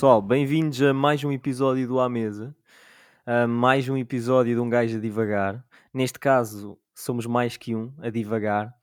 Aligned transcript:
Pessoal, 0.00 0.22
bem-vindos 0.22 0.80
a 0.80 0.94
mais 0.94 1.22
um 1.22 1.30
episódio 1.30 1.86
do 1.86 2.00
À 2.00 2.08
Mesa, 2.08 2.56
a 3.26 3.46
mais 3.46 3.86
um 3.86 3.98
episódio 3.98 4.54
de 4.54 4.58
um 4.58 4.66
gajo 4.66 4.96
a 4.96 4.98
divagar. 4.98 5.62
Neste 5.92 6.18
caso, 6.18 6.78
somos 6.94 7.26
mais 7.26 7.58
que 7.58 7.74
um 7.74 7.92
a 7.98 8.08
divagar 8.08 8.74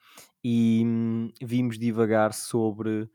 e 0.43 0.83
hum, 0.86 1.32
vimos 1.41 1.79
divagar 1.79 2.36
sobre 2.36 3.09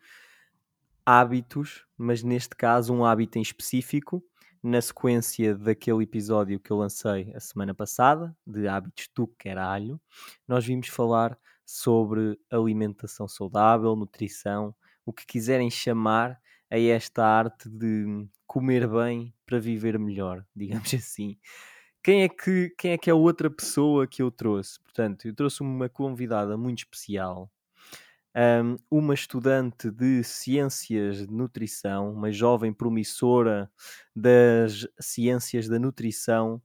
hábitos, 1.07 1.87
mas 1.97 2.25
neste 2.25 2.57
caso 2.57 2.93
um 2.93 3.05
hábito 3.05 3.39
em 3.39 3.43
específico, 3.43 4.21
na 4.61 4.83
sequência 4.83 5.55
daquele 5.55 6.03
episódio 6.03 6.59
que 6.59 6.73
eu 6.73 6.79
lancei 6.79 7.33
a 7.37 7.39
semana 7.39 7.73
passada, 7.73 8.37
de 8.45 8.67
hábitos 8.67 9.09
do 9.15 9.29
caralho, 9.29 10.01
nós 10.49 10.67
vimos 10.67 10.89
falar 10.89 11.39
sobre 11.65 12.37
alimentação 12.51 13.29
saudável, 13.29 13.95
nutrição, 13.95 14.75
o 15.07 15.13
que 15.13 15.25
quiserem 15.25 15.71
chamar 15.71 16.42
a 16.73 16.79
esta 16.79 17.23
arte 17.25 17.69
de 17.69 18.27
comer 18.47 18.89
bem 18.89 19.35
para 19.45 19.59
viver 19.61 19.99
melhor, 19.99 20.45
digamos 20.57 20.95
assim. 20.95 21.37
Quem 22.03 22.23
é 22.23 22.29
que, 22.29 22.75
quem 22.79 22.93
é, 22.93 22.99
que 22.99 23.11
é 23.11 23.13
a 23.13 23.17
outra 23.17 23.51
pessoa 23.51 24.07
que 24.07 24.23
eu 24.23 24.31
trouxe? 24.31 24.81
Portanto, 24.81 25.27
eu 25.27 25.35
trouxe 25.35 25.61
uma 25.61 25.89
convidada 25.89 26.57
muito 26.57 26.79
especial, 26.79 27.51
um, 28.35 28.77
uma 28.91 29.15
estudante 29.15 29.91
de 29.91 30.25
ciências 30.25 31.27
de 31.27 31.33
nutrição, 31.33 32.13
uma 32.13 32.33
jovem 32.33 32.73
promissora 32.73 33.71
das 34.17 34.89
ciências 34.99 35.69
da 35.69 35.79
nutrição, 35.79 36.61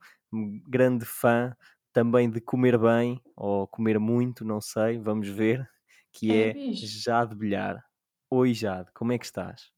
grande 0.67 1.05
fã 1.05 1.55
também 1.91 2.29
de 2.29 2.39
comer 2.39 2.77
bem 2.77 3.21
ou 3.35 3.67
comer 3.67 3.99
muito, 3.99 4.45
não 4.45 4.61
sei, 4.61 4.97
vamos 4.97 5.27
ver, 5.27 5.69
que 6.13 6.31
É, 6.31 6.49
é. 6.69 6.73
Jade 6.73 7.35
Bilhar. 7.35 7.83
Oi 8.29 8.53
Jade, 8.53 8.89
como 8.93 9.11
é 9.11 9.17
que 9.17 9.25
estás? 9.25 9.76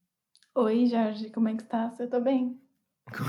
Oi, 0.54 0.86
Jorge, 0.86 1.28
como 1.32 1.48
é 1.48 1.56
que 1.56 1.62
estás? 1.62 1.98
Eu 1.98 2.08
tô 2.08 2.20
bem. 2.20 2.56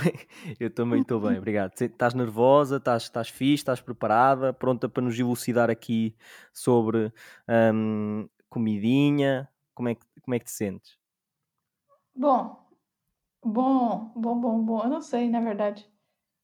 É- 0.05 0.55
Eu 0.59 0.69
também 0.73 1.01
estou 1.01 1.19
bem, 1.21 1.37
obrigado. 1.37 1.73
Estás 1.79 2.13
nervosa, 2.13 2.77
estás, 2.77 3.03
estás 3.03 3.29
fixe, 3.29 3.61
estás 3.61 3.81
preparada, 3.81 4.53
pronta 4.53 4.87
para 4.89 5.01
nos 5.03 5.17
elucidar 5.19 5.69
aqui 5.69 6.15
sobre 6.53 7.11
hum, 7.73 8.27
comidinha? 8.49 9.49
Como 9.73 9.89
é, 9.89 9.95
que, 9.95 10.05
como 10.21 10.35
é 10.35 10.39
que 10.39 10.45
te 10.45 10.51
sentes? 10.51 10.97
Bom, 12.15 12.65
bom, 13.43 14.13
bom, 14.15 14.41
bom, 14.41 14.65
bom. 14.65 14.83
Eu 14.83 14.89
não 14.89 15.01
sei, 15.01 15.29
na 15.29 15.41
verdade. 15.41 15.89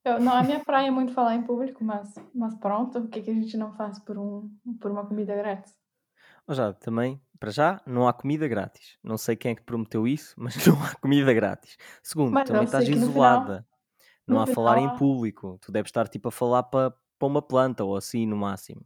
Eu, 0.06 0.19
não 0.22 0.38
é 0.38 0.44
minha 0.44 0.64
praia 0.64 0.91
muito 0.91 1.14
falar 1.14 1.36
em 1.36 1.44
público, 1.44 1.84
mas, 1.84 2.16
mas 2.36 2.56
pronto, 2.56 3.00
o 3.00 3.09
que, 3.09 3.22
que 3.23 3.31
a 3.31 3.34
gente 3.34 3.58
não 3.58 3.73
faz 3.75 4.00
por, 4.00 4.17
um, 4.19 4.50
por 4.81 4.91
uma 4.91 5.08
comida 5.08 5.36
grátis? 5.36 5.75
Ó 6.47 6.53
Jade, 6.53 6.80
também, 6.80 7.22
para 7.38 7.52
já, 7.52 7.81
não 7.85 8.07
há 8.07 8.13
comida 8.13 8.47
grátis. 8.47 8.97
Não 9.03 9.17
sei 9.17 9.35
quem 9.35 9.52
é 9.52 9.55
que 9.55 9.63
prometeu 9.63 10.07
isso, 10.07 10.33
mas 10.38 10.55
não 10.67 10.81
há 10.83 10.95
comida 10.95 11.33
grátis. 11.33 11.77
Segundo, 12.03 12.33
Mas 12.33 12.45
também 12.45 12.66
estás 12.66 12.88
no 12.89 12.95
final, 12.95 13.09
isolada. 13.09 13.67
Não 14.27 14.39
há 14.39 14.47
falar 14.47 14.77
final, 14.77 14.95
em 14.95 14.97
público. 14.97 15.57
Tu 15.61 15.71
deves 15.71 15.89
estar 15.89 16.07
tipo 16.07 16.29
a 16.29 16.31
falar 16.31 16.63
para 16.63 16.94
para 17.19 17.27
uma 17.27 17.41
planta 17.41 17.83
ou 17.83 17.95
assim, 17.95 18.25
no 18.25 18.38
máximo. 18.38 18.85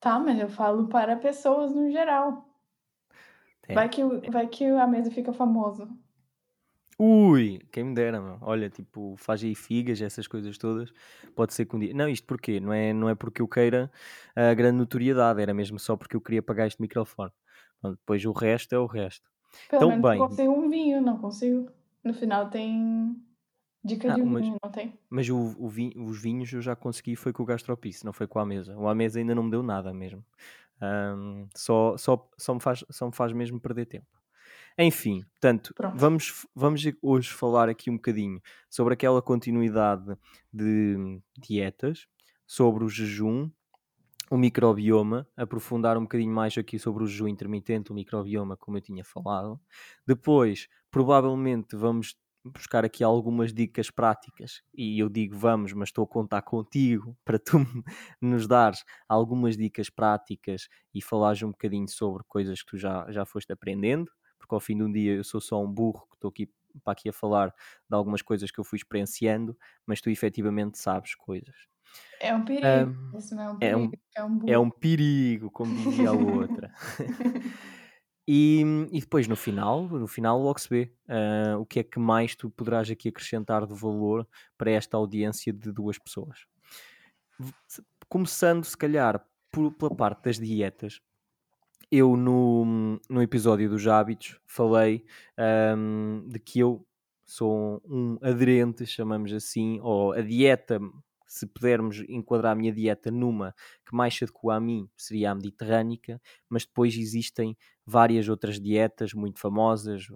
tá, 0.00 0.18
mas 0.18 0.38
eu 0.40 0.48
falo 0.48 0.88
para 0.88 1.16
pessoas 1.16 1.72
no 1.74 1.90
geral. 1.90 2.44
É. 3.68 3.74
Vai 3.74 3.88
que, 3.88 4.02
vai 4.30 4.48
que 4.48 4.64
a 4.64 4.86
mesa 4.86 5.10
fica 5.10 5.32
famoso. 5.32 5.88
Ui, 7.00 7.60
quem 7.70 7.84
me 7.84 7.94
dera, 7.94 8.20
meu. 8.20 8.38
Olha, 8.40 8.68
tipo, 8.68 9.14
faz 9.16 9.44
aí 9.44 9.54
figas, 9.54 10.00
essas 10.02 10.26
coisas 10.26 10.58
todas. 10.58 10.92
Pode 11.34 11.54
ser 11.54 11.64
que 11.64 11.76
um 11.76 11.78
dia. 11.78 11.94
Não, 11.94 12.08
isto 12.08 12.26
porquê? 12.26 12.58
Não 12.58 12.72
é, 12.72 12.92
não 12.92 13.08
é 13.08 13.14
porque 13.14 13.40
eu 13.40 13.46
queira 13.46 13.90
a 14.34 14.52
grande 14.54 14.78
notoriedade, 14.78 15.40
era 15.40 15.54
mesmo 15.54 15.78
só 15.78 15.96
porque 15.96 16.16
eu 16.16 16.20
queria 16.20 16.42
pagar 16.42 16.66
este 16.66 16.80
microfone. 16.80 17.30
Pronto, 17.80 17.96
depois 17.98 18.24
o 18.24 18.32
resto 18.32 18.74
é 18.74 18.78
o 18.78 18.86
resto. 18.86 19.28
Pelo 19.68 19.82
Então, 19.82 19.88
menos 19.90 20.02
bem. 20.10 20.20
eu 20.20 20.28
consigo 20.28 20.52
um 20.52 20.68
vinho, 20.68 21.00
não 21.00 21.18
consigo. 21.18 21.70
No 22.02 22.12
final 22.14 22.50
tem 22.50 23.16
dica 23.84 24.12
Ah, 24.12 24.16
de 24.16 24.22
mas- 24.24 24.42
vinho, 24.44 24.56
não 24.62 24.70
tem? 24.70 24.98
Mas 25.08 25.28
o, 25.30 25.54
o 25.56 25.68
vi- 25.68 25.94
os 25.96 26.20
vinhos 26.20 26.52
eu 26.52 26.60
já 26.60 26.74
consegui 26.74 27.14
foi 27.16 27.32
com 27.32 27.42
o 27.44 27.46
Gastropice, 27.46 28.04
não 28.04 28.12
foi 28.12 28.26
com 28.26 28.40
a 28.40 28.44
mesa. 28.44 28.76
O 28.76 28.88
à 28.88 28.94
mesa 28.94 29.20
ainda 29.20 29.34
não 29.36 29.44
me 29.44 29.50
deu 29.52 29.62
nada 29.62 29.94
mesmo. 29.94 30.24
Ahm, 30.80 31.46
só, 31.54 31.96
só, 31.96 32.28
só, 32.36 32.54
me 32.54 32.60
faz, 32.60 32.84
só 32.90 33.06
me 33.06 33.12
faz 33.14 33.32
mesmo 33.32 33.60
perder 33.60 33.86
tempo. 33.86 34.06
Enfim, 34.78 35.22
portanto, 35.32 35.74
Pronto. 35.74 35.98
vamos, 35.98 36.46
vamos 36.54 36.82
hoje 37.02 37.30
falar 37.30 37.68
aqui 37.68 37.90
um 37.90 37.96
bocadinho 37.96 38.40
sobre 38.70 38.94
aquela 38.94 39.20
continuidade 39.20 40.16
de 40.52 41.20
dietas, 41.36 42.06
sobre 42.46 42.84
o 42.84 42.88
jejum, 42.88 43.50
o 44.30 44.36
microbioma, 44.38 45.28
aprofundar 45.36 45.98
um 45.98 46.02
bocadinho 46.02 46.32
mais 46.34 46.56
aqui 46.58 46.78
sobre 46.78 47.04
o 47.04 47.06
jejum 47.06 47.28
intermitente, 47.28 47.92
o 47.92 47.94
microbioma, 47.94 48.56
como 48.56 48.78
eu 48.78 48.82
tinha 48.82 49.04
falado. 49.04 49.60
Depois, 50.06 50.68
provavelmente, 50.90 51.76
vamos 51.76 52.16
buscar 52.44 52.84
aqui 52.84 53.04
algumas 53.04 53.52
dicas 53.52 53.90
práticas 53.90 54.62
e 54.74 54.98
eu 54.98 55.08
digo 55.08 55.36
vamos, 55.36 55.72
mas 55.74 55.88
estou 55.90 56.04
a 56.04 56.08
contar 56.08 56.42
contigo 56.42 57.16
para 57.24 57.38
tu 57.38 57.58
nos 58.22 58.46
dares 58.46 58.84
algumas 59.08 59.56
dicas 59.56 59.90
práticas 59.90 60.68
e 60.94 61.02
falares 61.02 61.42
um 61.42 61.50
bocadinho 61.50 61.88
sobre 61.88 62.24
coisas 62.26 62.62
que 62.62 62.70
tu 62.70 62.78
já, 62.78 63.10
já 63.10 63.26
foste 63.26 63.52
aprendendo, 63.52 64.10
porque 64.48 64.54
ao 64.56 64.60
fim 64.60 64.76
de 64.78 64.82
um 64.82 64.90
dia 64.90 65.12
eu 65.14 65.24
sou 65.24 65.40
só 65.40 65.62
um 65.62 65.70
burro 65.70 66.06
que 66.08 66.16
estou 66.16 66.30
aqui 66.30 66.50
para 66.82 66.92
aqui 66.92 67.08
a 67.08 67.12
falar 67.12 67.48
de 67.50 67.94
algumas 67.94 68.22
coisas 68.22 68.50
que 68.50 68.58
eu 68.58 68.64
fui 68.64 68.78
experienciando, 68.78 69.56
mas 69.86 70.00
tu 70.00 70.08
efetivamente 70.10 70.78
sabes 70.78 71.14
coisas. 71.14 71.54
É 72.20 72.34
um 72.34 72.44
perigo. 72.44 72.66
Ahm, 72.66 73.18
Isso 73.18 73.34
não 73.34 73.42
é 73.42 73.50
um 73.50 73.58
é 73.60 73.76
um- 73.76 73.90
perigo, 73.90 74.02
é 74.16 74.24
um, 74.24 74.38
É 74.46 74.58
um 74.58 74.70
perigo, 74.70 75.50
como 75.50 75.74
dizia 75.74 76.08
a 76.10 76.12
outra. 76.14 76.72
E, 78.30 78.60
e 78.92 79.00
depois 79.00 79.26
no 79.26 79.34
final, 79.36 79.88
no 79.88 80.06
final 80.06 80.38
logo 80.38 80.58
se 80.60 80.68
vê 80.68 80.92
ah, 81.08 81.56
o 81.58 81.64
que 81.64 81.80
é 81.80 81.82
que 81.82 81.98
mais 81.98 82.36
tu 82.36 82.50
poderás 82.50 82.90
aqui 82.90 83.08
acrescentar 83.08 83.66
de 83.66 83.74
valor 83.74 84.28
para 84.58 84.70
esta 84.70 84.98
audiência 84.98 85.50
de 85.50 85.72
duas 85.72 85.98
pessoas. 85.98 86.40
Começando, 88.08 88.64
se 88.64 88.76
calhar, 88.76 89.24
por- 89.52 89.72
pela 89.72 89.94
parte 89.94 90.24
das 90.24 90.38
dietas, 90.38 91.00
eu 91.90 92.16
no, 92.16 92.98
no 93.08 93.22
episódio 93.22 93.68
dos 93.68 93.86
hábitos 93.86 94.38
falei 94.46 95.04
ahm, 95.36 96.28
de 96.28 96.38
que 96.38 96.60
eu 96.60 96.86
sou 97.24 97.82
um 97.86 98.18
aderente, 98.22 98.86
chamamos 98.86 99.32
assim, 99.32 99.80
ou 99.82 100.12
a 100.12 100.20
dieta, 100.22 100.80
se 101.26 101.46
pudermos 101.46 102.00
enquadrar 102.08 102.52
a 102.52 102.54
minha 102.54 102.72
dieta 102.72 103.10
numa 103.10 103.54
que 103.86 103.94
mais 103.94 104.14
se 104.14 104.24
adequa 104.24 104.54
a 104.54 104.60
mim, 104.60 104.88
seria 104.96 105.30
a 105.30 105.34
mediterrânica, 105.34 106.20
mas 106.48 106.64
depois 106.64 106.96
existem 106.96 107.56
várias 107.86 108.28
outras 108.28 108.60
dietas 108.60 109.12
muito 109.12 109.38
famosas, 109.40 110.06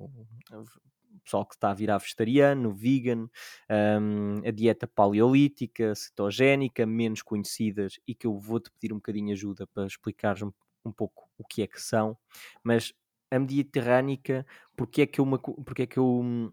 pessoal 1.24 1.46
que 1.46 1.54
está 1.54 1.70
a 1.70 1.74
virar 1.74 1.98
vegetariano, 1.98 2.72
vegan, 2.74 3.28
hum, 4.00 4.40
a 4.44 4.50
dieta 4.50 4.86
paleolítica, 4.86 5.94
cetogénica, 5.94 6.84
menos 6.86 7.22
conhecidas 7.22 7.98
e 8.06 8.14
que 8.14 8.26
eu 8.26 8.38
vou-te 8.38 8.70
pedir 8.72 8.92
um 8.92 8.96
bocadinho 8.96 9.26
de 9.28 9.32
ajuda 9.32 9.66
para 9.66 9.86
explicares 9.86 10.42
um, 10.42 10.52
um 10.84 10.92
pouco 10.92 11.21
o 11.38 11.44
que 11.44 11.62
é 11.62 11.66
que 11.66 11.80
são, 11.80 12.16
mas 12.62 12.92
a 13.30 13.38
mediterrânica, 13.38 14.46
porque 14.76 15.02
é 15.02 15.06
que 15.06 15.20
eu, 15.20 15.26
me 15.26 15.38
porque 15.64 15.82
é 15.82 15.86
que 15.86 15.98
eu 15.98 16.20
hum, 16.20 16.52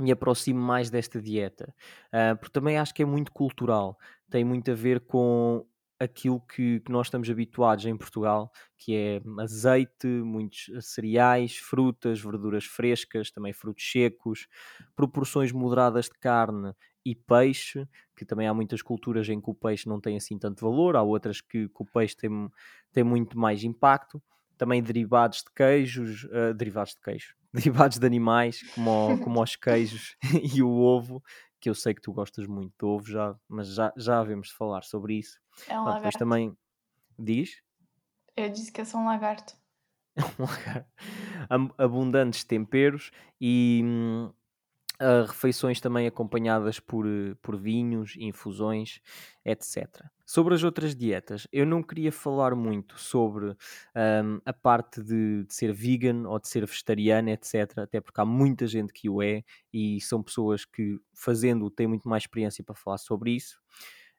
me 0.00 0.10
aproximo 0.12 0.60
mais 0.60 0.90
desta 0.90 1.20
dieta? 1.20 1.74
Ah, 2.12 2.34
porque 2.36 2.52
também 2.52 2.78
acho 2.78 2.94
que 2.94 3.02
é 3.02 3.06
muito 3.06 3.32
cultural, 3.32 3.98
tem 4.30 4.44
muito 4.44 4.70
a 4.70 4.74
ver 4.74 5.00
com 5.00 5.66
aquilo 6.00 6.40
que, 6.40 6.80
que 6.80 6.90
nós 6.90 7.08
estamos 7.08 7.28
habituados 7.28 7.84
em 7.84 7.96
Portugal, 7.96 8.50
que 8.78 8.96
é 8.96 9.20
azeite, 9.38 10.06
muitos 10.06 10.70
cereais, 10.80 11.58
frutas, 11.58 12.18
verduras 12.20 12.64
frescas, 12.64 13.30
também 13.30 13.52
frutos 13.52 13.84
secos, 13.90 14.48
proporções 14.96 15.52
moderadas 15.52 16.06
de 16.06 16.18
carne 16.18 16.72
e 17.04 17.14
peixe, 17.14 17.88
que 18.16 18.24
também 18.24 18.46
há 18.46 18.54
muitas 18.54 18.82
culturas 18.82 19.28
em 19.28 19.40
que 19.40 19.50
o 19.50 19.54
peixe 19.54 19.88
não 19.88 20.00
tem 20.00 20.16
assim 20.16 20.38
tanto 20.38 20.60
valor, 20.64 20.96
há 20.96 21.02
outras 21.02 21.40
que, 21.40 21.68
que 21.68 21.82
o 21.82 21.84
peixe 21.86 22.16
tem, 22.16 22.30
tem 22.92 23.04
muito 23.04 23.38
mais 23.38 23.64
impacto. 23.64 24.22
Também 24.58 24.82
derivados 24.82 25.38
de 25.38 25.50
queijos, 25.54 26.28
ah, 26.30 26.52
derivados 26.52 26.94
de 26.94 27.00
queijo, 27.00 27.34
derivados 27.52 27.98
de 27.98 28.06
animais, 28.06 28.62
como, 28.74 29.14
o- 29.14 29.18
como 29.18 29.42
os 29.42 29.56
queijos 29.56 30.16
e 30.54 30.62
o 30.62 30.70
ovo, 30.70 31.22
que 31.58 31.70
eu 31.70 31.74
sei 31.74 31.94
que 31.94 32.02
tu 32.02 32.12
gostas 32.12 32.46
muito 32.46 32.72
de 32.78 32.84
ovo, 32.84 33.06
já, 33.10 33.34
mas 33.48 33.68
já, 33.74 33.92
já 33.96 34.20
havemos 34.20 34.48
de 34.48 34.54
falar 34.54 34.82
sobre 34.82 35.14
isso. 35.14 35.38
É 35.66 35.72
um 35.80 35.84
depois 35.84 35.94
lagarto. 35.94 36.18
também 36.18 36.54
diz 37.18 37.62
Eu 38.36 38.50
disse 38.50 38.70
que 38.72 38.80
eu 38.80 38.86
sou 38.86 39.00
um 39.00 39.06
lagarto. 39.06 39.54
um 40.38 40.44
lagar- 40.44 40.86
Am- 41.48 41.72
abundantes 41.78 42.44
temperos 42.44 43.10
e 43.40 43.82
ah, 45.00 45.24
refeições 45.26 45.80
também 45.80 46.06
acompanhadas 46.06 46.78
por, 46.78 47.06
eh, 47.06 47.34
por 47.40 47.56
vinhos, 47.56 48.16
infusões, 48.18 49.00
etc. 49.42 50.04
Sobre 50.26 50.54
as 50.54 50.62
outras 50.62 50.94
dietas, 50.94 51.48
eu 51.50 51.64
não 51.64 51.82
queria 51.82 52.12
falar 52.12 52.54
muito 52.54 52.98
sobre 53.00 53.46
hum, 53.46 54.40
a 54.44 54.52
parte 54.52 55.02
de, 55.02 55.44
de 55.44 55.54
ser 55.54 55.72
vegan 55.72 56.28
ou 56.28 56.38
de 56.38 56.48
ser 56.48 56.66
vegetariano, 56.66 57.30
etc. 57.30 57.78
Até 57.78 57.98
porque 58.00 58.20
há 58.20 58.26
muita 58.26 58.66
gente 58.66 58.92
que 58.92 59.08
o 59.08 59.22
é 59.22 59.42
e 59.72 59.98
são 60.02 60.22
pessoas 60.22 60.66
que, 60.66 60.98
fazendo, 61.14 61.70
têm 61.70 61.86
muito 61.86 62.06
mais 62.06 62.24
experiência 62.24 62.62
para 62.62 62.74
falar 62.74 62.98
sobre 62.98 63.30
isso. 63.32 63.58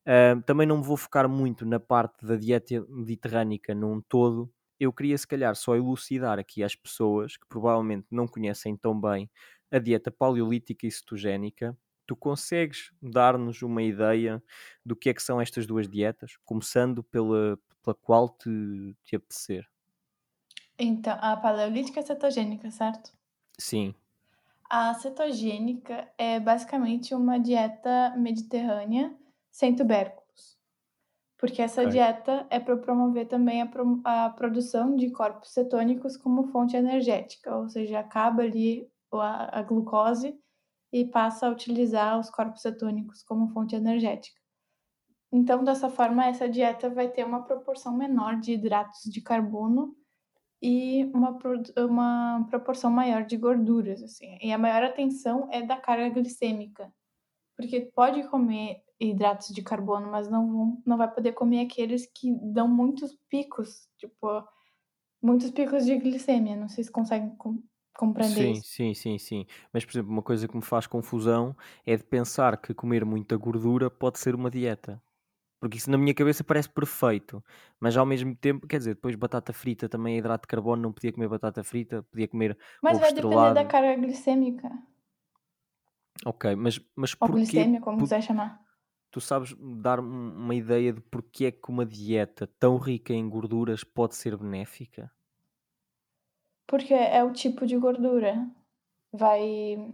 Uh, 0.01 0.42
também 0.48 0.66
não 0.66 0.77
me 0.80 0.84
vou 0.84 0.98
focar 0.98 1.30
muito 1.30 1.63
na 1.63 1.80
parte 1.80 2.25
da 2.25 2.36
dieta 2.36 2.84
mediterrânica 2.89 3.75
num 3.75 4.01
todo. 4.01 4.51
Eu 4.80 4.92
queria, 4.92 5.16
se 5.16 5.27
calhar, 5.27 5.56
só 5.56 5.75
elucidar 5.75 6.39
aqui 6.39 6.63
às 6.63 6.75
pessoas 6.75 7.38
que 7.38 7.45
provavelmente 7.48 8.07
não 8.10 8.27
conhecem 8.27 8.75
tão 8.75 9.00
bem 9.00 9.30
a 9.71 9.79
dieta 9.79 10.12
paleolítica 10.12 10.85
e 10.88 10.91
cetogénica. 10.91 11.77
Tu 12.07 12.15
consegues 12.15 12.91
dar-nos 13.01 13.62
uma 13.62 13.81
ideia 13.83 14.44
do 14.85 14.95
que 14.95 15.09
é 15.09 15.13
que 15.13 15.23
são 15.23 15.39
estas 15.41 15.65
duas 15.65 15.88
dietas, 15.88 16.38
começando 16.45 17.03
pela, 17.03 17.57
pela 17.83 17.95
qual 17.95 18.29
te, 18.29 18.95
te 19.03 19.15
apetecer? 19.15 19.68
Então, 20.77 21.18
a 21.21 21.38
paleolítica 21.38 22.01
é 22.01 22.03
cetogênica, 22.03 22.69
certo? 22.71 23.13
Sim. 23.59 23.95
A 24.69 24.94
cetogênica 24.95 26.12
é 26.17 26.39
basicamente 26.39 27.13
uma 27.13 27.38
dieta 27.39 28.15
mediterrânea 28.17 29.15
sem 29.51 29.75
tubérculos. 29.75 30.57
Porque 31.38 31.62
essa 31.62 31.85
Ok. 31.85 31.88
dieta 31.88 32.47
é 32.51 32.59
para 32.59 32.77
promover 32.77 33.27
também 33.27 33.62
a, 33.63 33.67
pro- 33.67 34.01
a 34.06 34.29
produção 34.31 34.95
de 34.95 35.12
corpos 35.12 35.51
cetônicos 35.51 36.17
como 36.17 36.45
fonte 36.45 36.77
energética, 36.77 37.56
ou 37.57 37.69
seja, 37.69 38.00
acaba 38.01 38.44
ali 38.44 38.90
a, 39.19 39.60
a 39.60 39.63
glucose 39.63 40.40
e 40.92 41.06
passa 41.06 41.48
a 41.48 41.50
utilizar 41.50 42.19
os 42.19 42.30
corpos 42.30 42.62
cetônicos 42.62 43.24
como 43.24 43.50
fonte 43.50 43.75
energética. 43.75 44.40
Então, 45.31 45.63
dessa 45.63 45.90
forma, 45.90 46.25
essa 46.25 46.50
dieta 46.50 46.90
vai 46.90 47.08
ter 47.08 47.25
uma 47.25 47.44
proporção 47.44 47.96
menor 47.96 48.38
de 48.38 48.54
hidratos 48.54 49.04
de 49.06 49.22
carbono 49.22 49.96
e 50.62 51.06
uma, 51.13 51.38
uma 51.78 52.48
proporção 52.50 52.92
maior 52.92 53.25
de 53.25 53.38
gorduras, 53.38 54.04
assim. 54.04 54.38
E 54.42 54.52
a 54.52 54.58
maior 54.58 54.84
atenção 54.84 55.48
é 55.50 55.62
da 55.62 55.78
carga 55.78 56.10
glicêmica, 56.10 56.94
porque 57.56 57.92
pode 57.96 58.28
comer 58.28 58.84
hidratos 59.00 59.48
de 59.50 59.63
carbono, 59.63 60.12
mas 60.12 60.30
não, 60.30 60.81
não 60.86 60.98
vai 60.98 61.12
poder 61.12 61.31
comer 61.31 61.62
aqueles 61.62 62.06
que 62.06 62.31
dão 62.44 62.68
muitos 62.68 63.18
picos, 63.30 63.90
tipo, 63.98 64.44
muitos 65.22 65.50
picos 65.50 65.86
de 65.86 65.98
glicemia. 65.98 66.58
Não 66.58 66.68
sei 66.68 66.84
se 66.84 66.92
conseguem 66.92 67.36
com- 67.93 68.07
compreender 68.07 68.45
Sim, 68.45 68.61
isso. 68.61 68.63
sim, 68.63 68.93
sim, 68.93 69.17
sim. 69.17 69.45
Mas, 69.73 69.83
por 69.85 69.91
exemplo, 69.91 70.11
uma 70.11 70.21
coisa 70.21 70.47
que 70.47 70.55
me 70.55 70.61
faz 70.63 70.85
confusão 70.88 71.55
é 71.85 71.95
de 71.97 72.03
pensar 72.03 72.57
que 72.61 72.73
comer 72.73 73.03
muita 73.05 73.35
gordura 73.38 73.89
pode 73.89 74.19
ser 74.19 74.35
uma 74.35 74.49
dieta. 74.51 75.01
Porque 75.59 75.77
isso 75.77 75.91
na 75.91 75.97
minha 75.97 76.13
cabeça 76.15 76.43
parece 76.43 76.69
perfeito, 76.69 77.43
mas 77.79 77.97
ao 77.97 78.05
mesmo 78.05 78.35
tempo, 78.35 78.67
quer 78.67 78.79
dizer, 78.79 78.95
depois 78.95 79.15
batata 79.15 79.53
frita 79.53 79.89
também 79.89 80.15
é 80.15 80.19
hidrato 80.19 80.43
de 80.43 80.47
carbono, 80.49 80.81
não 80.83 80.93
podia 80.93 81.13
comer 81.13 81.29
batata 81.29 81.63
frita, 81.63 82.03
podia 82.03 82.27
comer 82.27 82.57
Mas 82.83 82.95
ovo 82.95 83.03
vai 83.03 83.11
depender 83.19 83.51
da 83.55 83.65
estrelado. 83.65 83.73
carga 83.73 83.95
glicêmica, 84.03 84.69
Ok, 86.25 86.43
mas, 86.55 86.79
mas 86.95 87.13
ou 87.21 87.27
porquê? 87.29 87.63
como 87.83 87.97
po- 87.97 88.03
quiser 88.03 88.21
chamar. 88.27 88.49
Tu 89.11 89.21
sabes 89.21 89.55
dar 89.81 89.99
um- 90.01 90.35
uma 90.35 90.53
ideia 90.55 90.91
de 90.93 91.01
porque 91.01 91.45
é 91.45 91.51
que 91.51 91.69
uma 91.69 91.85
dieta 91.85 92.45
tão 92.59 92.77
rica 92.77 93.13
em 93.13 93.29
gorduras 93.29 93.83
pode 93.85 94.15
ser 94.15 94.35
benéfica? 94.38 95.11
Porque 96.71 96.94
é 96.94 97.21
o 97.21 97.33
tipo 97.33 97.68
de 97.68 97.77
gordura. 97.77 98.50
Vai, 99.12 99.94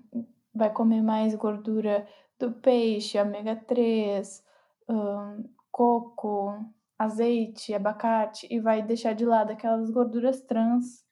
vai 0.54 0.72
comer 0.72 1.02
mais 1.02 1.34
gordura 1.34 2.08
do 2.38 2.52
peixe, 2.52 3.20
ômega 3.20 3.56
3, 3.56 4.46
hum, 4.88 5.44
coco, 5.72 6.54
azeite, 7.00 7.74
abacate, 7.74 8.48
e 8.52 8.60
vai 8.60 8.84
deixar 8.84 9.14
de 9.14 9.26
lado 9.26 9.52
aquelas 9.52 9.90
gorduras 9.90 10.40
trans 10.42 11.04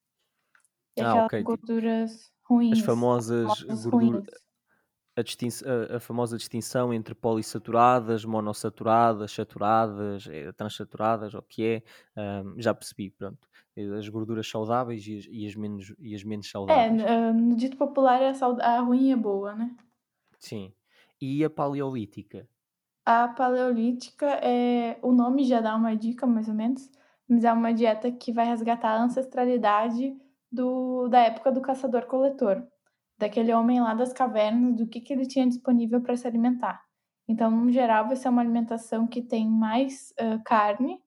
e 0.96 1.02
Ah, 1.02 1.10
aquelas 1.10 1.26
ok, 1.26 1.40
tipo, 1.40 1.50
gorduras 1.58 2.32
as 2.72 2.80
ruins, 2.80 2.80
famosas 2.82 3.60
famosas 3.60 3.86
gorduras, 3.88 4.24
ruins. 4.24 4.45
A, 5.16 5.94
a- 5.94 5.98
a 5.98 6.00
famosa 6.00 6.38
distinção 6.38 6.94
entre 6.94 7.16
polissaturadas, 7.16 8.26
monossaturadas, 8.26 9.32
saturadas, 9.32 10.28
eh, 10.28 10.52
transaturadas, 10.54 11.34
o 11.34 11.42
que 11.42 11.64
é, 11.66 11.84
ahm, 12.22 12.56
já 12.60 12.74
percebi, 12.74 13.12
pronto. 13.12 13.48
As 13.98 14.08
gorduras 14.10 14.48
saudáveis 14.48 15.06
e 15.08 15.18
as, 15.20 15.26
e 15.30 15.48
as 15.48 15.56
menos, 15.56 15.94
e 16.00 16.16
as 16.16 16.24
menos 16.24 16.50
É, 16.68 16.88
saudáveis. 16.90 16.90
n- 16.90 17.34
no 17.34 17.56
dito 17.56 17.76
popular, 17.78 18.22
a, 18.24 18.34
sauda- 18.34 18.64
a 18.64 18.80
ruim 18.80 19.12
é 19.12 19.16
boa, 19.16 19.56
né? 19.56 19.76
Sim. 20.40 20.74
E 21.20 21.44
a 21.44 21.50
paleolítica? 21.50 22.48
A 23.06 23.28
paleolítica 23.30 24.26
é. 24.44 25.00
O 25.02 25.12
nome 25.12 25.44
já 25.46 25.62
dá 25.62 25.76
uma 25.76 25.96
dica, 25.96 26.26
mais 26.26 26.48
ou 26.48 26.54
menos, 26.56 26.90
mas 27.28 27.44
é 27.44 27.52
uma 27.54 27.74
dieta 27.74 28.12
que 28.12 28.32
vai 28.32 28.46
resgatar 28.46 28.92
a 28.92 29.04
ancestralidade 29.04 30.16
do, 30.52 31.08
da 31.08 31.20
época 31.20 31.52
do 31.52 31.62
caçador-coletor, 31.62 32.68
daquele 33.18 33.54
homem 33.54 33.82
lá 33.82 33.94
das 33.94 34.14
cavernas, 34.14 34.76
do 34.76 34.88
que, 34.88 35.00
que 35.02 35.14
ele 35.14 35.26
tinha 35.26 35.48
disponível 35.48 36.02
para 36.02 36.18
se 36.18 36.28
alimentar. 36.28 36.84
Então, 37.28 37.50
no 37.50 37.72
geral, 37.72 38.08
vai 38.08 38.16
ser 38.16 38.30
uma 38.30 38.42
alimentação 38.42 39.08
que 39.08 39.22
tem 39.22 39.50
mais 39.50 40.14
ah, 40.20 40.40
carne, 40.46 41.02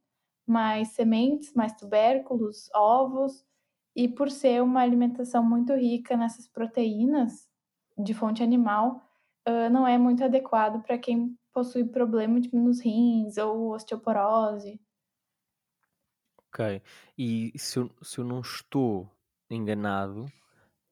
mais 0.47 0.89
sementes, 0.89 1.53
mais 1.55 1.73
tubérculos, 1.75 2.71
ovos, 2.75 3.45
e 3.95 4.09
por 4.09 4.31
ser 4.31 4.63
uma 4.63 4.81
alimentação 4.81 5.45
muito 5.45 5.75
rica 5.75 6.17
nessas 6.17 6.49
proteínas 6.49 7.49
de 7.97 8.15
fonte 8.15 8.43
animal, 8.43 9.03
ah, 9.47 9.71
não 9.71 9.87
é 9.87 9.99
muito 9.99 10.25
adequado 10.25 10.83
para 10.83 10.99
quem 10.99 11.37
possui 11.53 11.85
problema 11.85 12.41
tipo, 12.41 12.57
nos 12.57 12.81
rins 12.81 13.37
ou 13.37 13.75
osteoporose. 13.75 14.81
Ok. 16.49 16.83
E 17.17 17.53
se 17.57 17.79
eu, 17.79 17.91
se 18.03 18.19
eu 18.19 18.25
não 18.25 18.41
estou 18.41 19.09
enganado, 19.51 20.27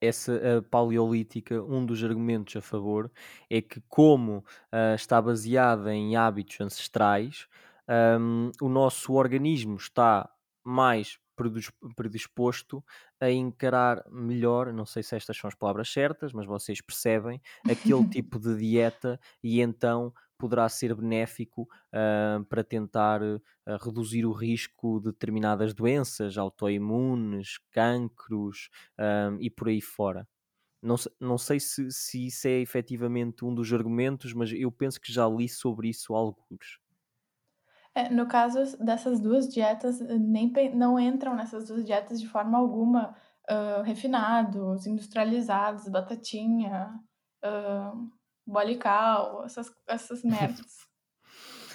essa 0.06 0.64
paleolítica, 0.70 1.62
um 1.62 1.85
dos 1.85 2.03
argumentos 2.05 2.56
a 2.56 2.61
favor 2.61 3.11
é 3.50 3.61
que, 3.61 3.81
como 3.88 4.44
ah, 4.73 4.94
está 4.94 5.20
baseada 5.20 5.94
em 5.94 6.17
hábitos 6.17 6.61
ancestrais, 6.61 7.47
ahm, 7.88 8.50
o 8.61 8.69
nosso 8.69 9.12
organismo 9.12 9.76
está 9.76 10.29
mais 10.64 11.19
predis- 11.37 11.70
predisposto 11.94 12.82
a 13.20 13.31
encarar 13.31 14.05
melhor, 14.11 14.73
não 14.73 14.87
sei 14.87 15.03
se 15.03 15.17
estas 15.17 15.37
são 15.37 15.49
as 15.49 15.55
palavras 15.55 15.91
certas, 15.93 16.32
mas 16.32 16.47
vocês 16.47 16.81
percebem, 16.81 17.41
aquele 17.69 18.05
tipo 18.08 18.38
de 18.38 18.56
dieta 18.56 19.20
e 19.43 19.61
então 19.61 20.12
poderá 20.38 20.68
ser 20.68 20.94
benéfico 20.94 21.66
ah, 21.92 22.40
para 22.48 22.62
tentar 22.64 23.20
ah, 23.22 23.78
reduzir 23.82 24.24
o 24.26 24.32
risco 24.32 25.00
de 25.00 25.06
determinadas 25.12 25.74
doenças 25.74 26.36
autoimunes, 26.38 27.58
cancros 27.70 28.68
ahm, 28.98 29.38
e 29.40 29.50
por 29.50 29.68
aí 29.68 29.80
fora. 29.80 30.28
Não, 30.82 30.96
não 31.20 31.38
sei 31.38 31.60
se, 31.60 31.90
se 31.92 32.26
isso 32.28 32.48
é 32.48 32.60
efetivamente 32.60 33.44
um 33.44 33.54
dos 33.54 33.72
argumentos, 33.72 34.32
mas 34.34 34.52
eu 34.52 34.72
penso 34.72 35.00
que 35.00 35.12
já 35.12 35.28
li 35.28 35.48
sobre 35.48 35.88
isso 35.90 36.14
alguns. 36.14 36.81
É, 37.94 38.10
no 38.10 38.28
caso 38.28 38.76
dessas 38.84 39.20
duas 39.20 39.48
dietas, 39.48 40.00
nem 40.00 40.52
pe- 40.52 40.69
não 40.74 40.98
entram 41.00 41.34
nessas 41.34 41.66
duas 41.69 41.84
dietas 41.84 42.20
de 42.20 42.28
forma 42.28 42.58
alguma 42.58 43.16
ah, 43.48 43.82
refinados, 43.84 44.86
industrializados, 44.86 45.88
batatinha, 45.88 47.00
ah, 47.43 47.94
bolical, 48.46 49.44
essas, 49.44 49.70
essas 49.86 50.22
merdas. 50.24 50.86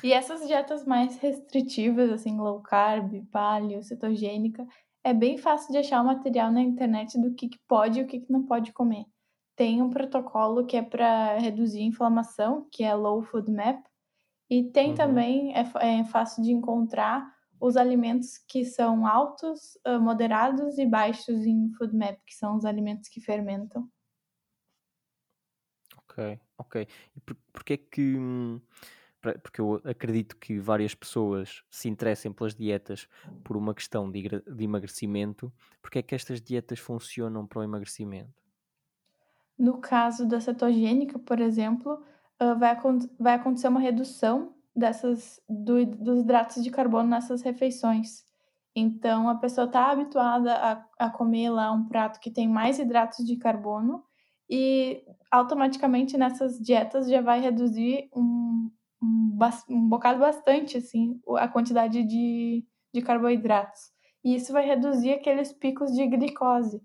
E 0.03 0.13
essas 0.13 0.47
dietas 0.47 0.85
mais 0.85 1.17
restritivas, 1.17 2.09
assim, 2.11 2.37
low 2.37 2.61
carb, 2.61 3.23
paleo, 3.31 3.83
cetogênica, 3.83 4.65
é 5.03 5.13
bem 5.13 5.37
fácil 5.37 5.71
de 5.71 5.77
achar 5.77 6.01
o 6.01 6.05
material 6.05 6.51
na 6.51 6.61
internet 6.61 7.19
do 7.19 7.33
que, 7.33 7.49
que 7.49 7.59
pode 7.67 7.99
e 7.99 8.03
o 8.03 8.07
que, 8.07 8.19
que 8.19 8.31
não 8.31 8.43
pode 8.45 8.71
comer. 8.71 9.05
Tem 9.55 9.81
um 9.81 9.89
protocolo 9.89 10.65
que 10.65 10.77
é 10.77 10.81
para 10.81 11.37
reduzir 11.37 11.81
a 11.81 11.85
inflamação, 11.85 12.67
que 12.71 12.83
é 12.83 12.93
Low 12.95 13.21
Food 13.21 13.51
Map, 13.51 13.83
e 14.49 14.63
tem 14.63 14.89
Uhum. 14.89 14.95
também, 14.95 15.53
é, 15.55 15.63
é 15.99 16.03
fácil 16.03 16.43
de 16.43 16.51
encontrar 16.51 17.25
os 17.59 17.77
alimentos 17.77 18.39
que 18.49 18.65
são 18.65 19.05
altos, 19.05 19.77
ah, 19.85 19.99
moderados 19.99 20.77
e 20.77 20.85
baixos 20.85 21.45
em 21.45 21.71
Food 21.77 21.95
Map, 21.95 22.17
que 22.25 22.33
são 22.33 22.57
os 22.57 22.65
alimentos 22.65 23.07
que 23.07 23.21
fermentam. 23.21 23.87
Ok, 26.11 26.39
ok. 26.57 26.87
E 27.15 27.19
por, 27.21 27.35
porque 27.53 27.73
é 27.73 27.77
que. 27.77 28.01
hum, 28.17 28.61
Porque 29.43 29.61
eu 29.61 29.81
acredito 29.85 30.37
que 30.37 30.59
várias 30.59 30.95
pessoas 30.95 31.63
se 31.71 31.89
interessem 31.89 32.33
pelas 32.33 32.55
dietas 32.55 33.07
por 33.43 33.57
uma 33.57 33.73
questão 33.75 34.11
de, 34.11 34.23
de 34.29 34.63
emagrecimento. 34.65 35.53
Porque 35.81 35.99
é 35.99 36.03
que 36.03 36.15
estas 36.15 36.41
dietas 36.41 36.79
funcionam 36.79 37.47
para 37.47 37.59
o 37.59 37.63
emagrecimento? 37.63 38.33
No 39.57 39.79
caso 39.79 40.27
da 40.27 40.39
cetogênica, 40.41 41.19
por 41.19 41.39
exemplo, 41.39 42.03
ah, 42.39 42.53
vai, 42.55 42.75
vai 43.19 43.33
acontecer 43.35 43.67
uma 43.67 43.79
redução 43.79 44.55
dessas, 44.75 45.39
do- 45.47 45.85
dos 45.85 46.21
hidratos 46.21 46.63
de 46.63 46.71
carbono 46.71 47.09
nessas 47.09 47.41
refeições. 47.41 48.25
Então, 48.75 49.29
a 49.29 49.35
pessoa 49.35 49.65
está 49.67 49.91
habituada 49.91 50.53
a, 50.55 51.05
a 51.07 51.09
comer 51.09 51.49
lá 51.49 51.71
um 51.71 51.85
prato 51.87 52.19
que 52.19 52.31
tem 52.31 52.47
mais 52.47 52.79
hidratos 52.79 53.25
de 53.25 53.35
carbono 53.35 54.03
e 54.51 55.01
automaticamente 55.31 56.17
nessas 56.17 56.59
dietas 56.59 57.09
já 57.09 57.21
vai 57.21 57.39
reduzir 57.39 58.09
um, 58.13 58.69
um, 59.01 59.39
um 59.69 59.87
bocado 59.87 60.19
bastante 60.19 60.77
assim 60.77 61.21
a 61.37 61.47
quantidade 61.47 62.03
de, 62.03 62.65
de 62.93 63.01
carboidratos. 63.01 63.93
E 64.21 64.35
isso 64.35 64.51
vai 64.51 64.65
reduzir 64.65 65.13
aqueles 65.13 65.53
picos 65.53 65.93
de 65.93 66.05
glicose. 66.05 66.83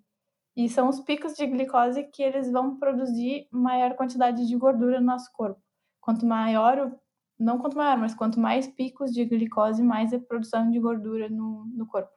E 0.57 0.69
são 0.69 0.89
os 0.89 1.01
picos 1.01 1.35
de 1.35 1.45
glicose 1.45 2.05
que 2.05 2.23
eles 2.23 2.51
vão 2.51 2.79
produzir 2.79 3.49
maior 3.51 3.95
quantidade 3.95 4.47
de 4.47 4.57
gordura 4.57 5.01
no 5.01 5.07
nosso 5.07 5.31
corpo. 5.33 5.61
Quanto 6.01 6.25
maior, 6.25 6.79
o- 6.79 7.01
não 7.39 7.59
quanto 7.59 7.77
maior, 7.77 7.99
mas 7.99 8.15
quanto 8.15 8.39
mais 8.39 8.67
picos 8.69 9.13
de 9.13 9.25
glicose, 9.25 9.83
mais 9.83 10.13
é 10.13 10.19
produção 10.19 10.71
de 10.71 10.79
gordura 10.79 11.29
no, 11.29 11.67
no 11.67 11.85
corpo. 11.87 12.13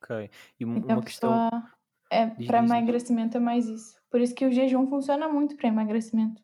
Ok. 0.00 0.30
E 0.60 0.64
Então 0.64 0.96
uma 0.96 1.02
questão. 1.02 1.50
É, 2.10 2.26
para 2.26 2.58
emagrecimento 2.58 3.36
é 3.36 3.40
mais 3.40 3.66
isso. 3.66 3.98
Por 4.10 4.20
isso 4.20 4.34
que 4.34 4.46
o 4.46 4.52
jejum 4.52 4.86
funciona 4.86 5.28
muito 5.28 5.56
para 5.56 5.68
emagrecimento. 5.68 6.42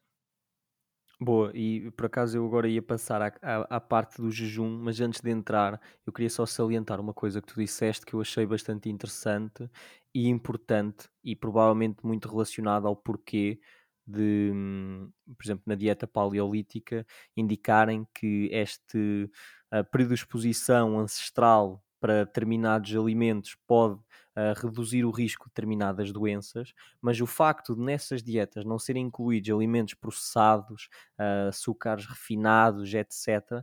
Boa, 1.20 1.52
e 1.54 1.90
por 1.92 2.06
acaso 2.06 2.36
eu 2.36 2.44
agora 2.44 2.68
ia 2.68 2.82
passar 2.82 3.22
à, 3.22 3.32
à, 3.40 3.76
à 3.76 3.80
parte 3.80 4.20
do 4.20 4.30
jejum, 4.30 4.68
mas 4.82 5.00
antes 5.00 5.20
de 5.20 5.30
entrar, 5.30 5.80
eu 6.04 6.12
queria 6.12 6.28
só 6.28 6.44
salientar 6.44 7.00
uma 7.00 7.14
coisa 7.14 7.40
que 7.40 7.46
tu 7.46 7.60
disseste 7.60 8.04
que 8.04 8.14
eu 8.14 8.20
achei 8.20 8.44
bastante 8.44 8.88
interessante 8.90 9.68
e 10.14 10.28
importante, 10.28 11.08
e 11.22 11.36
provavelmente 11.36 12.04
muito 12.04 12.28
relacionada 12.28 12.88
ao 12.88 12.96
porquê 12.96 13.60
de, 14.06 14.50
hum, 14.52 15.10
por 15.36 15.44
exemplo, 15.44 15.62
na 15.66 15.74
dieta 15.76 16.06
paleolítica, 16.06 17.06
indicarem 17.36 18.06
que 18.12 18.48
este 18.52 19.30
a 19.70 19.82
predisposição 19.84 20.98
ancestral 20.98 21.82
para 22.00 22.24
determinados 22.24 22.94
alimentos 22.94 23.56
pode 23.66 24.00
uh, 24.36 24.58
reduzir 24.60 25.04
o 25.04 25.10
risco 25.10 25.44
de 25.44 25.50
determinadas 25.50 26.12
doenças, 26.12 26.72
mas 27.00 27.20
o 27.20 27.26
facto 27.26 27.74
de 27.74 27.82
nessas 27.82 28.22
dietas 28.22 28.64
não 28.64 28.78
serem 28.78 29.06
incluídos 29.06 29.50
alimentos 29.50 29.94
processados, 29.94 30.88
uh, 31.18 31.48
açúcares 31.48 32.06
refinados, 32.06 32.92
etc., 32.94 33.62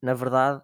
na 0.00 0.14
verdade, 0.14 0.62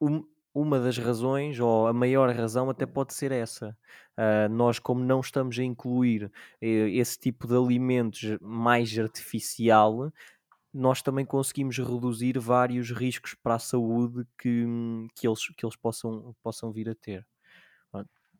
um, 0.00 0.22
uma 0.54 0.78
das 0.80 0.98
razões, 0.98 1.58
ou 1.60 1.86
a 1.86 1.92
maior 1.92 2.34
razão, 2.34 2.70
até 2.70 2.86
pode 2.86 3.14
ser 3.14 3.32
essa. 3.32 3.76
Uh, 4.18 4.48
nós, 4.50 4.78
como 4.78 5.02
não 5.04 5.20
estamos 5.20 5.58
a 5.58 5.62
incluir 5.62 6.30
esse 6.60 7.18
tipo 7.18 7.46
de 7.46 7.54
alimentos 7.56 8.38
mais 8.40 8.98
artificial, 8.98 10.12
nós 10.72 11.02
também 11.02 11.24
conseguimos 11.24 11.78
reduzir 11.78 12.38
vários 12.38 12.90
riscos 12.90 13.34
para 13.34 13.54
a 13.54 13.58
saúde 13.58 14.26
que, 14.38 14.64
que, 15.14 15.26
eles, 15.26 15.46
que 15.56 15.64
eles 15.64 15.76
possam, 15.76 16.34
possam 16.42 16.70
vir 16.70 16.88
a 16.90 16.94
ter. 16.94 17.26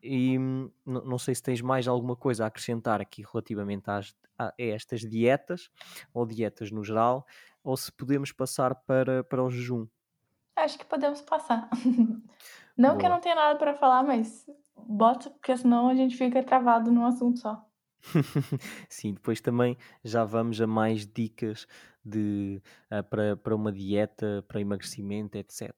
E 0.07 0.39
não 0.85 1.19
sei 1.19 1.35
se 1.35 1.43
tens 1.43 1.61
mais 1.61 1.89
alguma 1.89 2.15
coisa 2.15 2.45
a 2.45 2.47
acrescentar 2.47 3.01
aqui 3.01 3.23
relativamente 3.23 3.91
às, 3.91 4.15
a 4.39 4.53
estas 4.57 5.01
dietas, 5.01 5.71
ou 6.15 6.25
dietas 6.25 6.71
no 6.71 6.85
geral, 6.85 7.27
ou 7.63 7.77
se 7.77 7.91
podemos 7.91 8.31
passar 8.31 8.75
para, 8.75 9.25
para 9.25 9.43
o 9.43 9.51
jejum. 9.51 9.87
Acho 10.55 10.79
que 10.79 10.85
podemos 10.85 11.21
passar. 11.21 11.69
não 12.77 12.91
Boa. 12.91 12.99
que 12.99 13.07
eu 13.07 13.11
não 13.11 13.21
tenha 13.21 13.35
nada 13.35 13.59
para 13.59 13.75
falar, 13.75 14.03
mas 14.03 14.47
bota, 14.77 15.29
porque 15.31 15.57
senão 15.57 15.89
a 15.89 15.95
gente 15.95 16.17
fica 16.17 16.43
travado 16.43 16.91
num 16.91 17.05
assunto 17.05 17.41
só. 17.41 17.67
Sim, 18.89 19.15
depois 19.15 19.41
também 19.41 19.77
já 20.05 20.25
vamos 20.25 20.61
a 20.61 20.67
mais 20.67 21.07
dicas 21.07 21.67
de, 22.05 22.63
uh, 22.91 23.03
para, 23.05 23.37
para 23.37 23.55
uma 23.55 23.73
dieta, 23.73 24.45
para 24.47 24.61
emagrecimento, 24.61 25.37
etc. 25.37 25.73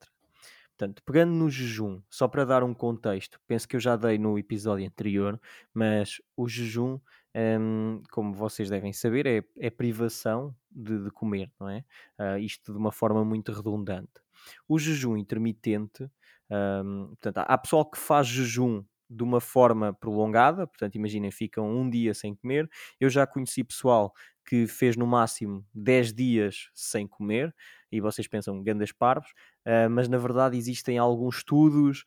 Portanto, 0.79 1.03
pegando 1.05 1.33
no 1.33 1.49
jejum, 1.49 2.01
só 2.09 2.25
para 2.25 2.45
dar 2.45 2.63
um 2.63 2.73
contexto, 2.73 3.37
penso 3.45 3.67
que 3.67 3.75
eu 3.75 3.81
já 3.81 3.97
dei 3.97 4.17
no 4.17 4.39
episódio 4.39 4.87
anterior, 4.87 5.37
mas 5.73 6.21
o 6.37 6.47
jejum, 6.47 6.97
um, 7.35 8.01
como 8.09 8.33
vocês 8.33 8.69
devem 8.69 8.93
saber, 8.93 9.27
é, 9.27 9.43
é 9.57 9.69
privação 9.69 10.55
de, 10.71 11.03
de, 11.03 11.11
comer, 11.11 11.51
não 11.59 11.67
é? 11.67 11.83
Uh, 12.17 12.37
isto 12.39 12.71
de 12.71 12.77
uma 12.77 12.93
forma 12.93 13.25
muito 13.25 13.51
redundante. 13.51 14.21
O 14.69 14.79
jejum 14.79 15.17
intermitente, 15.17 16.09
um, 16.49 17.07
portanto, 17.07 17.39
há 17.39 17.57
pessoal 17.57 17.83
que 17.83 17.97
faz 17.97 18.25
jejum 18.25 18.81
de 19.09 19.23
uma 19.23 19.41
forma 19.41 19.91
prolongada, 19.91 20.65
portanto, 20.65 20.95
imaginem, 20.95 21.29
ficam 21.29 21.69
um 21.69 21.89
dia 21.89 22.13
sem 22.13 22.33
comer. 22.33 22.69
Eu 23.01 23.09
já 23.09 23.27
conheci 23.27 23.65
pessoal 23.65 24.13
que 24.45 24.65
fez 24.65 24.95
no 24.95 25.05
máximo 25.05 25.65
10 25.73 26.13
dias 26.13 26.69
sem 26.73 27.05
comer, 27.05 27.53
e 27.91 27.99
vocês 27.99 28.27
pensam, 28.27 28.61
grandes 28.63 28.91
parvos, 28.91 29.31
uh, 29.69 29.89
mas 29.89 30.07
na 30.09 30.17
verdade 30.17 30.57
existem 30.57 30.97
alguns 30.97 31.37
estudos, 31.37 32.03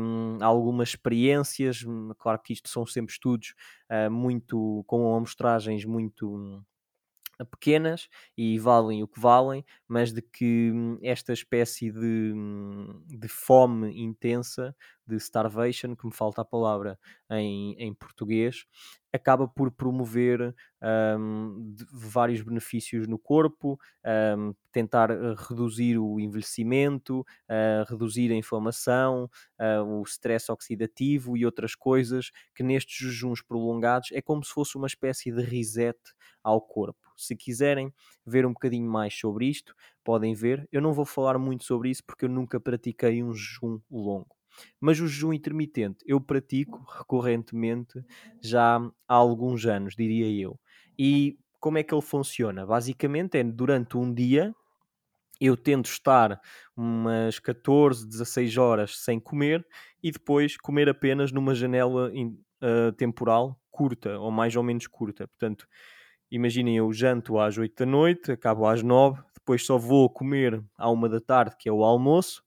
um, 0.00 0.38
algumas 0.42 0.90
experiências, 0.90 1.84
hum, 1.84 2.10
claro 2.18 2.40
que 2.42 2.52
isto 2.52 2.68
são 2.68 2.86
sempre 2.86 3.12
estudos 3.12 3.54
uh, 3.90 4.10
muito, 4.10 4.84
com 4.86 5.14
amostragens 5.14 5.84
muito 5.84 6.64
pequenas 7.50 8.08
e 8.36 8.58
valem 8.58 9.02
o 9.02 9.08
que 9.08 9.18
valem, 9.18 9.64
mas 9.88 10.12
de 10.12 10.22
que 10.22 10.70
hum, 10.72 10.98
esta 11.02 11.32
espécie 11.32 11.90
de, 11.90 12.32
hum, 12.34 13.02
de 13.06 13.28
fome 13.28 14.00
intensa, 14.00 14.74
de 15.06 15.16
starvation, 15.16 15.96
que 15.96 16.06
me 16.06 16.12
falta 16.12 16.42
a 16.42 16.44
palavra 16.44 16.98
em, 17.30 17.74
em 17.78 17.92
português, 17.94 18.64
acaba 19.14 19.46
por 19.46 19.70
promover 19.70 20.54
um, 21.18 21.74
vários 21.92 22.42
benefícios 22.42 23.06
no 23.06 23.18
corpo, 23.18 23.78
um, 24.36 24.52
tentar 24.72 25.10
eh, 25.10 25.34
reduzir 25.48 25.98
o 25.98 26.18
envelhecimento, 26.18 27.20
uh, 27.20 27.84
reduzir 27.88 28.32
a 28.32 28.34
inflamação, 28.34 29.30
uh, 29.60 29.84
o 29.84 30.02
stress 30.02 30.50
oxidativo 30.50 31.36
e 31.36 31.46
outras 31.46 31.76
coisas 31.76 32.32
que 32.56 32.64
nestes 32.64 32.96
jejuns 32.96 33.40
prolongados 33.40 34.10
é 34.12 34.20
como 34.20 34.42
se 34.44 34.50
fosse 34.52 34.76
uma 34.76 34.88
espécie 34.88 35.30
de 35.30 35.42
reset 35.42 35.96
ao 36.42 36.60
corpo. 36.60 36.98
Se 37.16 37.36
quiserem 37.36 37.92
ver 38.26 38.44
um 38.46 38.52
bocadinho 38.52 38.90
mais 38.90 39.14
sobre 39.14 39.46
isto, 39.46 39.74
podem 40.02 40.34
ver. 40.34 40.68
Eu 40.72 40.82
não 40.82 40.92
vou 40.92 41.04
falar 41.04 41.38
muito 41.38 41.64
sobre 41.64 41.90
isso 41.90 42.02
porque 42.04 42.24
eu 42.24 42.28
nunca 42.28 42.58
pratiquei 42.60 43.22
um 43.22 43.32
jejum 43.32 43.80
longo. 43.90 44.33
Mas 44.80 45.00
o 45.00 45.06
jejum 45.06 45.32
intermitente 45.32 45.98
eu 46.06 46.20
pratico 46.20 46.84
recorrentemente 46.98 48.04
já 48.40 48.76
há 49.08 49.14
alguns 49.14 49.66
anos, 49.66 49.94
diria 49.94 50.30
eu. 50.30 50.58
E 50.98 51.38
como 51.60 51.78
é 51.78 51.82
que 51.82 51.94
ele 51.94 52.02
funciona? 52.02 52.66
Basicamente 52.66 53.38
é 53.38 53.44
durante 53.44 53.96
um 53.96 54.12
dia 54.12 54.54
eu 55.40 55.56
tento 55.56 55.86
estar 55.86 56.40
umas 56.76 57.38
14, 57.38 58.06
16 58.06 58.56
horas 58.56 58.98
sem 58.98 59.18
comer 59.18 59.66
e 60.02 60.10
depois 60.10 60.56
comer 60.56 60.88
apenas 60.88 61.32
numa 61.32 61.54
janela 61.54 62.10
uh, 62.10 62.92
temporal 62.92 63.58
curta 63.70 64.18
ou 64.18 64.30
mais 64.30 64.54
ou 64.54 64.62
menos 64.62 64.86
curta. 64.86 65.26
Portanto, 65.26 65.66
imaginem, 66.30 66.76
eu 66.76 66.92
janto 66.92 67.38
às 67.38 67.58
8 67.58 67.74
da 67.76 67.86
noite, 67.86 68.32
acabo 68.32 68.66
às 68.66 68.82
9, 68.82 69.20
depois 69.34 69.66
só 69.66 69.76
vou 69.76 70.08
comer 70.08 70.62
à 70.78 70.90
1 70.90 71.08
da 71.08 71.20
tarde, 71.20 71.56
que 71.58 71.68
é 71.68 71.72
o 71.72 71.82
almoço, 71.82 72.43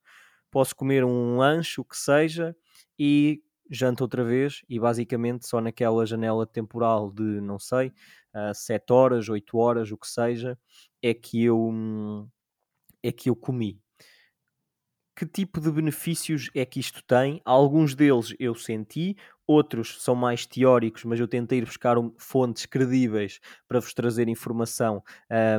posso 0.58 0.76
comer 0.76 1.06
um 1.06 1.38
lanche, 1.38 1.80
o 1.80 1.86
que 1.86 1.96
seja, 1.96 2.58
e 2.98 3.44
janto 3.70 4.02
outra 4.02 4.24
vez, 4.24 4.64
e 4.68 4.80
basicamente 4.80 5.48
só 5.48 5.62
naquela 5.62 6.04
janela 6.04 6.48
temporal 6.48 7.12
de, 7.12 7.22
não 7.22 7.60
sei, 7.60 7.90
uh, 8.34 8.56
7 8.56 8.92
horas, 8.92 9.30
8 9.30 9.56
horas, 9.56 9.92
o 9.92 9.98
que 9.98 10.08
seja, 10.08 10.58
é 11.00 11.14
que 11.14 11.44
eu, 11.44 12.28
é 13.04 13.12
que 13.12 13.30
eu 13.30 13.36
comi 13.36 13.80
que 15.16 15.26
tipo 15.26 15.60
de 15.60 15.72
benefícios 15.72 16.48
é 16.54 16.64
que 16.64 16.80
isto 16.80 17.04
tem. 17.04 17.42
Alguns 17.44 17.96
deles 17.96 18.36
eu 18.40 18.54
senti, 18.54 19.18
outros 19.48 20.04
são 20.04 20.14
mais 20.14 20.46
teóricos, 20.46 21.04
mas 21.06 21.20
eu 21.20 21.28
tentei 21.28 21.58
ir 21.58 21.66
buscar 21.66 21.98
um, 21.98 22.14
fontes 22.20 22.68
credíveis 22.68 23.40
para 23.68 23.80
vos 23.80 23.96
trazer 23.96 24.28
informação 24.28 25.04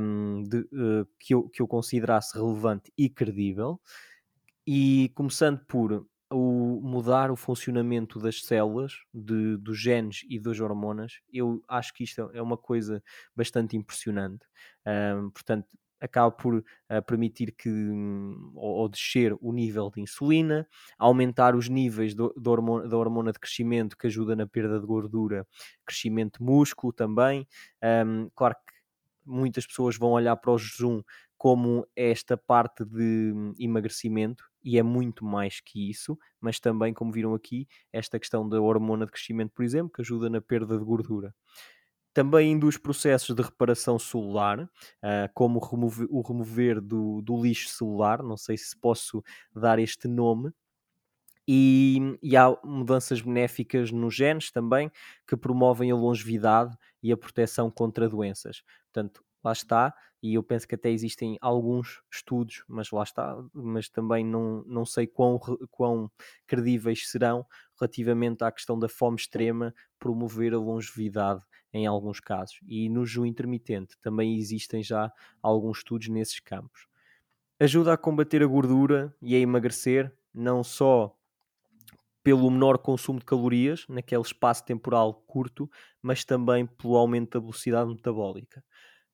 um, 0.00 0.44
de, 0.44 0.58
uh, 0.58 1.04
que, 1.18 1.34
eu, 1.34 1.48
que 1.48 1.60
eu 1.60 1.66
considerasse 1.66 2.38
relevante 2.38 2.92
e 2.96 3.08
credível. 3.10 3.80
E 4.70 5.10
começando 5.14 5.58
por 5.60 6.06
o 6.30 6.78
mudar 6.82 7.30
o 7.30 7.36
funcionamento 7.36 8.18
das 8.18 8.42
células, 8.42 8.92
de, 9.14 9.56
dos 9.56 9.80
genes 9.80 10.26
e 10.28 10.38
das 10.38 10.60
hormonas, 10.60 11.22
eu 11.32 11.64
acho 11.66 11.94
que 11.94 12.04
isto 12.04 12.30
é 12.34 12.42
uma 12.42 12.58
coisa 12.58 13.02
bastante 13.34 13.78
impressionante. 13.78 14.44
Um, 14.86 15.30
portanto, 15.30 15.66
acaba 15.98 16.30
por 16.30 16.56
uh, 16.56 16.64
permitir 17.06 17.52
que 17.52 17.70
um, 17.70 18.52
ou, 18.54 18.80
ou, 18.80 18.88
descer 18.90 19.34
o 19.40 19.54
nível 19.54 19.90
de 19.90 20.02
insulina, 20.02 20.68
aumentar 20.98 21.56
os 21.56 21.70
níveis 21.70 22.14
do, 22.14 22.28
do 22.36 22.50
hormona, 22.50 22.86
da 22.86 22.96
hormona 22.98 23.32
de 23.32 23.38
crescimento 23.38 23.96
que 23.96 24.06
ajuda 24.06 24.36
na 24.36 24.46
perda 24.46 24.78
de 24.78 24.86
gordura, 24.86 25.46
crescimento 25.86 26.40
de 26.40 26.44
músculo 26.44 26.92
também. 26.92 27.48
Um, 27.82 28.28
claro 28.34 28.54
que 28.54 28.78
muitas 29.24 29.66
pessoas 29.66 29.96
vão 29.96 30.10
olhar 30.10 30.36
para 30.36 30.52
o 30.52 30.58
jejum 30.58 31.02
como 31.38 31.86
esta 31.96 32.36
parte 32.36 32.84
de 32.84 33.32
hum, 33.34 33.54
emagrecimento 33.58 34.44
e 34.62 34.76
é 34.76 34.82
muito 34.82 35.24
mais 35.24 35.60
que 35.60 35.88
isso, 35.88 36.18
mas 36.40 36.60
também, 36.60 36.92
como 36.92 37.12
viram 37.12 37.32
aqui, 37.32 37.66
esta 37.92 38.18
questão 38.18 38.46
da 38.46 38.60
hormona 38.60 39.06
de 39.06 39.12
crescimento, 39.12 39.52
por 39.54 39.64
exemplo, 39.64 39.92
que 39.92 40.02
ajuda 40.02 40.28
na 40.28 40.40
perda 40.40 40.76
de 40.76 40.84
gordura 40.84 41.34
também 42.18 42.50
induz 42.50 42.76
processos 42.76 43.32
de 43.32 43.40
reparação 43.40 43.96
celular, 43.96 44.58
uh, 44.64 44.68
como 45.34 45.60
o 46.10 46.20
remover 46.20 46.80
do, 46.80 47.22
do, 47.22 47.40
lixo 47.40 47.68
celular, 47.68 48.24
não 48.24 48.36
sei 48.36 48.58
se 48.58 48.76
posso 48.76 49.22
dar 49.54 49.78
este 49.78 50.08
nome. 50.08 50.50
E, 51.46 52.18
e, 52.20 52.36
há 52.36 52.54
mudanças 52.64 53.20
benéficas 53.20 53.92
nos 53.92 54.16
genes 54.16 54.50
também 54.50 54.90
que 55.28 55.36
promovem 55.36 55.92
a 55.92 55.94
longevidade 55.94 56.76
e 57.00 57.12
a 57.12 57.16
proteção 57.16 57.70
contra 57.70 58.08
doenças. 58.08 58.64
Portanto, 58.92 59.24
lá 59.42 59.52
está, 59.52 59.94
e 60.22 60.34
eu 60.34 60.42
penso 60.42 60.66
que 60.66 60.74
até 60.74 60.90
existem 60.90 61.36
alguns 61.40 62.02
estudos, 62.12 62.64
mas 62.68 62.90
lá 62.90 63.02
está, 63.02 63.36
mas 63.52 63.88
também 63.88 64.24
não, 64.24 64.64
não 64.66 64.84
sei 64.84 65.06
quão, 65.06 65.38
quão 65.70 66.10
credíveis 66.46 67.08
serão 67.10 67.46
relativamente 67.78 68.42
à 68.42 68.50
questão 68.50 68.78
da 68.78 68.88
fome 68.88 69.16
extrema 69.16 69.74
promover 69.98 70.54
a 70.54 70.58
longevidade 70.58 71.44
em 71.72 71.86
alguns 71.86 72.20
casos. 72.20 72.58
E 72.66 72.88
no 72.88 73.06
jejum 73.06 73.26
intermitente 73.26 73.96
também 74.00 74.36
existem 74.36 74.82
já 74.82 75.12
alguns 75.42 75.78
estudos 75.78 76.08
nesses 76.08 76.40
campos. 76.40 76.86
Ajuda 77.60 77.92
a 77.92 77.98
combater 77.98 78.42
a 78.42 78.46
gordura 78.46 79.14
e 79.22 79.34
a 79.34 79.38
emagrecer, 79.38 80.12
não 80.34 80.64
só 80.64 81.16
pelo 82.22 82.50
menor 82.50 82.78
consumo 82.78 83.18
de 83.18 83.24
calorias 83.24 83.86
naquele 83.88 84.22
espaço 84.22 84.64
temporal 84.64 85.14
curto, 85.26 85.70
mas 86.02 86.24
também 86.24 86.66
pelo 86.66 86.96
aumento 86.96 87.38
da 87.38 87.40
velocidade 87.40 87.90
metabólica. 87.90 88.62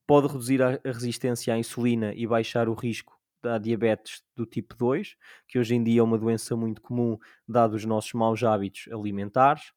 Pode 0.06 0.28
reduzir 0.28 0.62
a 0.62 0.78
resistência 0.84 1.54
à 1.54 1.58
insulina 1.58 2.12
e 2.14 2.26
baixar 2.26 2.68
o 2.68 2.74
risco 2.74 3.18
da 3.42 3.58
diabetes 3.58 4.22
do 4.36 4.44
tipo 4.46 4.74
2, 4.76 5.16
que 5.48 5.58
hoje 5.58 5.74
em 5.74 5.82
dia 5.82 6.00
é 6.00 6.02
uma 6.02 6.18
doença 6.18 6.56
muito 6.56 6.80
comum, 6.82 7.18
dado 7.48 7.74
os 7.74 7.84
nossos 7.84 8.12
maus 8.12 8.42
hábitos 8.42 8.86
alimentares. 8.92 9.72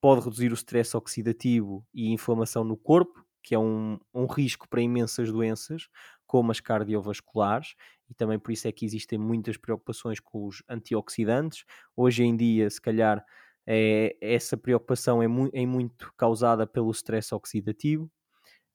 Pode 0.00 0.22
reduzir 0.24 0.50
o 0.52 0.54
stress 0.54 0.96
oxidativo 0.96 1.86
e 1.94 2.12
inflamação 2.12 2.64
no 2.64 2.76
corpo, 2.76 3.24
que 3.42 3.54
é 3.54 3.58
um, 3.58 3.98
um 4.14 4.26
risco 4.26 4.68
para 4.68 4.80
imensas 4.82 5.30
doenças, 5.32 5.88
como 6.26 6.50
as 6.52 6.60
cardiovasculares, 6.60 7.74
e 8.08 8.14
também 8.14 8.38
por 8.38 8.52
isso 8.52 8.68
é 8.68 8.72
que 8.72 8.84
existem 8.84 9.18
muitas 9.18 9.56
preocupações 9.56 10.20
com 10.20 10.46
os 10.46 10.62
antioxidantes. 10.68 11.64
Hoje 11.96 12.24
em 12.24 12.36
dia, 12.36 12.70
se 12.70 12.80
calhar, 12.80 13.24
é, 13.66 14.16
essa 14.20 14.56
preocupação 14.56 15.22
é 15.22 15.28
mu 15.28 15.50
é 15.52 15.66
muito 15.66 16.12
causada 16.16 16.66
pelo 16.66 16.90
stress 16.92 17.34
oxidativo. 17.34 18.10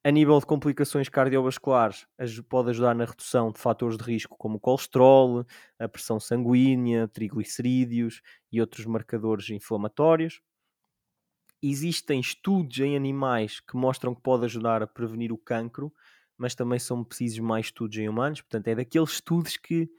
A 0.05 0.11
nível 0.11 0.39
de 0.39 0.45
complicações 0.45 1.09
cardiovasculares, 1.09 2.05
pode 2.47 2.69
ajudar 2.69 2.93
na 2.93 3.05
redução 3.05 3.51
de 3.51 3.59
fatores 3.59 3.97
de 3.97 4.03
risco 4.03 4.37
como 4.37 4.57
o 4.57 4.59
colesterol, 4.59 5.43
a 5.79 5.87
pressão 5.87 6.19
sanguínea, 6.19 7.07
triglicerídeos 7.07 8.21
e 8.51 8.61
outros 8.61 8.85
marcadores 8.85 9.49
inflamatórios. 9.49 10.41
Existem 11.59 12.19
estudos 12.19 12.77
em 12.77 12.95
animais 12.95 13.59
que 13.59 13.75
mostram 13.75 14.13
que 14.13 14.21
pode 14.21 14.45
ajudar 14.45 14.83
a 14.83 14.87
prevenir 14.87 15.31
o 15.31 15.39
cancro, 15.39 15.91
mas 16.37 16.53
também 16.53 16.77
são 16.77 17.03
precisos 17.03 17.39
mais 17.39 17.65
estudos 17.65 17.97
em 17.97 18.07
humanos. 18.07 18.41
Portanto, 18.41 18.67
é 18.67 18.75
daqueles 18.75 19.13
estudos 19.13 19.57
que 19.57 19.89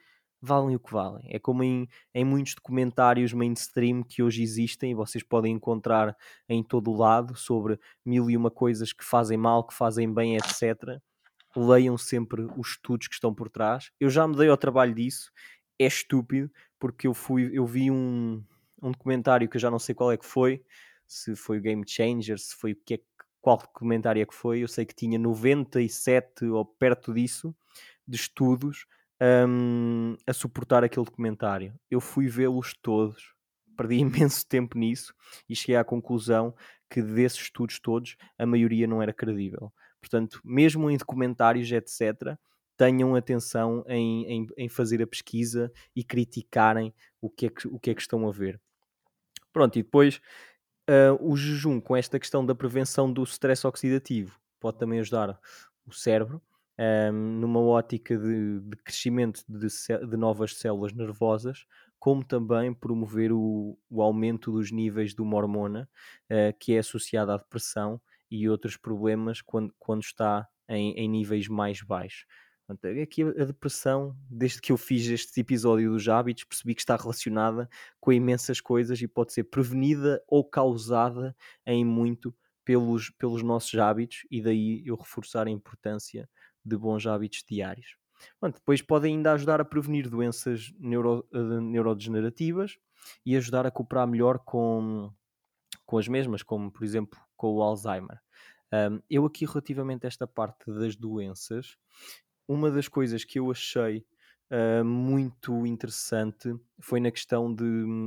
valem 0.40 0.76
o 0.76 0.80
que 0.80 0.92
valem. 0.92 1.24
É 1.28 1.38
como 1.38 1.62
em, 1.62 1.88
em 2.14 2.24
muitos 2.24 2.54
documentários 2.54 3.32
mainstream 3.32 4.02
que 4.02 4.22
hoje 4.22 4.42
existem, 4.42 4.92
e 4.92 4.94
vocês 4.94 5.24
podem 5.24 5.54
encontrar 5.54 6.16
em 6.48 6.62
todo 6.62 6.90
o 6.90 6.96
lado 6.96 7.34
sobre 7.36 7.78
mil 8.04 8.30
e 8.30 8.36
uma 8.36 8.50
coisas 8.50 8.92
que 8.92 9.04
fazem 9.04 9.36
mal, 9.36 9.66
que 9.66 9.74
fazem 9.74 10.12
bem, 10.12 10.36
etc. 10.36 11.00
Leiam 11.56 11.96
sempre 11.96 12.42
os 12.56 12.68
estudos 12.70 13.08
que 13.08 13.14
estão 13.14 13.34
por 13.34 13.48
trás. 13.48 13.90
Eu 13.98 14.10
já 14.10 14.26
me 14.26 14.36
dei 14.36 14.48
ao 14.48 14.56
trabalho 14.56 14.94
disso. 14.94 15.32
É 15.78 15.86
estúpido, 15.86 16.50
porque 16.78 17.06
eu 17.06 17.14
fui, 17.14 17.50
eu 17.52 17.66
vi 17.66 17.90
um, 17.90 18.42
um 18.82 18.90
documentário 18.90 19.48
que 19.48 19.56
eu 19.56 19.60
já 19.60 19.70
não 19.70 19.78
sei 19.78 19.94
qual 19.94 20.12
é 20.12 20.16
que 20.16 20.24
foi, 20.24 20.62
se 21.06 21.36
foi 21.36 21.60
Game 21.60 21.84
Changer, 21.86 22.38
se 22.38 22.54
foi 22.54 22.74
que 22.74 22.94
é, 22.94 23.00
qual 23.40 23.58
documentário 23.58 24.22
é 24.22 24.26
que 24.26 24.34
foi. 24.34 24.60
Eu 24.60 24.68
sei 24.68 24.84
que 24.84 24.94
tinha 24.94 25.18
97 25.18 26.46
ou 26.46 26.64
perto 26.64 27.12
disso 27.12 27.54
de 28.06 28.16
estudos 28.16 28.86
um, 29.20 30.16
a 30.26 30.32
suportar 30.32 30.84
aquele 30.84 31.06
documentário. 31.06 31.74
Eu 31.90 32.00
fui 32.00 32.28
vê-los 32.28 32.74
todos, 32.82 33.34
perdi 33.76 33.96
imenso 34.00 34.46
tempo 34.46 34.78
nisso 34.78 35.14
e 35.48 35.54
cheguei 35.54 35.76
à 35.76 35.84
conclusão 35.84 36.54
que 36.88 37.02
desses 37.02 37.40
estudos 37.40 37.78
todos 37.80 38.16
a 38.38 38.46
maioria 38.46 38.86
não 38.86 39.02
era 39.02 39.12
credível. 39.12 39.72
Portanto, 40.00 40.40
mesmo 40.44 40.90
em 40.90 40.96
documentários, 40.96 41.70
etc., 41.72 42.36
tenham 42.76 43.14
atenção 43.16 43.84
em, 43.88 44.24
em, 44.26 44.46
em 44.56 44.68
fazer 44.68 45.02
a 45.02 45.06
pesquisa 45.06 45.72
e 45.94 46.04
criticarem 46.04 46.94
o 47.20 47.30
que, 47.30 47.46
é 47.46 47.50
que, 47.50 47.66
o 47.66 47.78
que 47.78 47.90
é 47.90 47.94
que 47.94 48.02
estão 48.02 48.28
a 48.28 48.32
ver. 48.32 48.60
Pronto, 49.52 49.78
e 49.78 49.82
depois 49.82 50.20
uh, 50.88 51.16
o 51.20 51.36
jejum 51.36 51.80
com 51.80 51.96
esta 51.96 52.18
questão 52.18 52.44
da 52.44 52.54
prevenção 52.54 53.10
do 53.10 53.22
stress 53.24 53.66
oxidativo 53.66 54.38
pode 54.60 54.78
também 54.78 55.00
ajudar 55.00 55.40
o 55.86 55.92
cérebro 55.92 56.42
um, 56.78 57.12
numa 57.12 57.60
ótica 57.60 58.16
de, 58.16 58.60
de 58.60 58.76
crescimento 58.76 59.42
de, 59.48 59.66
de, 59.66 60.16
novas 60.16 60.56
células 60.56 60.92
nervosas, 60.92 61.66
como 61.98 62.24
também 62.24 62.72
promover 62.74 63.32
o, 63.32 63.78
o 63.88 64.02
aumento 64.02 64.52
dos 64.52 64.70
níveis 64.70 65.14
de 65.14 65.22
uma 65.22 65.36
hormona 65.36 65.88
uh, 66.30 66.56
que 66.58 66.74
é 66.74 66.78
associada 66.78 67.34
à 67.34 67.36
depressão 67.36 68.00
e 68.30 68.48
outros 68.48 68.76
problemas 68.76 69.40
quando, 69.40 69.74
quando 69.78 70.02
está 70.02 70.46
em, 70.68 70.92
em 70.94 71.08
níveis 71.08 71.48
mais 71.48 71.80
baixos. 71.80 72.26
Portanto, 72.66 73.00
aqui 73.00 73.22
a 73.22 73.44
depressão, 73.44 74.16
desde 74.28 74.60
que 74.60 74.72
eu 74.72 74.76
fiz 74.76 75.06
este 75.06 75.40
episódio 75.40 75.92
dos 75.92 76.08
hábitos, 76.08 76.42
percebi 76.42 76.74
que 76.74 76.80
está 76.80 76.96
relacionada 76.96 77.68
com 78.00 78.12
imensas 78.12 78.60
coisas 78.60 79.00
e 79.00 79.06
pode 79.06 79.32
ser 79.32 79.44
prevenida 79.44 80.20
ou 80.26 80.44
causada 80.44 81.34
em 81.64 81.84
muito 81.84 82.34
pelos, 82.64 83.10
pelos 83.10 83.44
nossos 83.44 83.78
hábitos, 83.78 84.26
e 84.28 84.42
daí 84.42 84.82
eu 84.84 84.96
reforçar 84.96 85.46
a 85.46 85.50
importância 85.50 86.28
de 86.66 86.76
bons 86.76 87.06
hábitos 87.06 87.44
diários. 87.48 87.96
Bom, 88.40 88.50
depois 88.50 88.82
podem 88.82 89.16
ainda 89.16 89.32
ajudar 89.32 89.60
a 89.60 89.64
prevenir 89.64 90.08
doenças 90.08 90.72
neuro, 90.78 91.26
uh, 91.32 91.60
neurodegenerativas 91.60 92.78
e 93.24 93.36
ajudar 93.36 93.66
a 93.66 93.70
cooperar 93.70 94.06
melhor 94.06 94.38
com, 94.38 95.12
com 95.84 95.98
as 95.98 96.08
mesmas, 96.08 96.42
como 96.42 96.70
por 96.70 96.84
exemplo 96.84 97.18
com 97.36 97.54
o 97.54 97.62
Alzheimer. 97.62 98.20
Um, 98.72 99.00
eu 99.08 99.24
aqui 99.24 99.44
relativamente 99.44 100.06
a 100.06 100.08
esta 100.08 100.26
parte 100.26 100.72
das 100.72 100.96
doenças, 100.96 101.76
uma 102.48 102.70
das 102.70 102.88
coisas 102.88 103.24
que 103.24 103.38
eu 103.38 103.50
achei 103.50 104.04
uh, 104.50 104.84
muito 104.84 105.66
interessante 105.66 106.54
foi 106.80 107.00
na 107.00 107.10
questão 107.10 107.54
de, 107.54 107.64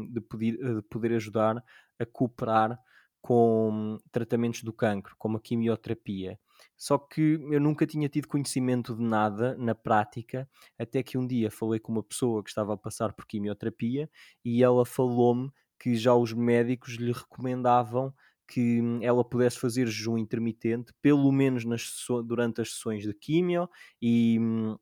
de, 0.10 0.22
poder, 0.22 0.58
de 0.58 0.82
poder 0.84 1.13
ajudar 1.13 1.63
a 1.98 2.06
cooperar 2.06 2.80
com 3.22 3.98
tratamentos 4.12 4.63
do 4.63 4.74
cancro, 4.74 5.15
como 5.17 5.38
a 5.38 5.41
quimioterapia. 5.41 6.39
Só 6.78 6.98
que 6.98 7.39
eu 7.52 7.60
nunca 7.60 7.86
tinha 7.86 8.10
tido 8.10 8.28
conhecimento 8.28 8.95
de 8.95 9.02
nada 9.04 9.56
na 9.58 9.76
prática, 9.76 10.50
até 10.78 11.04
que 11.04 11.17
um 11.17 11.28
dia 11.28 11.52
falei 11.52 11.80
com 11.80 11.91
uma 11.91 12.04
pessoa 12.04 12.43
que 12.43 12.50
estava 12.50 12.74
a 12.74 12.78
passar 12.78 13.13
por 13.13 13.26
quimioterapia 13.26 14.10
e 14.43 14.63
ela 14.63 14.86
falou-me 14.86 15.52
que 15.80 15.95
já 15.95 16.13
os 16.13 16.34
médicos 16.34 16.95
lhe 16.95 17.12
recomendavam 17.12 18.13
que 18.48 18.82
ela 19.02 19.24
pudesse 19.24 19.60
fazer 19.60 19.88
jejum 19.88 20.17
intermitente, 20.17 20.91
pelo 21.02 21.32
menos 21.32 21.63
nas, 21.65 21.84
durante 22.26 22.62
as 22.62 22.72
sessões 22.74 23.04
de 23.04 23.13
quimio 23.13 23.69
e 24.02 24.38
hum, 24.39 24.76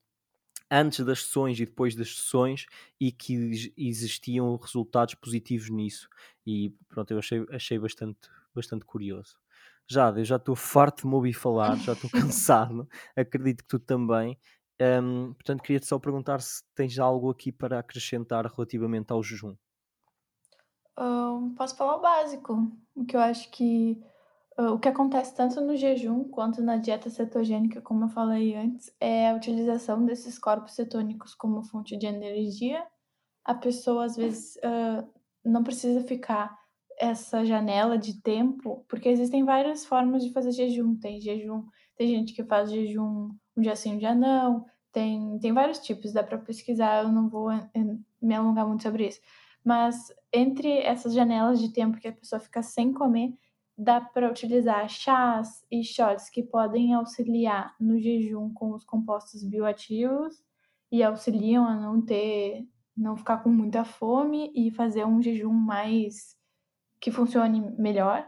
antes 0.71 1.03
das 1.05 1.23
sessões 1.23 1.59
e 1.59 1.65
depois 1.65 1.95
das 1.95 2.15
sessões 2.15 2.65
e 2.99 3.11
que 3.11 3.73
existiam 3.77 4.55
resultados 4.57 5.15
positivos 5.15 5.69
nisso. 5.69 6.09
E 6.45 6.73
pronto, 6.87 7.11
eu 7.11 7.19
achei, 7.19 7.45
achei 7.51 7.79
bastante, 7.79 8.29
bastante 8.53 8.85
curioso. 8.85 9.37
Já, 9.89 10.09
eu 10.09 10.25
já 10.25 10.35
estou 10.35 10.55
farto 10.55 11.03
de 11.03 11.07
me 11.07 11.15
ouvir 11.15 11.33
falar, 11.33 11.75
já 11.77 11.93
estou 11.93 12.09
cansado, 12.11 12.87
acredito 13.15 13.63
que 13.63 13.69
tu 13.69 13.79
também. 13.79 14.37
Um, 14.79 15.33
portanto, 15.33 15.63
queria-te 15.63 15.87
só 15.87 15.97
perguntar 15.97 16.39
se 16.41 16.61
tens 16.75 16.99
algo 16.99 17.29
aqui 17.31 17.51
para 17.51 17.79
acrescentar 17.79 18.45
relativamente 18.45 19.11
ao 19.11 19.23
jejum. 19.23 19.55
Um, 20.99 21.53
posso 21.55 21.75
falar 21.75 21.95
o 21.95 22.01
básico, 22.01 22.71
o 22.95 23.05
que 23.05 23.15
eu 23.15 23.19
acho 23.19 23.49
que 23.51 24.01
uh, 24.59 24.73
o 24.73 24.79
que 24.79 24.87
acontece 24.87 25.35
tanto 25.35 25.61
no 25.61 25.75
jejum 25.75 26.23
quanto 26.25 26.61
na 26.61 26.77
dieta 26.77 27.09
cetogênica, 27.09 27.81
como 27.81 28.05
eu 28.05 28.09
falei 28.09 28.55
antes, 28.55 28.91
é 28.99 29.29
a 29.29 29.35
utilização 29.35 30.05
desses 30.05 30.37
corpos 30.37 30.73
cetônicos 30.73 31.33
como 31.33 31.63
fonte 31.63 31.97
de 31.97 32.05
energia. 32.05 32.85
A 33.45 33.53
pessoa 33.53 34.05
às 34.05 34.15
vezes 34.15 34.57
uh, 34.57 35.07
não 35.43 35.63
precisa 35.63 36.03
ficar 36.03 36.55
essa 36.97 37.45
janela 37.45 37.97
de 37.97 38.21
tempo, 38.21 38.85
porque 38.87 39.09
existem 39.09 39.43
várias 39.43 39.85
formas 39.85 40.23
de 40.23 40.33
fazer 40.33 40.51
jejum. 40.51 40.95
Tem 40.95 41.21
jejum, 41.21 41.63
tem 41.95 42.07
gente 42.07 42.33
que 42.33 42.43
faz 42.43 42.71
jejum 42.71 43.29
um 43.55 43.61
dia 43.61 43.75
sim, 43.75 43.95
um 43.95 43.97
dia 43.97 44.15
não. 44.15 44.65
Tem, 44.91 45.37
tem 45.39 45.53
vários 45.53 45.79
tipos, 45.79 46.13
dá 46.13 46.23
para 46.23 46.37
pesquisar, 46.37 47.03
eu 47.03 47.11
não 47.11 47.29
vou 47.29 47.49
me 48.21 48.35
alongar 48.35 48.67
muito 48.67 48.83
sobre 48.83 49.07
isso. 49.07 49.19
Mas 49.63 50.13
entre 50.33 50.79
essas 50.79 51.13
janelas 51.13 51.59
de 51.59 51.71
tempo 51.71 51.99
que 51.99 52.07
a 52.07 52.13
pessoa 52.13 52.39
fica 52.39 52.63
sem 52.63 52.93
comer, 52.93 53.33
dá 53.77 54.01
para 54.01 54.29
utilizar 54.29 54.89
chás 54.89 55.63
e 55.69 55.83
shots 55.83 56.29
que 56.29 56.41
podem 56.41 56.93
auxiliar 56.93 57.75
no 57.79 57.99
jejum 57.99 58.51
com 58.53 58.73
os 58.73 58.83
compostos 58.83 59.43
bioativos 59.43 60.41
e 60.91 61.03
auxiliam 61.03 61.65
a 61.65 61.75
não 61.75 62.01
ter, 62.01 62.65
não 62.95 63.15
ficar 63.15 63.43
com 63.43 63.49
muita 63.49 63.83
fome 63.83 64.51
e 64.55 64.71
fazer 64.71 65.05
um 65.05 65.21
jejum 65.21 65.53
mais 65.53 66.36
que 66.99 67.11
funcione 67.11 67.61
melhor. 67.77 68.27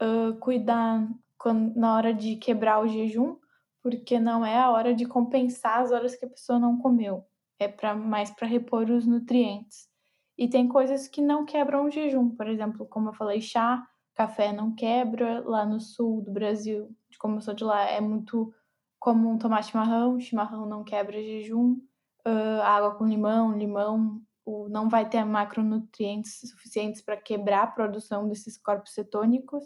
Uh, 0.00 0.38
cuidar 0.38 1.08
quando, 1.38 1.74
na 1.74 1.94
hora 1.94 2.12
de 2.12 2.36
quebrar 2.36 2.80
o 2.80 2.88
jejum, 2.88 3.36
porque 3.82 4.18
não 4.18 4.44
é 4.44 4.58
a 4.58 4.70
hora 4.70 4.94
de 4.94 5.06
compensar 5.06 5.80
as 5.80 5.92
horas 5.92 6.14
que 6.14 6.24
a 6.24 6.28
pessoa 6.28 6.58
não 6.58 6.78
comeu. 6.78 7.24
É 7.58 7.68
para 7.68 7.94
mais 7.94 8.30
para 8.30 8.46
repor 8.46 8.90
os 8.90 9.06
nutrientes. 9.06 9.88
E 10.36 10.48
tem 10.48 10.68
coisas 10.68 11.08
que 11.08 11.22
não 11.22 11.46
quebram 11.46 11.86
o 11.86 11.90
jejum, 11.90 12.28
por 12.28 12.46
exemplo, 12.46 12.86
como 12.86 13.08
eu 13.08 13.14
falei, 13.14 13.40
chá, 13.40 13.86
café 14.14 14.52
não 14.52 14.74
quebra. 14.74 15.40
Lá 15.40 15.64
no 15.64 15.80
sul 15.80 16.20
do 16.20 16.32
Brasil, 16.32 16.94
como 17.18 17.36
eu 17.36 17.40
sou 17.40 17.54
de 17.54 17.64
lá, 17.64 17.82
é 17.84 18.00
muito 18.00 18.52
comum 18.98 19.38
tomar 19.38 19.62
chimarrão, 19.62 20.20
chimarrão 20.20 20.66
não 20.66 20.84
quebra 20.84 21.22
jejum. 21.22 21.80
Uh, 22.26 22.60
água 22.62 22.96
com 22.96 23.06
limão, 23.06 23.56
limão 23.56 24.20
o, 24.46 24.68
não 24.68 24.88
vai 24.88 25.08
ter 25.08 25.24
macronutrientes 25.24 26.40
suficientes 26.48 27.02
para 27.02 27.16
quebrar 27.16 27.64
a 27.64 27.66
produção 27.66 28.28
desses 28.28 28.56
corpos 28.56 28.94
cetônicos. 28.94 29.64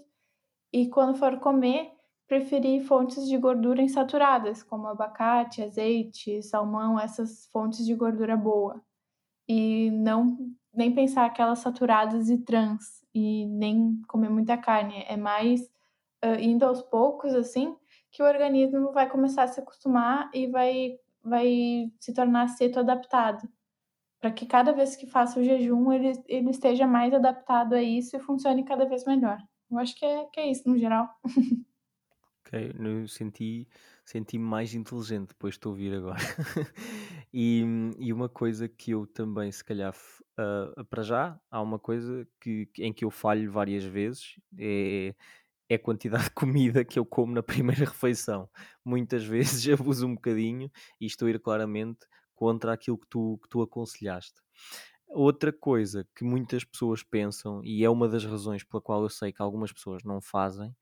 E 0.72 0.88
quando 0.88 1.18
for 1.18 1.38
comer, 1.38 1.92
preferir 2.26 2.82
fontes 2.84 3.28
de 3.28 3.36
gordura 3.36 3.82
insaturadas, 3.82 4.62
como 4.62 4.88
abacate, 4.88 5.62
azeite, 5.62 6.42
salmão, 6.42 6.98
essas 6.98 7.46
fontes 7.52 7.84
de 7.84 7.94
gordura 7.94 8.36
boa. 8.36 8.82
E 9.48 9.90
não 9.90 10.38
nem 10.72 10.94
pensar 10.94 11.26
aquelas 11.26 11.58
saturadas 11.58 12.30
e 12.30 12.38
trans, 12.38 13.04
e 13.14 13.46
nem 13.46 14.00
comer 14.08 14.30
muita 14.30 14.56
carne, 14.56 15.04
é 15.08 15.16
mais, 15.16 15.68
hã, 16.22 16.40
indo 16.40 16.64
aos 16.64 16.80
poucos, 16.82 17.34
assim, 17.34 17.76
que 18.10 18.22
o 18.22 18.26
organismo 18.26 18.92
vai 18.92 19.08
começar 19.08 19.44
a 19.44 19.48
se 19.48 19.60
acostumar 19.60 20.30
e 20.34 20.46
vai 20.46 20.98
vai 21.22 21.92
se 22.00 22.14
tornar 22.14 22.48
ceto-adaptado, 22.48 23.46
pra 24.20 24.30
que 24.32 24.46
cada 24.46 24.72
vez 24.72 24.96
que 24.96 25.06
faça 25.06 25.40
o 25.40 25.44
jejum 25.44 25.92
ele 25.92 26.12
ele 26.28 26.50
esteja 26.50 26.86
mais 26.86 27.12
adaptado 27.14 27.74
a 27.74 27.82
isso 27.82 28.16
e 28.16 28.20
funcione 28.20 28.64
cada 28.64 28.86
vez 28.86 29.04
melhor. 29.06 29.38
Eu 29.70 29.78
acho 29.78 29.94
que 29.96 30.04
é 30.04 30.24
que 30.26 30.40
é 30.40 30.50
isso 30.50 30.68
no 30.68 30.78
geral. 30.78 31.08
Ok, 32.46 32.72
eu 32.78 33.06
senti 33.06 33.68
senti-me 34.04 34.44
mais 34.44 34.74
inteligente 34.74 35.28
depois 35.28 35.58
de 35.58 35.68
ouvir 35.68 35.94
agora. 35.94 36.18
E 37.32 37.62
e 37.98 38.12
uma 38.12 38.28
coisa 38.28 38.68
que 38.68 38.90
eu 38.90 39.06
também 39.06 39.52
se 39.52 39.62
calhar 39.64 39.94
hã, 40.38 40.72
para 40.90 41.02
já, 41.04 41.40
há 41.50 41.62
uma 41.62 41.78
coisa 41.78 42.26
que 42.40 42.68
em 42.78 42.92
que 42.92 43.04
eu 43.04 43.10
falho 43.10 43.50
várias 43.52 43.84
vezes, 43.84 44.34
é 44.58 45.14
é 45.70 45.76
a 45.76 45.78
quantidade 45.80 46.24
de 46.26 46.30
comida 46.32 46.84
que 46.84 46.98
eu 46.98 47.06
como 47.06 47.32
na 47.34 47.42
primeira 47.44 47.84
refeição. 47.86 48.50
Muitas 48.84 49.24
vezes 49.24 49.68
abuso 49.68 50.06
um 50.06 50.14
bocadinho 50.16 50.70
e 51.00 51.06
estou 51.06 51.28
a 51.28 51.30
ir 51.32 51.40
claramente 51.40 52.00
contra 52.40 52.72
aquilo 52.72 52.98
que 52.98 53.06
tu 53.08 53.38
que 53.42 53.48
tu 53.50 53.60
aconselhaste. 53.62 54.40
Outra 55.08 55.52
coisa 55.52 56.08
que 56.16 56.24
muitas 56.24 56.64
pessoas 56.64 57.02
pensam, 57.02 57.62
e 57.64 57.84
é 57.84 57.90
uma 57.90 58.08
das 58.08 58.24
razões 58.24 58.64
pela 58.64 58.80
qual 58.82 59.02
eu 59.02 59.10
sei 59.10 59.32
que 59.32 59.42
algumas 59.42 59.72
pessoas 59.72 60.04
não 60.04 60.20
fazem, 60.22 60.74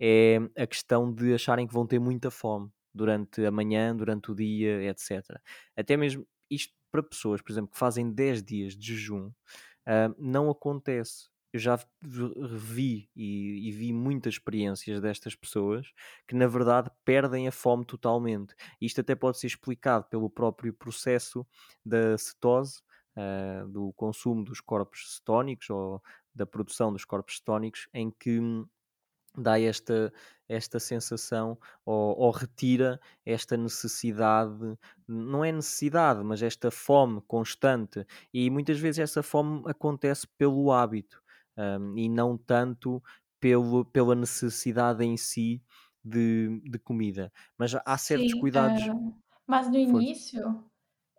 é 0.00 0.38
a 0.58 0.66
questão 0.66 1.12
de 1.14 1.34
acharem 1.34 1.66
que 1.66 1.74
vão 1.74 1.86
ter 1.86 1.98
muita 2.00 2.30
fome 2.30 2.70
durante 2.94 3.44
a 3.46 3.50
manhã, 3.52 3.96
durante 3.96 4.32
o 4.32 4.36
dia, 4.36 4.82
etc. 4.84 5.40
Até 5.76 5.96
mesmo 5.96 6.26
isto 6.50 6.74
para 6.92 7.02
pessoas, 7.04 7.42
por 7.42 7.52
exemplo, 7.52 7.72
que 7.72 7.78
fazem 7.78 8.12
10 8.12 8.42
dias 8.44 8.76
de 8.76 8.94
jejum, 8.96 9.32
ah, 9.86 10.14
não 10.18 10.50
acontece. 10.50 11.29
Eu 11.52 11.58
já 11.60 11.76
v- 11.76 12.32
revi 12.48 13.10
e, 13.16 13.68
e 13.68 13.72
vi 13.72 13.92
muitas 13.92 14.34
experiências 14.34 15.00
destas 15.00 15.34
pessoas 15.34 15.92
que, 16.26 16.34
na 16.34 16.46
verdade, 16.46 16.90
perdem 17.04 17.48
a 17.48 17.52
fome 17.52 17.84
totalmente. 17.84 18.54
Isto 18.80 19.00
até 19.00 19.14
pode 19.14 19.38
ser 19.38 19.48
explicado 19.48 20.04
pelo 20.08 20.30
próprio 20.30 20.72
processo 20.72 21.46
da 21.84 22.16
cetose, 22.16 22.80
ah, 23.16 23.64
do 23.68 23.92
consumo 23.94 24.44
dos 24.44 24.60
corpos 24.60 25.16
cetónicos 25.16 25.68
ou 25.70 26.00
da 26.34 26.46
produção 26.46 26.92
dos 26.92 27.04
corpos 27.04 27.38
cetónicos, 27.38 27.88
em 27.92 28.10
que 28.12 28.38
hum, 28.38 28.66
dá 29.36 29.60
esta, 29.60 30.12
esta 30.48 30.80
sensação 30.80 31.58
ou, 31.84 32.18
ou 32.18 32.30
retira 32.30 33.00
esta 33.24 33.56
necessidade, 33.56 34.76
não 35.06 35.44
é 35.44 35.52
necessidade, 35.52 36.22
mas 36.24 36.42
esta 36.42 36.70
fome 36.70 37.20
constante. 37.26 38.04
E 38.34 38.50
muitas 38.50 38.78
vezes 38.78 38.98
essa 38.98 39.22
fome 39.22 39.62
acontece 39.66 40.26
pelo 40.38 40.72
hábito 40.72 41.22
hum, 41.56 41.96
e 41.98 42.08
não 42.08 42.36
tanto 42.38 43.02
pelo, 43.40 43.84
pela 43.84 44.14
necessidade 44.14 45.04
em 45.04 45.16
si 45.16 45.62
de, 46.04 46.60
de 46.62 46.78
comida. 46.78 47.32
Mas 47.58 47.74
há 47.86 47.98
certos 47.98 48.34
Sim, 48.34 48.34
cuidados. 48.34 48.90
mas 49.46 49.68
no 49.68 49.76
início 49.78 50.64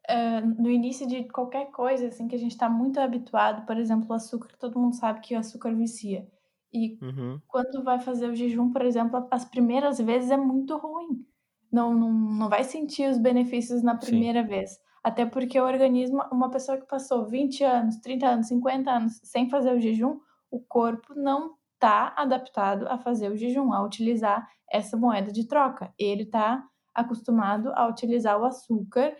Hã, 0.09 0.41
no 0.41 0.69
início 0.71 1.07
de 1.07 1.25
qualquer 1.29 1.71
coisa, 1.71 2.07
assim, 2.07 2.27
que 2.27 2.35
a 2.35 2.39
gente 2.39 2.51
está 2.51 2.69
muito 2.69 2.99
habituado, 2.99 3.65
por 3.65 3.77
exemplo, 3.77 4.07
o 4.09 4.13
açúcar, 4.13 4.57
todo 4.57 4.79
mundo 4.79 4.95
sabe 4.95 5.21
que 5.21 5.35
o 5.35 5.39
açúcar 5.39 5.73
vicia. 5.75 6.29
E 6.73 7.01
Uhum, 7.01 7.41
quando 7.47 7.83
vai 7.83 7.99
fazer 7.99 8.29
o 8.29 8.35
jejum, 8.35 8.71
por 8.71 8.83
exemplo, 8.83 9.27
as 9.31 9.45
primeiras 9.45 9.99
vezes 9.99 10.31
é 10.31 10.37
muito 10.37 10.77
ruim. 10.77 11.25
Não 11.71 11.93
não 11.95 12.11
não 12.13 12.49
vai 12.49 12.63
sentir 12.65 13.09
os 13.09 13.17
benefícios 13.19 13.83
na 13.83 13.95
sim, 13.99 14.31
primeira 14.35 14.43
vez. 14.43 14.79
Até 15.03 15.25
porque 15.25 15.59
o 15.59 15.65
organismo 15.65 16.21
uma 16.31 16.49
pessoa 16.51 16.77
que 16.77 16.85
passou 16.87 17.25
20 17.25 17.63
anos, 17.63 17.97
30 17.97 18.27
anos, 18.27 18.47
50 18.47 18.91
anos 18.91 19.19
sem 19.23 19.49
fazer 19.49 19.73
o 19.75 19.79
jejum, 19.79 20.19
o 20.51 20.59
corpo 20.59 21.13
não 21.15 21.55
tá 21.79 22.13
adaptado 22.15 22.87
a 22.87 22.97
fazer 22.99 23.31
o 23.31 23.37
jejum, 23.37 23.73
a 23.73 23.83
utilizar 23.83 24.47
essa 24.69 24.95
moeda 24.95 25.31
de 25.31 25.47
troca. 25.47 25.91
Ele 25.97 26.25
tá 26.25 26.63
acostumado 26.93 27.71
a 27.73 27.87
utilizar 27.87 28.39
o 28.39 28.45
açúcar 28.45 29.15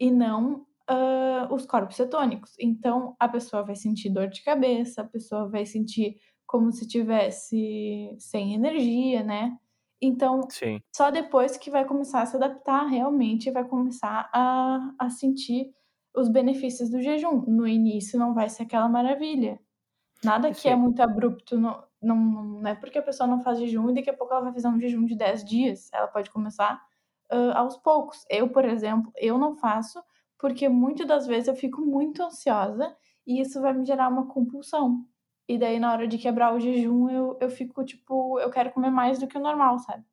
e 0.00 0.10
não, 0.10 0.66
hã, 0.90 1.48
os 1.52 1.66
corpos 1.66 1.96
cetônicos. 1.96 2.54
Então, 2.60 3.16
a 3.20 3.28
pessoa 3.28 3.64
vai 3.64 3.76
sentir 3.76 4.10
dor 4.10 4.28
de 4.28 4.42
cabeça, 4.44 5.02
a 5.02 5.06
pessoa 5.08 5.48
vai 5.48 5.66
sentir 5.66 6.16
como 6.46 6.72
se 6.72 6.88
tivesse 6.88 8.14
sem 8.18 8.54
energia, 8.54 9.22
né. 9.24 9.56
Então, 10.00 10.48
sim, 10.48 10.80
só 10.94 11.10
depois 11.10 11.56
que 11.56 11.70
vai 11.70 11.84
começar 11.84 12.22
a 12.22 12.26
se 12.26 12.36
adaptar 12.36 12.86
realmente, 12.86 13.50
vai 13.50 13.64
começar 13.66 14.30
a 14.32 14.92
a 14.98 15.10
sentir 15.10 15.72
os 16.14 16.28
benefícios 16.28 16.90
do 16.90 17.00
jejum. 17.02 17.42
No 17.46 17.66
início 17.68 18.18
não 18.18 18.34
vai 18.34 18.48
ser 18.48 18.64
aquela 18.64 18.88
maravilha. 18.88 19.60
Nada 20.22 20.52
que 20.52 20.68
é 20.68 20.74
sim, 20.74 20.76
muito 20.76 21.00
abrupto, 21.02 21.58
não 21.58 21.84
não 22.02 22.16
não 22.16 22.68
é 22.70 22.74
porque 22.74 22.98
a 22.98 23.02
pessoa 23.02 23.26
não 23.28 23.40
faz 23.42 23.58
jejum 23.58 23.90
e 23.90 23.94
daqui 23.94 24.10
a 24.10 24.14
pouco 24.16 24.32
ela 24.34 24.42
vai 24.44 24.52
fazer 24.52 24.68
um 24.68 24.80
jejum 24.80 25.04
de 25.04 25.16
10 25.16 25.44
dias, 25.44 25.90
ela 25.92 26.08
pode 26.08 26.30
começar, 26.30 26.80
hã, 27.30 27.52
aos 27.54 27.76
poucos. 27.78 28.24
Eu, 28.30 28.50
por 28.50 28.64
exemplo, 28.64 29.12
eu 29.16 29.38
não 29.38 29.56
faço, 29.56 30.02
porque 30.38 30.68
muito 30.68 31.04
das 31.06 31.26
vezes 31.26 31.48
eu 31.48 31.54
fico 31.56 31.80
muito 31.82 32.22
ansiosa 32.22 32.96
e 33.26 33.40
isso 33.40 33.60
vai 33.60 33.72
me 33.74 33.84
gerar 33.84 34.08
uma 34.08 34.26
compulsão. 34.28 35.06
E 35.48 35.58
daí 35.58 35.80
na 35.80 35.92
hora 35.92 36.06
de 36.06 36.18
quebrar 36.18 36.54
o 36.54 36.60
jejum 36.60 37.08
eu 37.10 37.38
eu 37.40 37.50
fico 37.50 37.84
tipo, 37.84 38.38
eu 38.40 38.50
quero 38.50 38.70
comer 38.72 38.90
mais 38.90 39.18
do 39.18 39.26
que 39.26 39.38
o 39.38 39.40
normal, 39.40 39.78
sabe. 39.78 40.04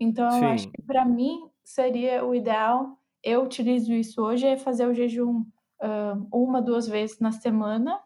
Então 0.00 0.38
eu 0.38 0.46
acho 0.46 0.66
sim. 0.66 0.74
que 0.74 0.82
pra 0.82 1.04
mim 1.06 1.50
seria 1.64 2.24
o 2.24 2.34
ideal, 2.34 2.98
eu 3.22 3.42
utilizo 3.44 3.92
isso 3.94 4.22
hoje, 4.22 4.46
é 4.46 4.56
fazer 4.58 4.86
o 4.88 4.94
jejum, 4.94 5.44
hã, 5.82 6.26
1, 6.34 6.62
2 6.62 6.88
vezes 6.88 7.20
na 7.20 7.32
semana 7.32 8.00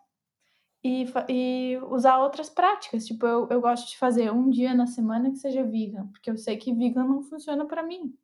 e 0.84 1.04
e 1.28 1.78
usar 1.90 2.18
outras 2.20 2.50
práticas, 2.50 3.06
tipo, 3.06 3.26
eu 3.26 3.48
eu 3.50 3.60
gosto 3.60 3.88
de 3.90 3.98
fazer 3.98 4.32
um 4.32 4.50
dia 4.50 4.74
na 4.74 4.86
semana 4.86 5.30
que 5.30 5.36
seja 5.38 5.64
vegan, 5.64 6.08
porque 6.08 6.30
eu 6.30 6.36
sei 6.38 6.56
que 6.58 6.72
vegan 6.74 7.04
não 7.04 7.22
funciona 7.22 7.66
pra 7.66 7.82
mim, 7.82 8.14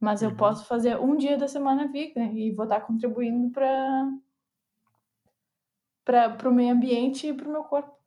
mas 0.00 0.22
eu 0.22 0.36
Uhum. 0.36 0.36
posso 0.36 0.66
fazer 0.66 0.98
um 1.00 1.16
dia 1.16 1.36
da 1.38 1.48
semana 1.48 1.88
vegan 1.88 2.26
e 2.34 2.52
vou 2.52 2.64
estar 2.66 2.80
contribuindo 2.82 3.50
pra 3.52 4.10
pra 6.04 6.30
para 6.30 6.48
o 6.48 6.52
meio 6.54 6.72
ambiente 6.74 7.26
e 7.28 7.34
para 7.34 7.48
o 7.48 7.52
meu 7.52 7.64
corpo. 7.64 7.97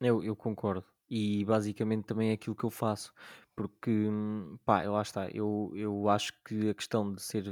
Eu, 0.00 0.22
eu 0.22 0.36
concordo. 0.36 0.84
E 1.08 1.44
basicamente 1.44 2.04
também 2.04 2.30
é 2.30 2.32
aquilo 2.32 2.56
que 2.56 2.64
eu 2.64 2.70
faço. 2.70 3.12
Porque, 3.54 3.90
hum, 3.90 4.58
pá, 4.64 4.82
lá 4.82 5.00
está. 5.02 5.28
Eu, 5.30 5.72
eu 5.74 6.08
acho 6.08 6.32
que 6.44 6.68
a 6.70 6.74
questão 6.74 7.12
de 7.14 7.22
ser 7.22 7.44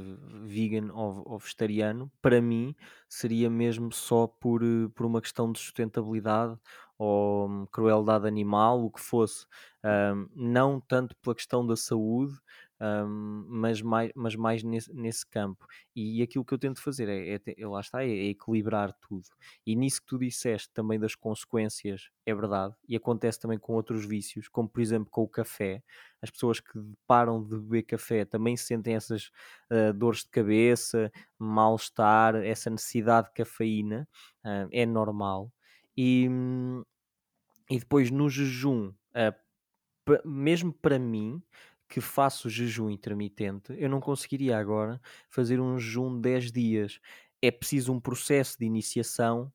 vegan 0.43 0.91
ou, 0.93 1.39
vegetariano, 1.39 2.11
para 2.21 2.41
mim, 2.41 2.75
seria 3.09 3.49
mesmo 3.49 3.91
só 3.91 4.27
por, 4.27 4.61
eh, 4.63 4.87
por 4.93 5.05
uma 5.05 5.21
questão 5.21 5.51
de 5.51 5.59
sustentabilidade 5.59 6.57
ou 6.97 7.47
hum, 7.49 7.65
crueldade 7.71 8.27
animal, 8.27 8.83
o 8.85 8.91
que 8.91 8.99
fosse. 9.01 9.47
Hum, 9.83 10.27
não 10.35 10.79
tanto 10.81 11.15
pela 11.17 11.35
questão 11.35 11.65
da 11.65 11.75
saúde, 11.75 12.37
hum, 12.81 13.45
mas 13.49 13.81
mais, 13.81 14.11
mas 14.15 14.35
mais 14.35 14.63
nesse, 14.63 14.93
nesse 14.93 15.25
campo. 15.29 15.65
E 15.95 16.21
aquilo 16.21 16.45
que 16.45 16.53
eu 16.53 16.57
tento 16.59 16.81
fazer 16.81 17.07
é, 17.09 17.33
é, 17.35 17.39
te- 17.39 17.55
lá 17.65 17.79
está, 17.79 18.03
é 18.03 18.09
é 18.09 18.25
equilibrar 18.29 18.93
tudo. 18.93 19.25
E 19.65 19.75
nisso 19.75 20.01
que 20.01 20.07
tu 20.07 20.17
disseste 20.19 20.69
também 20.73 20.99
das 20.99 21.15
consequências, 21.15 22.09
é 22.25 22.33
verdade, 22.33 22.75
e 22.87 22.95
acontece 22.95 23.39
também 23.39 23.57
com 23.59 23.73
outros 23.73 24.05
vícios, 24.05 24.47
como 24.47 24.69
por 24.69 24.81
exemplo 24.81 25.09
com 25.11 25.23
o 25.23 25.27
café. 25.27 25.83
As 26.21 26.29
pessoas 26.31 26.59
que 26.59 26.79
param 27.07 27.43
de 27.43 27.55
beber 27.57 27.83
café 27.83 28.25
também 28.25 28.57
sentem 28.57 28.95
essas 28.95 29.31
ah, 29.69 29.91
dores 29.91 30.19
de 30.23 30.29
cabeça, 30.29 31.11
mal-estar, 31.39 32.35
essa 32.35 32.69
necessidade 32.69 33.27
de 33.27 33.33
cafeína, 33.33 34.07
ah, 34.43 34.67
é 34.71 34.85
normal. 34.85 35.51
E, 35.97 36.27
hum, 36.29 36.83
e 37.69 37.79
depois 37.79 38.11
no 38.11 38.29
jejum, 38.29 38.93
pa- 40.05 40.21
mesmo 40.25 40.73
para 40.73 40.99
mim, 40.99 41.41
que 41.95 42.01
faço 42.01 42.49
jejum 42.49 42.89
intermitente, 42.89 43.73
eu 43.77 43.89
não 43.89 44.01
conseguiria 44.01 44.57
agora 44.57 44.99
fazer 45.29 45.61
um 45.61 45.77
jejum 45.79 46.15
de 46.15 46.21
10 46.21 46.51
dias. 46.51 46.99
É 47.41 47.51
preciso 47.51 47.93
um 47.93 47.99
processo 48.01 48.57
de 48.59 48.65
iniciação 48.65 49.53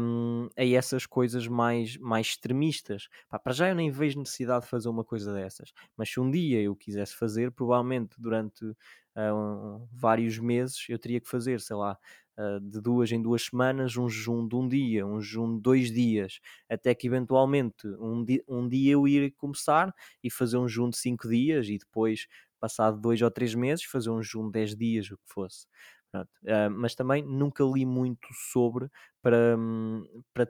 hum, 0.00 0.48
a 0.56 0.64
essas 0.64 1.04
coisas 1.04 1.46
mais, 1.48 1.96
mais 1.98 2.28
extremistas. 2.28 3.08
Pá, 3.28 3.38
para 3.38 3.52
já 3.52 3.68
eu 3.68 3.74
nem 3.74 3.90
vejo 3.90 4.18
necessidade 4.18 4.64
de 4.64 4.70
fazer 4.70 4.88
uma 4.88 5.04
coisa 5.04 5.32
dessas, 5.34 5.72
mas 5.96 6.08
se 6.10 6.20
um 6.20 6.30
dia 6.30 6.62
eu 6.62 6.74
quisesse 6.76 7.14
fazer, 7.16 7.50
provavelmente 7.52 8.14
durante 8.18 8.64
ah, 9.14 9.34
um- 9.34 9.86
vários 9.92 10.38
meses 10.38 10.86
eu 10.88 10.98
teria 10.98 11.20
que 11.20 11.28
fazer, 11.28 11.60
sei 11.60 11.76
lá, 11.76 11.98
de 12.62 12.80
duas 12.80 13.12
em 13.12 13.20
duas 13.22 13.42
semanas, 13.44 13.96
um 13.96 14.08
jejum 14.08 14.46
de 14.48 14.56
um 14.56 14.68
dia, 14.68 15.06
um 15.06 15.20
jejum 15.20 15.56
de 15.56 15.62
dois 15.62 15.90
dias, 15.92 16.40
até 16.68 16.94
que 16.94 17.06
eventualmente 17.06 17.86
um, 18.00 18.24
di 18.24 18.42
um 18.48 18.68
dia 18.68 18.92
eu 18.92 19.06
ir 19.06 19.32
começar 19.36 19.92
e 20.22 20.30
fazer 20.30 20.56
um 20.58 20.66
jejum 20.68 20.90
de 20.90 20.96
5 20.96 21.28
dias 21.28 21.68
e 21.68 21.78
depois, 21.78 22.26
passado 22.60 23.00
2 23.00 23.22
ou 23.22 23.30
3 23.30 23.54
meses, 23.54 23.84
fazer 23.84 24.10
um 24.10 24.22
jejum 24.22 24.46
de 24.46 24.52
10 24.52 24.76
dias, 24.76 25.10
o 25.10 25.16
que 25.16 25.24
fosse. 25.32 25.66
Ah, 26.46 26.70
mas 26.70 26.94
também 26.94 27.22
nunca 27.24 27.64
li 27.64 27.84
muito 27.84 28.28
sobre 28.52 28.88
para, 29.22 29.56
hum, 29.58 30.04
para 30.32 30.48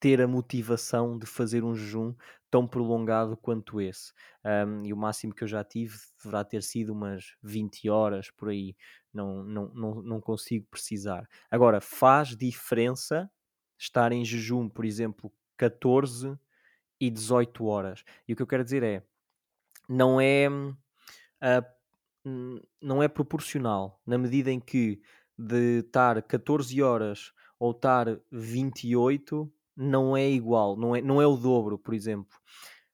ter 0.00 0.20
a 0.20 0.28
motivação 0.28 1.18
de 1.18 1.26
fazer 1.26 1.64
um 1.64 1.74
jejum 1.74 2.14
tão 2.50 2.66
prolongado 2.66 3.36
quanto 3.36 3.80
esse. 3.80 4.12
Um, 4.44 4.84
e 4.86 4.92
o 4.92 4.96
máximo 4.96 5.34
que 5.34 5.42
eu 5.44 5.48
já 5.48 5.64
tive 5.64 5.96
deverá 6.22 6.44
ter 6.44 6.62
sido 6.62 6.92
umas 6.92 7.34
20 7.42 7.88
horas 7.88 8.30
por 8.30 8.50
aí. 8.50 8.76
Não, 9.16 9.42
não, 9.42 9.70
não, 9.74 10.02
não 10.02 10.20
consigo 10.20 10.66
precisar. 10.70 11.26
Agora, 11.50 11.80
faz 11.80 12.36
diferença 12.36 13.30
estar 13.78 14.12
em 14.12 14.24
jejum, 14.24 14.68
por 14.68 14.84
exemplo, 14.84 15.32
14 15.56 16.38
e 17.00 17.10
18 17.10 17.64
horas. 17.64 18.04
E 18.28 18.34
o 18.34 18.36
que 18.36 18.42
eu 18.42 18.46
quero 18.46 18.62
dizer 18.62 18.82
é, 18.82 19.02
não 19.88 20.20
é, 20.20 20.48
uh, 20.50 22.54
não 22.80 23.02
é 23.02 23.08
proporcional 23.08 24.00
na 24.06 24.18
medida 24.18 24.50
em 24.50 24.60
que 24.60 25.00
de 25.38 25.80
estar 25.80 26.22
14 26.22 26.82
horas 26.82 27.32
ou 27.58 27.70
estar 27.70 28.20
28 28.30 29.50
não 29.74 30.14
é 30.14 30.28
igual, 30.28 30.76
não 30.76 30.94
é, 30.94 31.00
não 31.00 31.22
é 31.22 31.26
o 31.26 31.36
dobro, 31.36 31.78
por 31.78 31.94
exemplo. 31.94 32.38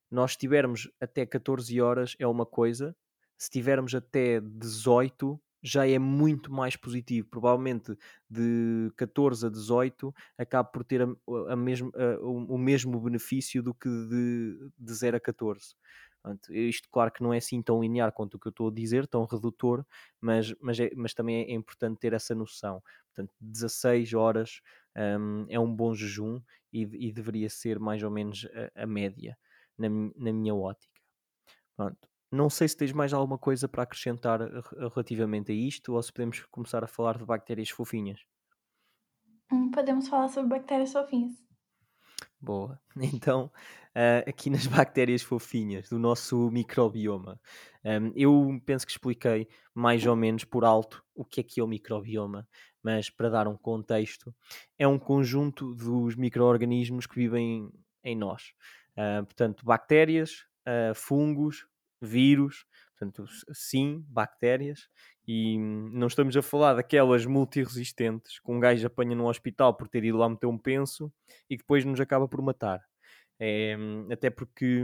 Nós 0.09 0.37
tivermos 0.37 0.89
até 1.01 1.27
14 1.27 1.81
horas 1.81 2.15
é 2.19 2.27
uma 2.27 2.47
coisa, 2.47 2.95
se 3.37 3.51
tivermos 3.51 3.95
até 3.95 4.41
18 4.41 5.41
já 5.63 5.87
é 5.87 5.99
muito 5.99 6.53
mais 6.53 6.77
positivo. 6.77 7.29
Provavelmente 7.29 7.97
de 8.29 8.91
14 8.97 9.47
a 9.47 9.51
18 9.51 10.15
acaba 10.37 10.69
por 10.69 10.85
ter 10.85 11.03
a, 11.03 11.09
a 11.49 11.57
mesmo, 11.57 11.93
a, 11.95 12.19
o, 12.21 12.59
mesmo 12.59 13.01
benefício 13.01 13.63
do 13.63 13.73
que 13.73 13.89
de, 13.89 14.71
de 14.79 14.95
0 14.95 15.17
a 15.17 15.21
14. 15.21 15.75
Portanto, 16.23 16.55
isto, 16.55 16.89
claro 16.91 17.11
que 17.11 17.23
não 17.23 17.35
é 17.35 17.39
assim 17.39 17.61
tão 17.61 17.81
linear 17.81 18.13
quanto 18.13 18.35
o 18.35 18.39
que 18.39 18.47
eu 18.47 18.51
estou 18.51 18.69
a 18.69 18.73
dizer, 18.73 19.09
tão 19.09 19.25
redutor, 19.25 19.85
mas, 20.21 20.55
mas, 20.61 20.79
é, 20.79 20.91
mas 20.95 21.13
também 21.15 21.45
é 21.45 21.53
importante 21.53 21.99
ter 21.99 22.13
essa 22.13 22.35
noção. 22.35 22.81
Portanto, 23.13 23.35
16 23.41 24.15
horas 24.15 24.61
um, 24.97 25.47
é 25.49 25.59
um 25.59 25.75
bom 25.75 25.95
jejum 25.95 26.41
e, 26.73 26.83
e, 27.09 27.13
deveria 27.13 27.51
ser 27.51 27.79
mais 27.79 28.03
ou 28.03 28.11
menos 28.11 28.47
a, 28.75 28.83
a 28.83 28.87
média, 28.87 29.37
na, 29.77 29.89
na 29.89 30.33
minha 30.33 30.55
ótica. 30.55 31.01
Pronto. 31.77 32.12
Não 32.33 32.49
sei 32.49 32.67
se 32.67 32.77
tens 32.77 32.93
mais 32.93 33.13
alguma 33.13 33.37
coisa 33.37 33.69
para 33.69 33.83
acrescentar 33.83 34.41
relativamente 34.95 35.53
a 35.53 35.55
isto 35.55 35.93
ou 35.93 36.03
se 36.03 36.11
podemos 36.11 36.41
começar 36.51 36.83
a 36.83 36.89
falar 36.89 37.19
de 37.19 37.27
bactérias 37.27 37.69
fofinhas. 37.69 38.21
Hum, 39.53 39.71
podemos 39.71 40.09
falar 40.09 40.29
sobre 40.29 40.49
bactérias 40.49 40.93
fofinhas. 40.93 41.33
Boa. 42.41 42.81
Então, 43.15 43.51
uh, 43.97 44.29
aqui 44.29 44.51
nas 44.51 44.67
bactérias 44.67 45.23
fofinhas 45.23 45.89
do 45.89 45.99
nosso 45.99 46.51
microbioma, 46.51 47.41
um, 47.85 48.13
eu 48.17 48.61
penso 48.67 48.87
que 48.87 48.93
expliquei 48.93 49.49
mais 49.75 50.05
ou 50.07 50.17
menos 50.17 50.45
por 50.45 50.65
alto 50.65 51.05
o 51.15 51.25
que 51.25 51.41
é 51.41 51.43
que 51.43 51.61
é 51.61 51.65
o 51.65 51.69
microbioma, 51.69 52.49
mas 52.83 53.09
para 53.11 53.29
dar 53.29 53.47
um 53.47 53.57
contexto, 53.57 54.35
é 54.79 54.89
um 54.89 54.99
conjunto 54.99 55.75
dos 55.75 56.17
micro-organismos 56.17 57.07
que 57.07 57.15
vivem 57.15 57.71
em 58.03 58.17
nós. 58.17 58.53
Uh, 58.97 59.25
portanto, 59.25 59.65
bactérias, 59.65 60.47
uh, 60.67 60.95
fungos, 60.95 61.67
vírus, 62.03 62.67
portanto, 62.99 63.25
sim, 63.53 64.05
bactérias, 64.09 64.89
e 65.27 65.59
não 65.59 66.09
estamos 66.09 66.37
a 66.37 66.43
falar 66.43 66.75
daquelas 66.75 67.25
multiresistentes 67.25 68.41
que 68.41 68.51
um 68.51 68.59
gajo 68.59 68.87
apanha 68.87 69.15
num 69.15 69.27
hospital 69.27 69.75
por 69.75 69.89
ter 69.89 70.05
ido 70.05 70.19
lá 70.19 70.29
meter 70.29 70.47
um 70.47 70.59
penso 70.59 71.13
e 71.49 71.57
que 71.57 71.63
depois 71.63 71.85
nos 71.85 72.01
acaba 72.01 72.27
por 72.27 72.43
matar. 72.43 72.81
É, 73.39 73.77
até 74.11 74.31
porque 74.31 74.83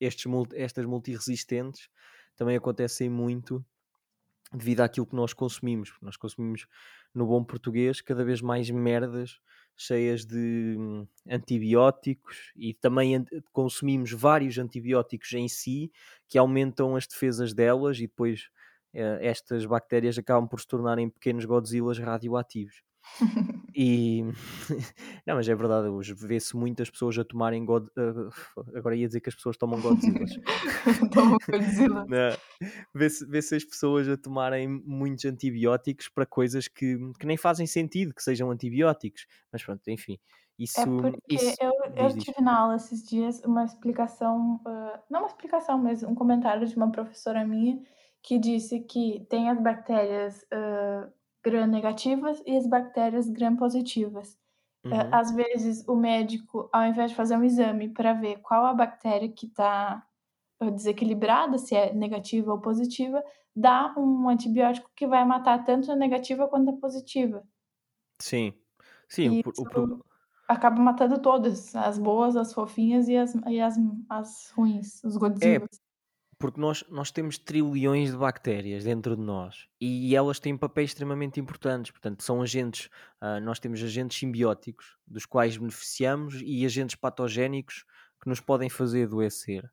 estes, 0.00 0.26
estas 0.54 0.84
multiresistentes 0.84 1.88
também 2.36 2.56
acontecem 2.56 3.08
muito 3.08 3.64
devido 4.52 4.80
àquilo 4.80 5.06
que 5.06 5.16
nós 5.16 5.32
consumimos. 5.32 5.92
Nós 6.00 6.16
consumimos, 6.16 6.66
no 7.14 7.26
bom 7.26 7.42
português, 7.42 8.00
cada 8.00 8.24
vez 8.24 8.40
mais 8.40 8.70
merdas 8.70 9.40
cheias 9.76 10.24
de 10.24 10.76
hum, 10.78 11.06
antibióticos 11.28 12.52
e 12.56 12.72
também 12.74 13.24
consumimos 13.52 14.12
vários 14.12 14.58
antibióticos 14.58 15.32
em 15.34 15.48
si 15.48 15.92
que 16.28 16.38
aumentam 16.38 16.96
as 16.96 17.06
defesas 17.06 17.52
delas 17.52 17.98
e 17.98 18.02
depois 18.02 18.48
uh, 18.94 19.18
estas 19.20 19.66
bactérias 19.66 20.18
acabam 20.18 20.48
por 20.48 20.60
se 20.60 20.66
tornarem 20.66 21.10
pequenos 21.10 21.44
Godzillas 21.44 21.98
radioativos. 21.98 22.85
E 23.74 24.22
não, 25.26 25.34
mas 25.34 25.48
é 25.48 25.54
verdade, 25.54 25.88
hoje 25.88 26.14
vê-se 26.14 26.56
muitas 26.56 26.90
pessoas 26.90 27.18
a 27.18 27.24
tomarem 27.24 27.64
God... 27.64 27.86
Agora 28.74 28.96
ia 28.96 29.06
dizer 29.06 29.20
que 29.20 29.28
as 29.28 29.34
pessoas 29.34 29.56
tomam 29.56 29.80
Godzillas. 29.80 30.30
Tomam 31.12 31.38
Godzilla. 31.48 32.06
Vê-se 32.94 33.26
vê 33.26 33.38
as 33.38 33.64
pessoas 33.64 34.08
a 34.08 34.16
tomarem 34.16 34.68
muitos 34.68 35.24
antibióticos 35.24 36.08
para 36.08 36.26
coisas 36.26 36.68
que, 36.68 36.98
que 37.18 37.26
nem 37.26 37.36
fazem 37.36 37.66
sentido 37.66 38.14
que 38.14 38.22
sejam 38.22 38.50
antibióticos. 38.50 39.26
Mas 39.52 39.62
pronto, 39.62 39.86
enfim. 39.88 40.18
É 40.58 40.62
isso, 40.62 40.80
é 40.80 40.86
porque 40.86 41.34
isso... 41.34 41.54
eu, 41.60 41.72
eu 41.94 42.18
tive 42.18 42.40
na 42.40 42.58
aula 42.58 42.76
esses 42.76 43.06
dias 43.06 43.42
uma 43.44 43.64
explicação, 43.64 44.60
uh, 44.66 44.98
não 45.10 45.20
uma 45.20 45.28
explicação, 45.28 45.78
mas 45.78 46.02
um 46.02 46.14
comentário 46.14 46.66
de 46.66 46.74
uma 46.76 46.90
professora 46.90 47.44
minha 47.44 47.78
que 48.22 48.38
disse 48.38 48.80
que 48.80 49.26
tem 49.28 49.50
as 49.50 49.60
bactérias 49.60 50.42
uh, 50.44 51.12
gram-negativas 51.46 52.42
e 52.44 52.56
as 52.56 52.66
bactérias 52.66 53.30
gram-positivas. 53.30 54.36
Eh, 54.84 54.88
uhum. 54.88 55.08
Às 55.12 55.30
vezes, 55.30 55.86
o 55.86 55.94
médico, 55.94 56.68
ao 56.72 56.84
invés 56.84 57.12
de 57.12 57.16
fazer 57.16 57.36
um 57.36 57.44
exame 57.44 57.88
para 57.88 58.12
ver 58.12 58.38
qual 58.38 58.66
a 58.66 58.74
bactéria 58.74 59.28
que 59.28 59.46
está 59.46 60.04
eh, 60.60 60.70
desequilibrada, 60.72 61.56
se 61.56 61.76
é 61.76 61.92
negativa 61.92 62.52
ou 62.52 62.60
positiva, 62.60 63.22
dá 63.54 63.94
um 63.96 64.28
antibiótico 64.28 64.90
que 64.94 65.06
vai 65.06 65.24
matar 65.24 65.64
tanto 65.64 65.90
a 65.92 65.96
negativa 65.96 66.48
quanto 66.48 66.70
a 66.70 66.76
positiva. 66.76 67.44
Sim, 68.20 68.52
sim. 69.08 69.42
o, 69.44 69.50
o, 69.50 70.04
acaba 70.48 70.80
matando 70.80 71.20
todas, 71.20 71.74
as 71.76 71.98
boas, 71.98 72.36
as 72.36 72.52
fofinhas 72.52 73.08
e 73.08 73.16
as, 73.16 73.34
e 73.46 73.60
as, 73.60 73.76
as 74.08 74.50
ruins, 74.56 75.02
os 75.04 75.16
Godzilla. 75.16 75.64
É, 75.64 75.85
porque 76.38 76.60
nós, 76.60 76.84
nós 76.88 77.10
temos 77.10 77.38
trilhões 77.38 78.10
de 78.10 78.16
bactérias 78.16 78.84
dentro 78.84 79.16
de 79.16 79.22
nós 79.22 79.66
e 79.80 80.14
elas 80.14 80.38
têm 80.38 80.56
papéis 80.56 80.90
extremamente 80.90 81.40
importantes. 81.40 81.90
Portanto, 81.90 82.22
são 82.22 82.42
agentes, 82.42 82.90
uh, 83.22 83.40
nós 83.40 83.58
temos 83.58 83.82
agentes 83.82 84.18
simbióticos 84.18 84.96
dos 85.06 85.24
quais 85.24 85.56
beneficiamos 85.56 86.40
e 86.44 86.64
agentes 86.66 86.94
patogénicos 86.94 87.84
que 88.22 88.28
nos 88.28 88.40
podem 88.40 88.68
fazer 88.68 89.04
adoecer. 89.04 89.64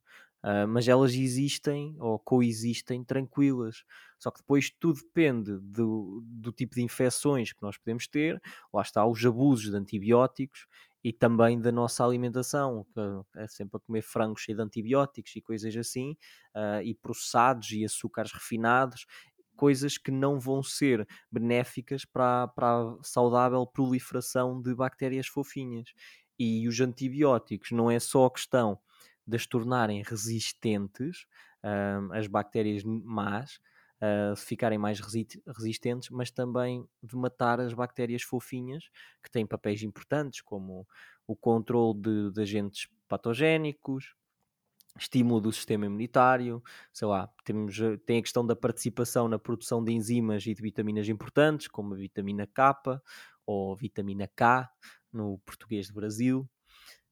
Uh, 0.42 0.68
mas 0.68 0.88
elas 0.88 1.14
existem 1.14 1.96
ou 2.00 2.20
coexistem 2.20 3.04
tranquilas. 3.04 3.84
Só 4.20 4.32
que 4.32 4.40
depois 4.40 4.70
tudo 4.70 5.00
depende 5.02 5.58
do, 5.60 6.22
do 6.26 6.52
tipo 6.52 6.76
de 6.76 6.82
infecções 6.82 7.52
que 7.54 7.62
nós 7.62 7.78
podemos 7.78 8.08
ter. 8.08 8.42
Lá 8.74 8.82
está 8.82 9.06
os 9.06 9.26
abusos 9.26 9.70
de 9.70 9.76
antibióticos 9.76 10.66
e 11.04 11.12
também 11.12 11.60
da 11.60 11.72
nossa 11.72 12.06
alimentação, 12.06 12.86
é 13.36 13.48
sempre 13.48 13.78
a 13.78 13.80
comer 13.80 14.02
frango 14.02 14.40
cheio 14.40 14.56
de 14.58 14.64
antibióticos 14.64 15.36
e 15.36 15.42
coisas 15.42 15.76
assim, 15.76 16.12
uh, 16.56 16.82
e 16.82 16.94
processados 16.96 17.72
e 17.72 17.84
açúcares 17.84 18.32
refinados, 18.32 19.06
coisas 19.56 19.98
que 19.98 20.12
não 20.12 20.40
vão 20.40 20.64
ser 20.64 21.08
benéficas 21.32 22.06
para, 22.06 22.48
para 22.50 22.68
a 22.68 22.98
saudável 23.04 23.66
proliferação 23.68 24.62
de 24.62 24.74
bactérias 24.74 25.28
fofinhas. 25.28 25.94
E 26.40 26.68
os 26.68 26.80
antibióticos 26.80 27.72
não 27.72 27.92
é 27.92 28.00
só 28.00 28.26
a 28.26 28.32
questão 28.32 28.80
de 29.28 29.36
as 29.36 29.46
tornarem 29.46 30.02
resistentes, 30.04 31.26
uh, 31.64 32.14
as 32.14 32.28
bactérias 32.28 32.84
más, 32.84 33.60
uh, 34.04 34.36
ficarem 34.36 34.78
mais 34.78 35.00
resistentes, 35.00 36.10
mas 36.10 36.30
também 36.30 36.86
de 37.02 37.16
matar 37.16 37.62
as 37.62 37.74
bactérias 37.74 38.24
fofinhas, 38.24 38.84
que 39.24 39.32
têm 39.32 39.48
papéis 39.48 39.82
importantes, 39.84 40.42
como 40.42 40.86
o 41.26 41.36
controle 41.36 42.00
de, 42.02 42.32
de 42.32 42.42
agentes 42.42 42.90
patogénicos, 43.08 44.16
estímulo 45.00 45.42
do 45.42 45.52
sistema 45.52 45.86
imunitário, 45.86 46.62
sei 46.92 47.08
lá, 47.08 47.30
temos, 47.44 47.80
eh, 47.80 47.98
tem 48.06 48.20
a 48.20 48.22
questão 48.22 48.46
da 48.46 48.56
participação 48.56 49.28
na 49.28 49.40
produção 49.40 49.84
de 49.84 49.92
enzimas 49.92 50.46
e 50.46 50.54
de 50.54 50.62
vitaminas 50.62 51.10
importantes, 51.10 51.68
como 51.68 51.94
a 51.94 51.98
vitamina 51.98 52.46
K 52.48 53.02
ou 53.46 53.76
vitamina 53.76 54.28
K, 54.36 54.70
no 55.12 55.40
português 55.40 55.88
do 55.88 55.94
Brasil. 55.96 56.48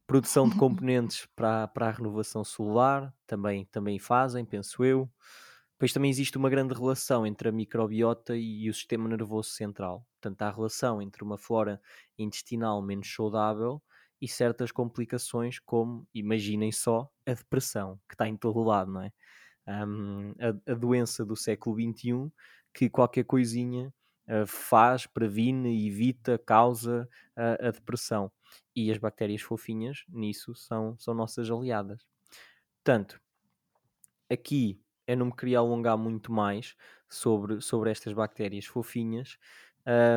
Produção 0.07 0.47
de 0.49 0.55
componentes 0.57 1.27
para, 1.35 1.67
para 1.69 1.87
a 1.87 1.91
renovação 1.91 2.43
celular, 2.43 3.13
também, 3.25 3.65
também 3.65 3.99
fazem, 3.99 4.45
penso 4.45 4.83
eu. 4.83 5.09
Depois 5.81 5.93
também 5.93 6.11
existe 6.11 6.37
uma 6.37 6.47
grande 6.47 6.75
relação 6.75 7.25
entre 7.25 7.49
a 7.49 7.51
microbiota 7.51 8.37
e 8.37 8.69
o 8.69 8.73
sistema 8.73 9.09
nervoso 9.09 9.49
central. 9.49 10.05
Portanto, 10.13 10.39
há 10.43 10.51
relação 10.51 11.01
entre 11.01 11.23
uma 11.23 11.39
flora 11.39 11.81
intestinal 12.19 12.83
menos 12.83 13.11
saudável 13.11 13.81
e 14.21 14.27
certas 14.27 14.71
complicações, 14.71 15.57
como, 15.57 16.07
imaginem 16.13 16.71
só, 16.71 17.09
a 17.25 17.33
depressão, 17.33 17.99
que 18.07 18.13
está 18.13 18.27
em 18.27 18.37
todo 18.37 18.61
lado, 18.61 18.91
não 18.91 19.01
é? 19.01 19.11
Um, 19.67 20.35
a, 20.39 20.71
a, 20.71 20.75
doença 20.75 21.25
do 21.25 21.35
século 21.35 21.75
XXI, 21.75 22.31
que 22.71 22.87
qualquer 22.87 23.23
coisinha 23.23 23.91
uh, 24.27 24.45
faz, 24.45 25.07
previne, 25.07 25.87
evita, 25.87 26.37
causa 26.37 27.09
uh, 27.35 27.67
a 27.67 27.71
depressão. 27.71 28.31
E 28.75 28.91
as 28.91 28.99
bactérias 28.99 29.41
fofinhas, 29.41 30.03
nisso, 30.07 30.53
são, 30.53 30.95
são 30.99 31.15
nossas 31.15 31.49
aliadas. 31.49 32.05
Portanto, 32.83 33.19
aqui 34.29 34.79
eu 35.07 35.17
não 35.17 35.27
me 35.27 35.35
queria 35.35 35.59
alongar 35.59 35.97
muito 35.97 36.31
mais 36.31 36.75
sobre, 37.09 37.61
sobre 37.61 37.91
estas 37.91 38.13
bactérias 38.13 38.65
fofinhas. 38.65 39.37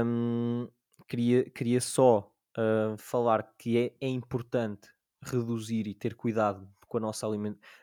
Um, 0.05 0.69
queria, 1.09 1.49
queria 1.51 1.81
só 1.81 2.33
uh, 2.57 2.97
falar 2.99 3.55
que 3.59 3.79
é, 3.79 3.95
é 4.01 4.09
importante 4.09 4.89
reduzir 5.23 5.87
e 5.87 5.95
ter 5.95 6.15
cuidado 6.15 6.69
com 6.87 6.99
a 6.99 7.01
nossa 7.01 7.27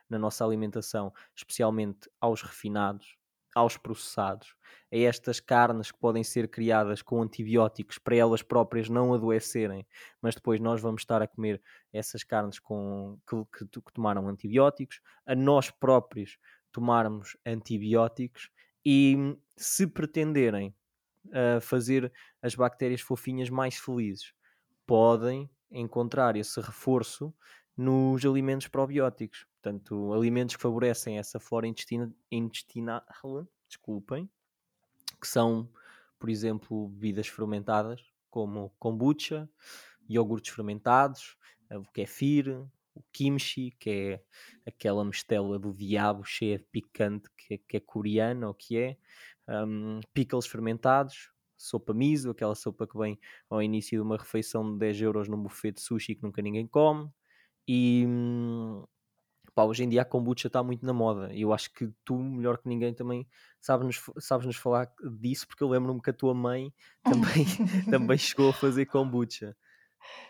na 0.09 0.17
nossa 0.17 0.45
alimentação, 0.45 1.11
especialmente 1.35 2.09
aos 2.19 2.41
refinados, 2.41 3.17
aos 3.53 3.75
processados, 3.75 4.55
a 4.91 4.97
estas 4.97 5.39
carnes 5.39 5.91
que 5.91 5.99
podem 5.99 6.23
ser 6.23 6.49
criadas 6.49 7.01
com 7.01 7.21
antibióticos 7.21 7.97
para 7.97 8.15
elas 8.15 8.41
próprias 8.41 8.87
não 8.87 9.13
adoecerem, 9.13 9.85
mas 10.21 10.35
depois 10.35 10.59
nós 10.59 10.79
vamos 10.79 11.01
estar 11.01 11.21
a 11.21 11.27
comer 11.27 11.61
essas 11.91 12.23
carnes 12.23 12.59
com, 12.59 13.19
que, 13.27 13.65
que, 13.65 13.81
que 13.81 13.93
tomaram 13.93 14.27
antibióticos, 14.29 15.01
a 15.25 15.35
nós 15.35 15.69
próprios 15.69 16.37
tomarmos 16.71 17.37
antibióticos 17.45 18.49
e 18.85 19.15
se 19.57 19.87
pretenderem 19.87 20.73
uh, 21.27 21.61
fazer 21.61 22.11
as 22.41 22.55
bactérias 22.55 23.01
fofinhas 23.01 23.49
mais 23.49 23.75
felizes, 23.75 24.33
podem 24.85 25.49
encontrar 25.71 26.35
esse 26.35 26.59
reforço 26.59 27.33
nos 27.77 28.25
alimentos 28.25 28.67
probióticos. 28.67 29.45
Portanto, 29.61 30.13
alimentos 30.13 30.55
que 30.55 30.61
favorecem 30.61 31.17
essa 31.19 31.39
flora 31.39 31.67
intestina, 31.67 32.13
intestinal, 32.31 33.03
desculpem, 33.67 34.29
que 35.19 35.27
são, 35.27 35.69
por 36.19 36.29
exemplo, 36.29 36.89
bebidas 36.89 37.27
fermentadas, 37.27 38.01
como 38.29 38.71
kombucha, 38.79 39.49
iogurtes 40.09 40.53
fermentados, 40.53 41.37
kefir, 41.93 42.65
o 42.93 43.03
kimchi, 43.11 43.71
que 43.79 43.89
é 43.89 44.23
aquela 44.65 45.03
mistela 45.05 45.57
do 45.59 45.73
diabo 45.73 46.23
cheia 46.23 46.57
de 46.57 46.65
picante 46.65 47.29
que, 47.37 47.57
que 47.57 47.77
é 47.77 47.79
coreana 47.79 48.47
ou 48.47 48.53
que 48.53 48.77
é, 48.77 48.97
um, 49.47 49.99
pickles 50.13 50.47
fermentados, 50.47 51.31
sopa 51.57 51.93
miso, 51.93 52.31
aquela 52.31 52.55
sopa 52.55 52.87
que 52.87 52.97
vem 52.97 53.19
ao 53.49 53.61
início 53.61 53.97
de 53.97 54.01
uma 54.01 54.17
refeição 54.17 54.73
de 54.73 54.79
10 54.79 55.01
euros 55.01 55.27
num 55.27 55.41
buffet 55.41 55.73
de 55.73 55.81
sushi 55.81 56.15
que 56.15 56.23
nunca 56.23 56.41
ninguém 56.41 56.67
come, 56.67 57.09
e 57.67 58.05
hum, 58.07 58.83
pá, 59.55 59.63
hoje 59.63 59.83
em 59.83 59.89
dia 59.89 60.01
a 60.01 60.05
kombucha 60.05 60.47
está 60.47 60.63
muito 60.63 60.85
na 60.85 60.93
moda. 60.93 61.33
E 61.33 61.41
eu 61.41 61.53
acho 61.53 61.71
que 61.73 61.89
tu, 62.05 62.17
melhor 62.17 62.57
que 62.57 62.67
ninguém, 62.67 62.93
também 62.93 63.27
sabes-nos 63.59 64.01
sabes 64.19 64.55
falar 64.57 64.91
disso, 65.19 65.47
porque 65.47 65.63
eu 65.63 65.69
lembro-me 65.69 66.01
que 66.01 66.09
a 66.09 66.13
tua 66.13 66.33
mãe 66.33 66.73
também, 67.03 67.45
também 67.89 68.17
chegou 68.17 68.49
a 68.49 68.53
fazer 68.53 68.85
kombucha. 68.85 69.55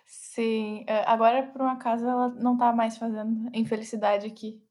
Sim, 0.06 0.84
eh, 0.88 1.04
agora 1.08 1.44
por 1.48 1.62
um 1.62 1.68
acaso 1.68 2.08
ela 2.08 2.30
não 2.30 2.58
tá 2.58 2.74
mais 2.74 2.98
fazendo, 2.98 3.50
infelicidade 3.54 4.28
aqui 4.28 4.62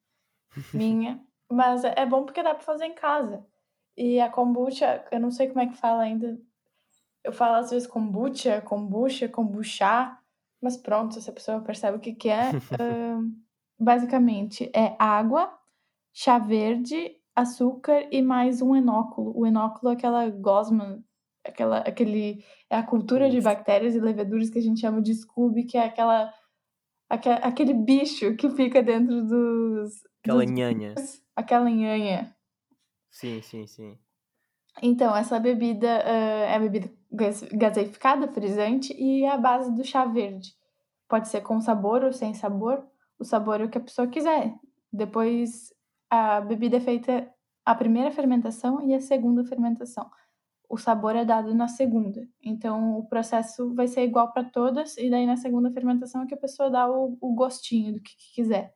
minha, 0.74 1.24
mas 1.50 1.84
é 1.84 2.06
bom 2.06 2.24
porque 2.24 2.42
dá 2.42 2.54
para 2.54 2.64
fazer 2.64 2.86
em 2.86 2.94
casa. 2.94 3.44
E 3.96 4.20
a 4.20 4.30
kombucha, 4.30 5.04
eu 5.10 5.20
não 5.20 5.30
sei 5.30 5.48
como 5.48 5.60
é 5.60 5.66
que 5.66 5.76
fala 5.76 6.02
ainda. 6.02 6.40
Eu 7.22 7.32
falo 7.32 7.56
às 7.56 7.70
vezes 7.70 7.86
kombucha, 7.86 8.62
kombucha, 8.62 9.28
kombucha, 9.28 10.16
mas 10.60 10.76
pronto, 10.76 11.20
se 11.20 11.28
a 11.28 11.32
pessoa 11.32 11.60
percebe 11.60 11.96
o 11.96 12.00
que, 12.00 12.14
que 12.14 12.28
é, 12.28 12.50
uh, 12.80 13.32
basicamente 13.78 14.70
é 14.74 14.96
água, 14.98 15.52
chá 16.12 16.38
verde, 16.38 17.16
açúcar 17.34 18.08
e 18.10 18.22
mais 18.22 18.62
um 18.62 18.74
enóculo. 18.74 19.32
O 19.36 19.46
enóculo 19.46 19.90
é 19.90 19.94
aquela 19.94 20.28
gosma, 20.30 21.02
aquela, 21.50 21.78
aquele, 21.78 22.44
é 22.68 22.76
a 22.76 22.82
cultura 22.82 23.28
de 23.28 23.40
bactérias 23.40 23.94
e 23.94 24.00
leveduras 24.00 24.50
que 24.50 24.58
a 24.58 24.62
gente 24.62 24.80
chama 24.80 25.02
de 25.02 25.14
Scooby, 25.14 25.64
que 25.64 25.76
é 25.76 25.84
aquela, 25.84 26.32
aquele, 27.08 27.38
aquele 27.42 27.74
bicho 27.74 28.34
que 28.36 28.48
fica 28.50 28.82
dentro 28.82 29.22
dos... 29.22 30.02
Aquela 30.22 30.44
dos, 30.44 30.52
nhanha. 30.52 30.94
Aquela 31.36 31.70
nhanha. 31.70 32.34
Sim, 33.10 33.42
sim, 33.42 33.66
sim. 33.66 33.98
Então, 34.82 35.14
essa 35.14 35.38
bebida 35.38 35.86
uh, 35.86 36.44
é 36.48 36.54
a 36.54 36.58
bebida 36.58 36.90
gaseificada, 37.52 38.28
frisante, 38.28 38.94
e 38.96 39.24
é 39.24 39.30
a 39.30 39.36
base 39.36 39.74
do 39.74 39.84
chá 39.84 40.04
verde. 40.04 40.54
Pode 41.08 41.28
ser 41.28 41.40
com 41.40 41.60
sabor 41.60 42.04
ou 42.04 42.12
sem 42.12 42.34
sabor. 42.34 42.86
O 43.18 43.24
sabor 43.24 43.60
é 43.60 43.64
o 43.64 43.68
que 43.68 43.78
a 43.78 43.82
pessoa 43.82 44.06
quiser. 44.06 44.54
Depois, 44.92 45.74
a 46.08 46.40
bebida 46.40 46.76
é 46.76 46.80
feita 46.80 47.28
a 47.64 47.74
primeira 47.74 48.10
fermentação 48.10 48.88
e 48.88 48.94
a 48.94 49.00
segunda 49.00 49.44
fermentação. 49.44 50.08
O 50.70 50.78
sabor 50.78 51.16
é 51.16 51.24
dado 51.24 51.52
na 51.52 51.66
segunda. 51.66 52.28
Então, 52.40 52.96
o 52.96 53.04
processo 53.04 53.74
vai 53.74 53.88
ser 53.88 54.04
igual 54.04 54.32
para 54.32 54.44
todas, 54.44 54.96
e 54.96 55.10
daí 55.10 55.26
na 55.26 55.36
segunda 55.36 55.68
fermentação 55.72 56.22
é 56.22 56.26
que 56.26 56.34
a 56.34 56.36
pessoa 56.36 56.70
dá 56.70 56.88
o, 56.88 57.18
o 57.20 57.34
gostinho 57.34 57.94
do 57.94 58.00
que, 58.00 58.16
que 58.16 58.34
quiser. 58.36 58.72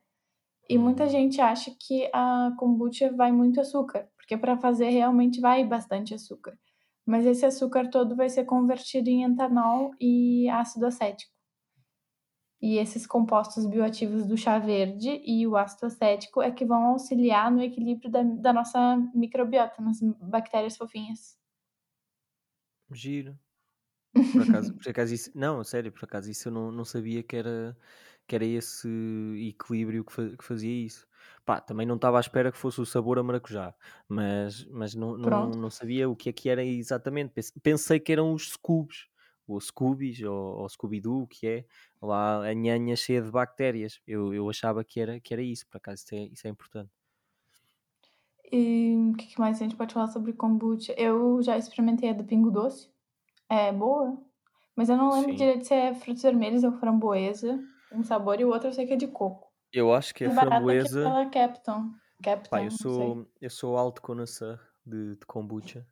E 0.69 0.77
muita 0.77 1.03
uhum. 1.05 1.09
gente 1.09 1.39
acha 1.39 1.71
que 1.79 2.09
a 2.13 2.51
kombucha 2.57 3.13
vai 3.13 3.31
muito 3.31 3.61
açúcar, 3.61 4.09
porque 4.17 4.35
para 4.35 4.57
fazer 4.57 4.89
realmente 4.89 5.39
vai 5.39 5.63
bastante 5.63 6.13
açúcar. 6.13 6.59
Mas 7.05 7.25
esse 7.25 7.45
açúcar 7.45 7.89
todo 7.89 8.13
vai 8.13 8.27
ser 8.27 8.43
convertido 8.43 9.07
em 9.09 9.23
etanol 9.23 9.91
e 9.97 10.49
ácido 10.49 10.87
acético. 10.87 11.31
E 12.61 12.77
esses 12.77 13.07
compostos 13.07 13.65
bioativos 13.65 14.25
do 14.25 14.35
chá 14.35 14.59
verde 14.59 15.21
e 15.23 15.47
o 15.47 15.55
ácido 15.55 15.85
acético 15.85 16.41
é 16.41 16.51
que 16.51 16.65
vão 16.65 16.87
auxiliar 16.87 17.49
no 17.49 17.61
equilíbrio 17.61 18.11
da, 18.11 18.21
da 18.21 18.51
nossa 18.51 18.97
microbiota, 19.13 19.81
nas 19.81 20.01
bactérias 20.01 20.75
fofinhas. 20.75 21.44
Giro. 22.93 23.37
Por 24.33 24.43
acaso, 24.43 24.73
por 24.83 24.89
acaso 24.89 25.13
isso. 25.13 25.31
Não, 25.35 25.63
sério, 25.63 25.91
por 25.91 26.05
acaso 26.05 26.29
isso 26.29 26.49
eu 26.49 26.51
não, 26.51 26.71
não 26.71 26.83
sabia 26.85 27.23
que 27.23 27.35
era, 27.37 27.77
que 28.27 28.35
era 28.35 28.45
esse 28.45 28.87
equilíbrio 29.49 30.03
que, 30.05 30.11
fa- 30.13 30.35
que 30.37 30.43
fazia 30.43 30.85
isso. 30.85 31.07
Pá, 31.45 31.61
também 31.61 31.87
não 31.87 31.95
estava 31.95 32.17
à 32.17 32.19
espera 32.21 32.51
que 32.51 32.57
fosse 32.57 32.81
o 32.81 32.85
sabor 32.85 33.17
a 33.19 33.23
maracujá, 33.23 33.73
mas, 34.09 34.65
mas 34.67 34.93
não, 34.95 35.17
não, 35.17 35.51
não 35.51 35.69
sabia 35.69 36.09
o 36.09 36.15
que 36.15 36.29
é 36.29 36.33
que 36.33 36.49
era 36.49 36.63
exatamente. 36.65 37.33
Pensei 37.63 37.99
que 37.99 38.11
eram 38.11 38.33
os 38.33 38.49
Scoobs, 38.51 39.07
ou 39.47 39.59
Scoobies, 39.61 40.21
ou, 40.23 40.35
ou 40.59 40.69
Scooby-Doo, 40.69 41.23
o 41.23 41.27
que 41.27 41.47
é, 41.47 41.65
lá 42.01 42.45
a 42.49 42.53
nhanha 42.53 42.95
cheia 42.95 43.21
de 43.21 43.31
bactérias. 43.31 44.01
Eu, 44.07 44.33
eu 44.33 44.49
achava 44.49 44.83
que 44.83 44.99
era, 44.99 45.19
que 45.21 45.33
era 45.33 45.41
isso, 45.43 45.67
por 45.67 45.77
acaso 45.77 46.03
isso 46.03 46.15
é, 46.15 46.19
isso 46.25 46.47
é 46.47 46.49
importante. 46.49 47.04
E 48.51 48.95
o 49.11 49.17
que 49.17 49.39
mais 49.39 49.57
a 49.57 49.63
gente 49.63 49.75
pode 49.75 49.93
falar 49.93 50.07
sobre 50.07 50.33
kombucha? 50.33 50.93
Eu 50.97 51.41
já 51.41 51.57
experimentei 51.57 52.09
a 52.09 52.13
do 52.13 52.23
Pingo 52.23 52.51
Doce. 52.51 52.89
É 53.49 53.71
boa, 53.71 54.17
mas 54.75 54.89
eu 54.89 54.97
não 54.97 55.11
lembro 55.11 55.31
Sim. 55.31 55.37
direito 55.37 55.65
se 55.65 55.73
é 55.73 55.93
frutos 55.93 56.23
vermelhos 56.23 56.63
ou 56.63 56.71
framboesa, 56.73 57.59
um 57.91 58.03
sabor, 58.03 58.39
e 58.39 58.45
o 58.45 58.49
outro 58.49 58.69
eu 58.69 58.73
sei 58.73 58.85
que 58.85 58.93
é 58.93 58.97
de 58.97 59.07
coco. 59.07 59.51
Eu 59.71 59.93
acho 59.93 60.13
que 60.13 60.23
é 60.23 60.29
framboesa. 60.29 61.03
Pela 61.03 61.29
Captain. 61.29 61.91
Captain, 62.23 62.49
Pá, 62.49 62.63
eu 62.63 62.71
sou, 62.71 63.27
eu 63.41 63.49
sou 63.49 63.77
alto 63.77 64.01
connoisseur 64.01 64.59
de, 64.85 65.15
de 65.15 65.25
kombucha. 65.25 65.85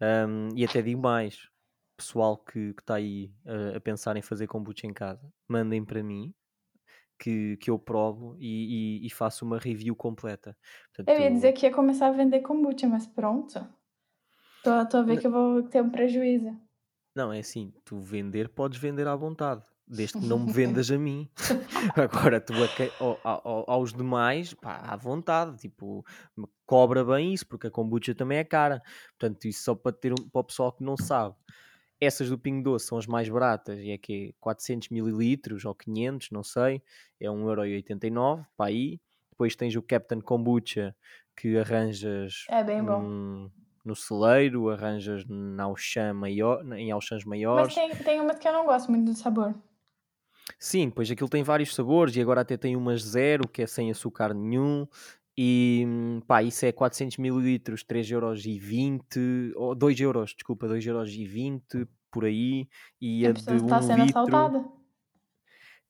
Um, 0.00 0.48
e 0.54 0.64
até 0.64 0.82
digo 0.82 1.00
mais: 1.00 1.48
pessoal 1.96 2.36
que 2.36 2.74
está 2.78 2.96
aí 2.96 3.32
uh, 3.46 3.76
a 3.76 3.80
pensar 3.80 4.16
em 4.16 4.22
fazer 4.22 4.46
kombucha 4.46 4.86
em 4.86 4.92
casa, 4.92 5.32
mandem 5.48 5.84
para 5.84 6.02
mim 6.02 6.34
que, 7.18 7.56
que 7.56 7.70
eu 7.70 7.78
provo 7.78 8.36
e, 8.38 9.00
e, 9.02 9.06
e 9.06 9.10
faço 9.10 9.44
uma 9.44 9.58
review 9.58 9.94
completa. 9.96 10.56
Portanto, 10.94 11.14
eu 11.14 11.20
ia 11.22 11.30
dizer 11.30 11.52
que 11.52 11.66
ia 11.66 11.72
começar 11.72 12.08
a 12.08 12.12
vender 12.12 12.40
kombucha, 12.40 12.86
mas 12.86 13.06
pronto. 13.06 13.66
Estou 14.58 15.00
a 15.00 15.02
ver 15.02 15.18
que 15.18 15.26
eu 15.26 15.30
vou 15.30 15.62
ter 15.62 15.82
um 15.82 15.90
prejuízo. 15.90 16.56
Não, 17.14 17.32
é 17.32 17.40
assim, 17.40 17.72
tu 17.84 17.98
vender 17.98 18.48
podes 18.48 18.78
vender 18.78 19.08
à 19.08 19.16
vontade, 19.16 19.62
desde 19.86 20.18
que 20.18 20.26
não 20.26 20.38
me 20.38 20.52
vendas 20.52 20.90
a 20.90 20.98
mim. 20.98 21.28
Agora, 21.96 22.40
tu 22.40 22.52
a, 23.24 23.72
aos 23.72 23.92
demais, 23.92 24.54
pá, 24.54 24.76
à 24.86 24.96
vontade, 24.96 25.56
tipo, 25.58 26.04
cobra 26.66 27.04
bem 27.04 27.32
isso, 27.32 27.46
porque 27.46 27.66
a 27.66 27.70
kombucha 27.70 28.14
também 28.14 28.38
é 28.38 28.44
cara. 28.44 28.82
Portanto, 29.18 29.46
isso 29.46 29.64
só 29.64 29.74
para, 29.74 29.92
ter 29.92 30.12
um, 30.12 30.28
para 30.30 30.40
o 30.40 30.44
pessoal 30.44 30.72
que 30.72 30.84
não 30.84 30.96
sabe. 30.96 31.34
Essas 32.00 32.30
do 32.30 32.38
Pingo 32.38 32.62
Doce 32.62 32.86
são 32.86 32.98
as 32.98 33.06
mais 33.06 33.28
baratas, 33.28 33.80
e 33.80 33.90
é 33.90 33.98
que 33.98 34.28
é 34.28 34.32
400 34.40 34.88
mililitros 34.90 35.64
ou 35.64 35.74
500, 35.74 36.30
não 36.30 36.44
sei, 36.44 36.82
é 37.20 37.26
1,89€ 37.26 38.46
para 38.56 38.66
aí. 38.66 39.00
Depois 39.30 39.56
tens 39.56 39.74
o 39.76 39.82
Captain 39.82 40.20
Kombucha, 40.20 40.94
que 41.36 41.56
arranjas 41.56 42.44
é 42.48 42.62
bem 42.62 42.82
bom. 42.82 43.00
Um, 43.00 43.50
no 43.84 43.96
celeiro, 43.96 44.68
arranjas 44.68 45.24
na 45.26 45.64
Auchan 45.64 46.12
maior, 46.12 46.64
em 46.72 46.90
Auchans 46.90 47.24
maiores. 47.24 47.74
Mas 47.74 47.74
tem, 47.74 48.04
tem 48.04 48.20
uma 48.20 48.34
que 48.34 48.46
eu 48.46 48.52
não 48.52 48.66
gosto 48.66 48.90
muito 48.90 49.06
do 49.06 49.16
sabor. 49.16 49.54
Sim, 50.58 50.90
pois 50.90 51.10
aquilo 51.10 51.28
tem 51.28 51.42
vários 51.42 51.74
sabores 51.74 52.16
e 52.16 52.20
agora 52.20 52.40
até 52.40 52.56
tem 52.56 52.74
umas 52.74 53.02
zero, 53.02 53.48
que 53.48 53.62
é 53.62 53.66
sem 53.66 53.90
açúcar 53.90 54.34
nenhum. 54.34 54.86
E 55.40 55.86
pá, 56.26 56.42
isso 56.42 56.66
é 56.66 56.72
400 56.72 57.16
ml, 57.18 57.60
3,20€, 57.60 59.52
ou 59.54 59.72
2 59.72 60.00
euros, 60.00 60.34
desculpa, 60.34 60.66
2,20€ 60.66 61.86
por 62.10 62.24
aí. 62.24 62.68
E 63.00 63.26
a, 63.26 63.30
a 63.30 63.32
de 63.32 63.40
está 63.40 63.78
um 63.78 63.82
sendo 63.82 64.04
litro... 64.04 64.20
assaltada. 64.20 64.68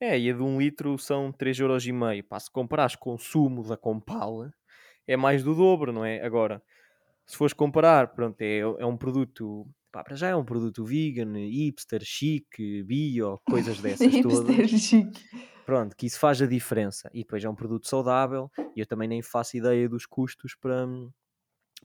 É, 0.01 0.19
e 0.19 0.31
a 0.31 0.33
de 0.33 0.41
1 0.41 0.47
um 0.47 0.61
litro 0.61 0.97
são 0.99 1.33
3,5€. 1.33 2.23
Pá, 2.23 2.39
se 2.39 2.51
comparares 2.51 2.95
com 2.95 3.15
o 3.15 3.19
sumo 3.19 3.67
da 3.67 3.77
Compal, 3.77 4.49
é 5.07 5.17
mais 5.17 5.43
do 5.43 5.55
dobro, 5.55 5.93
não 5.93 6.05
é? 6.05 6.23
Agora, 6.25 6.63
se 7.27 7.37
fores 7.37 7.53
comparar, 7.53 8.15
pronto, 8.15 8.41
é, 8.41 8.59
é 8.59 8.87
um 8.87 8.97
produto, 8.97 9.67
pá, 9.91 10.05
para 10.05 10.15
já 10.15 10.29
é 10.29 10.37
um 10.37 10.45
produto 10.45 10.85
vegan, 10.85 11.37
hipster, 11.37 12.03
chique, 12.05 12.83
bio, 12.85 13.41
coisas 13.45 13.81
dessas 13.83 14.21
todas. 14.23 14.71
chique. 14.71 15.21
Pronto, 15.67 15.95
que 15.97 16.07
isso 16.07 16.19
faz 16.19 16.41
a 16.41 16.47
diferença. 16.47 17.11
E 17.13 17.19
depois 17.19 17.45
é 17.45 17.49
um 17.49 17.55
produto 17.55 17.89
saudável 17.89 18.51
e 18.75 18.81
eu 18.81 18.87
também 18.87 19.09
nem 19.09 19.21
faço 19.21 19.57
ideia 19.57 19.89
dos 19.89 20.07
custos 20.07 20.55
para, 20.55 20.87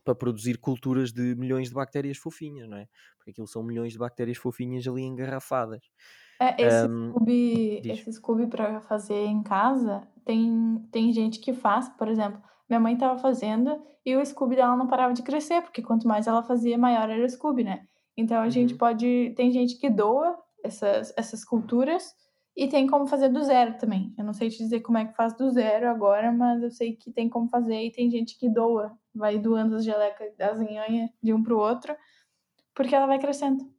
para 0.04 0.16
produzir 0.16 0.58
culturas 0.60 1.12
de 1.14 1.36
milhões 1.36 1.70
de 1.70 1.76
bactérias 1.76 2.18
fofinhas, 2.18 2.70
não 2.70 2.78
é? 2.78 2.88
Porque 3.18 3.32
aquilo 3.32 3.47
são 3.47 3.64
milhões 3.64 3.93
de 3.93 3.99
bactérias 3.99 4.38
fofinhas 4.38 4.88
ali 4.88 5.01
engarrafadas. 5.04 5.82
É, 6.39 6.66
esse 6.66 6.88
Hum, 6.88 7.16
Scooby 7.16 7.84
diz. 7.84 7.89
esse 7.89 8.12
Scooby 8.12 8.47
pra 8.47 8.82
fazer 8.82 9.26
em 9.26 9.43
casa, 9.43 10.08
tem 10.26 10.80
tem 10.91 11.14
gente 11.14 11.39
que 11.39 11.54
faz, 11.54 11.89
por 11.89 12.08
exemplo, 12.08 12.41
minha 12.70 12.80
mãe 12.80 12.93
estava 12.95 13.18
fazendo 13.20 13.82
e 14.06 14.16
o 14.16 14.26
Scooby 14.26 14.56
dela 14.56 14.76
não 14.76 14.88
parava 14.88 15.14
de 15.14 15.24
crescer, 15.24 15.62
porque 15.62 15.82
quanto 15.82 16.08
mais 16.08 16.28
ela 16.28 16.43
fazia, 16.43 16.78
maior 16.78 17.10
era 17.10 17.24
o 17.26 17.30
Scooby, 17.30 17.64
né. 17.64 17.88
Então 18.18 18.41
a 18.41 18.49
gente 18.49 18.76
Uhum. 18.76 18.78
pode 18.78 19.34
tem 19.38 19.51
gente 19.51 19.78
que 19.78 19.89
doa 19.89 20.38
essas 20.64 21.14
essas 21.18 21.39
esculturas 21.41 22.14
e 22.56 22.68
tem 22.68 22.88
como 22.88 23.08
fazer 23.08 23.30
do 23.30 23.43
zero 23.43 23.78
também. 23.78 24.14
Eu 24.18 24.24
não 24.24 24.34
sei 24.34 24.49
te 24.49 24.58
dizer 24.58 24.82
como 24.82 24.97
é 24.97 25.06
que 25.06 25.16
faz 25.16 25.36
do 25.36 25.49
zero 25.51 25.89
agora, 25.89 26.32
mas 26.32 26.62
eu 26.64 26.72
sei 26.72 26.95
que 26.95 27.12
tem 27.12 27.30
como 27.30 27.47
fazer 27.49 27.82
e 27.84 27.91
tem 27.91 28.10
gente 28.12 28.38
que 28.38 28.49
doa, 28.49 28.97
vai 29.14 29.39
doando 29.39 29.76
as 29.76 29.84
geleca 29.84 30.32
as 30.39 30.60
nhanha 30.60 31.10
de 31.22 31.34
um 31.34 31.41
para 31.43 31.54
o 31.56 31.60
outro, 31.60 31.95
porque 32.76 32.95
ela 32.95 33.08
vai 33.08 33.20
crescendo. 33.20 33.74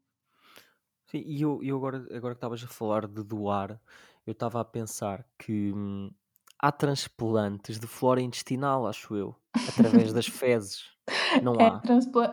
Sim, 1.06 1.22
e 1.26 1.42
eu, 1.42 1.62
eu 1.62 1.76
agora, 1.76 1.98
agora 2.16 2.34
que 2.34 2.38
estavas 2.38 2.62
a 2.64 2.66
falar 2.68 3.06
de 3.06 3.22
doar, 3.22 3.80
eu 4.26 4.32
estava 4.32 4.60
a 4.60 4.64
pensar 4.64 5.26
que 5.38 5.72
hum, 5.72 6.10
há 6.58 6.72
transplantes 6.72 7.78
de 7.78 7.86
flora 7.86 8.20
intestinal, 8.20 8.86
acho 8.86 9.14
eu, 9.14 9.36
através 9.66 10.12
das 10.12 10.26
fezes. 10.28 10.92
Não 11.40 11.60
É 11.60 11.66
há? 11.66 11.84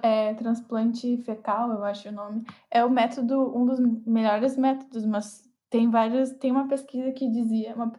é 0.03 0.33
transplante 0.33 1.17
fecal, 1.23 1.71
eu 1.71 1.83
acho 1.83 2.09
o 2.09 2.11
nome. 2.11 2.43
É 2.69 2.83
o 2.83 2.89
método 2.89 3.55
um 3.57 3.65
dos 3.65 3.79
melhores 4.05 4.57
métodos, 4.57 5.05
mas 5.05 5.50
tem 5.71 5.89
várias 5.89 6.33
tem 6.33 6.51
uma 6.51 6.67
pesquisa 6.67 7.11
que 7.13 7.27
dizia 7.31 7.73
uma 7.73 7.93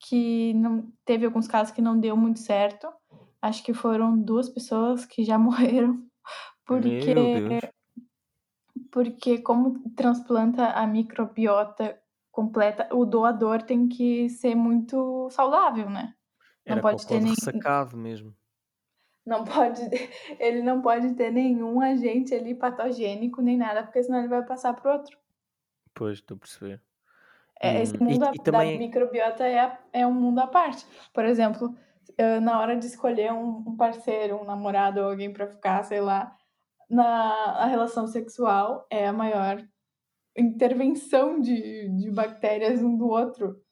que 0.00 0.52
não 0.54 0.92
teve 1.04 1.24
alguns 1.24 1.46
casos 1.46 1.72
que 1.72 1.80
não 1.80 1.98
deu 1.98 2.16
muito 2.16 2.40
certo. 2.40 2.92
Acho 3.40 3.62
que 3.64 3.72
foram 3.72 4.20
2 4.20 4.48
pessoas 4.48 5.06
que 5.06 5.24
já 5.24 5.38
morreram, 5.38 6.04
porque 6.66 7.14
porque 8.90 9.38
como 9.38 9.90
transplanta 9.94 10.70
a 10.70 10.86
microbiota 10.86 11.98
completa, 12.30 12.88
o 12.92 13.04
doador 13.04 13.62
tem 13.62 13.88
que 13.88 14.28
ser 14.28 14.54
muito 14.54 15.28
saudável, 15.30 15.88
né. 15.88 16.14
Não 16.66 16.74
Era 16.74 16.82
pode 16.82 17.06
ter 17.06 17.20
nem 17.20 17.30
ressacado 17.30 17.96
mesmo. 17.96 18.34
Não 19.24 19.44
pode 19.44 19.80
ele 20.38 20.62
não 20.62 20.82
pode 20.82 21.14
ter 21.14 21.30
nenhum 21.30 21.80
agente 21.80 22.34
ali 22.34 22.54
patogênico 22.54 23.40
nem 23.40 23.56
nada, 23.56 23.84
porque 23.84 24.02
senão 24.02 24.18
ele 24.18 24.28
vai 24.28 24.44
passar 24.44 24.74
para 24.74 24.94
outro. 24.94 25.21
Pois, 25.94 26.18
estou 26.18 26.36
a 26.36 26.40
perceber. 26.40 26.82
E, 27.64 27.68
É 27.68 27.82
esse 27.82 27.94
hum, 27.94 28.00
e, 28.08 28.14
mundo 28.14 28.24
a 28.24 28.32
e 28.32 28.38
da 28.50 28.64
também. 28.64 28.82
microbiota 28.82 29.46
é 29.46 29.78
é 29.92 30.06
um 30.06 30.12
mundo 30.12 30.40
à 30.40 30.46
parte. 30.46 30.84
Por 31.12 31.24
exemplo, 31.24 31.74
na 32.42 32.60
hora 32.60 32.76
de 32.76 32.86
escolher 32.86 33.32
um 33.32 33.76
parceiro, 33.76 34.36
um 34.40 34.44
namorado 34.44 35.00
ou 35.00 35.10
alguém 35.10 35.32
pra 35.32 35.46
ficar, 35.46 35.82
sei 35.84 36.00
lá, 36.00 36.36
na 36.90 37.04
a 37.64 37.66
relação 37.66 38.06
sexual 38.06 38.86
é 38.90 39.06
a 39.08 39.12
maior 39.12 39.62
intervenção 40.38 41.40
de 41.40 41.88
de 41.96 42.10
bactérias 42.12 42.82
um 42.82 42.96
do 42.98 43.08
outro. 43.08 43.62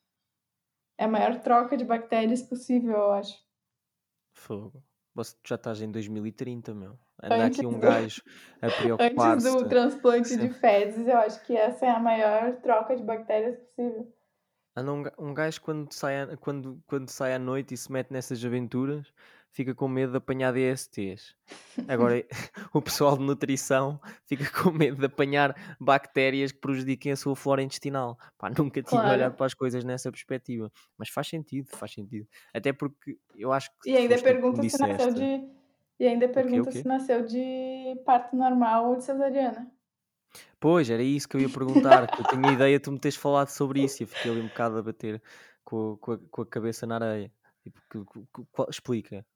É 0.98 1.04
a 1.04 1.08
maior 1.08 1.40
troca 1.40 1.76
de 1.76 1.84
bactérias 1.84 2.42
possível, 2.42 2.92
eu 2.92 3.10
acho. 3.12 3.36
Fogo. 4.32 4.82
Você 5.14 5.34
tu 5.42 5.48
já 5.48 5.54
estás 5.56 5.80
em 5.82 5.90
2030, 5.90 6.74
meu. 6.74 6.98
Anda 7.22 7.44
Antes 7.44 7.58
aqui 7.58 7.66
um 7.66 7.72
do 7.72 7.78
gajo 7.80 8.22
a 8.62 8.66
Antes 8.70 8.82
preocupar-se. 8.82 9.50
do 9.56 9.68
transplante 9.68 10.36
de 10.36 10.48
se- 10.48 10.54
fezes, 10.60 11.06
eu 11.06 11.18
acho 11.18 11.42
que 11.44 11.56
essa 11.56 11.84
é 11.86 11.90
a 11.90 11.98
maior 11.98 12.56
troca 12.62 12.96
de 12.96 13.02
bactérias 13.02 13.56
possível. 13.58 14.12
Anda 14.76 14.92
um, 14.92 15.30
um 15.30 15.34
gajo 15.34 15.60
quando 15.62 15.92
sai, 15.92 16.22
a- 16.22 16.36
quando, 16.36 16.80
quando 16.86 17.10
sai 17.10 17.34
à 17.34 17.38
noite 17.38 17.74
e 17.74 17.76
se 17.76 17.90
mete 17.90 18.12
nessas 18.12 18.42
aventuras, 18.44 19.12
fica 19.52 19.74
com 19.74 19.88
medo 19.88 20.12
de 20.12 20.18
apanhar 20.18 20.52
DSTs. 20.52 21.34
Agora, 21.88 22.24
o 22.74 22.80
pessoal 22.80 23.16
de 23.18 23.24
nutrição 23.24 24.00
fica 24.24 24.50
com 24.62 24.70
medo 24.70 24.98
de 24.98 25.06
apanhar 25.06 25.54
bactérias 25.80 26.52
que 26.52 26.58
prejudiquem 26.60 27.12
a 27.12 27.16
sua 27.16 27.34
flora 27.36 27.62
intestinal. 27.62 28.18
Pá, 28.38 28.50
nunca 28.50 28.82
tinha 28.82 29.00
olhado 29.00 29.18
Claro. 29.18 29.34
para 29.34 29.46
as 29.46 29.54
coisas 29.54 29.84
nessa 29.84 30.10
perspectiva. 30.10 30.70
Mas 30.98 31.08
faz 31.08 31.28
sentido, 31.28 31.68
faz 31.76 31.92
sentido. 31.92 32.26
Até 32.54 32.72
porque 32.72 33.18
eu 33.36 33.52
acho 33.52 33.70
E 33.84 33.90
que 33.92 33.96
ainda 33.96 34.16
que 34.16 34.22
me 34.24 34.28
pergunta 34.32 34.68
se 34.68 34.78
nasceu 34.80 35.12
de 35.14 35.60
e 35.98 36.06
ainda 36.06 36.24
O 36.26 36.28
quê, 36.28 36.40
o 36.40 36.42
pergunta 36.42 36.72
se 36.72 36.86
nasceu 36.86 37.26
de 37.26 38.00
parto 38.06 38.34
normal 38.34 38.88
ou 38.90 38.96
de 38.96 39.04
cesariana. 39.04 39.70
Pois, 40.58 40.88
era 40.88 41.02
isso 41.02 41.28
que 41.28 41.36
eu 41.36 41.40
ia 41.40 41.48
perguntar, 41.48 42.06
que 42.06 42.20
eu 42.22 42.26
tinha 42.26 42.48
a 42.48 42.52
ideia 42.52 42.78
de 42.78 42.82
tu 42.84 42.92
me 42.92 42.98
teres 42.98 43.16
falado 43.16 43.48
sobre 43.48 43.82
isso 43.82 44.02
e 44.02 44.04
eu 44.04 44.08
fiquei 44.08 44.30
ali 44.30 44.40
um 44.40 44.46
bocado 44.48 44.78
a 44.78 44.82
bater 44.82 45.20
com, 45.64 45.96
com, 45.96 46.12
a, 46.12 46.18
com 46.30 46.42
a 46.42 46.46
cabeça 46.46 46.86
na 46.86 46.94
areia. 46.96 47.32
Tipo, 47.62 47.80
que- 47.90 48.04
que- 48.04 48.26
que- 48.64 48.70
explica. 48.70 49.26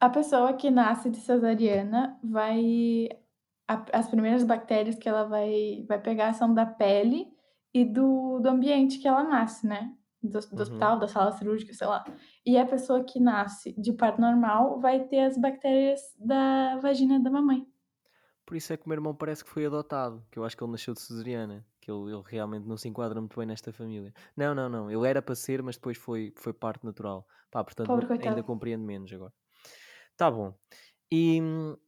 A 0.00 0.08
pessoa 0.08 0.54
que 0.54 0.70
nasce 0.70 1.10
de 1.10 1.18
cesariana 1.18 2.18
vai 2.22 3.08
a 3.68 3.84
as 3.98 4.08
primeiras 4.08 4.44
bactérias 4.44 4.96
que 4.98 5.08
ela 5.08 5.24
vai 5.24 5.84
vai 5.88 6.00
pegar 6.00 6.32
são 6.34 6.52
da 6.54 6.66
pele 6.66 7.28
e 7.74 7.84
do 7.84 8.40
do 8.40 8.48
ambiente 8.48 8.98
que 8.98 9.06
ela 9.08 9.22
nasce, 9.24 9.66
né, 9.66 9.94
do 10.22 10.38
do 10.40 10.62
Uhum. 10.62 10.62
hospital, 10.62 10.98
da 10.98 11.08
sala 11.08 11.32
cirúrgica, 11.32 11.72
sei 11.74 11.86
lá. 11.86 12.04
E 12.46 12.56
a 12.58 12.66
pessoa 12.66 13.04
que 13.04 13.20
nasce 13.20 13.74
de 13.80 13.92
parto 13.92 14.20
normal 14.20 14.80
vai 14.80 15.06
ter 15.08 15.20
as 15.20 15.36
bactérias 15.38 16.00
da 16.18 16.76
vagina 16.78 17.20
da 17.20 17.30
mamãe. 17.30 17.66
Por 18.46 18.56
isso 18.56 18.72
é 18.72 18.76
que 18.76 18.84
o 18.84 18.88
meu 18.88 18.96
irmão 18.96 19.14
parece 19.14 19.42
que 19.44 19.50
foi 19.50 19.64
adotado, 19.66 20.26
que 20.30 20.38
eu 20.38 20.44
acho 20.44 20.56
que 20.56 20.62
ele 20.64 20.72
nasceu 20.72 20.92
de 20.94 21.00
cesariana, 21.00 21.66
que 21.80 21.90
ele, 21.90 22.12
ele 22.12 22.22
realmente 22.26 22.66
não 22.66 22.76
se 22.76 22.88
enquadra 22.88 23.20
muito 23.20 23.36
bem 23.38 23.46
nesta 23.46 23.72
família. 23.72 24.12
Não, 24.36 24.54
não, 24.54 24.68
não, 24.68 24.90
ele 24.90 25.06
era 25.08 25.22
para 25.22 25.34
ser, 25.34 25.62
mas 25.62 25.76
depois 25.76 25.96
foi, 25.98 26.32
foi 26.36 26.52
parte 26.52 26.84
natural. 26.84 27.26
Pá, 27.50 27.62
portanto, 27.64 27.88
Pobre 27.88 28.06
não- 28.06 28.10
coitado. 28.10 28.28
ainda 28.30 28.42
compreendo 28.42 28.84
menos 28.84 29.12
agora. 29.12 29.32
Tá 30.20 30.30
bom. 30.30 30.54
E 31.10 31.40
hum, 31.40 31.78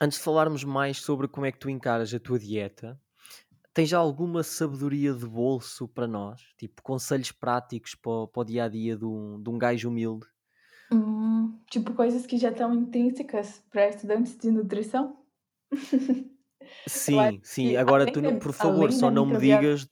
antes 0.00 0.18
de 0.18 0.24
falarmos 0.24 0.64
mais 0.64 0.98
sobre 0.98 1.28
como 1.28 1.46
é 1.46 1.52
que 1.52 1.58
tu 1.58 1.70
encaras 1.70 2.14
a 2.14 2.20
tua 2.20 2.38
dieta, 2.38 3.00
tens 3.74 3.92
alguma 3.92 4.42
sabedoria 4.44 5.14
de 5.14 5.26
bolso 5.26 5.88
para 5.88 6.06
nós? 6.08 6.42
Tipo, 6.58 6.82
conselhos 6.82 7.32
práticos 7.32 7.94
para, 7.94 8.12
o- 8.12 8.28
para 8.28 8.42
o 8.42 8.44
dia 8.44 8.64
a 8.64 8.68
dia 8.68 8.96
de 8.96 9.04
um, 9.06 9.42
de 9.42 9.50
um 9.50 9.58
gajo 9.58 9.88
humilde? 9.90 10.26
Hum, 10.92 11.60
tipo 11.70 11.94
coisas 11.94 12.26
que 12.26 12.36
já 12.38 12.50
estão 12.50 12.74
intrínsecas 12.74 13.58
para 13.70 13.88
estudantes 13.88 14.36
de 14.36 14.50
nutrição? 14.50 15.24
Sim, 16.88 17.40
sim. 17.44 17.76
Agora 17.76 18.06
tu, 18.06 18.20
não- 18.20 18.36
por 18.36 18.52
favor, 18.52 18.92
só 18.92 19.10
não 19.10 19.26
me 19.26 19.36
digas, 19.36 19.86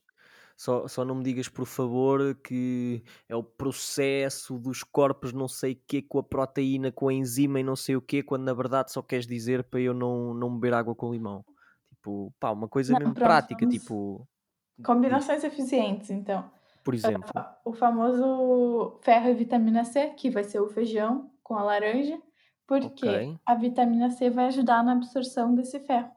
só, 0.59 0.89
só 0.89 1.05
não 1.05 1.15
me 1.15 1.23
digas, 1.23 1.49
por 1.49 1.65
favor, 1.65 2.35
que 2.43 3.05
é 3.29 3.37
o 3.37 3.45
processo 3.45 4.59
dos 4.59 4.83
corpos 4.83 5.33
não 5.33 5.47
sei 5.47 5.75
o 5.75 5.81
quê, 5.87 6.03
com 6.03 6.19
a 6.19 6.23
proteína, 6.23 6.91
com 6.91 7.07
a 7.07 7.15
enzima 7.15 7.61
e 7.61 7.63
não 7.63 7.77
sei 7.77 7.95
o 7.95 8.03
quê, 8.03 8.25
quando 8.25 8.43
na 8.43 8.53
verdade 8.53 8.91
só 8.91 9.01
queres 9.01 9.25
dizer 9.25 9.63
para 9.63 9.81
eu 9.81 9.95
não, 9.95 10.35
não 10.35 10.53
beber 10.53 10.75
água 10.75 10.97
com 10.97 11.13
limão. 11.13 11.45
Tipo, 11.91 12.35
pá, 12.41 12.51
uma 12.51 12.67
coisa 12.67 12.93
não, 12.93 12.99
mesmo 12.99 13.15
pronto, 13.15 13.29
prática, 13.29 13.61
vamos 13.61 13.79
tipo, 13.79 14.29
combinações 14.85 15.45
eficientes 15.45 16.11
então. 16.11 16.51
por 16.83 16.93
exemplo. 16.93 17.31
O 17.65 17.73
famoso 17.73 18.99
ferro 19.03 19.29
e 19.29 19.35
vitamina 19.35 19.85
C, 19.85 20.09
que 20.09 20.29
vai 20.29 20.43
ser 20.43 20.59
o 20.59 20.69
feijão 20.69 21.31
com 21.41 21.55
a 21.55 21.63
laranja, 21.63 22.21
porque 22.67 23.07
a 23.47 23.55
vitamina 23.55 24.11
C 24.11 24.29
vai 24.29 24.47
ajudar 24.47 24.83
na 24.83 24.91
absorção 24.91 25.55
desse 25.55 25.79
ferro. 25.79 26.11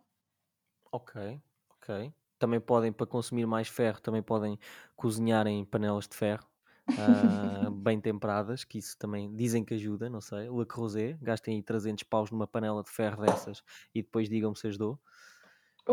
ok, 0.91 1.39
ok. 1.69 2.11
Também 2.41 2.59
podem, 2.59 2.91
para 2.91 3.05
consumir 3.05 3.45
mais 3.45 3.67
ferro, 3.67 4.01
também 4.01 4.23
podem 4.23 4.57
cozinhar 4.95 5.45
em 5.47 5.63
panelas 5.65 6.07
de 6.07 6.15
ferro. 6.15 6.47
ah, 6.95 7.69
bem 7.73 8.01
temperadas, 8.01 8.63
que 8.63 8.79
isso 8.79 8.97
também 8.97 9.35
dizem 9.35 9.63
que 9.65 9.75
ajuda, 9.75 10.09
não 10.09 10.21
sei. 10.21 10.49
Le 10.49 10.65
Creuset, 10.65 11.17
gastem 11.21 11.55
aí 11.57 11.63
300 11.63 12.03
paus 12.03 12.31
numa 12.31 12.47
panela 12.47 12.83
de 12.83 12.89
ferro 12.91 13.21
dessas 13.23 13.61
e 13.95 14.01
depois 14.03 14.27
digam-me 14.29 14.57
se 14.57 14.67
ajudou. 14.67 14.99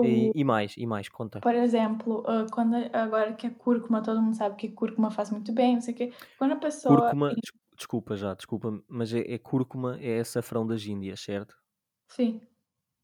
E, 0.03 0.31
O 0.33 0.33
e 0.35 0.45
mais, 0.45 0.77
e 0.77 0.87
mais, 0.87 1.09
conta. 1.09 1.41
por 1.41 1.55
exemplo, 1.55 2.25
hã, 2.27 2.47
quando 2.53 2.75
agora 2.95 3.35
que 3.37 3.47
a 3.47 3.55
cúrcuma, 3.55 4.03
todo 4.03 4.21
mundo 4.23 4.37
sabe 4.37 4.57
que 4.57 4.71
cúrcuma 4.73 5.11
faz 5.11 5.31
muito 5.31 5.53
bem, 5.53 5.75
não 5.75 5.81
sei 5.83 5.95
o 5.95 5.97
quê. 5.97 6.13
Quando 6.37 6.53
a 6.53 6.57
pessoa 6.57 6.89
Cúrcuma, 6.89 7.37
des- 7.41 7.53
desculpa 7.77 8.17
já, 8.17 8.35
desculpa, 8.35 8.83
mas 8.89 9.13
é, 9.15 9.21
é 9.21 9.39
cúrcuma, 9.39 9.97
é 10.01 10.19
açafrão 10.21 10.67
das 10.67 10.85
Índias, 10.85 11.21
certo? 11.21 11.57
sim, 12.09 12.41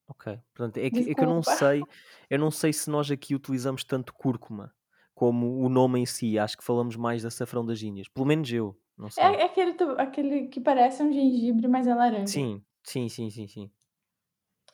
Ok. 0.08 0.38
Portanto, 0.54 0.76
é 0.78 0.90
que, 0.90 1.10
é 1.10 1.14
que 1.14 1.24
eu 1.24 1.28
não 1.28 1.42
sei, 1.42 1.88
eu 2.28 2.38
não 2.38 2.50
sei 2.50 2.72
se 2.72 2.90
nós 2.90 3.10
aqui 3.10 3.34
utilizamos 3.34 3.84
tanto 3.84 4.12
cúrcuma 4.14 4.74
como 5.14 5.60
o 5.60 5.68
nome 5.68 6.00
em 6.00 6.06
si. 6.06 6.38
Acho 6.38 6.56
que 6.58 6.64
falamos 6.64 6.96
mais 6.96 7.22
de 7.22 7.28
açafrão 7.28 7.64
das 7.64 7.80
Índias. 7.82 8.08
Pelo 8.08 8.26
menos 8.26 8.50
eu, 8.52 8.78
não 8.98 9.10
É 9.16 9.24
sei. 9.24 9.40
é 9.42 9.44
aquele 9.46 9.74
tu 9.74 9.86
aquele 9.98 10.46
que 10.48 10.60
parece 10.60 11.02
um 11.02 11.12
gengibre, 11.12 11.66
mas 11.66 11.86
é 11.88 11.94
laranja. 11.96 12.42
Sim, 12.42 12.64
sim, 12.82 13.08
sim, 13.08 13.30
sim, 13.30 13.48
sim. 13.48 13.72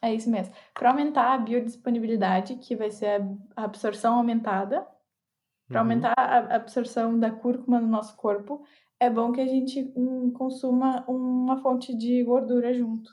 É 0.03 0.15
isso 0.15 0.31
mesmo. 0.31 0.55
Para 0.77 0.91
aumentar 0.91 1.33
a 1.35 1.39
biodisponibilidade, 1.39 2.57
que 2.57 2.77
vai 2.77 2.91
ser 2.91 3.23
a 3.57 3.65
absorção 3.65 4.15
aumentada, 4.17 4.87
para 5.71 5.81
Uhum. 5.81 5.83
aumentar 5.83 6.15
a 6.19 6.57
absorção 6.57 7.19
da 7.19 7.31
cúrcuma 7.33 7.81
no 7.81 7.89
nosso 7.89 8.17
corpo, 8.17 8.65
é 9.01 9.11
bom 9.11 9.33
que 9.33 9.41
a 9.43 9.47
gente, 9.47 9.93
hum, 9.97 10.33
consuma 10.33 11.05
uma 11.09 11.59
fonte 11.63 11.95
de 11.97 12.23
gordura 12.25 12.75
junto. 12.75 13.13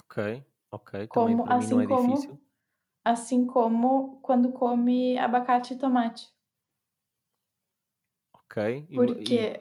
Ok, 0.00 0.18
ok. 0.74 1.08
Também 1.08 1.36
Como 1.36 1.44
para 1.44 1.54
mim 1.54 1.66
não 1.66 1.78
assim 1.78 1.80
é 1.80 1.86
difícil. 1.86 2.30
como 2.30 2.40
assim 3.04 3.46
como 3.46 4.20
quando 4.22 4.52
come 4.52 5.18
abacate 5.18 5.74
e 5.74 5.78
tomate. 5.78 6.32
Ok. 8.32 8.86
E, 8.88 8.96
e 8.96 9.24
quê? 9.24 9.60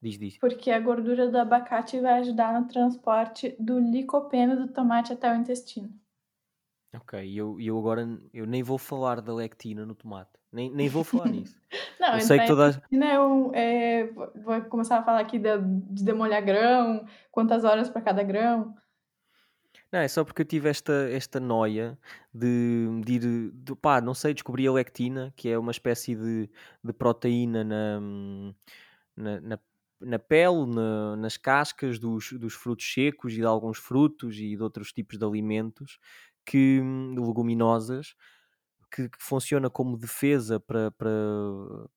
diz, 0.00 0.18
diz. 0.18 0.38
Porque 0.38 0.70
a 0.70 0.78
gordura 0.78 1.28
do 1.28 1.38
abacate 1.38 1.98
vai 2.00 2.20
ajudar 2.20 2.60
no 2.60 2.68
transporte 2.68 3.56
do 3.58 3.80
licopeno 3.80 4.56
do 4.56 4.72
tomate 4.72 5.12
até 5.12 5.32
o 5.32 5.36
intestino. 5.36 5.92
Ok, 6.96 7.24
e 7.24 7.36
eu, 7.36 7.60
eu 7.60 7.78
agora 7.78 8.06
eu 8.32 8.46
nem 8.46 8.62
vou 8.62 8.78
falar 8.78 9.20
da 9.20 9.34
lectina 9.34 9.84
no 9.84 9.94
tomate. 9.94 10.30
Nem, 10.52 10.70
nem 10.70 10.88
vou 10.88 11.02
falar 11.02 11.26
nisso. 11.30 11.60
Não, 11.98 12.14
Eu 12.14 12.20
sei 12.20 12.38
que 12.38 12.44
entrar 12.44 12.44
em 12.44 12.46
toda 12.46 12.64
a... 12.64 12.66
lectina 12.68 13.06
é 13.06 13.20
um 13.20 13.54
é 13.54 14.04
vou 14.12 14.32
vou 14.36 14.60
começar 14.66 14.98
a 14.98 15.02
falar 15.02 15.20
aqui 15.20 15.38
da 15.38 15.56
de 15.56 16.04
demolhar 16.04 16.42
grão, 16.42 17.04
quantas 17.32 17.64
horas 17.64 17.88
para 17.88 18.02
cada 18.02 18.22
grão. 18.22 18.74
Não, 19.94 20.00
é 20.00 20.08
só 20.08 20.24
porque 20.24 20.42
eu 20.42 20.46
tive 20.46 20.68
esta, 20.68 20.92
esta 21.08 21.38
noia 21.38 21.96
de, 22.34 22.88
de 23.04 23.12
ir, 23.14 23.52
de, 23.52 23.76
pá, 23.76 24.00
não 24.00 24.12
sei, 24.12 24.34
descobri 24.34 24.66
a 24.66 24.72
lectina, 24.72 25.32
que 25.36 25.48
é 25.48 25.56
uma 25.56 25.70
espécie 25.70 26.16
de, 26.16 26.50
de 26.82 26.92
proteína 26.92 27.62
na, 27.62 28.00
na, 29.16 29.40
na, 29.40 29.58
na 30.00 30.18
pele, 30.18 30.66
na- 30.66 31.16
nas 31.16 31.36
cascas 31.36 31.98
dos, 32.00 32.32
dos 32.32 32.54
frutos 32.54 32.92
secos 32.92 33.34
e 33.34 33.36
de 33.36 33.44
alguns 33.46 33.78
frutos 33.78 34.36
e 34.36 34.56
de 34.56 34.62
outros 34.62 34.92
tipos 34.92 35.16
de 35.16 35.24
alimentos, 35.24 36.00
que, 36.44 36.80
leguminosas, 37.16 38.16
que, 38.94 39.08
que 39.08 39.18
funciona 39.18 39.68
como 39.68 39.96
defesa 39.96 40.60
para, 40.60 40.90
para, 40.92 41.10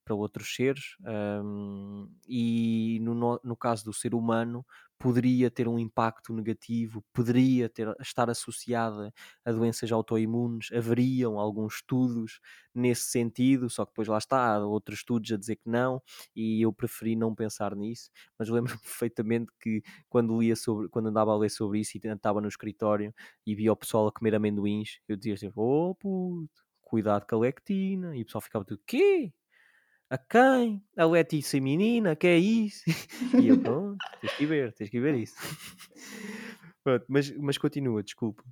para 0.03 0.15
outros 0.15 0.55
seres 0.55 0.95
hum, 1.43 2.09
e 2.27 2.99
no, 3.01 3.39
no 3.43 3.55
caso 3.55 3.85
do 3.85 3.93
ser 3.93 4.15
humano 4.15 4.65
poderia 4.99 5.51
ter 5.51 5.67
um 5.67 5.77
impacto 5.77 6.33
negativo, 6.33 7.03
poderia 7.13 7.69
ter, 7.69 7.95
estar 8.01 8.29
associada 8.29 9.13
a 9.45 9.51
doenças 9.51 9.91
autoimunes, 9.91 10.71
haveriam 10.71 11.39
alguns 11.39 11.75
estudos 11.75 12.39
nesse 12.73 13.03
sentido, 13.11 13.69
só 13.69 13.85
que 13.85 13.91
depois 13.91 14.07
lá 14.07 14.17
está, 14.17 14.55
há 14.55 14.65
outros 14.65 14.99
estudos 14.99 15.31
a 15.31 15.37
dizer 15.37 15.57
que 15.57 15.69
não, 15.69 16.01
e 16.35 16.61
eu 16.63 16.73
preferi 16.73 17.15
não 17.15 17.35
pensar 17.35 17.75
nisso, 17.75 18.09
mas 18.39 18.49
lembro-me 18.49 18.79
perfeitamente 18.81 19.51
que 19.59 19.83
quando 20.09 20.39
lia 20.39 20.55
sobre, 20.55 20.89
quando 20.89 21.09
andava 21.09 21.31
a 21.31 21.37
ler 21.37 21.49
sobre 21.49 21.79
isso 21.79 21.95
e 21.97 22.07
estava 22.07 22.41
no 22.41 22.47
escritório 22.47 23.13
e 23.45 23.53
via 23.53 23.71
o 23.71 23.75
pessoal 23.77 24.07
a 24.07 24.11
comer 24.11 24.33
amendoins, 24.33 24.99
eu 25.07 25.15
dizia 25.15 25.35
assim, 25.35 25.51
oh 25.55 25.93
puto, 25.95 26.66
cuidado 26.87 27.25
com 27.27 27.35
a 27.37 27.39
lectina. 27.39 28.15
E 28.15 28.21
o 28.21 28.25
pessoal 28.25 28.41
ficava 28.41 28.65
tudo, 28.65 28.81
quê? 28.87 29.33
A 30.09 30.17
quem? 30.17 30.83
A 30.97 31.05
Letícia 31.05 31.61
menina, 31.61 32.15
que 32.15 32.27
é 32.27 32.37
isso? 32.37 32.83
E 33.39 33.47
eu, 33.47 33.57
pronto, 33.59 34.01
tens 34.21 34.33
que 34.35 34.47
ver, 34.47 34.73
tens 34.73 34.89
que 34.89 34.99
ver 35.01 35.15
isso. 35.15 35.35
Pronto, 36.83 37.05
mas, 37.09 37.31
mas 37.37 37.57
continua, 37.57 38.03
desculpa. 38.03 38.43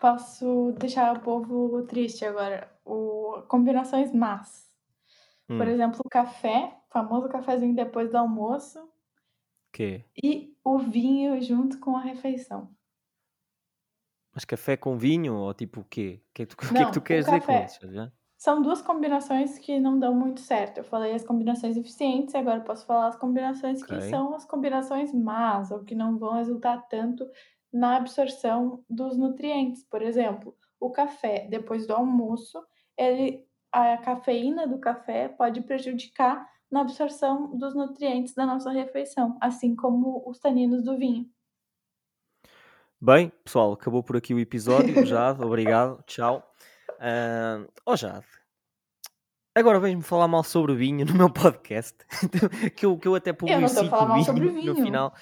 Posso 0.00 0.72
deixar 0.78 1.16
o 1.16 1.20
povo 1.20 1.82
triste 1.86 2.24
agora. 2.24 2.70
O 2.84 3.42
combinações 3.48 4.12
más. 4.12 4.72
Por 5.56 5.66
Hum, 5.66 5.74
exemplo, 5.74 6.00
o 6.04 6.10
café, 6.10 6.78
famoso 6.90 7.28
cafezinho 7.28 7.74
depois 7.76 8.10
do 8.10 8.18
almoço 8.18 8.90
que 9.72 10.04
e 10.22 10.54
o 10.62 10.76
vinho 10.78 11.40
junto 11.40 11.80
com 11.80 11.96
a 11.96 12.00
refeição. 12.02 12.76
Mas 14.38 14.44
café 14.44 14.76
com 14.76 14.96
vinho 14.96 15.34
ou 15.34 15.52
tipo 15.52 15.80
o 15.80 15.84
quê? 15.84 16.22
O 16.30 16.32
que 16.32 16.42
é 16.42 16.46
que 16.46 16.54
tu, 16.54 16.56
que 16.72 16.82
é 16.82 16.84
que 16.86 16.92
tu 16.92 17.00
queres 17.02 17.24
dizer 17.24 17.40
com 17.40 17.58
isso? 17.58 17.80
Já? 17.92 18.12
São 18.36 18.62
duas 18.62 18.80
combinações 18.80 19.58
que 19.58 19.80
não 19.80 19.98
dão 19.98 20.14
muito 20.14 20.40
certo. 20.40 20.78
Eu 20.78 20.84
falei 20.84 21.12
as 21.12 21.24
combinações 21.24 21.76
eficientes, 21.76 22.36
agora 22.36 22.60
posso 22.60 22.86
falar 22.86 23.08
as 23.08 23.16
combinações 23.16 23.82
que 23.82 24.00
Ok. 24.00 24.00
são 24.00 24.32
as 24.34 24.44
combinações 24.44 25.12
más, 25.12 25.72
ou 25.72 25.82
que 25.84 25.92
não 25.96 26.18
vão 26.18 26.34
resultar 26.34 26.86
tanto 26.88 27.28
na 27.72 27.96
absorção 27.96 28.84
dos 28.88 29.16
nutrientes. 29.16 29.82
Por 29.82 30.02
exemplo, 30.02 30.56
o 30.78 30.90
café 30.90 31.48
depois 31.50 31.84
do 31.88 31.94
almoço, 31.94 32.64
ele, 32.96 33.44
a 33.72 33.98
cafeína 33.98 34.68
do 34.68 34.78
café 34.78 35.28
pode 35.28 35.60
prejudicar 35.62 36.48
na 36.70 36.82
absorção 36.82 37.56
dos 37.56 37.74
nutrientes 37.74 38.34
da 38.34 38.46
nossa 38.46 38.70
refeição, 38.70 39.36
assim 39.40 39.74
como 39.74 40.22
os 40.28 40.38
taninos 40.38 40.84
do 40.84 40.96
vinho. 40.96 41.28
Bem, 43.00 43.30
pessoal, 43.44 43.74
acabou 43.74 44.02
por 44.02 44.16
aqui 44.16 44.34
o 44.34 44.40
episódio. 44.40 45.06
Jade, 45.06 45.40
obrigado, 45.44 46.02
tchau. 46.04 46.42
Ah, 46.98 47.64
oh, 47.86 47.96
Jade, 47.96 48.26
agora 49.54 49.78
vens-me 49.78 50.02
falar 50.02 50.26
mal 50.26 50.42
sobre 50.42 50.74
vinho 50.74 51.06
no 51.06 51.14
meu 51.14 51.32
podcast, 51.32 51.96
que, 52.76 52.84
eu, 52.84 52.98
que 52.98 53.06
eu 53.06 53.14
até 53.14 53.30
Eu 53.30 53.60
não 53.60 53.66
estou 53.66 53.86
a 53.86 53.88
falar 53.88 54.06
mal 54.06 54.14
vinho 54.16 54.26
sobre 54.26 54.46
no 54.50 54.74
vinho. 54.74 54.74
final. 54.74 55.14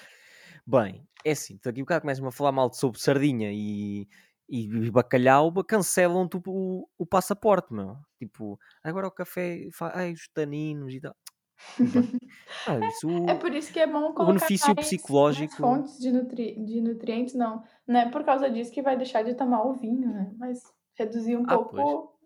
Bem, 0.65 1.07
é 1.23 1.31
assim, 1.31 1.59
daqui 1.63 1.79
a 1.79 1.83
bocado 1.83 2.01
começam 2.01 2.27
a 2.27 2.31
falar 2.31 2.51
mal 2.51 2.73
sobre 2.73 2.99
sardinha 2.99 3.51
e, 3.53 4.07
e 4.49 4.89
bacalhau, 4.89 5.53
cancelam-te 5.63 6.41
o, 6.47 6.89
o 6.97 7.05
passaporte, 7.05 7.71
meu. 7.71 7.95
Tipo, 8.17 8.59
agora 8.83 9.07
o 9.07 9.11
café, 9.11 9.67
ai, 9.93 10.13
os 10.13 10.27
taninos 10.29 10.95
e 10.95 10.99
tal. 10.99 11.15
Ah, 12.65 12.79
isso, 12.79 13.07
É 13.29 13.33
por 13.33 13.53
isso 13.53 13.71
que 13.71 13.79
é 13.79 13.87
bom 13.87 14.09
o 14.09 14.13
colocar 14.13 14.25
benefício 14.25 14.67
mais, 14.67 14.75
mais 14.75 14.87
psicológico. 14.87 15.57
fontes 15.61 15.97
de, 15.99 16.11
nutri 16.11 16.65
de 16.65 16.81
nutrientes, 16.81 17.33
não. 17.33 17.63
Não 17.87 17.99
é 17.99 18.09
por 18.11 18.23
causa 18.25 18.49
disso 18.49 18.71
que 18.71 18.81
vai 18.81 18.97
deixar 18.97 19.23
de 19.23 19.33
tomar 19.35 19.63
o 19.63 19.73
vinho, 19.73 20.11
né? 20.11 20.33
Mas 20.37 20.61
reduzir 20.95 21.37
um 21.37 21.45
Ah, 21.45 21.57
pois. 21.57 21.71
pouco. 21.75 22.17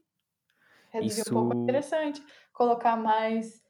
Reduzir 0.91 1.21
um 1.21 1.33
pouco 1.33 1.53
é 1.53 1.55
Isso. 1.55 1.63
interessante. 1.63 2.23
Colocar 2.53 2.97
mais, 2.97 3.63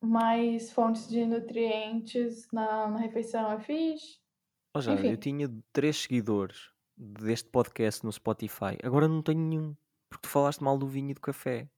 mais 0.00 0.72
fontes 0.72 1.08
de 1.08 1.24
nutrientes 1.26 2.48
na, 2.52 2.88
na 2.88 2.98
refeição 2.98 3.50
é 3.50 3.58
fixe. 3.60 4.18
Ó, 4.74 4.80
Jade, 4.80 5.06
eu 5.06 5.16
Enfim. 5.16 5.20
tinha 5.20 5.48
três 5.72 5.96
seguidores 5.96 6.70
deste 6.96 7.48
podcast 7.48 8.04
no 8.04 8.12
Spotify. 8.12 8.76
Agora 8.82 9.08
não 9.08 9.22
tenho 9.22 9.40
nenhum. 9.40 9.76
Porque 10.08 10.22
tu 10.22 10.28
falaste 10.28 10.62
mal 10.62 10.78
do 10.78 10.86
vinho 10.86 11.10
e 11.10 11.14
do 11.14 11.20
café. 11.20 11.68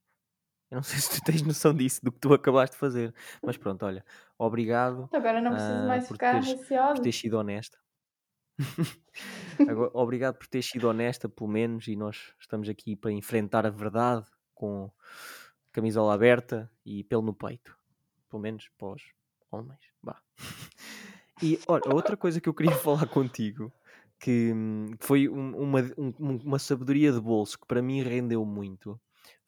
Eu 0.71 0.77
não 0.77 0.83
sei 0.85 0.99
se 0.99 1.11
tu 1.21 1.25
tens 1.25 1.43
noção 1.43 1.75
disso, 1.75 2.01
do 2.03 2.11
que 2.13 2.19
tu 2.21 2.33
acabaste 2.35 2.75
de 2.75 2.81
fazer. 2.81 3.15
Mas 3.43 3.57
pronto, 3.57 3.85
olha, 3.85 4.05
obrigado 4.39 5.09
Agora 5.13 5.41
não 5.41 5.53
preciso 5.53 5.73
ah, 5.75 5.87
mais 5.87 6.07
por, 6.07 6.15
ficar 6.15 6.43
teres, 6.43 6.69
por 6.69 6.99
teres 6.99 7.17
sido 7.17 7.35
honesta. 7.39 7.79
Agora, 9.69 9.91
obrigado 9.95 10.37
por 10.37 10.47
teres 10.47 10.67
sido 10.67 10.89
honesta, 10.89 11.29
pelo 11.29 11.49
menos, 11.49 11.87
e 11.89 11.97
nós 11.97 12.35
estamos 12.39 12.69
aqui 12.69 12.97
para 12.97 13.13
enfrentar 13.13 13.67
a 13.67 13.71
verdade 13.71 14.27
com 14.55 14.91
camisola 15.73 16.15
aberta 16.15 16.71
e 16.85 17.05
pelo 17.05 17.23
no 17.23 17.35
peito. 17.35 17.77
Pelo 18.29 18.43
menos 18.43 18.69
os 18.81 19.03
homens. 19.51 19.81
Bah. 20.03 20.21
E 21.43 21.59
olha, 21.69 21.83
outra 21.93 22.17
coisa 22.17 22.41
que 22.41 22.49
eu 22.49 22.55
queria 22.55 22.75
falar 22.75 23.07
contigo, 23.09 23.71
que 24.19 24.55
hum, 24.55 24.87
foi 24.99 25.29
um- 25.29 25.55
uma, 25.55 25.81
um- 25.99 26.39
uma 26.43 26.59
sabedoria 26.59 27.13
de 27.13 27.21
bolso 27.21 27.59
que 27.59 27.67
para 27.67 27.83
mim 27.83 28.03
rendeu 28.03 28.43
muito, 28.43 28.99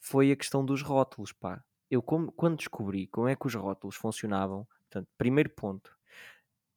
foi 0.08 0.32
a 0.32 0.36
questão 0.36 0.64
dos 0.64 0.82
rótulos, 0.82 1.32
pá. 1.32 1.62
Eu 1.90 2.02
como- 2.02 2.32
quando 2.32 2.58
descobri 2.58 3.06
como 3.08 3.28
é 3.28 3.36
que 3.36 3.46
os 3.46 3.54
rótulos 3.54 3.96
funcionavam, 3.96 4.66
portanto, 4.90 5.08
primeiro 5.18 5.50
ponto, 5.50 5.96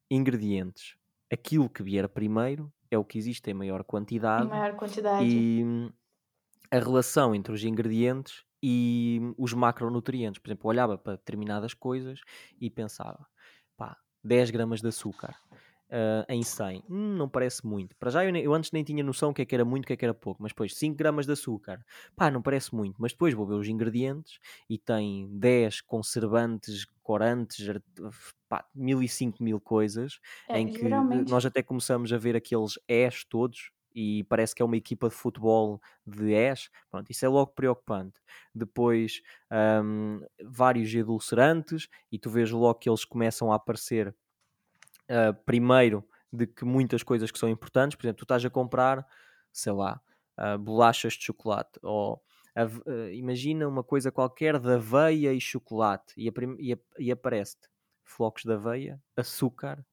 ingredientes. 0.09 0.95
Aquilo 1.31 1.69
que 1.69 1.83
vier 1.83 2.07
primeiro 2.09 2.71
é 2.89 2.97
o 2.97 3.05
que 3.05 3.17
existe 3.17 3.49
em 3.49 3.53
maior 3.53 3.81
Em 3.81 3.83
quantidade 3.85 4.47
maior 4.47 4.75
quantidade. 4.75 5.23
e 5.25 5.63
a 6.71 6.79
relação 6.79 7.35
entre 7.35 7.53
os 7.53 7.63
ingredientes 7.63 8.43
e 8.63 9.19
hum, 9.21 9.33
os 9.37 9.53
macronutrientes. 9.53 10.41
Por 10.41 10.49
exemplo, 10.49 10.67
eu 10.67 10.69
olhava 10.69 10.97
para 10.97 11.15
determinadas 11.17 11.73
coisas 11.73 12.21
e 12.59 12.69
pensava, 12.69 13.27
pá, 13.77 13.97
10 14.23 14.51
gramas 14.51 14.81
de 14.81 14.87
açúcar 14.87 15.35
ah, 15.91 16.25
em 16.29 16.43
100, 16.43 16.83
hum, 16.89 17.15
não 17.17 17.29
parece 17.29 17.65
muito. 17.65 17.95
Para 17.97 18.09
já 18.11 18.25
eu, 18.25 18.35
eu 18.35 18.53
antes 18.53 18.71
nem 18.71 18.83
tinha 18.83 19.03
noção 19.03 19.31
o 19.31 19.33
que 19.33 19.41
é 19.41 19.45
que 19.45 19.55
era 19.55 19.65
muito, 19.65 19.83
o 19.85 19.87
que 19.87 19.93
é 19.93 19.97
que 19.97 20.05
era 20.05 20.13
pouco, 20.13 20.41
mas 20.41 20.51
depois 20.51 20.75
5 20.75 20.97
gramas 20.97 21.25
de 21.25 21.33
açúcar, 21.33 21.83
pá, 22.15 22.31
não 22.31 22.41
parece 22.41 22.73
muito. 22.75 23.01
Mas 23.01 23.11
depois 23.13 23.33
vou 23.33 23.45
ver 23.45 23.55
os 23.55 23.67
ingredientes 23.67 24.39
e 24.69 24.77
tem 24.77 25.27
10 25.37 25.81
conservantes, 25.81 26.85
corantes, 27.03 27.67
pá, 28.49 28.65
mil 28.73 29.01
e 29.01 29.07
cinco 29.07 29.43
mil 29.43 29.59
coisas 29.59 30.19
É, 30.47 30.59
em 30.59 30.69
que 30.69 30.85
geralmente. 30.85 31.27
nós 31.27 31.45
até 31.45 31.63
começamos 31.63 32.11
a 32.13 32.17
ver 32.17 32.35
aqueles 32.35 32.73
ES 32.87 33.25
todos 33.27 33.71
e 33.93 34.23
parece 34.25 34.55
que 34.55 34.61
é 34.61 34.65
uma 34.65 34.77
equipa 34.77 35.09
de 35.09 35.15
futebol 35.15 35.81
de 36.05 36.31
ES. 36.31 36.69
Pronto, 36.89 37.09
isso 37.09 37.25
é 37.25 37.29
logo 37.29 37.51
preocupante. 37.53 38.19
Depois, 38.55 39.21
hum, 39.83 40.21
vários 40.43 40.93
edulcerantes 40.93 41.87
e 42.11 42.17
tu 42.17 42.29
vês 42.29 42.51
logo 42.51 42.75
que 42.79 42.89
eles 42.89 43.03
começam 43.05 43.51
a 43.51 43.55
aparecer 43.55 44.15
uh, 45.11 45.33
primeiro 45.45 46.07
de 46.31 46.47
que 46.47 46.63
muitas 46.63 47.03
coisas 47.03 47.29
que 47.29 47.37
são 47.37 47.49
importantes, 47.49 47.95
por 47.95 48.05
exemplo, 48.05 48.19
tu 48.19 48.23
estás 48.23 48.43
a 48.45 48.49
comprar, 48.49 49.05
sei 49.51 49.73
lá, 49.73 50.01
uh, 50.39 50.57
bolachas 50.57 51.13
de 51.13 51.23
chocolate 51.23 51.79
ou 51.83 52.15
uh, 52.15 53.09
imagina 53.11 53.67
uma 53.67 53.83
coisa 53.83 54.11
qualquer 54.11 54.57
de 54.57 54.73
aveia 54.73 55.33
e 55.33 55.41
chocolate 55.41 56.13
e, 56.17 56.31
e, 56.59 56.79
e 56.99 57.11
aparece-te 57.11 57.69
flocos 58.03 58.43
de 58.43 58.53
aveia, 58.53 59.01
açúcar, 59.15 59.85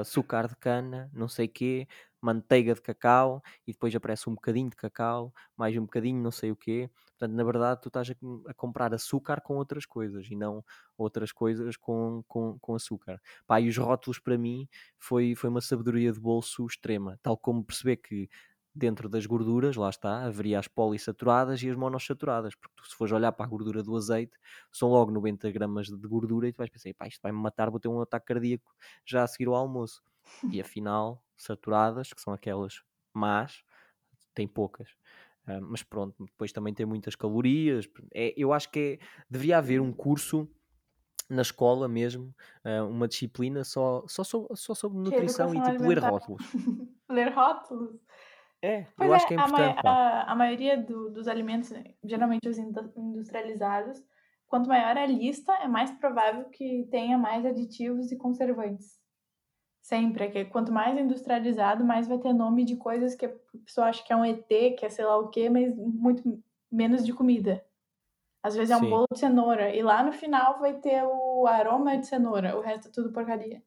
açúcar 0.00 0.48
de 0.48 0.56
cana, 0.56 1.10
não 1.12 1.28
sei 1.28 1.46
quê, 1.48 1.86
manteiga 2.22 2.74
de 2.74 2.80
cacau 2.80 3.42
e 3.66 3.72
depois 3.72 3.94
aparece 3.94 4.30
um 4.30 4.34
bocadinho 4.34 4.70
de 4.70 4.76
cacau, 4.76 5.32
mais 5.56 5.76
um 5.76 5.82
bocadinho 5.82 6.22
não 6.22 6.30
sei 6.30 6.50
o 6.52 6.56
quê. 6.56 6.88
Portanto, 7.18 7.36
na 7.36 7.44
verdade, 7.44 7.80
tu 7.82 7.88
estás 7.88 8.10
a, 8.10 8.14
a 8.50 8.54
comprar 8.54 8.94
açúcar 8.94 9.40
com 9.42 9.56
outras 9.56 9.84
coisas 9.84 10.26
e 10.30 10.36
não 10.36 10.64
outras 10.96 11.32
coisas 11.32 11.76
com, 11.76 12.22
com, 12.28 12.58
com 12.60 12.74
açúcar. 12.74 13.20
Pá, 13.46 13.60
e 13.60 13.68
os 13.68 13.76
rótulos 13.76 14.18
para 14.18 14.38
mim 14.38 14.68
foi, 14.98 15.34
foi 15.34 15.50
uma 15.50 15.60
sabedoria 15.60 16.12
de 16.12 16.20
bolso 16.20 16.64
extrema, 16.66 17.18
tal 17.22 17.36
como 17.36 17.64
perceber 17.64 17.96
que 17.96 18.28
dentro 18.74 19.08
das 19.08 19.26
gorduras, 19.26 19.76
lá 19.76 19.90
está, 19.90 20.24
haveria 20.24 20.58
as 20.58 20.66
polissaturadas 20.68 21.62
e 21.62 21.68
as 21.68 21.76
monossaturadas, 21.76 22.54
porque 22.54 22.74
tu, 22.76 22.88
se 22.88 22.96
fores 22.96 23.12
olhar 23.12 23.32
para 23.32 23.44
a 23.44 23.48
gordura 23.48 23.82
do 23.82 23.94
azeite, 23.96 24.36
são 24.70 24.88
logo 24.88 25.10
90 25.10 25.50
gramas 25.50 25.88
de 25.88 26.08
gordura 26.08 26.48
e 26.48 26.52
tu 26.52 26.56
vais 26.58 26.70
pensar, 26.70 26.94
pá, 26.94 27.06
isto 27.06 27.20
vai-me 27.22 27.38
matar, 27.38 27.70
vou 27.70 27.78
ter 27.80 27.88
um 27.88 28.00
ataque 28.00 28.26
cardíaco 28.26 28.74
já 29.04 29.24
a 29.24 29.26
seguir 29.26 29.48
ao 29.48 29.54
almoço. 29.54 30.02
E 30.50 30.60
afinal, 30.60 31.22
saturadas, 31.36 32.12
que 32.12 32.20
são 32.20 32.32
aquelas 32.32 32.82
más, 33.12 33.62
tem 34.34 34.46
poucas. 34.46 34.90
Uh, 35.46 35.60
mas 35.60 35.82
pronto, 35.82 36.24
depois 36.24 36.52
também 36.52 36.72
tem 36.72 36.86
muitas 36.86 37.16
calorias. 37.16 37.88
É, 38.14 38.32
eu 38.36 38.52
acho 38.52 38.70
que 38.70 39.00
é, 39.00 39.06
deveria 39.28 39.58
haver 39.58 39.80
um 39.80 39.92
curso 39.92 40.48
na 41.28 41.42
escola 41.42 41.88
mesmo, 41.88 42.34
uh, 42.64 42.86
uma 42.88 43.08
disciplina 43.08 43.64
só, 43.64 44.04
só, 44.06 44.22
sobre, 44.22 44.56
só 44.56 44.74
sobre 44.74 44.98
nutrição 44.98 45.54
e 45.54 45.62
tipo 45.62 45.82
ler 45.82 45.98
rótulos. 45.98 46.42
ler 47.08 47.32
rótulos? 47.32 47.98
É, 48.60 48.86
pois 48.96 49.08
eu 49.08 49.12
é, 49.12 49.16
acho 49.16 49.26
que 49.26 49.34
é 49.34 49.36
importante. 49.36 49.86
A, 49.86 49.90
a, 49.90 50.32
a 50.32 50.34
maioria 50.36 50.76
do, 50.76 51.10
dos 51.10 51.26
alimentos, 51.26 51.72
geralmente 52.04 52.48
os 52.48 52.58
industrializados, 52.58 54.00
quanto 54.46 54.68
maior 54.68 54.96
a 54.96 55.06
lista, 55.06 55.52
é 55.54 55.66
mais 55.66 55.90
provável 55.90 56.44
que 56.50 56.86
tenha 56.90 57.18
mais 57.18 57.44
aditivos 57.44 58.12
e 58.12 58.16
conservantes. 58.16 59.01
Sempre. 59.82 60.24
É 60.24 60.30
que 60.30 60.44
quanto 60.46 60.72
mais 60.72 60.98
industrializado, 60.98 61.84
mais 61.84 62.06
vai 62.08 62.18
ter 62.18 62.32
nome 62.32 62.64
de 62.64 62.76
coisas 62.76 63.14
que 63.14 63.26
a 63.26 63.32
pessoa 63.64 63.88
acha 63.88 64.02
que 64.04 64.12
é 64.12 64.16
um 64.16 64.24
ET, 64.24 64.70
que 64.78 64.86
é 64.86 64.88
sei 64.88 65.04
lá 65.04 65.16
o 65.18 65.28
quê, 65.28 65.50
mas 65.50 65.74
muito 65.76 66.42
menos 66.70 67.04
de 67.04 67.12
comida. 67.12 67.64
Às 68.42 68.54
vezes 68.56 68.70
é 68.70 68.76
um 68.76 68.80
Sim. 68.80 68.90
bolo 68.90 69.06
de 69.12 69.18
cenoura. 69.18 69.74
E 69.74 69.82
lá 69.82 70.02
no 70.02 70.12
final 70.12 70.60
vai 70.60 70.74
ter 70.80 71.04
o 71.04 71.46
aroma 71.46 71.98
de 71.98 72.06
cenoura. 72.06 72.56
O 72.56 72.60
resto 72.60 72.88
é 72.88 72.90
tudo 72.92 73.12
porcaria. 73.12 73.62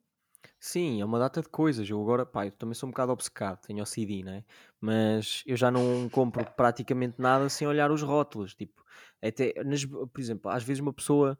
Sim, 0.60 1.00
é 1.00 1.04
uma 1.04 1.18
data 1.18 1.40
de 1.42 1.48
coisas. 1.48 1.88
Eu 1.88 2.00
agora, 2.00 2.26
pá, 2.26 2.46
eu 2.46 2.52
também 2.52 2.74
sou 2.74 2.88
um 2.88 2.90
bocado 2.92 3.12
obcecado, 3.12 3.60
tenho 3.62 3.82
OCD, 3.82 4.22
né? 4.22 4.44
Mas 4.80 5.42
eu 5.46 5.56
já 5.56 5.70
não 5.70 6.08
compro 6.10 6.44
praticamente 6.52 7.20
nada 7.20 7.48
sem 7.48 7.66
olhar 7.66 7.90
os 7.90 8.02
rótulos. 8.02 8.54
Tipo, 8.54 8.84
até, 9.22 9.52
nas, 9.64 9.84
por 9.84 10.20
exemplo, 10.20 10.50
às 10.50 10.62
vezes 10.64 10.80
uma 10.80 10.92
pessoa 10.92 11.38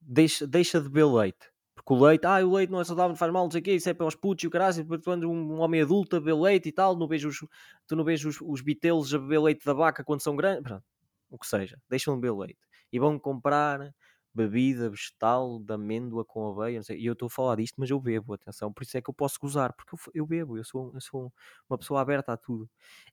deixa, 0.00 0.46
deixa 0.46 0.80
de 0.80 0.88
beber 0.88 1.06
leite. 1.06 1.53
Porque 1.84 2.02
o 2.02 2.06
leite, 2.06 2.26
ah, 2.26 2.44
o 2.44 2.54
leite 2.54 2.70
não 2.70 2.80
é 2.80 2.84
saudável, 2.84 3.10
não 3.10 3.16
faz 3.16 3.30
mal, 3.32 3.44
não 3.44 3.50
sei 3.50 3.60
o 3.60 3.64
quê, 3.64 3.74
isso 3.74 3.88
é 3.90 3.94
para 3.94 4.06
os 4.06 4.14
putos 4.14 4.42
e 4.44 4.46
o 4.46 4.50
caralho, 4.50 4.74
depois 4.74 5.02
tu 5.02 5.10
andas 5.10 5.28
um, 5.28 5.60
homem 5.60 5.82
adulto 5.82 6.16
a 6.16 6.20
beber 6.20 6.34
leite 6.40 6.68
e 6.68 6.72
tal, 6.72 6.96
não 6.96 7.06
vejo 7.06 7.28
os, 7.28 7.38
tu 7.86 7.94
não 7.94 8.04
vês 8.04 8.24
os, 8.24 8.40
os 8.40 8.60
bitelos 8.62 9.12
a 9.14 9.18
beber 9.18 9.40
leite 9.40 9.64
da 9.64 9.74
vaca 9.74 10.02
quando 10.02 10.22
são 10.22 10.34
grandes, 10.34 10.62
Pronto, 10.62 10.84
o 11.30 11.38
que 11.38 11.46
seja, 11.46 11.78
deixam 11.88 12.14
de 12.14 12.22
beber 12.22 12.36
leite. 12.38 12.58
E 12.90 12.98
vão 12.98 13.18
comprar 13.18 13.92
bebida 14.34 14.90
vegetal 14.90 15.60
de 15.60 15.72
amêndoa 15.74 16.24
com 16.24 16.48
aveia, 16.48 16.82
sei, 16.82 16.98
e 16.98 17.06
eu 17.06 17.12
estou 17.12 17.26
a 17.26 17.30
falar 17.30 17.56
disto, 17.56 17.76
mas 17.78 17.90
eu 17.90 18.00
bebo, 18.00 18.32
atenção, 18.34 18.72
por 18.72 18.82
isso 18.82 18.96
é 18.96 19.02
que 19.02 19.10
eu 19.10 19.14
posso 19.14 19.38
gozar, 19.40 19.72
porque 19.74 19.94
eu, 19.94 19.98
eu 20.14 20.26
bebo, 20.26 20.56
eu 20.58 20.64
sou, 20.64 20.90
eu 20.94 21.00
sou 21.00 21.32
uma 21.68 21.78
pessoa 21.78 22.00
aberta 22.00 22.32
a 22.32 22.36
tudo. 22.36 22.68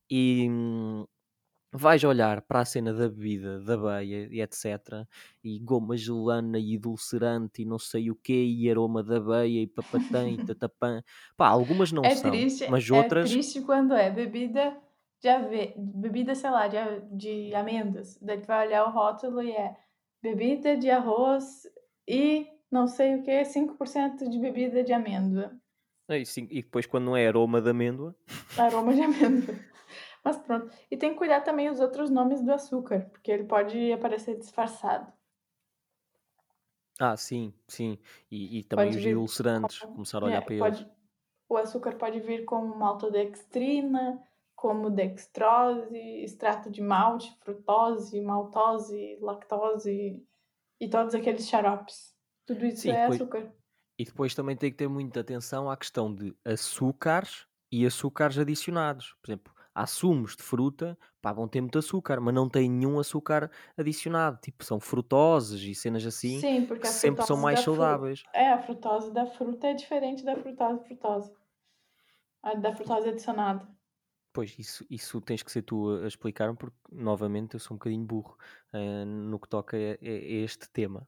E 0.10 0.48
hum, 0.50 1.06
vais 1.72 2.04
olhar 2.04 2.42
para 2.42 2.60
a 2.60 2.66
cena 2.66 2.94
da 2.94 3.08
bebida, 3.08 3.60
da 3.62 3.78
beia 3.78 4.28
e 4.30 4.42
etc. 4.42 5.06
E 5.44 5.60
goma 5.60 5.96
gelana 5.96 6.60
e 6.60 6.76
adulcerante 6.76 7.62
e 7.62 7.66
não 7.66 7.80
sei 7.80 8.12
o 8.12 8.16
que, 8.16 8.34
e 8.34 8.70
aroma 8.70 9.02
da 9.02 9.20
beia 9.20 9.62
e 9.62 9.68
papatã 9.68 10.28
e 10.30 10.38
tatapã. 10.46 11.02
Pá, 11.38 11.48
algumas 11.48 11.92
não 11.92 12.04
é 12.04 12.16
são, 12.16 12.30
triste, 12.30 12.70
mas 12.70 12.90
outras. 12.92 13.30
É 13.30 13.34
triste 13.34 13.62
quando 13.62 13.94
é 13.94 14.10
bebida 14.10 14.78
de 15.22 15.30
ave... 15.30 15.74
bebida, 15.78 16.36
sei 16.36 16.50
lá, 16.50 16.68
de, 16.68 16.78
de 17.12 17.56
amêndoas. 17.56 18.18
Daí 18.22 18.40
tu 18.40 18.48
vai 18.48 18.68
olhar 18.68 18.86
o 18.86 18.92
rótulo 18.92 19.42
e 19.42 19.52
é 19.52 19.76
bebida 20.22 20.76
de 20.76 20.90
arroz 20.90 21.68
e 22.08 22.48
não 22.72 22.88
sei 22.88 23.16
o 23.16 23.24
que, 23.24 23.42
5% 23.42 24.30
de 24.30 24.40
bebida 24.40 24.84
de 24.84 24.94
amêndoa. 24.94 25.52
E, 26.10 26.26
sim, 26.26 26.48
e 26.52 26.62
depois 26.62 26.86
quando 26.86 27.06
não 27.06 27.16
é 27.18 27.28
aroma 27.28 27.62
de 27.62 27.70
amêndoa. 27.70 28.16
Aroma 28.58 28.94
de 28.94 29.02
amêndoa. 29.02 29.71
Mas 30.24 30.38
pronto. 30.38 30.72
E 30.90 30.98
tem 30.98 31.12
que 31.12 31.18
cuidar 31.18 31.42
também 31.42 31.70
os 31.70 31.80
outros 31.80 32.10
nomes 32.10 32.42
do 32.44 32.54
açúcar, 32.54 33.10
porque 33.12 33.32
ele 33.32 33.44
pode 33.46 33.92
aparecer 33.92 34.38
disfarçado. 34.38 35.12
Ah, 37.00 37.18
sim, 37.18 37.54
sim. 37.68 37.98
E, 38.30 38.60
e 38.60 38.64
também 38.64 38.92
pode 38.92 39.10
os 39.10 39.18
ulcerantes, 39.18 39.80
como... 39.80 39.94
começar 39.94 40.22
a 40.22 40.26
olhar 40.26 40.42
é, 40.42 40.42
para 40.42 40.58
pode... 40.58 40.82
eles. 40.84 40.92
O 41.50 41.58
açúcar 41.58 41.96
pode 41.96 42.20
vir 42.20 42.46
como 42.46 42.78
maltodextrina, 42.78 44.24
como 44.56 44.90
dextrose, 44.90 45.98
extrato 46.24 46.70
de 46.70 46.82
malte, 46.82 47.36
frutose, 47.40 48.22
maltose, 48.22 49.18
lactose 49.20 50.26
e 50.80 50.88
todos 50.88 51.16
aqueles 51.16 51.50
xaropes. 51.50 52.16
Tudo 52.46 52.66
isso 52.66 52.84
Sim, 52.84 52.92
é 52.92 53.02
depois, 53.02 53.22
açúcar. 53.22 53.54
E 53.98 54.06
depois 54.06 54.36
também 54.36 54.56
tem 54.56 54.72
que 54.72 54.78
ter 54.78 54.88
muita 54.88 55.20
atenção 55.20 55.70
à 55.70 55.76
questão 55.76 56.14
de 56.14 56.36
açúcares 56.46 57.48
e 57.72 57.86
açúcares 57.86 58.38
adicionados. 58.38 59.16
Por 59.22 59.32
exemplo, 59.32 59.54
há 59.74 59.86
sumos 59.86 60.36
de 60.36 60.44
fruta, 60.44 60.98
pá, 61.22 61.32
vão 61.32 61.48
ter 61.48 61.62
muito 61.62 61.80
açúcar, 61.80 62.20
mas 62.20 62.34
não 62.34 62.50
tem 62.50 62.70
nenhum 62.70 63.00
açúcar 63.00 63.50
adicionado. 63.78 64.40
Tipo, 64.42 64.64
são 64.64 64.80
frutoses 64.80 65.62
e 65.62 65.74
cenas 65.74 66.06
assim 66.06 66.40
Sim, 66.40 66.66
porque 66.66 66.82
que 66.84 66.88
sempre 66.88 67.26
são 67.26 67.38
mais 67.38 67.60
saudáveis. 67.62 68.24
É, 68.34 68.52
a 68.52 68.60
frutose 68.60 69.12
da 69.12 69.26
fruta 69.26 69.68
é 69.68 69.74
diferente 69.74 70.24
da 70.24 70.36
frutose 70.36 70.84
frutose. 70.86 71.34
A 72.44 72.56
da 72.56 72.74
frutose 72.74 73.10
adicionada. 73.10 73.68
Pois, 74.34 74.58
isso, 74.58 74.86
isso 74.90 75.20
tens 75.20 75.44
que 75.44 75.52
ser 75.52 75.62
tu 75.62 75.90
a 76.04 76.08
explicar 76.08 76.56
porque, 76.56 76.78
novamente, 76.90 77.56
eu 77.56 77.60
sou 77.60 77.76
um 77.76 77.78
bocadinho 77.78 78.06
burro 78.06 78.38
uh, 78.74 79.06
no 79.06 79.38
que 79.38 79.50
toca 79.50 79.76
a, 79.76 79.80
a, 79.80 79.98
este 80.02 80.70
tema. 80.70 81.06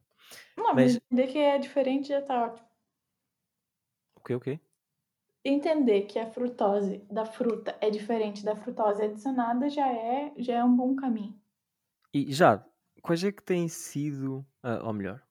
Não, 0.56 0.74
mas 0.74 0.96
entender 0.96 1.28
que 1.28 1.38
é 1.38 1.58
diferente 1.58 2.08
já 2.08 2.20
tá 2.20 2.44
ótimo. 2.44 2.68
O 4.14 4.20
quê, 4.20 4.34
o 4.34 4.40
quê? 4.40 4.60
Entender 5.44 6.02
que 6.02 6.18
a 6.18 6.26
frutose 6.30 7.04
da 7.10 7.26
fruta 7.26 7.76
é 7.78 7.90
diferente 7.90 8.42
da 8.42 8.56
frutose 8.56 9.02
adicionada 9.02 9.68
já 9.68 9.86
é, 9.86 10.32
já 10.38 10.54
é 10.54 10.64
um 10.64 10.74
bom 10.74 10.96
caminho. 10.96 11.38
E 12.14 12.32
já, 12.32 12.64
quais 13.02 13.22
é 13.22 13.30
que 13.30 13.42
tem 13.42 13.68
sido, 13.68 14.38
uh, 14.64 14.86
ou 14.86 14.92
melhor, 14.94 15.22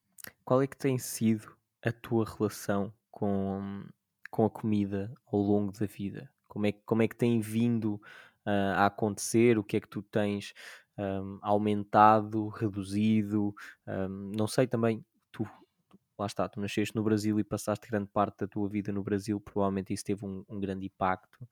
qual 0.45 0.61
é 0.61 0.67
que 0.67 0.77
tem 0.77 0.99
sido 0.99 1.57
a 1.83 1.91
tua 1.91 2.25
relação 2.25 2.93
com, 3.09 3.83
com 4.29 4.45
a 4.45 4.49
comida 4.49 5.11
ao 5.25 5.39
longo 5.39 5.71
da 5.71 5.87
vida? 5.87 6.29
Como 6.47 6.67
é, 6.67 6.71
como 6.71 7.01
é 7.01 7.07
que 7.07 7.15
tem 7.15 7.39
vindo 7.39 7.95
uh, 8.45 8.75
a 8.75 8.85
acontecer? 8.85 9.57
O 9.57 9.63
que 9.63 9.77
é 9.77 9.79
que 9.79 9.87
tu 9.87 10.03
tens 10.03 10.53
um, 10.95 11.39
aumentado, 11.41 12.49
reduzido? 12.49 13.55
Um, 13.87 14.31
não 14.37 14.45
sei 14.45 14.67
também, 14.67 15.03
lá 16.17 16.25
está, 16.27 16.47
tu 16.49 16.59
nasceste 16.59 16.95
no 16.95 17.03
Brasil 17.03 17.39
e 17.39 17.43
passaste 17.43 17.87
grande 17.89 18.07
parte 18.09 18.39
da 18.39 18.47
tua 18.47 18.67
vida 18.69 18.91
no 18.91 19.03
Brasil, 19.03 19.39
provavelmente 19.39 19.93
isso 19.93 20.03
teve 20.05 20.25
um, 20.25 20.43
um 20.47 20.59
grande 20.59 20.85
impacto. 20.87 21.43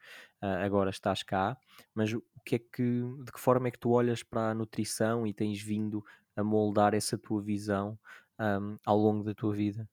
Uh, 0.42 0.64
agora 0.66 0.90
estás 0.90 1.24
cá, 1.24 1.58
mas 1.94 2.14
o 2.14 2.22
que 2.46 2.56
é 2.56 2.60
que, 2.60 3.02
de 3.24 3.32
que 3.32 3.40
forma 3.40 3.68
é 3.68 3.72
que 3.72 3.80
tu 3.80 3.90
olhas 3.92 4.24
para 4.24 4.52
a 4.52 4.54
nutrição 4.56 5.26
e 5.28 5.34
tens 5.34 5.62
vindo 5.62 6.04
a 6.36 6.44
moldar 6.44 6.94
essa 6.94 7.18
tua 7.18 7.42
visão 7.42 8.00
um, 8.40 8.78
ao 8.86 8.98
longo 8.98 9.24
da 9.24 9.34
tua 9.34 9.54
vida? 9.54 9.90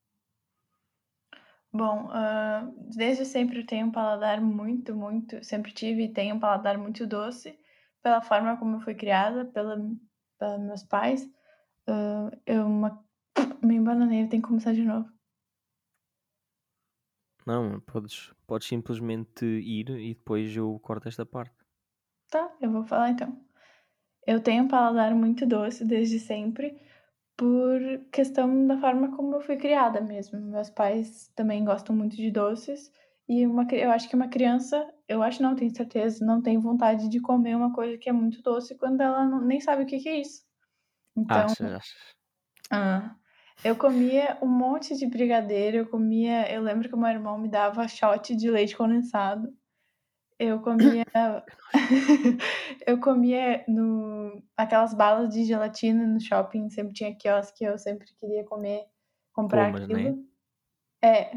Bom, 1.73 2.09
hã, 2.11 2.73
desde 2.97 3.25
sempre 3.27 3.65
tenho 3.65 3.87
um 3.89 3.93
paladar 3.93 4.41
muito, 4.41 4.95
muito 4.97 5.45
sempre 5.45 5.73
tive 5.73 6.05
e 6.05 6.13
tenho 6.13 6.35
um 6.37 6.41
paladar 6.41 6.79
muito 6.79 7.07
doce, 7.07 7.59
pela 8.03 8.23
forma 8.23 8.57
como 8.57 8.77
eu 8.77 8.81
fui 8.81 8.95
criada, 8.95 9.45
pela 9.45 9.77
pela 10.39 10.57
meus 10.59 10.83
pais. 10.85 11.29
Hã, 11.89 12.31
eu 12.47 12.67
uma 12.67 13.05
me 13.63 13.77
embananei, 13.77 14.25
eu 14.25 14.29
tenho 14.29 14.43
que 14.43 14.49
começar 14.49 14.73
de 14.73 14.85
novo. 14.85 15.09
Não, 17.47 17.81
podes 17.81 18.33
podes 18.47 18.69
simplesmente 18.69 19.45
ir 19.45 19.89
e 19.91 20.15
depois 20.15 20.55
eu 20.57 20.79
corto 20.81 21.09
esta 21.09 21.25
parte. 21.25 21.55
Tá, 22.31 22.55
eu 22.61 22.71
vou 22.71 22.85
falar 22.85 23.11
então. 23.11 23.41
Eu 24.27 24.43
tenho 24.43 24.65
um 24.65 24.69
paladar 24.69 25.15
muito 25.15 25.47
doce 25.47 25.85
desde 25.85 26.19
sempre 26.19 26.79
por 27.37 27.81
questão 28.13 28.67
da 28.67 28.79
forma 28.79 29.17
como 29.17 29.37
eu 29.37 29.41
fui 29.41 29.57
criada 29.57 30.01
mesmo. 30.01 30.41
Meus 30.41 30.69
pais 30.69 31.29
também 31.35 31.65
gostam 31.65 31.97
muito 31.97 32.17
de 32.17 32.31
doces 32.31 32.93
e 33.29 33.47
uma, 33.47 33.67
eu 33.73 33.91
acho 33.91 34.09
que 34.09 34.17
uma 34.17 34.29
criança, 34.29 34.87
eu 35.07 35.23
acho 35.23 35.43
não, 35.43 35.55
tenho 35.55 35.75
certeza, 35.75 36.25
não 36.25 36.43
tem 36.43 36.59
vontade 36.59 37.09
de 37.09 37.21
comer 37.21 37.57
uma 37.57 37.73
coisa 37.73 37.97
que 37.97 38.09
é 38.09 38.13
muito 38.13 38.43
doce 38.43 38.75
quando 38.77 39.01
ela 39.01 39.25
não, 39.25 39.41
nem 39.41 39.61
sabe 39.61 39.85
o 39.85 39.87
que, 39.87 39.99
que 39.99 40.09
é 40.09 40.21
isso. 40.21 40.43
Então, 41.17 41.47
acha, 41.47 41.81
Ah, 42.71 43.17
eu 43.65 43.77
comia 43.77 44.39
um 44.41 44.47
monte 44.47 44.97
de 44.97 45.07
brigadeiro, 45.07 45.79
eu 45.79 45.87
comia, 45.87 46.51
eu 46.53 46.63
lembro 46.63 46.89
que 46.89 46.95
o 46.95 46.99
meu 46.99 47.09
irmão 47.09 47.39
me 47.39 47.49
dava 47.49 47.89
shot 47.89 48.35
de 48.35 48.51
leite 48.51 48.77
condensado. 48.77 49.53
Eu 50.39 50.61
comia 50.61 51.05
eu 52.87 53.01
comia 53.01 53.65
no 53.67 54.41
aquelas 54.57 54.95
balas 54.95 55.35
de 55.35 55.45
gelatina 55.45 56.07
no 56.07 56.21
shopping, 56.21 56.71
sempre 56.71 56.95
tinha 56.95 57.17
quiosque, 57.17 57.65
eu 57.65 57.77
sempre 57.77 58.07
queria 58.21 58.45
comer, 58.45 58.85
comprar 59.33 59.73
né? 59.73 59.83
aquilo. 59.83 60.25
É, 61.03 61.33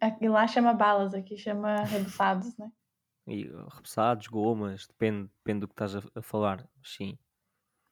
aqui 0.00 0.28
lá 0.28 0.46
chama 0.46 0.74
balas, 0.74 1.14
aqui 1.14 1.38
chama 1.38 1.84
rebuçados, 1.84 2.54
né. 2.58 2.70
E 3.26 3.44
repousados, 3.44 4.26
gomas, 4.26 4.86
depende 4.86 5.30
depende 5.38 5.60
do 5.60 5.68
que 5.68 5.74
estás 5.74 5.96
a 5.96 6.02
a 6.14 6.22
falar, 6.22 6.68
sim. 6.84 7.16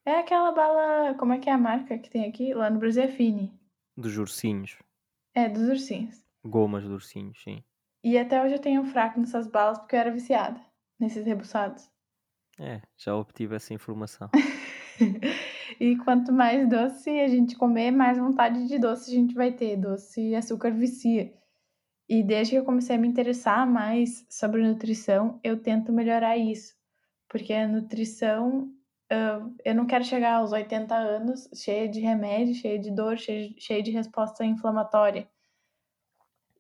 É 0.05 0.19
aquela 0.19 0.53
bala 0.53 1.15
como 1.15 1.33
é 1.33 1.39
que 1.39 1.49
é 1.49 1.53
a 1.53 1.59
marca 1.59 1.99
que 1.99 2.11
tem 2.11 2.29
aqui? 2.29 2.53
Lá 2.53 2.69
no 2.69 2.79
Brasil 2.79 3.03
é 3.03 3.09
Fini. 3.09 3.60
Dos 4.01 4.17
ursinhos. 4.17 4.79
É, 5.35 5.49
dos 5.49 5.69
ursinhos. 5.69 6.25
Gomas 6.45 6.85
de 6.85 6.91
ursinhos, 6.91 7.43
sim. 7.43 7.63
E 8.03 8.17
até 8.17 8.43
hoje 8.43 8.55
eu 8.55 8.61
tenho 8.61 8.81
um 8.81 8.87
fraco 8.87 9.21
nessas 9.21 9.47
balas, 9.47 9.79
porque 9.79 9.95
eu 9.95 10.01
era 10.01 10.11
viciada 10.11 10.59
nesses 10.99 11.27
rebuçados. 11.27 11.91
É, 12.59 12.81
já 12.97 13.15
obtive 13.15 13.57
essa 13.57 13.75
informação. 13.75 14.31
E 15.79 15.97
quanto 15.97 16.31
mais 16.31 16.69
doce 16.69 17.09
a 17.09 17.27
gente 17.27 17.57
comer, 17.57 17.91
mais 17.91 18.19
vontade 18.19 18.69
de 18.69 18.79
doce 18.79 19.11
a 19.11 19.15
gente 19.15 19.35
vai 19.35 19.51
ter. 19.51 19.79
Doce 19.79 20.21
e 20.21 20.35
açúcar 20.35 20.71
vicia. 20.71 21.33
E 22.07 22.23
desde 22.23 22.53
que 22.53 22.59
eu 22.59 22.65
comecei 22.65 22.97
a 22.97 22.99
me 22.99 23.09
interessar 23.09 23.67
mais 23.67 24.27
sobre 24.29 24.63
nutrição, 24.63 25.41
eu 25.43 25.59
tento 25.63 25.91
melhorar 25.91 26.37
isso. 26.37 26.75
Porque 27.27 27.55
a 27.55 27.67
nutrição, 27.67 28.71
eu 29.65 29.75
não 29.75 29.87
quero 29.87 30.05
chegar 30.05 30.35
aos 30.37 30.53
80 30.53 30.95
anos 30.95 31.49
cheia 31.55 31.89
de 31.89 32.01
remédio, 32.01 32.55
cheia 32.55 32.79
de 32.79 32.91
dor, 32.95 33.19
cheia 33.19 33.51
cheia 33.59 33.83
de 33.83 33.91
resposta 33.91 34.45
inflamatória. 34.45 35.29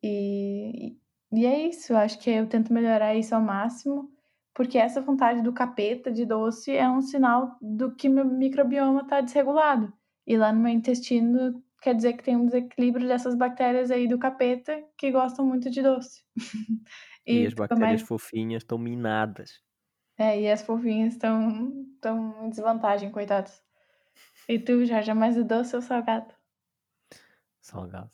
E 0.02 0.96
e 1.32 1.46
é 1.46 1.68
isso, 1.68 1.92
eu 1.92 1.96
acho 1.96 2.18
que 2.18 2.28
eu 2.28 2.48
tento 2.48 2.72
melhorar 2.72 3.14
isso 3.14 3.34
ao 3.34 3.40
máximo, 3.40 4.10
porque 4.52 4.76
essa 4.76 5.00
vontade 5.00 5.42
do 5.42 5.52
capeta 5.52 6.10
de 6.10 6.26
doce 6.26 6.72
é 6.72 6.88
um 6.90 7.00
sinal 7.00 7.56
do 7.62 7.94
que 7.94 8.08
meu 8.08 8.24
microbioma 8.24 9.06
tá 9.06 9.20
desregulado. 9.20 9.92
E 10.26 10.36
lá 10.36 10.52
no 10.52 10.60
meu 10.60 10.72
intestino 10.72 11.62
quer 11.80 11.94
dizer 11.94 12.14
que 12.14 12.24
tem 12.24 12.36
um 12.36 12.46
desequilíbrio 12.46 13.06
dessas 13.06 13.36
bactérias 13.36 13.90
aí 13.92 14.08
do 14.08 14.18
capeta 14.18 14.82
que 14.98 15.10
gostam 15.12 15.46
muito 15.46 15.70
de 15.70 15.82
doce. 15.82 16.22
E 17.26 17.44
E 17.44 17.46
as 17.46 17.54
bactérias 17.54 18.02
fofinhas 18.02 18.62
estão 18.62 18.78
minadas. 18.78 19.62
É, 20.20 20.38
e 20.38 20.50
as 20.50 20.60
fofinhas 20.60 21.14
estão 21.14 21.86
estão 21.94 22.44
em 22.44 22.50
desvantagem, 22.50 23.10
coitadas. 23.10 23.62
E 24.46 24.58
tu 24.58 24.84
já 24.84 25.00
já 25.00 25.14
mais 25.14 25.38
o 25.38 25.44
doce 25.44 25.74
ou 25.74 25.80
salgado? 25.80 26.34
Salgado. 27.60 28.10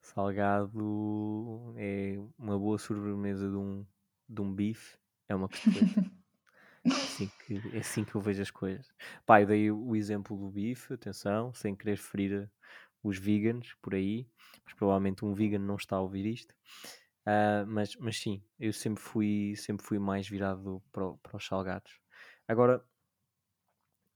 Salgado 0.00 1.74
é 1.76 2.18
uma 2.38 2.58
boa 2.58 2.78
sobremesa 2.78 3.46
de 3.46 3.56
um, 3.56 3.86
de 4.26 4.40
um 4.40 4.54
bife, 4.54 4.96
é 5.28 5.34
uma 5.34 5.48
costeleta. 5.48 6.02
É 6.84 6.90
assim, 6.90 7.30
que, 7.46 7.76
é 7.76 7.78
assim 7.78 8.04
que 8.04 8.14
eu 8.14 8.20
vejo 8.20 8.40
as 8.40 8.50
coisas. 8.50 8.90
Pá, 9.26 9.42
eu 9.42 9.46
dei 9.46 9.70
o 9.70 9.94
exemplo 9.94 10.36
do 10.36 10.50
bife, 10.50 10.94
atenção, 10.94 11.52
sem 11.52 11.76
querer 11.76 11.98
ferir 11.98 12.50
os 13.02 13.18
vegans 13.18 13.74
por 13.82 13.94
aí, 13.94 14.26
mas 14.64 14.74
provavelmente 14.74 15.24
um 15.24 15.34
vegan 15.34 15.58
não 15.58 15.76
está 15.76 15.96
a 15.96 16.00
ouvir 16.00 16.24
isto. 16.24 16.54
Uh, 17.26 17.64
mas, 17.68 17.94
mas 17.96 18.16
sim, 18.18 18.42
eu 18.58 18.72
sempre 18.72 19.00
fui, 19.02 19.54
sempre 19.56 19.84
fui 19.86 19.98
mais 19.98 20.28
virado 20.28 20.82
para, 20.92 21.12
para 21.18 21.36
os 21.36 21.46
salgados. 21.46 22.00
Agora, 22.48 22.84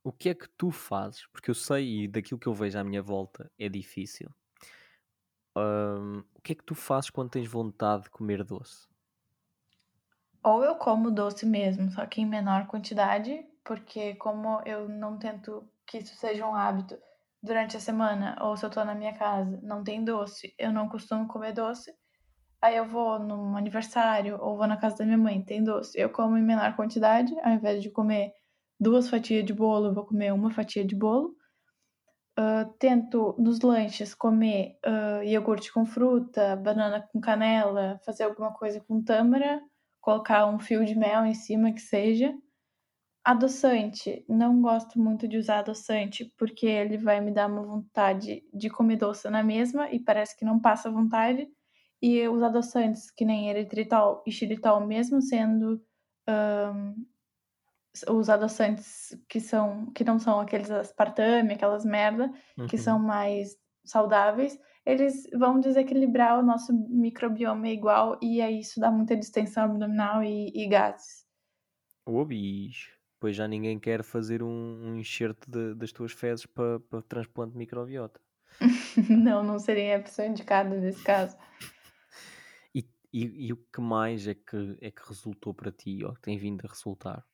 o 0.03 0.11
que 0.13 0.31
é 0.31 0.35
que 0.35 0.49
tu 0.57 0.71
fazes? 0.71 1.27
Porque 1.27 1.51
eu 1.51 1.55
sei 1.55 2.05
e 2.05 2.09
daquilo 2.09 2.41
que 2.41 2.47
eu 2.47 2.55
vejo 2.55 2.79
à 2.79 2.85
minha 2.85 3.03
volta 3.03 3.51
é 3.59 3.69
difícil. 3.69 4.31
O 6.35 6.41
que 6.43 6.53
é 6.53 6.55
que 6.55 6.65
tu 6.65 6.75
fazes 6.75 7.11
quando 7.11 7.31
tens 7.31 7.49
vontade 7.49 8.05
de 8.05 8.11
comer 8.11 8.43
doce? 8.45 8.89
Ou 10.43 10.65
eu 10.65 10.77
como 10.77 11.11
doce 11.11 11.45
mesmo, 11.45 11.91
só 11.91 12.07
que 12.07 12.21
em 12.23 12.27
menor 12.27 12.67
quantidade, 12.69 13.47
porque 13.65 14.15
como 14.15 14.63
eu 14.65 14.89
não 14.89 15.19
tento 15.19 15.69
que 15.87 15.99
isso 15.99 16.15
seja 16.17 16.47
um 16.47 16.55
hábito 16.55 16.99
durante 17.43 17.77
a 17.77 17.81
semana, 17.81 18.35
ou 18.41 18.57
se 18.57 18.65
eu 18.65 18.71
tô 18.71 18.83
na 18.85 18.95
minha 18.95 19.15
casa, 19.15 19.61
não 19.63 19.85
tem 19.85 20.03
doce, 20.05 20.55
eu 20.59 20.73
não 20.73 20.89
costumo 20.89 21.29
comer 21.29 21.53
doce. 21.53 21.93
Aí 22.63 22.77
eu 22.77 22.87
vou 22.87 23.19
num 23.19 23.57
aniversário 23.57 24.39
ou 24.41 24.57
vou 24.57 24.67
na 24.67 24.77
casa 24.77 24.99
da 24.99 25.05
minha 25.05 25.19
mãe, 25.19 25.43
tem 25.43 25.63
doce. 25.63 25.99
Eu 25.99 26.11
como 26.11 26.37
em 26.37 26.43
menor 26.43 26.75
quantidade, 26.75 27.35
ao 27.41 27.53
invés 27.53 27.83
de 27.83 27.91
comer 27.91 28.33
duas 28.81 29.09
fatias 29.09 29.45
de 29.45 29.53
bolo, 29.53 29.87
eu 29.87 29.95
vou 29.95 30.05
comer 30.05 30.33
uma 30.33 30.51
fatia 30.51 30.85
de 30.85 30.95
bolo. 30.95 31.37
Uh, 32.39 32.71
tento 32.79 33.35
nos 33.39 33.61
lanches 33.61 34.15
comer 34.15 34.79
uh, 34.87 35.23
iogurte 35.25 35.73
com 35.73 35.87
fruta, 35.87 36.55
banana 36.57 37.01
com 37.11 37.19
canela, 37.19 37.99
fazer 38.05 38.25
alguma 38.25 38.53
coisa 38.53 38.79
com 38.81 39.03
tâmara, 39.03 39.63
colocar 40.01 40.47
um 40.47 40.59
fio 40.59 40.85
de 40.85 40.95
mel 40.95 41.25
em 41.25 41.35
cima 41.35 41.73
que 41.73 41.81
seja. 41.81 42.35
Adoçante, 43.25 44.25
não 44.29 44.61
gosto 44.61 45.01
muito 45.01 45.27
de 45.27 45.39
usar 45.39 45.61
adoçante 45.61 46.33
porque 46.39 46.67
ele 46.67 46.99
vai 46.99 47.21
me 47.21 47.33
dar 47.33 47.49
uma 47.49 47.63
vontade 47.63 48.43
de 48.53 48.71
comer 48.71 48.97
doce 48.97 49.29
na 49.31 49.43
mesma 49.43 49.91
e 49.91 49.99
parece 49.99 50.37
que 50.37 50.45
não 50.45 50.61
passa 50.61 50.91
vontade. 50.91 51.49
E 52.03 52.29
os 52.29 52.43
adoçantes, 52.43 53.11
que 53.11 53.25
nem 53.25 53.49
eritritol 53.49 54.23
e 54.27 54.31
xilitol, 54.31 54.87
mesmo 54.87 55.21
sendo 55.23 55.83
um, 56.29 57.07
os 58.09 58.29
adoçantes 58.29 59.17
que 59.29 59.41
são 59.41 59.91
que 59.93 60.05
não 60.05 60.19
são 60.19 60.41
aqueles 60.41 60.71
aspartame, 60.71 61.55
aquelas 61.55 61.85
merda, 61.85 62.31
uhum. 62.59 62.67
que 62.67 62.77
são 62.77 62.99
mais 62.99 63.57
saudáveis, 63.85 64.59
eles 64.85 65.29
vão 65.33 65.59
desequilibrar 65.59 66.39
o 66.39 66.43
nosso 66.43 66.73
microbioma 66.89 67.69
igual 67.69 68.19
e 68.23 68.43
aí 68.43 68.61
isso 68.61 68.81
dá 68.81 68.91
muita 68.91 69.17
distensão 69.17 69.65
abdominal 69.65 70.23
e, 70.23 70.53
e 70.55 70.69
gases. 70.69 71.25
Ô 72.05 72.25
bicho, 72.25 72.93
pois 73.19 73.35
já 73.35 73.49
ninguém 73.49 73.79
quer 73.79 74.03
fazer 74.03 74.43
um, 74.43 74.49
um 74.49 74.97
enxerto 74.97 75.51
de, 75.51 75.75
das 75.75 75.93
tuas 75.93 76.13
fezes 76.13 76.47
para 76.47 76.81
pa 76.81 77.03
transplante 77.03 77.53
de 77.53 77.59
microbiota. 77.59 78.21
não, 79.11 79.43
não 79.43 79.59
seria 79.59 79.97
a 79.97 80.03
pessoa 80.03 80.29
indicada 80.29 80.77
nesse 80.77 81.03
caso. 81.03 81.37
E, 83.13 83.47
e, 83.47 83.53
o 83.53 83.57
que 83.57 83.81
mais 83.81 84.27
é 84.27 84.35
que, 84.35 84.77
é 84.81 84.91
que 84.91 85.09
resultou 85.09 85.55
para 85.55 85.73
ti, 85.73 86.05
ou 86.05 86.13
que 86.15 86.21
tem 86.21 86.39
vindo 86.39 86.65
a 86.65 86.69
resultar? 86.69 87.25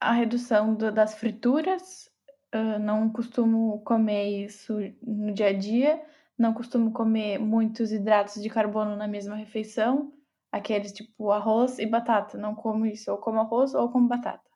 a 0.00 0.12
redução 0.12 0.74
do, 0.74 0.92
das 0.92 1.14
frituras. 1.14 2.10
Uh, 2.54 2.78
não 2.78 3.10
costumo 3.10 3.80
comer 3.80 4.44
isso 4.44 4.74
no 5.02 5.32
dia 5.32 5.48
a 5.48 5.52
dia. 5.52 6.02
Não 6.38 6.52
costumo 6.52 6.92
comer 6.92 7.38
muitos 7.38 7.92
hidratos 7.92 8.42
de 8.42 8.48
carbono 8.48 8.96
na 8.96 9.08
mesma 9.08 9.34
refeição. 9.34 10.12
Aqueles 10.52 10.92
tipo 10.92 11.30
arroz 11.30 11.78
e 11.78 11.86
batata. 11.86 12.38
Não 12.38 12.54
como 12.54 12.86
isso. 12.86 13.10
Ou 13.10 13.18
como 13.18 13.40
arroz 13.40 13.74
ou 13.74 13.90
como 13.90 14.08
batata. 14.08 14.48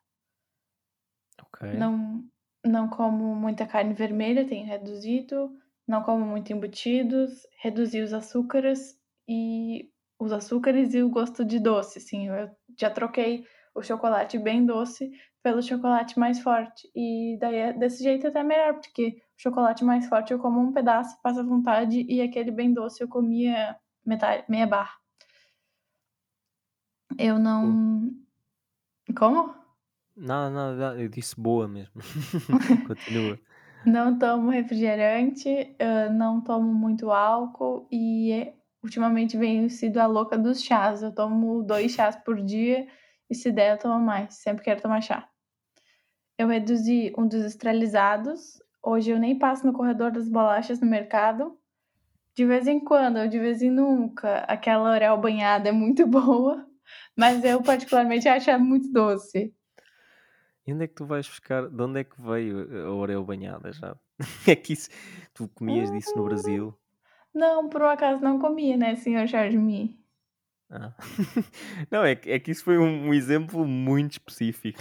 Ok. 1.41 1.73
Não, 1.73 2.23
não 2.65 2.87
como 2.87 3.35
muita 3.35 3.65
carne 3.65 3.93
vermelha, 3.93 4.47
tenho 4.47 4.65
reduzido. 4.65 5.51
Não 5.87 6.03
como 6.03 6.25
muito 6.25 6.53
embutidos. 6.53 7.45
Reduzi 7.59 8.01
os 8.01 8.13
açúcares 8.13 8.97
e 9.27 9.90
os 10.21 10.31
açúcares 10.31 10.93
e 10.93 11.01
o 11.01 11.09
gosto 11.09 11.43
de 11.43 11.59
doce. 11.59 11.99
Sim, 11.99 12.27
eu 12.27 12.47
já 12.79 12.91
troquei 12.91 13.43
o 13.73 13.81
chocolate 13.81 14.37
bem 14.37 14.63
doce 14.63 15.11
pelo 15.41 15.63
chocolate 15.63 16.19
mais 16.19 16.39
forte. 16.39 16.87
E 16.95 17.39
daí 17.41 17.55
é 17.55 17.73
desse 17.73 18.03
jeito 18.03 18.27
até 18.27 18.43
melhor, 18.43 18.75
porque 18.75 19.17
o 19.35 19.41
chocolate 19.41 19.83
mais 19.83 20.07
forte 20.07 20.31
eu 20.31 20.37
como 20.37 20.59
um 20.59 20.71
pedaço, 20.71 21.19
passa 21.23 21.43
vontade, 21.43 22.05
e 22.07 22.21
aquele 22.21 22.51
bem 22.51 22.71
doce 22.71 23.01
eu 23.01 23.07
comia 23.07 23.75
metade, 24.05 24.45
meia 24.47 24.67
barra. 24.67 24.93
Eu 27.17 27.39
não. 27.39 28.13
Como? 29.17 29.55
Não, 30.15 30.51
não, 30.51 30.99
eu 30.99 31.09
disse 31.09 31.39
boa 31.39 31.67
mesmo. 31.67 31.95
Continua. 32.87 33.39
Não 33.83 34.19
tomo 34.19 34.51
refrigerante, 34.51 35.75
não 36.13 36.39
tomo 36.41 36.71
muito 36.71 37.09
álcool 37.09 37.87
e 37.91 38.31
é, 38.31 38.53
ultimamente 38.83 39.37
venho 39.37 39.69
sido 39.69 39.97
a 39.99 40.05
louca 40.05 40.37
dos 40.37 40.61
chás. 40.61 41.03
Eu 41.03 41.13
tomo 41.13 41.63
dois 41.63 41.91
chás 41.91 42.15
por 42.15 42.41
dia 42.41 42.87
e 43.29 43.35
se 43.35 43.51
der 43.51 43.73
eu 43.73 43.77
tomo 43.77 43.99
mais. 43.99 44.35
Sempre 44.35 44.63
quero 44.63 44.81
tomar 44.81 45.01
chá. 45.01 45.27
Eu 46.37 46.47
reduzi 46.47 47.13
um 47.17 47.27
dos 47.27 47.45
estralizados. 47.45 48.61
Hoje 48.83 49.11
eu 49.11 49.19
nem 49.19 49.37
passo 49.37 49.65
no 49.65 49.73
corredor 49.73 50.11
das 50.11 50.27
bolachas 50.27 50.79
no 50.79 50.87
mercado. 50.87 51.57
De 52.35 52.45
vez 52.45 52.65
em 52.67 52.79
quando, 52.79 53.19
ou 53.19 53.27
de 53.27 53.37
vez 53.37 53.61
em 53.61 53.69
nunca, 53.69 54.39
aquela 54.39 54.91
Orel 54.91 55.17
banhada 55.17 55.69
é 55.69 55.71
muito 55.71 56.07
boa, 56.07 56.65
mas 57.15 57.43
eu 57.43 57.61
particularmente 57.61 58.27
acho 58.27 58.57
muito 58.57 58.91
doce. 58.91 59.53
E 60.65 60.73
onde 60.73 60.85
é 60.85 60.87
que 60.87 60.95
tu 60.95 61.05
vais 61.05 61.27
buscar? 61.27 61.67
De 61.67 61.83
onde 61.83 61.99
é 61.99 62.03
que 62.03 62.21
veio 62.21 62.87
a 62.87 62.91
Orel 62.91 63.23
banhada 63.23 63.71
já? 63.71 63.95
É 64.47 64.55
que 64.55 64.73
isso, 64.73 64.89
tu 65.33 65.47
comias 65.49 65.91
disso 65.91 66.15
no 66.15 66.23
Brasil? 66.23 66.75
Não, 67.33 67.69
por 67.69 67.81
um 67.81 67.87
acaso 67.87 68.21
não 68.21 68.39
comia, 68.39 68.75
né, 68.77 68.95
senhor 68.95 69.27
Charles 69.27 69.55
ah. 70.71 70.93
Não, 71.91 72.05
é 72.05 72.15
que, 72.15 72.31
é 72.31 72.39
que 72.39 72.49
isso 72.49 72.63
foi 72.63 72.77
um, 72.77 73.09
um 73.09 73.13
exemplo 73.13 73.67
muito 73.67 74.13
específico. 74.13 74.79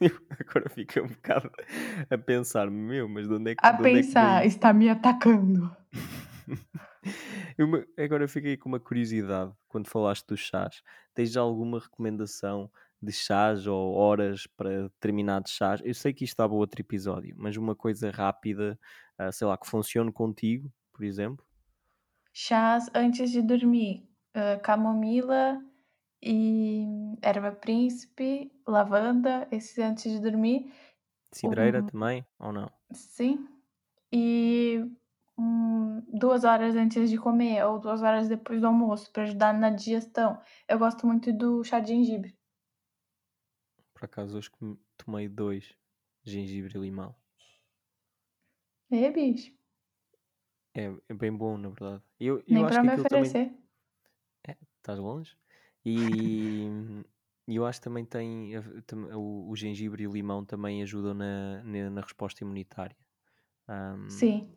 Eu 0.00 0.10
agora 0.38 0.70
fiquei 0.70 1.02
um 1.02 1.08
bocado 1.08 1.50
a 2.08 2.16
pensar, 2.16 2.70
meu, 2.70 3.08
mas 3.08 3.26
de 3.26 3.34
onde 3.34 3.50
é 3.50 3.54
que. 3.56 3.66
A 3.66 3.74
pensar, 3.74 4.38
é 4.38 4.42
que 4.42 4.48
está 4.48 4.72
me 4.72 4.88
atacando. 4.88 5.74
eu, 7.58 7.68
agora 7.98 8.28
fiquei 8.28 8.56
com 8.56 8.68
uma 8.68 8.78
curiosidade 8.78 9.52
quando 9.66 9.88
falaste 9.88 10.28
dos 10.28 10.40
chás. 10.40 10.80
Tens 11.12 11.36
alguma 11.36 11.80
recomendação 11.80 12.70
de 13.02 13.12
chás 13.12 13.66
ou 13.66 13.94
horas 13.94 14.46
para 14.46 14.84
determinados 14.84 15.50
chás? 15.50 15.80
Eu 15.84 15.92
sei 15.92 16.12
que 16.12 16.22
isto 16.22 16.34
estava 16.34 16.54
outro 16.54 16.80
episódio, 16.80 17.34
mas 17.36 17.56
uma 17.56 17.74
coisa 17.74 18.12
rápida, 18.12 18.78
uh, 19.20 19.32
sei 19.32 19.48
lá, 19.48 19.58
que 19.58 19.66
funcione 19.66 20.12
contigo, 20.12 20.72
por 20.92 21.04
exemplo. 21.04 21.44
Chás 22.32 22.88
antes 22.94 23.30
de 23.30 23.42
dormir 23.42 24.08
uh, 24.34 24.60
camomila 24.62 25.62
e 26.22 26.86
erva 27.20 27.52
príncipe, 27.52 28.50
lavanda, 28.66 29.46
esses 29.50 29.78
antes 29.78 30.10
de 30.12 30.20
dormir. 30.20 30.72
Cidreira 31.32 31.82
um, 31.82 31.86
também, 31.86 32.24
ou 32.38 32.52
não? 32.52 32.70
Sim. 32.92 33.46
E 34.12 34.84
um, 35.38 36.00
duas 36.12 36.44
horas 36.44 36.76
antes 36.76 37.10
de 37.10 37.18
comer 37.18 37.64
ou 37.64 37.78
duas 37.78 38.02
horas 38.02 38.28
depois 38.28 38.60
do 38.60 38.66
almoço 38.66 39.10
para 39.12 39.24
ajudar 39.24 39.52
na 39.52 39.70
digestão. 39.70 40.40
Eu 40.68 40.78
gosto 40.78 41.06
muito 41.06 41.32
do 41.32 41.62
chá 41.64 41.80
de 41.80 41.88
gengibre. 41.88 42.36
Por 43.94 44.04
acaso 44.04 44.36
hoje 44.36 44.50
tomei 44.96 45.28
dois, 45.28 45.74
gengibre 46.24 46.76
e 46.76 46.80
limão. 46.80 47.14
É, 48.90 49.10
bicho. 49.10 49.52
É, 50.74 50.84
é 51.08 51.14
bem 51.14 51.34
bom, 51.36 51.56
na 51.58 51.68
verdade. 51.68 52.02
Eu, 52.18 52.42
Nem 52.48 52.62
eu 52.62 52.68
para 52.68 52.82
me 52.84 52.92
oferecer. 52.94 53.24
Também 54.42 54.56
estás 54.78 54.98
longe. 54.98 55.36
E, 55.84 56.66
eu 57.48 57.66
acho 57.66 57.80
que 57.80 57.84
também 57.84 58.04
tem 58.04 58.52
tam- 58.86 59.08
o, 59.18 59.50
o 59.50 59.56
gengibre 59.56 60.04
e 60.04 60.08
o 60.08 60.12
limão 60.12 60.44
também 60.44 60.82
ajudam 60.82 61.14
na, 61.14 61.62
na, 61.64 61.90
na 61.90 62.00
resposta 62.00 62.44
imunitária. 62.44 62.96
Ahm, 63.68 64.08
Sim. 64.08 64.56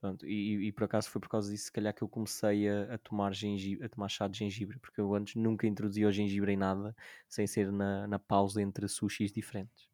pronto, 0.00 0.26
e, 0.26 0.68
e 0.68 0.72
por 0.72 0.84
acaso 0.84 1.10
foi 1.10 1.20
por 1.20 1.28
causa 1.30 1.50
disso, 1.50 1.66
se 1.66 1.72
calhar, 1.72 1.94
que 1.94 2.02
eu 2.02 2.08
comecei 2.08 2.68
a, 2.68 2.94
a 2.94 2.98
tomar 2.98 3.34
gengibre, 3.34 3.84
a 3.86 3.88
tomar 3.88 4.08
chá 4.08 4.28
de 4.28 4.38
gengibre, 4.38 4.78
porque 4.78 5.00
eu 5.00 5.14
antes 5.14 5.36
nunca 5.36 5.66
introduzia 5.66 6.08
o 6.08 6.12
gengibre 6.12 6.52
em 6.52 6.56
nada, 6.56 6.94
sem 7.28 7.46
ser 7.46 7.72
na, 7.72 8.06
na 8.06 8.18
pausa 8.18 8.62
entre 8.62 8.88
sushis 8.88 9.32
diferentes. 9.32 9.88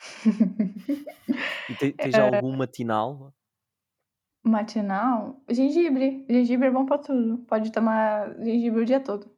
E 1.68 1.74
te- 1.76 1.92
tens 1.98 2.18
É. 2.18 2.18
algum 2.18 2.52
matinal? 2.56 3.34
Matinal? 4.42 5.40
Gengibre. 5.48 6.24
Gengibre 6.28 6.66
é 6.68 6.70
bom 6.70 6.84
pra 6.86 6.98
tudo. 6.98 7.38
Pode 7.46 7.70
tomar 7.72 8.34
gengibre 8.42 8.82
o 8.82 8.84
dia 8.84 9.00
todo. 9.00 9.30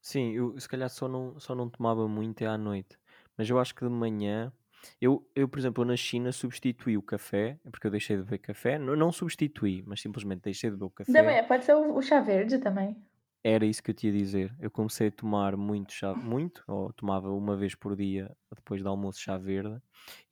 Sim, 0.00 0.32
eu 0.32 0.58
se 0.60 0.68
calhar 0.68 0.88
só 0.90 1.08
não, 1.08 1.38
só 1.40 1.54
não 1.54 1.68
tomava 1.70 2.06
muito 2.08 2.42
é 2.42 2.46
à 2.46 2.58
noite. 2.58 2.98
Mas 3.36 3.48
eu 3.48 3.58
acho 3.58 3.74
que 3.74 3.84
de 3.84 3.90
manhã. 3.90 4.52
Eu, 5.00 5.26
eu, 5.34 5.48
por 5.48 5.58
exemplo, 5.58 5.84
na 5.84 5.96
China 5.96 6.30
substituí 6.30 6.96
o 6.96 7.02
café, 7.02 7.58
porque 7.72 7.86
eu 7.86 7.90
deixei 7.90 8.16
de 8.16 8.22
beber 8.22 8.38
café. 8.38 8.78
Não, 8.78 8.94
não 8.96 9.10
substituí, 9.12 9.82
mas 9.86 10.00
simplesmente 10.00 10.42
deixei 10.42 10.70
de 10.70 10.76
beber 10.76 10.86
o 10.86 10.90
Da 11.08 11.22
café. 11.22 11.22
manhã, 11.22 11.46
pode 11.48 11.64
ser 11.64 11.74
o, 11.76 11.96
o 11.96 12.02
chá 12.02 12.20
verde 12.20 12.58
também. 12.58 12.94
Era 13.42 13.64
isso 13.66 13.82
que 13.82 13.90
eu 13.90 13.94
te 13.94 14.06
ia 14.06 14.12
dizer. 14.12 14.54
Eu 14.58 14.70
comecei 14.70 15.08
a 15.08 15.12
tomar 15.12 15.56
muito 15.56 15.92
chá, 15.92 16.14
muito, 16.14 16.64
ou 16.66 16.92
tomava 16.92 17.30
uma 17.30 17.56
vez 17.56 17.74
por 17.74 17.94
dia 17.96 18.34
depois 18.54 18.82
do 18.82 18.88
almoço 18.88 19.20
chá 19.20 19.36
verde, 19.38 19.80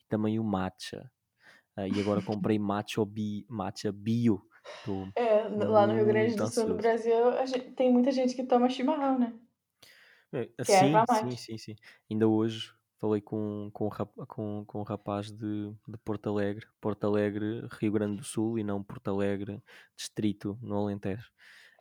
e 0.00 0.06
também 0.08 0.38
o 0.38 0.44
matcha. 0.44 1.10
Ah, 1.76 1.88
e 1.88 2.00
agora 2.00 2.22
comprei 2.22 2.58
matcha, 2.58 3.04
bi, 3.04 3.46
matcha 3.48 3.92
bio. 3.92 4.46
Estou 4.76 5.14
É, 5.14 5.42
lá 5.48 5.86
no 5.86 5.94
Rio 5.94 6.06
Grande 6.06 6.36
do 6.36 6.46
Sul, 6.46 6.66
no. 6.66 6.76
Brasil, 6.76 7.28
a 7.30 7.46
gente- 7.46 7.72
tem 7.72 7.90
muita 7.92 8.10
gente 8.12 8.34
que 8.34 8.44
toma 8.44 8.68
chimarrão, 8.70 9.18
né? 9.18 9.32
É, 10.32 10.50
é 10.58 10.64
sim, 10.64 11.04
sim, 11.06 11.36
sim, 11.36 11.58
sim. 11.58 11.76
Ainda 12.10 12.26
hoje 12.28 12.72
falei 12.98 13.20
com, 13.20 13.70
com, 13.72 13.86
um 13.86 14.26
com, 14.26 14.64
com 14.66 14.80
um 14.80 14.82
rapaz 14.82 15.30
de, 15.30 15.70
de 15.88 15.98
Porto 16.04 16.28
Alegre, 16.28 16.66
Porto 16.80 17.04
Alegre, 17.04 17.66
Rio 17.80 17.92
Grande 17.92 18.16
do 18.18 18.24
Sul, 18.24 18.58
e 18.58 18.64
não 18.64 18.82
Porto 18.82 19.08
Alegre, 19.08 19.62
distrito 19.96 20.58
no 20.62 20.76
Alentejo. 20.76 21.30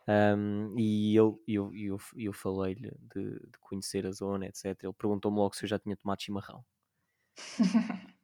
Ahm, 0.08 0.74
e 0.78 1.14
eu, 1.14 1.42
eu, 1.46 1.72
eu, 1.74 1.98
eu 2.16 2.32
falei-lhe 2.32 2.90
de, 3.14 3.34
de 3.40 3.58
conhecer 3.60 4.06
a 4.06 4.12
zona, 4.12 4.46
etc. 4.46 4.88
Ele 4.88 4.94
perguntou-me 4.94 5.38
logo 5.38 5.54
se 5.56 5.64
eu 5.64 5.68
já 5.68 5.78
tinha 5.78 5.96
tomado 5.96 6.20
chimarrão. 6.22 6.64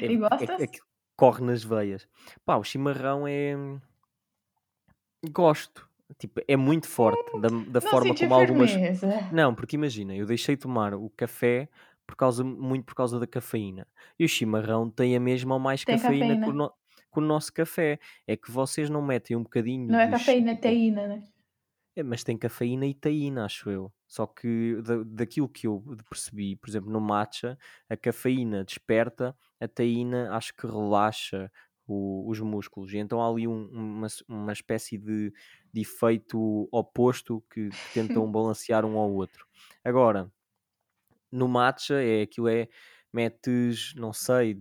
É, 0.00 0.06
E 0.12 0.16
é, 0.38 0.44
gostas? 0.46 0.64
é 0.64 0.66
que 0.66 0.80
corre 1.16 1.42
nas 1.44 1.62
veias. 1.64 2.06
Pá, 2.44 2.56
o 2.56 2.64
chimarrão 2.64 3.26
é. 3.26 3.56
Gosto. 5.32 5.88
Tipo, 6.18 6.40
é 6.46 6.56
muito 6.56 6.86
forte 6.86 7.18
da, 7.40 7.48
da 7.68 7.80
forma 7.80 8.14
como 8.14 8.34
algumas. 8.34 8.70
firmeza. 8.70 9.08
Não, 9.32 9.52
porque 9.54 9.74
imagina, 9.74 10.14
eu 10.14 10.24
deixei 10.24 10.54
de 10.54 10.62
tomar 10.62 10.94
o 10.94 11.10
café 11.16 11.68
por 12.06 12.14
causa, 12.14 12.44
muito 12.44 12.84
por 12.84 12.94
causa 12.94 13.18
da 13.18 13.26
cafeína. 13.26 13.86
E 14.16 14.24
o 14.24 14.28
chimarrão 14.28 14.88
tem 14.88 15.16
a 15.16 15.20
mesma 15.20 15.54
ou 15.54 15.60
mais 15.60 15.84
Tem 15.84 15.96
cafeína 15.98 16.26
que 16.26 16.32
o, 16.32 16.36
cafeína. 16.40 16.52
no- 16.64 16.70
que 17.12 17.18
o 17.18 17.20
nosso 17.20 17.52
café. 17.52 17.98
É 18.26 18.36
que 18.36 18.50
vocês 18.52 18.88
não 18.88 19.02
metem 19.02 19.36
um 19.36 19.42
bocadinho 19.42 19.88
Não 19.90 19.98
é 19.98 20.06
de. 20.06 20.12
cafeína, 20.12 20.50
é 20.52 20.54
tipo, 20.54 20.62
teína, 20.62 21.08
né? 21.08 21.22
É, 21.96 22.02
mas 22.02 22.22
tem 22.22 22.36
cafeína 22.38 22.86
e 22.86 22.94
taína, 22.94 23.44
acho 23.46 23.70
eu. 23.70 23.92
Só 24.06 24.26
que 24.26 24.76
da, 24.82 25.02
daquilo 25.04 25.48
que 25.48 25.66
eu 25.66 25.82
percebi, 26.08 26.54
por 26.56 26.68
exemplo, 26.68 26.90
no 26.90 27.00
matcha, 27.00 27.58
a 27.88 27.96
cafeína 27.96 28.64
desperta, 28.64 29.36
a 29.60 29.66
taína 29.68 30.34
acho 30.36 30.54
que 30.54 30.66
relaxa 30.66 31.50
o- 31.86 32.28
os 32.30 32.38
músculos. 32.40 32.92
E 32.92 32.98
então 32.98 33.20
há 33.22 33.28
ali 33.30 33.48
um- 33.48 33.68
uma, 33.70 34.06
uma 34.28 34.52
espécie 34.52 34.98
de, 34.98 35.32
de 35.72 35.80
efeito 35.80 36.68
oposto 36.72 37.42
que, 37.50 37.72
que 37.72 37.88
tentam 37.92 38.30
balancear 38.30 38.84
um 38.84 38.98
ao 38.98 39.10
outro. 39.12 39.46
Agora, 39.84 40.30
no 41.30 41.48
matcha 41.48 42.02
é 42.02 42.22
aquilo 42.22 42.48
é 42.48 42.68
metes, 43.12 43.94
não 43.96 44.12
sei, 44.12 44.54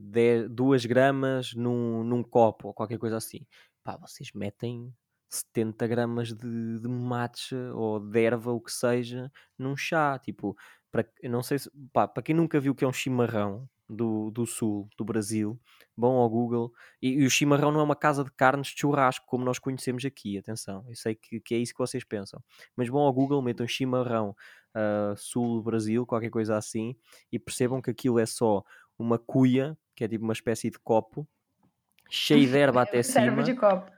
2 0.49 0.85
gramas 0.85 1.53
num, 1.53 2.03
num 2.03 2.23
copo 2.23 2.69
ou 2.69 2.73
qualquer 2.73 2.97
coisa 2.97 3.17
assim. 3.17 3.45
Pá, 3.83 3.97
vocês 3.97 4.31
metem 4.33 4.93
70 5.29 5.87
gramas 5.87 6.33
de, 6.33 6.79
de 6.79 6.87
matcha 6.87 7.71
ou 7.73 7.99
de 7.99 8.19
erva, 8.23 8.51
o 8.51 8.61
que 8.61 8.71
seja, 8.71 9.31
num 9.57 9.75
chá. 9.75 10.17
Tipo, 10.19 10.55
para, 10.91 11.07
não 11.23 11.43
sei 11.43 11.59
se, 11.59 11.69
pá, 11.91 12.07
para 12.07 12.23
quem 12.23 12.35
nunca 12.35 12.59
viu 12.59 12.73
o 12.73 12.75
que 12.75 12.85
é 12.85 12.87
um 12.87 12.93
chimarrão 12.93 13.67
do, 13.89 14.31
do 14.31 14.45
sul, 14.45 14.89
do 14.97 15.05
Brasil, 15.05 15.59
vão 15.95 16.13
ao 16.13 16.29
Google. 16.29 16.71
E, 17.01 17.09
e 17.09 17.25
o 17.25 17.29
chimarrão 17.29 17.71
não 17.71 17.79
é 17.79 17.83
uma 17.83 17.95
casa 17.95 18.23
de 18.23 18.31
carnes 18.31 18.67
de 18.69 18.79
churrasco 18.79 19.25
como 19.27 19.45
nós 19.45 19.59
conhecemos 19.59 20.03
aqui, 20.05 20.37
atenção. 20.37 20.85
Eu 20.87 20.95
sei 20.95 21.15
que, 21.15 21.39
que 21.39 21.55
é 21.55 21.57
isso 21.57 21.73
que 21.73 21.79
vocês 21.79 22.03
pensam. 22.03 22.43
Mas 22.75 22.89
vão 22.89 23.01
ao 23.01 23.13
Google, 23.13 23.41
metam 23.41 23.67
chimarrão 23.67 24.35
uh, 24.75 25.15
sul 25.17 25.57
do 25.57 25.63
Brasil, 25.63 26.05
qualquer 26.05 26.29
coisa 26.29 26.57
assim, 26.57 26.95
e 27.31 27.39
percebam 27.39 27.81
que 27.81 27.91
aquilo 27.91 28.19
é 28.19 28.25
só 28.25 28.63
uma 28.97 29.19
cuia, 29.19 29.77
que 29.95 30.03
é 30.03 30.07
tipo 30.07 30.23
uma 30.23 30.33
espécie 30.33 30.69
de 30.69 30.79
copo, 30.79 31.27
cheio 32.09 32.47
de 32.47 32.57
erva 32.57 32.81
até 32.83 33.03
Serve 33.03 33.43
cima. 33.43 33.43
de 33.43 33.55
copo. 33.55 33.94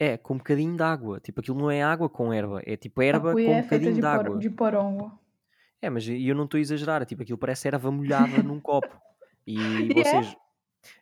É, 0.00 0.16
com 0.16 0.32
um 0.32 0.38
bocadinho 0.38 0.74
de 0.74 0.82
água. 0.82 1.20
Tipo, 1.20 1.40
aquilo 1.40 1.58
não 1.58 1.70
é 1.70 1.82
água 1.82 2.08
com 2.08 2.32
erva, 2.32 2.62
é 2.64 2.74
tipo 2.74 3.02
A 3.02 3.04
erva 3.04 3.32
com 3.34 3.38
um 3.38 3.54
é 3.54 3.62
feita 3.62 3.64
bocadinho 3.64 3.94
de, 3.94 4.00
de 4.00 4.06
água. 4.06 4.38
de 4.38 4.48
porongo. 4.48 5.20
É, 5.82 5.90
mas 5.90 6.08
eu 6.08 6.34
não 6.34 6.44
estou 6.44 6.56
a 6.56 6.60
exagerar, 6.62 7.04
tipo, 7.04 7.22
aquilo 7.22 7.36
parece 7.36 7.68
erva 7.68 7.90
molhada 7.90 8.42
num 8.42 8.58
copo. 8.58 8.88
E 9.46 9.90
é? 9.90 9.94
vocês, 9.94 10.36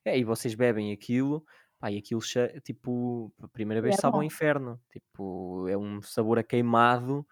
é, 0.04 0.18
e 0.18 0.24
vocês 0.24 0.54
bebem 0.54 0.92
aquilo, 0.92 1.44
pá, 1.78 1.90
e 1.90 1.98
aquilo, 1.98 2.20
tipo, 2.64 3.30
a 3.42 3.48
primeira 3.48 3.82
vez 3.82 3.96
é 3.96 4.00
sabe 4.00 4.16
ao 4.16 4.22
inferno. 4.22 4.80
Tipo, 4.90 5.68
é 5.68 5.76
um 5.76 6.00
sabor 6.00 6.38
a 6.38 6.42
queimado, 6.42 7.26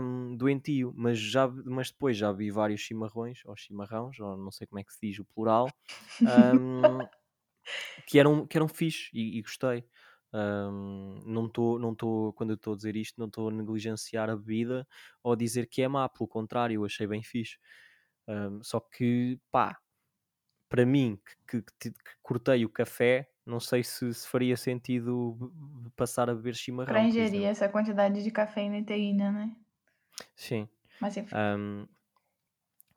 hum, 0.00 0.34
doentio. 0.36 0.94
Mas, 0.96 1.18
já, 1.18 1.46
mas 1.48 1.90
depois 1.90 2.16
já 2.16 2.32
vi 2.32 2.50
vários 2.50 2.80
chimarrões, 2.80 3.42
ou 3.44 3.56
chimarrões, 3.56 4.18
ou 4.18 4.36
não 4.36 4.50
sei 4.50 4.66
como 4.66 4.78
é 4.78 4.84
que 4.84 4.92
se 4.94 5.08
diz 5.08 5.18
o 5.18 5.24
plural, 5.26 5.68
hum, 6.22 6.80
que 8.06 8.18
eram, 8.18 8.46
que 8.46 8.56
eram 8.56 8.68
fixe 8.68 9.10
e, 9.12 9.38
e 9.38 9.42
gostei. 9.42 9.84
Hum, 10.34 11.22
não 11.26 11.46
estou, 11.46 11.78
não 11.78 11.94
tô, 11.94 12.32
quando 12.34 12.50
eu 12.50 12.56
estou 12.56 12.74
a 12.74 12.76
dizer 12.76 12.96
isto, 12.96 13.18
não 13.18 13.26
estou 13.28 13.48
a 13.48 13.52
negligenciar 13.52 14.28
a 14.30 14.36
bebida 14.36 14.86
ou 15.22 15.32
a 15.32 15.36
dizer 15.36 15.66
que 15.68 15.82
é 15.82 15.88
má, 15.88 16.08
pelo 16.08 16.28
contrário, 16.28 16.74
eu 16.76 16.84
achei 16.84 17.06
bem 17.06 17.22
fixe. 17.22 17.56
Hum, 18.28 18.60
só 18.62 18.80
que, 18.80 19.40
pá, 19.50 19.78
para 20.68 20.86
mim, 20.86 21.20
que, 21.48 21.62
que, 21.62 21.90
que- 21.92 21.94
cortei 22.22 22.64
o 22.64 22.70
café, 22.70 23.30
não 23.46 23.60
sei 23.60 23.84
se, 23.84 24.12
se 24.14 24.28
faria 24.28 24.56
sentido 24.56 25.38
passar 25.96 26.30
a 26.30 26.34
beber 26.34 26.54
chimarrão, 26.56 27.08
por 27.16 27.26
ingerir 27.26 27.44
essa 27.44 27.68
quantidade 27.68 28.22
de 28.24 28.30
cafeína 28.30 28.78
e 28.78 28.84
teína, 28.84 29.30
né? 29.30 29.54
Sim. 30.34 30.68
Mas 31.00 31.16
enfim. 31.16 31.42
Hum, 31.58 31.88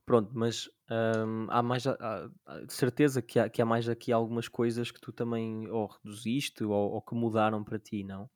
pronto, 0.10 0.32
mas 0.34 0.68
hum, 0.90 1.46
há 1.50 1.62
mais, 1.62 1.86
há- 1.86 2.30
há- 2.46 2.60
de 2.66 2.74
certeza 2.74 3.22
que 3.22 3.38
há, 3.40 3.48
que 3.50 3.62
há 3.62 3.66
mais 3.66 3.88
aqui 3.88 4.12
algumas 4.12 4.48
coisas 4.48 4.92
que 4.92 5.00
tu 5.00 5.12
também 5.14 5.70
ou 5.70 5.86
reduziste 5.88 6.64
ou, 6.64 6.74
ou 6.94 7.02
que 7.02 7.14
mudaram 7.16 7.64
para 7.64 7.78
ti, 7.80 8.04
não? 8.04 8.28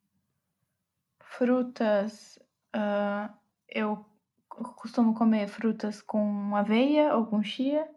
Frutas. 1.20 2.38
ah, 2.72 3.34
eu 3.68 4.06
costumo 4.76 5.12
comer 5.14 5.48
frutas 5.48 6.00
com 6.00 6.54
aveia 6.56 7.16
ou 7.16 7.26
com 7.26 7.42
chia. 7.42 7.88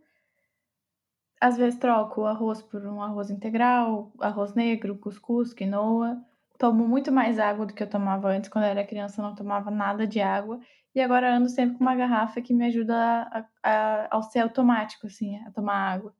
Às 1.42 1.58
vezes 1.58 1.80
troco 1.80 2.22
o 2.22 2.26
arroz 2.28 2.62
por 2.62 2.86
um 2.86 3.02
arroz 3.02 3.32
integral, 3.32 4.14
arroz 4.20 4.54
negro, 4.54 5.00
cuscuz, 5.00 5.52
quinoa. 5.52 6.24
Tomo 6.58 6.88
muito 6.88 7.12
mais 7.12 7.40
água 7.40 7.66
do 7.66 7.74
que 7.74 7.84
eu 7.84 7.90
tomava 7.90 8.30
antes. 8.30 8.50
Quando 8.50 8.66
eu 8.66 8.72
era 8.72 8.86
criança, 8.86 9.22
eu 9.22 9.26
não 9.26 9.36
tomava 9.36 9.70
nada 9.72 10.08
de 10.08 10.20
água. 10.22 10.60
E 10.96 11.02
agora 11.02 11.36
ando 11.36 11.50
sempre 11.50 11.78
com 11.78 11.84
uma 11.84 11.96
garrafa 11.96 12.42
que 12.42 12.54
me 12.54 12.66
ajuda 12.66 12.96
a, 12.96 13.46
a, 13.64 14.08
ao 14.16 14.24
ser 14.24 14.40
automático, 14.40 15.08
assim, 15.08 15.38
a 15.46 15.52
tomar 15.52 15.76
água. 15.76 16.16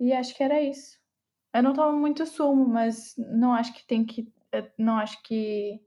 E 0.00 0.12
acho 0.12 0.34
que 0.34 0.42
era 0.42 0.60
isso. 0.60 0.98
Eu 1.54 1.62
não 1.62 1.72
tomo 1.74 1.98
muito 1.98 2.26
sumo, 2.26 2.66
mas 2.68 3.14
não 3.16 3.52
acho 3.52 3.72
que 3.74 3.86
tem 3.86 4.04
que. 4.04 4.30
eh, 4.52 4.70
Não 4.78 4.96
acho 4.98 5.22
que, 5.22 5.80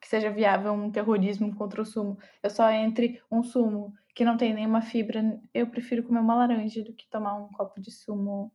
que 0.00 0.08
seja 0.08 0.30
viável 0.30 0.72
um 0.72 0.90
terrorismo 0.90 1.54
contra 1.56 1.82
o 1.82 1.86
sumo. 1.86 2.18
Eu 2.42 2.50
só 2.50 2.70
entre 2.70 3.20
um 3.30 3.42
sumo 3.42 3.92
que 4.14 4.24
não 4.24 4.36
tem 4.36 4.54
nenhuma 4.54 4.80
fibra, 4.80 5.22
eu 5.52 5.66
prefiro 5.68 6.02
comer 6.02 6.20
uma 6.20 6.34
laranja 6.34 6.82
do 6.82 6.94
que 6.94 7.08
tomar 7.10 7.34
um 7.34 7.48
copo 7.48 7.80
de 7.80 7.90
sumo 7.90 8.50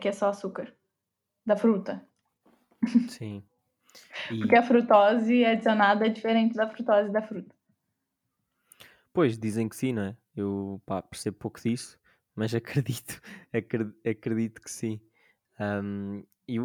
que 0.00 0.08
é 0.08 0.12
só 0.12 0.28
açúcar 0.28 0.74
da 1.46 1.56
fruta. 1.56 2.06
Sim. 3.08 3.42
Porque 4.38 4.56
E, 4.56 4.58
a 4.58 4.62
frutose 4.62 5.44
adicionada 5.44 6.06
é 6.06 6.08
diferente 6.10 6.54
da 6.54 6.68
frutose 6.68 7.10
da 7.12 7.22
fruta. 7.22 7.54
pois, 9.12 9.38
dizem 9.38 9.68
que 9.68 9.76
sim, 9.76 9.92
não 9.92 10.02
é? 10.02 10.16
Eu, 10.36 10.82
pá, 10.86 11.02
percebo 11.02 11.36
pouco 11.38 11.60
disso, 11.60 11.98
mas 12.34 12.54
acredito, 12.54 13.20
acre- 13.52 13.92
acredito 14.08 14.60
que 14.60 14.70
sim. 14.70 15.00
Hum, 15.60 16.24
e 16.48 16.58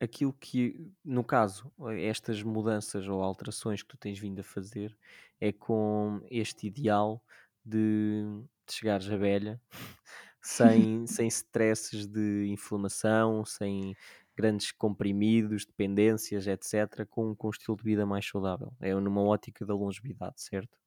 aquilo 0.00 0.32
que, 0.34 0.92
no 1.04 1.24
caso, 1.24 1.72
estas 1.98 2.42
mudanças 2.42 3.08
ou 3.08 3.22
alterações 3.22 3.82
que 3.82 3.88
tu 3.90 3.98
tens 3.98 4.18
vindo 4.18 4.40
a 4.40 4.44
fazer 4.44 4.96
é 5.40 5.52
com 5.52 6.20
este 6.30 6.68
ideal 6.68 7.24
de, 7.64 8.22
de 8.68 8.74
chegares 8.74 9.10
à 9.10 9.16
velha 9.16 9.60
sem, 10.42 11.06
sem 11.06 11.28
stresses 11.28 12.06
de 12.06 12.46
inflamação, 12.48 13.44
sem 13.44 13.96
grandes 14.40 14.72
comprimidos, 14.72 15.64
dependências, 15.66 16.46
etc., 16.46 17.06
com, 17.06 17.34
com 17.36 17.48
um 17.48 17.50
estilo 17.50 17.76
de 17.76 17.84
vida 17.84 18.06
mais 18.06 18.26
saudável. 18.28 18.72
É 18.80 18.94
numa 18.94 19.22
ótica 19.22 19.66
da 19.66 19.74
longevidade, 19.74 20.40
certo? 20.42 20.78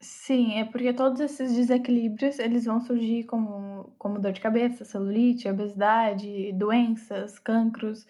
Sim, 0.00 0.54
é 0.58 0.64
porque 0.64 0.92
todos 0.92 1.20
esses 1.20 1.54
desequilíbrios, 1.54 2.38
eles 2.40 2.64
vão 2.64 2.80
surgir 2.80 3.24
como 3.24 3.94
como 3.98 4.18
dor 4.18 4.32
de 4.32 4.40
cabeça, 4.40 4.84
celulite, 4.84 5.48
obesidade, 5.48 6.52
doenças, 6.54 7.38
cancros. 7.38 8.04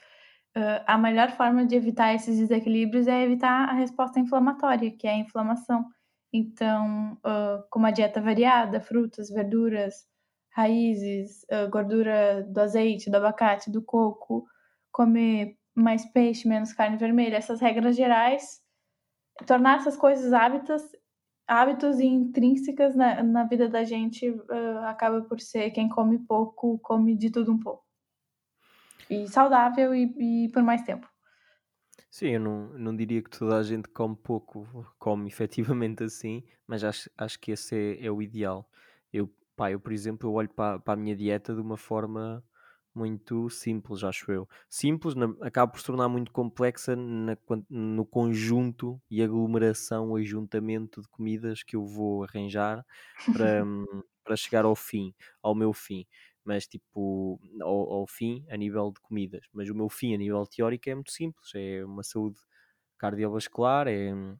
Hã, 0.57 0.83
a 0.87 0.97
melhor 0.99 1.30
forma 1.33 1.66
de 1.66 1.76
evitar 1.76 2.14
esses 2.14 2.39
desequilíbrios 2.39 3.07
é 3.09 3.22
evitar 3.24 3.68
a 3.68 3.74
resposta 3.74 4.18
inflamatória, 4.20 4.91
que 4.97 5.07
é 5.07 5.12
a 5.12 5.18
inflamação. 5.18 5.87
Então, 6.33 7.18
hã, 7.24 7.62
com 7.70 7.78
uma 7.78 7.91
dieta 7.93 8.20
variada, 8.22 8.80
frutas, 8.80 9.28
verduras, 9.30 10.07
raízes, 10.51 11.45
hã, 11.51 11.68
gordura 11.70 12.43
do 12.45 12.59
azeite, 12.61 13.11
do 13.11 13.16
abacate, 13.16 13.70
do 13.70 13.83
coco, 13.83 14.47
comer 14.93 15.59
mais 15.74 16.05
peixe, 16.07 16.49
menos 16.49 16.72
carne 16.72 16.97
vermelha, 16.99 17.36
essas 17.36 17.61
regras 17.61 17.97
gerais, 17.97 18.62
tornar 19.47 19.78
essas 19.78 19.97
coisas 19.97 20.32
hábitos 20.32 20.82
hábitos 21.49 22.01
intrínsecas 22.01 22.97
na 22.97 23.22
na 23.22 23.45
vida 23.45 23.68
da 23.68 23.84
gente, 23.84 24.28
hã, 24.51 24.86
acaba 24.86 25.22
por 25.22 25.40
ser 25.40 25.70
quem 25.72 25.88
come 25.88 26.18
pouco, 26.20 26.78
come 26.80 27.16
de 27.16 27.30
tudo 27.30 27.53
um 27.53 27.61
pouco. 27.61 27.84
E 29.09 29.28
saudável 29.28 29.95
e 29.95 30.03
e 30.28 30.49
por 30.53 30.62
mais 30.68 30.82
tempo. 30.82 31.07
Sim, 32.11 32.28
eu 32.34 32.40
não, 32.40 32.68
não 32.78 32.95
diria 32.97 33.22
que 33.22 33.30
toda 33.30 33.57
a 33.59 33.62
gente 33.62 33.88
come 33.88 34.14
pouco, 34.16 34.66
come 34.99 35.28
efetivamente 35.28 36.05
assim, 36.05 36.45
mas 36.66 36.84
acho, 36.84 37.11
acho 37.16 37.38
que 37.40 37.53
esse 37.53 37.74
é, 37.74 38.07
é 38.07 38.11
o 38.11 38.20
ideal. 38.22 38.68
Eu, 39.12 39.28
pá, 39.57 39.70
eu, 39.70 39.80
por 39.80 39.93
exemplo, 39.93 40.28
eu 40.28 40.34
olho 40.34 40.49
para, 40.51 40.78
para 40.78 40.95
a 40.95 40.97
minha 40.97 41.16
dieta 41.16 41.55
de 41.55 41.61
uma 41.61 41.76
forma 41.76 42.45
muito 42.95 43.49
simples, 43.51 44.05
acho 44.05 44.30
eu. 44.32 44.49
Simples, 44.68 45.14
na, 45.14 45.26
acaba 45.40 45.70
por 45.72 45.80
se 45.80 45.86
tornar 45.86 46.09
muito 46.09 46.32
complexa 46.32 46.95
na 46.97 47.36
no 47.70 48.05
conjunto 48.07 49.01
e 49.11 49.22
aglomeração, 49.22 50.11
o 50.11 50.16
ajuntamento 50.16 51.01
de 51.03 51.09
comidas 51.09 51.62
que 51.62 51.76
eu 51.76 51.86
vou 51.86 52.24
arranjar 52.24 52.84
para, 53.32 53.64
hum, 53.64 53.86
para 54.24 54.36
chegar 54.36 54.64
ao 54.64 54.76
fim, 54.76 55.14
ao 55.43 55.55
meu 55.55 55.72
fim 55.72 56.07
mas 56.45 56.66
tipo, 56.66 57.38
ao, 57.61 57.93
ao 57.93 58.07
fim 58.09 58.45
a 58.51 58.57
nível 58.57 58.90
de 58.93 59.01
comidas. 59.01 59.47
Mas 59.53 59.70
o 59.70 59.74
meu 59.76 59.88
fim 59.88 60.12
a 60.14 60.18
nível 60.18 60.45
teórico 60.47 60.90
é 60.90 60.95
muito 60.95 61.12
simples: 61.12 61.51
é 61.55 61.84
uma 61.84 62.03
saúde 62.03 62.36
cardiovascular, 62.99 63.86
é 63.88 64.12
hum, 64.14 64.36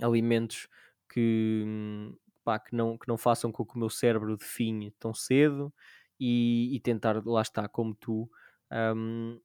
alimentos 0.00 0.68
que, 1.08 1.64
hum, 1.66 2.16
pá, 2.44 2.58
que, 2.58 2.74
não, 2.74 2.98
que 2.98 3.08
não 3.08 3.16
façam 3.18 3.52
com 3.52 3.64
que 3.64 3.76
o 3.76 3.78
meu 3.78 3.90
cérebro 3.90 4.36
definhe 4.36 4.90
tão 4.92 5.14
cedo 5.14 5.72
e, 6.24 6.74
e 6.76 6.80
tentar, 6.80 7.22
lá 7.26 7.42
está, 7.42 7.68
como 7.68 7.94
tu, 7.94 8.30
hum, 8.96 9.38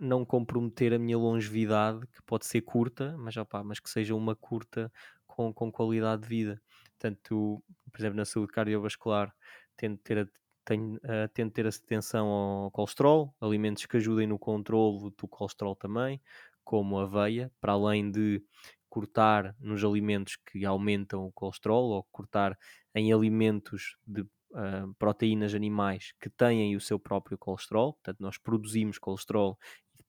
não 0.00 0.24
comprometer 0.24 0.92
a 0.92 0.98
minha 0.98 1.16
longevidade, 1.16 2.06
que 2.08 2.22
pode 2.22 2.46
ser 2.46 2.62
curta, 2.62 3.16
mas, 3.18 3.34
mas 3.64 3.80
que 3.80 3.88
seja 3.90 4.14
uma 4.14 4.34
curta 4.34 4.92
com, 5.26 5.52
com 5.52 5.70
qualidade 5.70 6.22
de 6.22 6.28
vida. 6.28 6.62
Portanto, 6.98 7.62
por 7.90 8.00
exemplo, 8.00 8.16
na 8.16 8.24
saúde 8.24 8.52
cardiovascular, 8.52 9.34
tento 9.76 10.00
ter, 10.02 10.18
a- 10.18 10.28
tenho, 10.64 10.96
uh, 10.96 11.50
ter 11.52 11.66
atenção 11.66 12.26
ao 12.28 12.70
colesterol, 12.70 13.34
alimentos 13.40 13.86
que 13.86 13.96
ajudem 13.96 14.26
no 14.26 14.38
controle 14.38 15.10
do 15.16 15.28
colesterol 15.28 15.76
também, 15.76 16.20
como 16.64 16.98
a 16.98 17.04
aveia, 17.04 17.50
para 17.60 17.72
além 17.72 18.10
de 18.10 18.42
cortar 18.88 19.56
nos 19.58 19.82
alimentos 19.84 20.36
que 20.36 20.64
aumentam 20.64 21.26
o 21.26 21.32
colesterol 21.32 21.90
ou 21.90 22.04
cortar 22.12 22.58
em 22.94 23.12
alimentos 23.12 23.96
de 24.06 24.24
uh, 24.52 24.94
proteínas 24.98 25.54
animais 25.54 26.12
que 26.20 26.30
têm 26.30 26.76
o 26.76 26.80
seu 26.80 26.98
próprio 26.98 27.36
colesterol, 27.36 27.94
portanto, 27.94 28.20
nós 28.20 28.38
produzimos 28.38 28.98
colesterol 28.98 29.58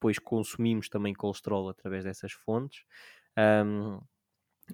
depois 0.04 0.18
consumimos 0.18 0.88
também 0.88 1.14
colesterol 1.14 1.68
através 1.68 2.04
dessas 2.04 2.32
fontes. 2.32 2.84
Um, 3.38 4.00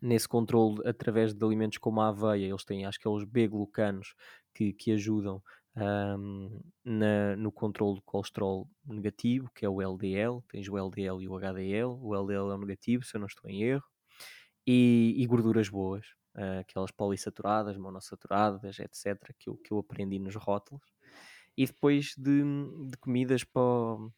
nesse 0.03 0.29
controle, 0.29 0.81
através 0.85 1.33
de 1.33 1.45
alimentos 1.45 1.79
como 1.79 2.01
a 2.01 2.09
aveia, 2.09 2.47
eles 2.47 2.65
têm, 2.65 2.85
acho 2.85 2.99
que 2.99 3.07
é 3.07 3.11
os 3.11 3.25
B-glucanos 3.25 4.15
que, 4.53 4.73
que 4.73 4.93
ajudam 4.93 5.43
um, 5.77 6.61
na, 6.85 7.37
no 7.37 7.53
controle 7.53 7.97
do 7.97 8.03
colesterol 8.03 8.69
negativo, 8.85 9.51
que 9.55 9.65
é 9.65 9.69
o 9.69 9.81
LDL. 9.81 10.43
Tens 10.49 10.69
o 10.69 10.77
LDL 10.77 11.23
e 11.23 11.29
o 11.29 11.37
HDL. 11.37 11.97
O 12.01 12.15
LDL 12.15 12.51
é 12.51 12.55
o 12.55 12.59
negativo, 12.59 13.05
se 13.05 13.17
eu 13.17 13.21
não 13.21 13.29
estou 13.29 13.49
em 13.49 13.63
erro. 13.63 13.85
E, 14.67 15.15
e 15.17 15.27
gorduras 15.27 15.69
boas, 15.69 16.07
uh, 16.41 16.61
aquelas 16.61 16.91
polissaturadas, 16.91 17.77
monossaturadas, 17.77 18.79
etc., 18.79 19.35
que 19.39 19.49
eu, 19.49 19.57
que 19.57 19.73
eu 19.73 19.79
aprendi 19.79 20.19
nos 20.19 20.35
rótulos. 20.35 20.83
E 21.57 21.67
depois 21.67 22.15
de, 22.17 22.43
de 22.89 22.97
comidas 22.97 23.45
para 23.45 23.61
o, 23.61 24.13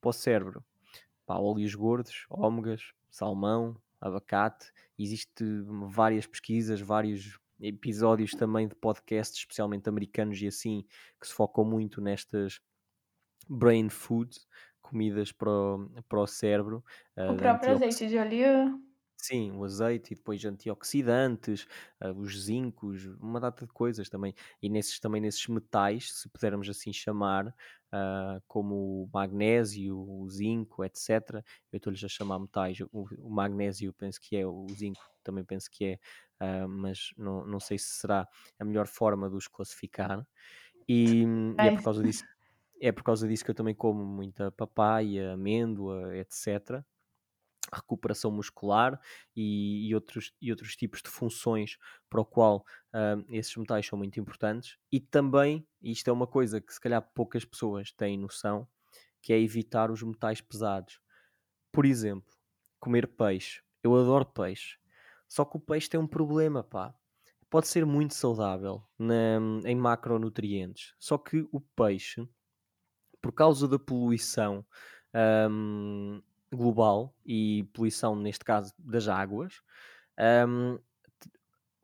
para 0.00 0.10
o 0.10 0.12
cérebro. 0.12 0.64
Pá, 1.24 1.38
óleos 1.38 1.74
gordos, 1.74 2.26
ômegas, 2.28 2.92
salmão, 3.08 3.76
abacate. 4.00 4.72
Existem 4.98 5.64
várias 5.88 6.26
pesquisas, 6.26 6.80
vários 6.80 7.38
episódios 7.60 8.32
também 8.32 8.66
de 8.66 8.74
podcasts, 8.74 9.38
especialmente 9.38 9.88
americanos 9.88 10.40
e 10.42 10.48
assim, 10.48 10.84
que 11.20 11.28
se 11.28 11.32
focam 11.32 11.64
muito 11.64 12.00
nestas 12.00 12.60
brain 13.48 13.88
foods, 13.88 14.48
comidas 14.80 15.30
para 15.30 15.50
o, 15.50 15.88
para 16.08 16.20
o 16.20 16.26
cérebro, 16.26 16.84
O 17.16 17.32
uh, 17.32 17.36
de 17.36 17.42
próprio 17.42 17.72
azeite 17.72 18.08
de 18.08 18.18
oliva 18.18 18.78
Sim, 19.24 19.52
o 19.52 19.62
azeite 19.64 20.12
e 20.14 20.16
depois 20.16 20.44
antioxidantes, 20.44 21.68
ah, 22.00 22.10
os 22.12 22.42
zincos, 22.44 23.04
uma 23.20 23.38
data 23.38 23.64
de 23.64 23.72
coisas 23.72 24.08
também. 24.08 24.34
E 24.60 24.68
nesses, 24.68 24.98
também 24.98 25.20
nesses 25.20 25.46
metais, 25.46 26.12
se 26.12 26.28
pudermos 26.28 26.68
assim 26.68 26.92
chamar, 26.92 27.54
ah, 27.92 28.40
como 28.48 29.04
o 29.04 29.10
magnésio, 29.14 29.96
o 29.96 30.28
zinco, 30.28 30.84
etc. 30.84 31.44
Eu 31.70 31.76
estou-lhes 31.76 32.02
a 32.02 32.08
chamar 32.08 32.40
metais. 32.40 32.80
O, 32.90 33.06
o 33.16 33.30
magnésio 33.30 33.92
penso 33.92 34.20
que 34.20 34.36
é, 34.36 34.44
o 34.44 34.66
zinco 34.74 35.00
também 35.22 35.44
penso 35.44 35.70
que 35.70 35.84
é, 35.84 35.98
ah, 36.40 36.66
mas 36.66 37.10
não, 37.16 37.46
não 37.46 37.60
sei 37.60 37.78
se 37.78 37.90
será 37.90 38.26
a 38.58 38.64
melhor 38.64 38.88
forma 38.88 39.30
de 39.30 39.36
os 39.36 39.46
classificar. 39.46 40.26
E, 40.88 41.24
e 41.58 41.66
é 41.68 41.70
por 41.72 41.82
causa 41.82 42.02
disso, 42.02 42.24
é 42.80 42.92
por 42.92 43.04
causa 43.04 43.28
disso 43.28 43.44
que 43.44 43.50
eu 43.52 43.54
também 43.54 43.74
como 43.74 44.04
muita 44.04 44.50
papaya, 44.52 45.32
amêndoa, 45.34 46.16
etc 46.16 46.84
recuperação 47.72 48.30
muscular 48.30 48.98
e, 49.36 49.88
e, 49.88 49.94
outros, 49.94 50.32
e 50.40 50.50
outros 50.50 50.74
tipos 50.74 51.02
de 51.02 51.10
funções 51.10 51.76
para 52.08 52.20
o 52.20 52.24
qual 52.24 52.64
uh, 52.94 53.24
esses 53.28 53.54
metais 53.56 53.86
são 53.86 53.98
muito 53.98 54.18
importantes. 54.18 54.78
E 54.90 55.00
também, 55.00 55.66
isto 55.82 56.08
é 56.08 56.12
uma 56.12 56.26
coisa 56.26 56.60
que 56.60 56.72
se 56.72 56.80
calhar 56.80 57.02
poucas 57.14 57.44
pessoas 57.44 57.92
têm 57.92 58.18
noção, 58.18 58.66
que 59.20 59.32
é 59.32 59.40
evitar 59.40 59.90
os 59.90 60.02
metais 60.02 60.40
pesados. 60.40 61.00
Por 61.70 61.86
exemplo, 61.86 62.32
comer 62.80 63.06
peixe. 63.06 63.62
Eu 63.82 63.94
adoro 63.96 64.26
peixe. 64.26 64.76
Só 65.28 65.44
que 65.44 65.56
o 65.56 65.60
peixe 65.60 65.88
tem 65.88 66.00
um 66.00 66.06
problema, 66.06 66.62
pá. 66.62 66.94
Pode 67.48 67.68
ser 67.68 67.86
muito 67.86 68.14
saudável 68.14 68.82
na, 68.98 69.38
em 69.64 69.76
macronutrientes. 69.76 70.94
Só 70.98 71.16
que 71.16 71.46
o 71.52 71.60
peixe, 71.60 72.26
por 73.20 73.32
causa 73.32 73.68
da 73.68 73.78
poluição 73.78 74.66
um, 75.50 76.22
global 76.54 77.14
e 77.24 77.64
poluição, 77.72 78.14
neste 78.14 78.44
caso, 78.44 78.72
das 78.78 79.08
águas, 79.08 79.60
um, 80.48 80.78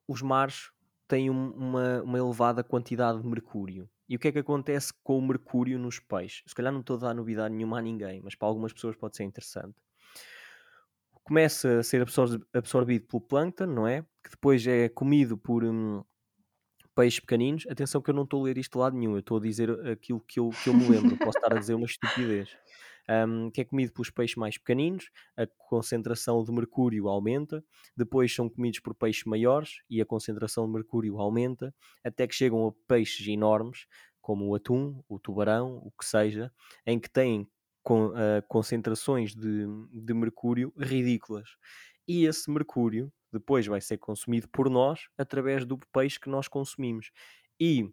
os 0.07 0.23
mares 0.23 0.71
têm 1.07 1.31
um, 1.31 1.51
uma, 1.51 2.03
uma, 2.03 2.19
elevada 2.19 2.63
quantidade 2.63 3.21
de 3.21 3.27
mercúrio. 3.27 3.89
E 4.09 4.17
o 4.17 4.19
que 4.19 4.29
é 4.29 4.33
que 4.33 4.39
acontece 4.39 4.93
com 5.03 5.19
o 5.19 5.23
mercúrio 5.23 5.79
nos 5.79 5.99
peixes? 5.99 6.43
Se 6.47 6.55
calhar 6.55 6.73
não 6.73 6.81
estou 6.81 6.97
a 6.97 7.01
dar 7.01 7.15
novidade 7.15 7.55
nenhuma 7.55 7.79
a 7.79 7.83
ninguém, 7.83 8.21
mas 8.23 8.35
para 8.35 8.49
algumas 8.49 8.73
pessoas 8.73 8.97
pode 8.97 9.17
ser 9.17 9.25
interessante. 9.25 9.75
Começa 11.25 11.81
a 11.81 11.83
ser 11.83 12.07
absorvido 12.55 13.07
pelo 13.07 13.21
plâncton, 13.21 13.67
não 13.67 13.87
é? 13.87 14.03
Que 14.25 14.31
depois 14.31 14.67
é 14.67 14.89
comido 14.89 15.37
por 15.37 15.63
hum, 15.63 16.03
peixes 16.95 17.21
pequeninos. 17.21 17.67
Atenção 17.69 18.01
que 18.01 18.09
eu 18.09 18.15
não 18.15 18.25
estou 18.25 18.41
a 18.41 18.45
ler 18.45 18.57
isto 18.57 18.73
de 18.73 18.79
lado 18.79 18.97
nenhum, 18.97 19.13
eu 19.13 19.19
estou 19.19 19.37
a 19.37 19.41
dizer 19.41 19.71
aquilo 19.87 20.21
que 20.21 20.41
eu, 20.41 20.49
que 20.63 20.71
eu 20.71 20.75
me 20.75 20.89
lembro. 20.89 21.19
Posso 21.19 21.37
estar 21.37 21.55
a 21.55 21.59
dizer 21.59 21.75
uma 21.75 21.85
estupidez 21.87 22.57
um, 23.09 23.51
que 23.51 23.61
é 23.61 23.65
comido 23.65 23.93
pelos 23.93 24.11
peixes 24.11 24.37
mais 24.37 24.59
pequeninos, 24.59 25.11
a 25.37 25.47
concentração 25.47 26.43
de 26.45 26.53
mercúrio 26.53 27.09
aumenta, 27.09 27.65
depois 27.97 28.35
são 28.35 28.49
comidos 28.49 28.81
por 28.81 28.95
peixes 28.95 29.25
maiores 29.25 29.83
e 29.89 30.01
a 30.01 30.07
concentração 30.07 30.67
de 30.67 30.73
mercúrio 30.73 31.19
aumenta, 31.19 31.75
até 32.05 32.27
que 32.27 32.35
chegam 32.35 32.67
a 32.69 32.73
peixes 32.87 33.27
enormes, 33.27 33.87
como 34.21 34.47
o 34.47 34.55
atum, 34.55 35.03
o 35.09 35.19
tubarão, 35.19 35.79
o 35.79 35.91
que 35.91 36.05
seja, 36.05 36.53
em 36.87 36.99
que 36.99 37.09
têm 37.09 37.49
con 37.83 38.09
uh, 38.09 38.43
concentrações 38.47 39.35
de, 39.35 39.67
de 39.91 40.13
mercúrio 40.13 40.73
ridículas. 40.77 41.57
E 42.07 42.27
esse 42.27 42.51
mercúrio 42.51 43.11
depois 43.33 43.67
vai 43.67 43.81
ser 43.81 43.99
consumido 43.99 44.49
por 44.49 44.69
nós 44.69 45.09
através 45.17 45.65
do 45.65 45.79
peixe 45.93 46.21
que 46.21 46.29
nós 46.29 46.49
consumimos. 46.49 47.11
E 47.59 47.91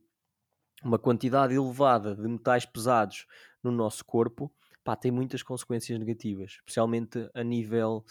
uma 0.84 1.00
quantidade 1.00 1.54
elevada 1.54 2.16
de 2.16 2.28
metais 2.28 2.66
pesados 2.66 3.26
no 3.64 3.72
nosso 3.72 4.04
corpo 4.04 4.54
pá, 4.86 4.96
tem 4.96 5.12
muitas 5.12 5.42
consequências 5.42 5.98
negativas, 6.00 6.52
especialmente 6.52 7.28
a 7.34 7.44
nível 7.44 8.06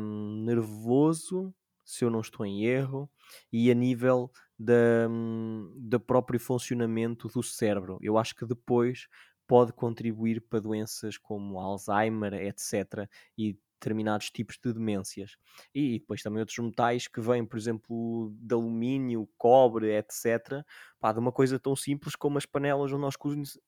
um, 0.00 0.42
nervoso, 0.42 1.54
se 1.84 2.02
eu 2.04 2.10
não 2.10 2.20
estou 2.20 2.46
em 2.46 2.64
erro, 2.64 3.08
e 3.52 3.70
a 3.70 3.74
nível 3.74 4.32
da, 4.58 5.06
um, 5.08 5.70
do 5.76 6.00
próprio 6.00 6.40
funcionamento 6.40 7.28
do 7.28 7.42
cérebro. 7.42 7.98
Eu 8.00 8.16
acho 8.16 8.34
que 8.34 8.46
depois 8.46 9.06
pode 9.46 9.72
contribuir 9.72 10.40
para 10.40 10.60
doenças 10.60 11.18
como 11.18 11.60
Alzheimer, 11.60 12.34
etc. 12.34 13.06
E 13.36 13.58
determinados 13.80 14.30
tipos 14.30 14.58
de 14.62 14.72
demências. 14.72 15.36
E 15.74 15.98
depois 15.98 16.22
também 16.22 16.40
outros 16.40 16.58
metais 16.58 17.06
que 17.08 17.20
vêm, 17.20 17.44
por 17.46 17.56
exemplo, 17.58 18.34
de 18.38 18.54
alumínio, 18.54 19.28
cobre, 19.38 19.96
etc. 19.96 20.64
Pá, 21.00 21.12
de 21.12 21.18
uma 21.18 21.32
coisa 21.32 21.58
tão 21.58 21.74
simples 21.76 22.16
como 22.16 22.38
as 22.38 22.46
panelas 22.46 22.92
onde 22.92 23.02
nós, 23.02 23.14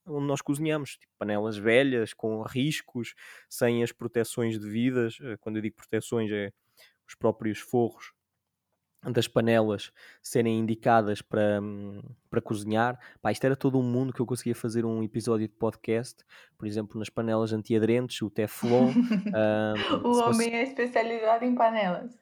onde 0.05 0.27
nós 0.27 0.41
cozinhamos. 0.41 0.91
Tipo, 0.97 1.13
panelas 1.17 1.57
velhas, 1.57 2.13
com 2.13 2.41
riscos, 2.43 3.13
sem 3.49 3.83
as 3.83 3.91
proteções 3.91 4.59
devidas. 4.59 5.17
Eh, 5.21 5.37
quando 5.37 5.57
eu 5.57 5.61
digo 5.61 5.75
proteções, 5.75 6.31
é 6.31 6.51
os 7.07 7.15
próprios 7.15 7.59
forros 7.59 8.13
das 9.09 9.27
panelas 9.27 9.91
serem 10.21 10.59
indicadas 10.59 11.21
para, 11.21 11.59
para 12.29 12.41
cozinhar. 12.41 12.99
Pá, 13.21 13.31
isto 13.31 13.43
era 13.45 13.55
todo 13.55 13.79
um 13.79 13.83
mundo 13.83 14.13
que 14.13 14.19
eu 14.19 14.25
conseguia 14.25 14.53
fazer 14.53 14.85
um 14.85 15.01
episódio 15.01 15.47
de 15.47 15.53
podcast, 15.53 16.23
por 16.57 16.67
exemplo, 16.67 16.99
nas 16.99 17.09
panelas 17.09 17.51
antiaderentes, 17.51 18.21
o 18.21 18.29
Teflon. 18.29 18.91
um, 20.03 20.07
o 20.07 20.19
homem 20.19 20.49
você... 20.49 20.55
é 20.55 20.63
especializado 20.63 21.45
em 21.45 21.55
panelas. 21.55 22.21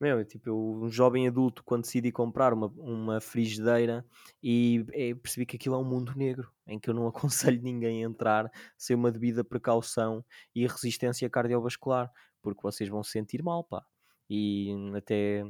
Meu, 0.00 0.24
tipo, 0.24 0.48
eu, 0.48 0.56
um 0.56 0.88
jovem 0.88 1.28
adulto, 1.28 1.62
quando 1.62 1.82
decidi 1.82 2.10
comprar 2.10 2.54
uma, 2.54 2.68
uma 2.78 3.20
frigideira 3.20 4.02
e 4.42 4.86
é, 4.92 5.14
percebi 5.14 5.44
que 5.44 5.56
aquilo 5.56 5.74
é 5.74 5.78
um 5.78 5.84
mundo 5.84 6.14
negro, 6.16 6.50
em 6.66 6.78
que 6.78 6.88
eu 6.88 6.94
não 6.94 7.06
aconselho 7.08 7.60
ninguém 7.60 8.02
a 8.02 8.08
entrar 8.08 8.50
sem 8.78 8.96
uma 8.96 9.12
devida 9.12 9.44
precaução 9.44 10.24
e 10.54 10.66
resistência 10.66 11.28
cardiovascular, 11.28 12.10
porque 12.40 12.62
vocês 12.62 12.88
vão 12.88 13.02
se 13.02 13.10
sentir 13.10 13.42
mal, 13.42 13.62
pá. 13.62 13.84
E 14.30 14.72
até 14.96 15.44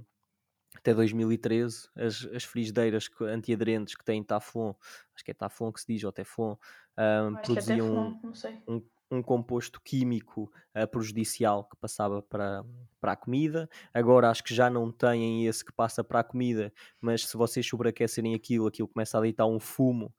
até 0.77 0.95
2013, 0.95 1.89
as, 1.97 2.25
as 2.33 2.45
frigideiras 2.45 3.09
antiaderentes 3.23 3.95
que 3.95 4.05
têm 4.05 4.23
Taflon, 4.23 4.73
acho 5.15 5.25
que 5.25 5.31
é 5.31 5.35
Taflon 5.35 5.73
que 5.73 5.81
se 5.81 5.87
diz, 5.87 6.05
ou 6.05 6.13
Teflon, 6.13 6.57
um, 6.99 7.37
é 7.37 7.41
produziam 7.43 8.21
é 8.23 8.71
um, 8.71 8.83
um, 9.11 9.23
composto 9.23 9.81
químico 9.81 10.51
uh, 10.77 10.87
prejudicial 10.87 11.65
que 11.65 11.77
passava 11.77 12.23
para, 12.23 12.65
para 13.01 13.13
a 13.13 13.17
comida. 13.17 13.69
Agora 13.93 14.31
acho 14.31 14.45
que 14.45 14.55
já 14.55 14.71
não 14.71 14.93
têm 14.93 15.47
esse 15.47 15.65
que 15.65 15.73
passa 15.73 16.05
para 16.05 16.21
a 16.21 16.25
comida, 16.25 16.73
mas 17.01 17.27
se 17.27 17.37
vocês 17.37 17.67
sobreaquecerem 17.67 18.35
aquilo, 18.35 18.67
aquilo 18.67 18.89
começa 18.89 19.19
a 19.19 19.21
deitar 19.21 19.47
um 19.47 19.59
fumo 19.59 20.15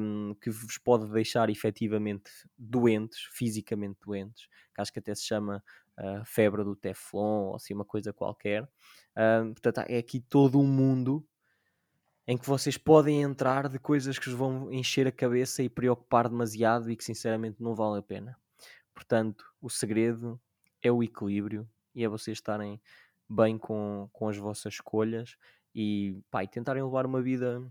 um, 0.00 0.34
que 0.40 0.50
vos 0.50 0.78
pode 0.78 1.10
deixar 1.10 1.50
efetivamente 1.50 2.30
doentes, 2.56 3.18
fisicamente 3.32 3.98
doentes, 4.04 4.46
que 4.74 4.80
acho 4.80 4.92
que 4.92 4.98
até 5.00 5.14
se 5.14 5.24
chama 5.24 5.62
uh, 6.00 6.24
febre 6.24 6.64
do 6.64 6.74
Teflon 6.74 7.48
ou 7.48 7.56
assim 7.56 7.74
uma 7.74 7.84
coisa 7.84 8.12
qualquer. 8.12 8.64
Uh, 8.64 9.52
portanto, 9.52 9.78
é 9.88 9.98
aqui 9.98 10.20
todo 10.20 10.58
um 10.58 10.66
mundo 10.66 11.26
em 12.26 12.36
que 12.38 12.46
vocês 12.46 12.76
podem 12.76 13.22
entrar 13.22 13.68
de 13.68 13.78
coisas 13.78 14.18
que 14.18 14.28
vos 14.28 14.38
vão 14.38 14.72
encher 14.72 15.06
a 15.06 15.12
cabeça 15.12 15.62
e 15.62 15.68
preocupar 15.68 16.28
demasiado 16.28 16.90
e 16.90 16.96
que 16.96 17.04
sinceramente 17.04 17.62
não 17.62 17.74
vale 17.74 17.98
a 17.98 18.02
pena. 18.02 18.38
Portanto, 18.94 19.44
o 19.60 19.68
segredo 19.68 20.40
é 20.82 20.90
o 20.90 21.02
equilíbrio 21.02 21.68
e 21.94 22.04
é 22.04 22.08
vocês 22.08 22.38
estarem 22.38 22.80
bem 23.28 23.58
com, 23.58 24.08
com 24.12 24.28
as 24.28 24.36
vossas 24.36 24.74
escolhas 24.74 25.36
e, 25.74 26.20
pá, 26.30 26.44
e 26.44 26.48
tentarem 26.48 26.82
levar 26.82 27.06
uma 27.06 27.22
vida 27.22 27.62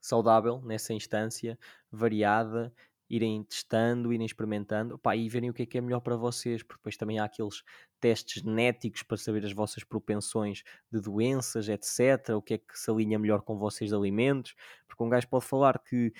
saudável 0.00 0.60
nessa 0.62 0.92
instância, 0.92 1.58
variada 1.90 2.72
irem 3.12 3.44
testando, 3.44 4.10
irem 4.10 4.24
experimentando 4.24 4.98
pá, 4.98 5.14
e 5.14 5.28
verem 5.28 5.50
o 5.50 5.52
que 5.52 5.64
é 5.64 5.66
que 5.66 5.76
é 5.76 5.80
melhor 5.82 6.00
para 6.00 6.16
vocês, 6.16 6.62
porque 6.62 6.78
depois 6.78 6.96
também 6.96 7.18
há 7.18 7.24
aqueles 7.24 7.62
testes 8.00 8.42
genéticos 8.42 9.02
para 9.02 9.18
saber 9.18 9.44
as 9.44 9.52
vossas 9.52 9.84
propensões 9.84 10.62
de 10.90 10.98
doenças, 10.98 11.68
etc. 11.68 12.30
O 12.34 12.40
que 12.40 12.54
é 12.54 12.58
que 12.58 12.78
se 12.78 12.90
alinha 12.90 13.18
melhor 13.18 13.42
com 13.42 13.58
vocês 13.58 13.90
de 13.90 13.96
alimentos, 13.96 14.54
porque 14.88 15.04
um 15.04 15.10
gajo 15.10 15.28
pode 15.28 15.44
falar 15.44 15.78
que 15.78 16.10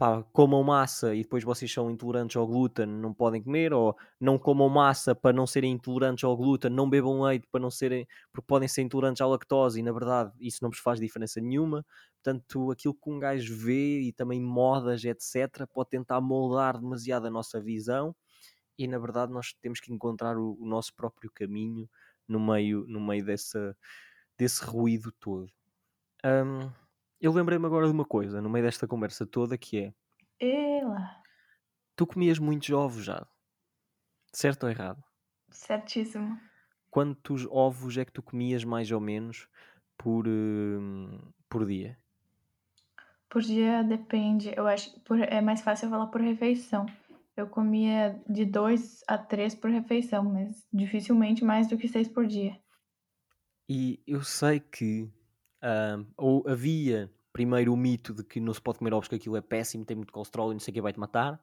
pá, 0.00 0.22
comam 0.32 0.64
massa 0.64 1.14
e 1.14 1.22
depois 1.22 1.44
vocês 1.44 1.70
são 1.70 1.90
intolerantes 1.90 2.34
ao 2.34 2.46
glúten, 2.46 2.86
não 2.86 3.12
podem 3.12 3.42
comer, 3.42 3.70
ou 3.74 3.94
não 4.18 4.38
comam 4.38 4.66
massa 4.66 5.14
para 5.14 5.30
não 5.30 5.46
serem 5.46 5.72
intolerantes 5.72 6.24
ao 6.24 6.34
glúten, 6.34 6.70
não 6.70 6.88
bebam 6.88 7.20
leite 7.20 7.46
para 7.52 7.60
não 7.60 7.70
serem, 7.70 8.08
porque 8.32 8.46
podem 8.46 8.66
ser 8.66 8.80
intolerantes 8.80 9.20
à 9.20 9.26
lactose 9.26 9.78
e 9.78 9.82
na 9.82 9.92
verdade 9.92 10.32
isso 10.40 10.60
não 10.62 10.70
vos 10.70 10.78
faz 10.78 10.98
diferença 10.98 11.38
nenhuma. 11.38 11.84
Portanto, 12.14 12.70
aquilo 12.70 12.94
que 12.94 13.10
um 13.10 13.18
gajo 13.18 13.54
vê 13.54 14.00
e 14.00 14.10
também 14.10 14.40
modas, 14.40 15.04
etc., 15.04 15.66
pode 15.70 15.90
tentar 15.90 16.18
moldar 16.22 16.78
demasiado 16.78 17.26
a 17.26 17.30
nossa 17.30 17.60
visão 17.60 18.16
e 18.78 18.88
na 18.88 18.98
verdade 18.98 19.30
nós 19.30 19.52
temos 19.60 19.80
que 19.80 19.92
encontrar 19.92 20.38
o, 20.38 20.56
o 20.58 20.66
nosso 20.66 20.94
próprio 20.94 21.30
caminho 21.30 21.86
no 22.26 22.40
meio, 22.40 22.86
no 22.88 23.02
meio 23.02 23.22
dessa, 23.22 23.76
desse 24.38 24.64
ruído 24.64 25.12
todo. 25.20 25.52
Um, 26.24 26.70
eu 27.20 27.32
lembrei-me 27.32 27.66
agora 27.66 27.86
de 27.86 27.92
uma 27.92 28.04
coisa, 28.04 28.40
no 28.40 28.48
meio 28.48 28.64
desta 28.64 28.88
conversa 28.88 29.26
toda, 29.26 29.58
que 29.58 29.78
é... 29.78 29.94
Ela. 30.40 31.20
Tu 31.94 32.06
comias 32.06 32.38
muitos 32.38 32.70
ovos 32.70 33.04
já. 33.04 33.26
Certo 34.32 34.64
ou 34.64 34.70
errado? 34.70 35.02
Certíssimo. 35.50 36.40
Quantos 36.90 37.46
ovos 37.50 37.98
é 37.98 38.04
que 38.04 38.12
tu 38.12 38.22
comias 38.22 38.64
mais 38.64 38.90
ou 38.90 39.00
menos 39.00 39.48
por, 39.98 40.26
uh, 40.26 41.34
por 41.48 41.66
dia? 41.66 41.98
Por 43.28 43.42
dia 43.42 43.82
depende. 43.82 44.52
Eu 44.56 44.66
acho 44.66 44.92
que 45.00 45.12
é 45.28 45.40
mais 45.40 45.60
fácil 45.60 45.90
falar 45.90 46.06
por 46.06 46.20
refeição. 46.20 46.86
Eu 47.36 47.46
comia 47.46 48.20
de 48.28 48.44
dois 48.44 49.04
a 49.06 49.16
três 49.16 49.54
por 49.54 49.70
refeição, 49.70 50.24
mas 50.24 50.66
dificilmente 50.72 51.44
mais 51.44 51.68
do 51.68 51.76
que 51.76 51.86
seis 51.86 52.08
por 52.08 52.26
dia. 52.26 52.58
E 53.68 54.02
eu 54.06 54.22
sei 54.24 54.58
que 54.58 55.08
Uh, 55.62 56.06
ou 56.16 56.44
havia 56.48 57.10
primeiro 57.32 57.72
o 57.72 57.76
mito 57.76 58.12
de 58.12 58.24
que 58.24 58.40
não 58.40 58.52
se 58.52 58.60
pode 58.60 58.78
comer 58.78 58.92
ovos, 58.92 59.08
que 59.08 59.14
aquilo 59.14 59.36
é 59.36 59.40
péssimo, 59.40 59.84
tem 59.84 59.96
muito 59.96 60.12
colesterol 60.12 60.50
e 60.50 60.54
não 60.54 60.60
sei 60.60 60.72
o 60.72 60.74
que 60.74 60.80
vai 60.80 60.92
te 60.92 61.00
matar. 61.00 61.40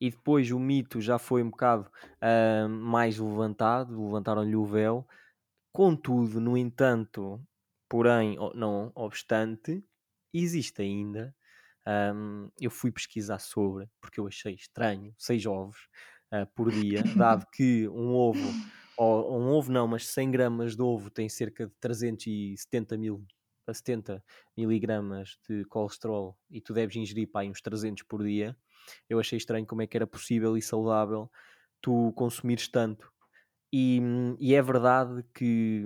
E 0.00 0.10
depois 0.10 0.50
o 0.50 0.58
mito 0.58 1.00
já 1.00 1.18
foi 1.18 1.42
um 1.42 1.50
bocado 1.50 1.90
uh, 2.22 2.68
mais 2.68 3.18
levantado, 3.18 4.04
levantaram-lhe 4.04 4.56
o 4.56 4.64
véu. 4.64 5.06
Contudo, 5.72 6.40
no 6.40 6.56
entanto, 6.56 7.40
porém, 7.88 8.36
não 8.54 8.90
obstante, 8.94 9.84
existe 10.32 10.82
ainda. 10.82 11.34
Um, 11.86 12.50
eu 12.60 12.70
fui 12.70 12.90
pesquisar 12.90 13.38
sobre, 13.38 13.88
porque 14.00 14.18
eu 14.18 14.26
achei 14.26 14.54
estranho, 14.54 15.14
seis 15.16 15.46
ovos 15.46 15.88
uh, 16.32 16.46
por 16.54 16.70
dia, 16.70 17.02
dado 17.16 17.46
que 17.52 17.88
um 17.88 18.12
ovo, 18.12 18.52
ou 18.96 19.40
um 19.40 19.50
ovo 19.50 19.70
não, 19.70 19.86
mas 19.86 20.08
100 20.08 20.30
gramas 20.30 20.76
de 20.76 20.82
ovo 20.82 21.10
tem 21.10 21.28
cerca 21.28 21.66
de 21.66 21.72
370 21.78 22.98
mil 22.98 23.24
a 23.66 23.74
70 23.74 24.22
miligramas 24.56 25.38
de 25.48 25.64
colesterol 25.66 26.36
e 26.50 26.60
tu 26.60 26.72
deves 26.72 26.96
ingerir 26.96 27.30
pá, 27.30 27.44
uns 27.44 27.60
300 27.60 28.02
por 28.04 28.22
dia, 28.22 28.56
eu 29.08 29.18
achei 29.18 29.36
estranho 29.36 29.66
como 29.66 29.82
é 29.82 29.86
que 29.86 29.96
era 29.96 30.06
possível 30.06 30.56
e 30.56 30.62
saudável 30.62 31.30
tu 31.80 32.12
consumires 32.14 32.68
tanto. 32.68 33.10
E, 33.72 34.00
e 34.38 34.54
é 34.54 34.62
verdade 34.62 35.24
que 35.34 35.84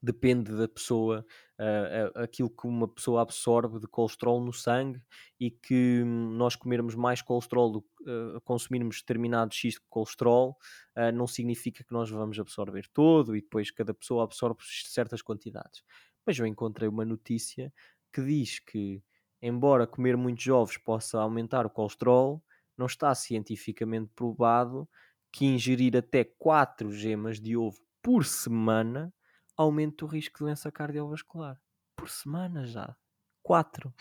depende 0.00 0.56
da 0.56 0.68
pessoa, 0.68 1.24
uh, 1.58 2.18
aquilo 2.20 2.48
que 2.48 2.66
uma 2.66 2.86
pessoa 2.86 3.22
absorve 3.22 3.80
de 3.80 3.86
colesterol 3.88 4.40
no 4.40 4.52
sangue 4.52 5.02
e 5.40 5.50
que 5.50 6.04
nós 6.04 6.54
comermos 6.54 6.94
mais 6.94 7.20
colesterol, 7.20 7.78
uh, 7.78 8.40
consumirmos 8.44 9.00
determinado 9.00 9.52
X 9.52 9.74
de 9.74 9.80
colesterol, 9.88 10.56
uh, 10.96 11.12
não 11.12 11.26
significa 11.26 11.82
que 11.82 11.92
nós 11.92 12.08
vamos 12.10 12.38
absorver 12.38 12.86
todo 12.92 13.36
e 13.36 13.40
depois 13.40 13.70
cada 13.70 13.92
pessoa 13.92 14.24
absorve 14.24 14.60
certas 14.62 15.20
quantidades 15.20 15.82
mas 16.28 16.38
eu 16.38 16.46
encontrei 16.46 16.86
uma 16.86 17.06
notícia 17.06 17.72
que 18.12 18.22
diz 18.22 18.58
que, 18.58 19.02
embora 19.40 19.86
comer 19.86 20.14
muitos 20.14 20.46
ovos 20.48 20.76
possa 20.76 21.18
aumentar 21.18 21.64
o 21.64 21.70
colesterol, 21.70 22.44
não 22.76 22.84
está 22.84 23.14
cientificamente 23.14 24.12
provado 24.14 24.86
que 25.32 25.46
ingerir 25.46 25.96
até 25.96 26.24
4 26.24 26.92
gemas 26.92 27.40
de 27.40 27.56
ovo 27.56 27.80
por 28.02 28.26
semana 28.26 29.10
aumenta 29.56 30.04
o 30.04 30.08
risco 30.08 30.38
de 30.38 30.44
doença 30.44 30.70
cardiovascular. 30.70 31.58
Por 31.96 32.10
semana 32.10 32.66
já. 32.66 32.94
4. 33.42 33.94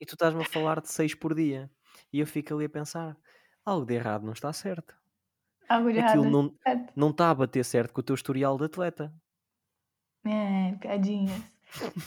e 0.00 0.06
tu 0.06 0.14
estás-me 0.14 0.40
a 0.40 0.46
falar 0.46 0.80
de 0.80 0.90
6 0.90 1.14
por 1.14 1.34
dia. 1.34 1.70
E 2.10 2.20
eu 2.20 2.26
fico 2.26 2.54
ali 2.54 2.64
a 2.64 2.70
pensar: 2.70 3.18
algo 3.66 3.84
de 3.84 3.94
errado 3.94 4.24
não 4.24 4.32
está 4.32 4.50
certo. 4.50 4.96
Algo 5.68 5.92
de 5.92 5.98
Aquilo 5.98 6.24
errado 6.24 6.30
não, 6.30 6.58
certo. 6.66 6.94
não 6.96 7.10
está 7.10 7.30
a 7.30 7.34
bater 7.34 7.64
certo 7.66 7.92
com 7.92 8.00
o 8.00 8.04
teu 8.04 8.14
historial 8.14 8.56
de 8.56 8.64
atleta. 8.64 9.14
É, 10.28 10.74
piadinhas. 10.76 11.42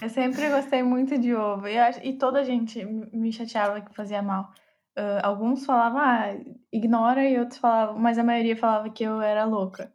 Eu 0.02 0.10
sempre 0.10 0.50
gostei 0.50 0.84
muito 0.84 1.18
de 1.18 1.34
ovo. 1.34 1.68
E, 1.68 1.78
acho, 1.78 2.00
e 2.04 2.14
toda 2.14 2.44
gente 2.44 2.84
me 2.86 3.32
chateava 3.32 3.82
que 3.82 3.94
fazia 3.96 4.22
mal. 4.22 4.52
Uh, 4.98 5.24
alguns 5.24 5.66
falavam, 5.66 6.00
ah, 6.00 6.36
ignora, 6.72 7.28
e 7.28 7.40
outros 7.40 7.60
falavam, 7.60 7.98
mas 7.98 8.18
a 8.18 8.24
maioria 8.24 8.58
falava 8.58 8.90
que 8.90 9.04
eu 9.04 9.22
era 9.22 9.46
louca. 9.46 9.92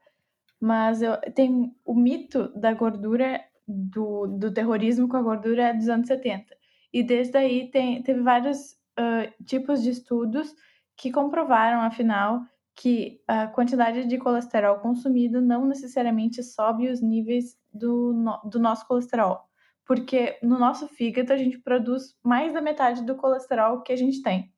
Mas 0.60 1.02
eu, 1.02 1.16
tem 1.34 1.74
o 1.84 1.94
mito 1.94 2.48
da 2.58 2.72
gordura, 2.72 3.40
do, 3.68 4.26
do 4.26 4.52
terrorismo 4.52 5.08
com 5.08 5.16
a 5.16 5.22
gordura 5.22 5.74
dos 5.74 5.88
anos 5.88 6.06
70. 6.06 6.56
E 6.92 7.02
desde 7.02 7.36
aí 7.36 7.70
tem, 7.70 8.02
teve 8.02 8.22
vários 8.22 8.72
uh, 8.98 9.44
tipos 9.44 9.82
de 9.82 9.90
estudos 9.90 10.54
que 10.96 11.12
comprovaram, 11.12 11.82
afinal, 11.82 12.40
que 12.76 13.22
a 13.26 13.46
quantidade 13.46 14.06
de 14.06 14.18
colesterol 14.18 14.78
consumido 14.78 15.40
não 15.40 15.66
necessariamente 15.66 16.42
sobe 16.42 16.90
os 16.90 17.00
níveis 17.00 17.58
do, 17.72 18.12
no, 18.12 18.50
do 18.50 18.58
nosso 18.60 18.86
colesterol. 18.86 19.40
Porque 19.86 20.38
no 20.42 20.58
nosso 20.58 20.86
fígado 20.86 21.32
a 21.32 21.36
gente 21.36 21.58
produz 21.58 22.14
mais 22.22 22.52
da 22.52 22.60
metade 22.60 23.02
do 23.02 23.16
colesterol 23.16 23.80
que 23.80 23.92
a 23.92 23.96
gente 23.96 24.22
tem. 24.22 24.52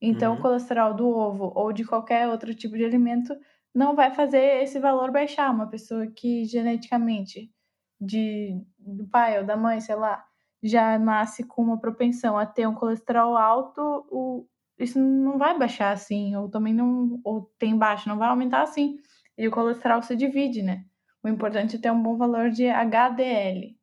Então, 0.00 0.32
uhum. 0.32 0.38
o 0.38 0.42
colesterol 0.42 0.94
do 0.94 1.06
ovo 1.06 1.52
ou 1.54 1.72
de 1.72 1.84
qualquer 1.84 2.28
outro 2.28 2.54
tipo 2.54 2.76
de 2.76 2.84
alimento 2.84 3.36
não 3.74 3.94
vai 3.94 4.14
fazer 4.14 4.62
esse 4.62 4.78
valor 4.78 5.10
baixar. 5.10 5.52
Uma 5.52 5.68
pessoa 5.68 6.06
que 6.06 6.44
geneticamente 6.46 7.52
de, 8.00 8.58
do 8.78 9.06
pai 9.06 9.38
ou 9.38 9.44
da 9.44 9.56
mãe, 9.56 9.80
sei 9.80 9.96
lá, 9.96 10.24
já 10.62 10.98
nasce 10.98 11.44
com 11.44 11.62
uma 11.62 11.78
propensão 11.78 12.38
a 12.38 12.46
ter 12.46 12.66
um 12.66 12.74
colesterol 12.74 13.36
alto, 13.36 13.80
o, 14.10 14.46
isso 14.78 14.98
não 14.98 15.38
vai 15.38 15.58
baixar 15.58 15.92
assim, 15.92 16.36
ou 16.36 16.48
também 16.48 16.72
não, 16.72 17.20
ou 17.24 17.52
tem 17.58 17.76
baixo, 17.76 18.08
não 18.08 18.18
vai 18.18 18.28
aumentar 18.28 18.62
assim. 18.62 18.98
E 19.36 19.46
o 19.46 19.50
colesterol 19.50 20.02
se 20.02 20.16
divide, 20.16 20.62
né? 20.62 20.84
O 21.22 21.28
importante 21.28 21.76
é 21.76 21.78
ter 21.78 21.90
um 21.90 22.02
bom 22.02 22.16
valor 22.16 22.50
de 22.50 22.68
HDL. 22.68 23.76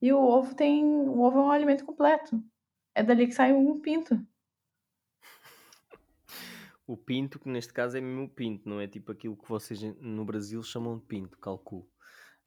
E 0.00 0.12
o 0.12 0.18
ovo 0.18 0.54
tem, 0.54 0.84
o 0.84 1.20
ovo 1.20 1.38
é 1.38 1.42
um 1.42 1.50
alimento 1.50 1.84
completo. 1.84 2.42
É 2.94 3.02
dali 3.02 3.26
que 3.26 3.32
sai 3.32 3.52
um 3.52 3.80
pinto. 3.80 4.20
O 6.86 6.96
pinto, 6.96 7.38
que 7.38 7.48
neste 7.48 7.72
caso 7.72 7.96
é 7.96 8.00
mesmo 8.00 8.24
o 8.24 8.28
pinto, 8.28 8.68
não 8.68 8.80
é 8.80 8.86
tipo 8.86 9.12
aquilo 9.12 9.36
que 9.36 9.48
vocês 9.48 9.80
no 10.00 10.24
Brasil 10.24 10.62
chamam 10.62 10.98
de 10.98 11.04
pinto, 11.04 11.38
calculo. 11.38 11.88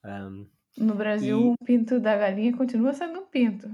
Um, 0.04 0.48
no 0.78 0.94
Brasil, 0.94 1.40
e... 1.40 1.44
o 1.52 1.58
pinto 1.66 2.00
da 2.00 2.18
galinha 2.18 2.56
continua 2.56 2.94
sendo 2.94 3.22
um 3.22 3.26
pinto. 3.26 3.70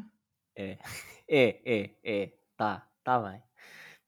É, 0.55 0.77
é, 1.27 1.61
é, 1.65 1.95
é. 2.03 2.34
Tá, 2.55 2.88
tá 3.03 3.19
bem. 3.19 3.41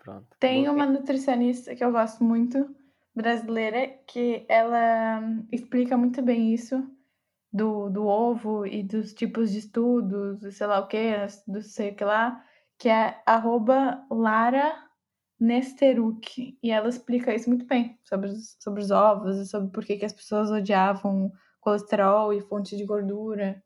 Pronto. 0.04 0.28
Tem 0.38 0.68
uma 0.68 0.86
nutricionista 0.86 1.74
que 1.74 1.84
eu 1.84 1.92
gosto 1.92 2.24
muito, 2.24 2.76
brasileira, 3.16 3.88
que 4.06 4.46
ela 4.50 5.22
explica 5.52 5.96
muito 5.96 6.22
bem 6.22 6.54
isso 6.54 6.86
do, 7.52 7.90
do 7.90 8.06
ovo 8.06 8.66
e 8.66 8.84
dos 8.84 9.14
tipos 9.14 9.52
de 9.52 9.60
estudos, 9.60 10.40
sei 10.56 10.68
lá 10.68 10.80
o 10.80 10.88
que, 10.88 10.98
do 11.48 11.62
sei 11.62 11.92
o 11.92 11.96
que 11.96 12.04
lá, 12.04 12.44
que 12.78 12.90
é 12.90 13.22
arroba 13.26 14.06
Lara 14.12 14.90
Nesteruk. 15.40 16.58
E 16.62 16.72
ela 16.72 16.90
explica 16.90 17.34
isso 17.34 17.50
muito 17.50 17.66
bem, 17.66 17.98
sobre 18.04 18.30
os, 18.30 18.58
sobre 18.60 18.82
os 18.82 18.92
ovos 18.92 19.38
e 19.38 19.46
sobre 19.46 19.72
por 19.72 19.86
que, 19.86 19.98
que 19.98 20.06
as 20.06 20.14
pessoas 20.14 20.52
odiavam 20.52 21.32
colesterol 21.62 22.34
e 22.34 22.42
fontes 22.42 22.78
de 22.78 22.86
gordura. 22.86 23.64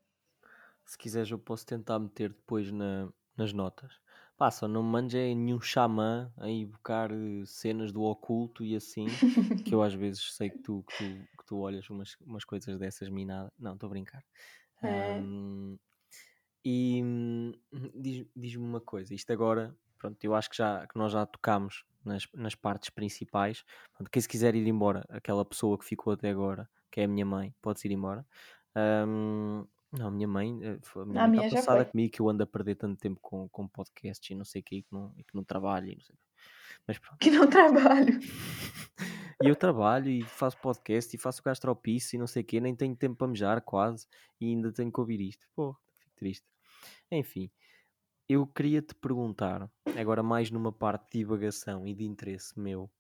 Se 0.86 0.98
quiseres, 0.98 1.32
eu 1.32 1.40
posso 1.40 1.66
tentar 1.66 1.98
meter 1.98 2.30
depois 2.30 2.72
na, 2.72 3.10
nas 3.36 3.52
notas. 3.54 4.00
Pá, 4.38 4.52
só 4.52 4.68
não 4.68 4.84
me 4.84 4.90
mandes 4.90 5.16
é 5.16 5.34
nenhum 5.34 5.60
xamã 5.60 6.32
a 6.38 6.48
invocar 6.48 7.12
eh, 7.12 7.44
cenas 7.46 7.92
do 7.92 8.04
oculto 8.04 8.64
e 8.64 8.76
assim, 8.76 9.08
que 9.66 9.74
eu 9.74 9.82
às 9.82 9.96
vezes 9.96 10.36
sei 10.36 10.52
que 10.52 10.60
tu, 10.60 10.84
que 10.88 10.98
tu, 10.98 11.04
que 11.40 11.46
tu 11.48 11.58
olhas 11.58 11.90
umas, 11.90 12.16
umas 12.22 12.46
coisas 12.46 12.78
dessas 12.78 13.10
minadas. 13.10 13.52
Não, 13.58 13.74
estou 13.74 13.88
a 13.88 13.90
brincar. 13.90 14.24
É. 14.84 15.22
E 16.64 17.02
hum, 17.04 17.52
diz-me 17.96 18.30
diz 18.36 18.56
uma 18.56 18.80
coisa, 18.82 19.14
isto 19.16 19.32
agora, 19.32 19.76
pronto, 19.98 20.22
eu 20.24 20.36
acho 20.36 20.50
que, 20.50 20.58
já, 20.58 20.86
que 20.86 20.98
nós 20.98 21.14
já 21.14 21.26
tocámos 21.26 21.84
nas, 22.04 22.28
nas 22.34 22.56
partes 22.56 22.90
principais. 22.90 23.64
Pronto, 23.96 24.12
quem 24.12 24.22
se 24.22 24.28
quiser 24.28 24.54
ir 24.54 24.68
embora, 24.68 25.06
aquela 25.10 25.44
pessoa 25.46 25.78
que 25.80 25.86
ficou 25.86 26.14
até 26.14 26.30
agora, 26.30 26.70
que 26.92 27.02
é 27.02 27.06
a 27.06 27.08
minha 27.08 27.26
mãe, 27.26 27.56
pode 27.62 27.82
ir 27.88 27.92
embora. 27.92 28.26
Um, 28.76 29.66
não, 29.92 30.08
a 30.08 30.12
minha 30.12 30.28
mãe, 30.28 30.60
eh, 30.64 30.80
a 30.96 31.06
minha 31.06 31.24
a 31.24 31.28
mãe 31.28 31.46
está 31.46 31.58
passada 31.58 31.86
comigo 31.86 32.12
que 32.12 32.22
eu 32.22 32.30
ando 32.30 32.44
a 32.44 32.48
perder 32.48 32.76
tanto 32.76 33.00
tempo 33.00 33.20
com, 33.22 33.48
com 33.50 33.68
podcasts 33.68 34.30
e 34.30 34.36
não 34.36 34.44
sei 34.44 34.62
o 34.62 34.64
que, 34.64 34.76
e 34.78 34.84
que 34.84 34.94
não, 34.94 35.14
e 35.18 35.24
que 35.24 35.36
não 35.36 35.44
trabalho. 35.44 35.88
Não 35.88 36.16
Mas 36.86 37.00
pronto. 37.00 37.18
Que 37.20 37.32
não 37.32 37.48
trabalho. 37.50 38.20
e 39.42 39.48
eu 39.48 39.56
trabalho 39.56 40.10
e 40.10 40.24
faço 40.24 40.58
podcast 40.58 41.16
e 41.16 41.20
faço 41.20 41.42
gastropice 41.42 42.16
e 42.16 42.20
não 42.20 42.28
sei 42.28 42.44
o 42.44 42.46
que, 42.46 42.60
nem 42.60 42.76
tenho 42.76 42.96
tempo 42.96 43.16
para 43.16 43.28
mejar 43.28 43.62
quase 43.62 44.08
e 44.42 44.48
ainda 44.48 44.72
tenho 44.74 44.92
que 44.92 45.00
ouvir 45.00 45.22
isto. 45.22 45.48
Pô, 45.56 45.76
fico 46.00 46.16
triste. 46.18 46.46
Enfim, 47.10 47.50
eu 48.28 48.46
queria 48.46 48.82
te 48.82 48.94
perguntar, 48.94 49.72
agora 49.98 50.22
mais 50.22 50.52
numa 50.52 50.72
parte 50.72 51.12
de 51.12 51.20
divagação 51.20 51.88
e 51.88 51.96
de 51.96 52.04
interesse 52.04 52.60
meu, 52.60 52.92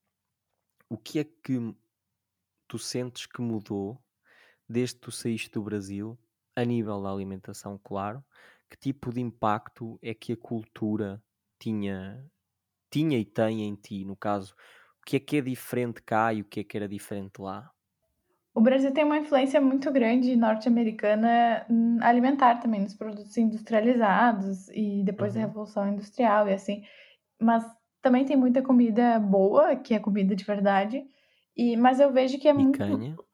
o 0.89 0.97
que 0.97 1.19
é 1.19 1.25
que 1.25 1.75
tu 2.65 2.79
sentes 2.79 3.25
que 3.25 3.41
mudou 3.41 4.01
desde 4.69 4.95
que 4.95 5.01
tu 5.01 5.11
saíste 5.11 5.51
do 5.51 5.61
Brasil, 5.61 6.17
a 6.57 6.65
nível 6.65 7.01
da 7.03 7.11
alimentação, 7.11 7.79
claro? 7.83 8.25
Que 8.67 8.75
tipo 8.77 9.13
de 9.13 9.21
impacto 9.21 9.99
é 10.01 10.13
que 10.13 10.33
a 10.33 10.37
cultura 10.37 11.21
tinha, 11.59 12.25
tinha 12.91 13.19
e 13.19 13.23
tem 13.23 13.61
em 13.61 13.75
ti? 13.75 14.03
No 14.03 14.15
caso, 14.15 14.55
o 15.01 15.05
que 15.05 15.17
é 15.17 15.19
que 15.19 15.37
é 15.37 15.41
diferente 15.41 16.01
cá 16.01 16.33
e 16.33 16.41
o 16.41 16.45
que 16.45 16.61
é 16.61 16.63
que 16.63 16.75
era 16.75 16.89
diferente 16.89 17.39
lá? 17.39 17.71
O 18.55 18.59
Brasil 18.59 18.91
tem 18.91 19.03
uma 19.03 19.19
influência 19.19 19.61
muito 19.61 19.91
grande 19.91 20.35
norte-americana 20.35 21.63
hum, 21.69 21.99
alimentar 22.01 22.55
também, 22.55 22.81
nos 22.81 22.95
produtos 22.95 23.37
industrializados 23.37 24.67
e 24.69 25.03
depois 25.03 25.35
uhum. 25.35 25.41
da 25.41 25.47
Revolução 25.47 25.87
Industrial 25.87 26.49
e 26.49 26.53
assim. 26.53 26.83
Mas 27.39 27.63
também 28.01 28.25
tem 28.25 28.35
muita 28.35 28.63
comida 28.63 29.19
boa, 29.19 29.75
que 29.75 29.93
é 29.93 29.99
comida 29.99 30.35
de 30.35 30.43
verdade. 30.43 31.05
E, 31.55 31.77
mas 31.77 31.99
eu 31.99 32.11
vejo 32.11 32.39
que 32.39 32.47
é 32.47 32.53
Picanha. 32.53 32.97
muito. 32.97 33.26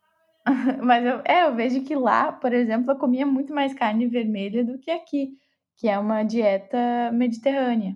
mas 0.84 1.06
eu, 1.06 1.22
é, 1.26 1.46
eu 1.46 1.56
vejo 1.56 1.84
que 1.84 1.96
lá, 1.96 2.32
por 2.32 2.54
exemplo, 2.54 2.92
eu 2.92 2.98
comia 2.98 3.26
muito 3.26 3.54
mais 3.54 3.74
carne 3.74 4.08
vermelha 4.08 4.64
do 4.64 4.78
que 4.78 4.92
aqui, 4.92 5.38
que 5.78 5.88
é 5.88 5.98
uma 5.98 6.24
dieta 6.24 7.12
mediterrânea. 7.14 7.96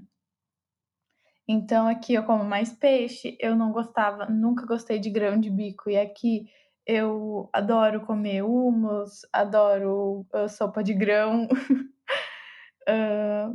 Então 1.47 1.87
aqui 1.87 2.13
eu 2.13 2.23
como 2.23 2.43
mais 2.43 2.73
peixe, 2.73 3.37
eu 3.39 3.55
não 3.55 3.71
gostava, 3.71 4.25
nunca 4.25 4.65
gostei 4.65 4.99
de 4.99 5.09
grão 5.09 5.39
de 5.39 5.49
bico, 5.49 5.89
e 5.89 5.97
aqui 5.97 6.45
eu 6.85 7.49
adoro 7.53 8.01
comer 8.05 8.43
hummus, 8.43 9.21
adoro 9.31 10.25
uh, 10.33 10.49
sopa 10.49 10.83
de 10.83 10.93
grão, 10.93 11.45
uh, 11.45 11.47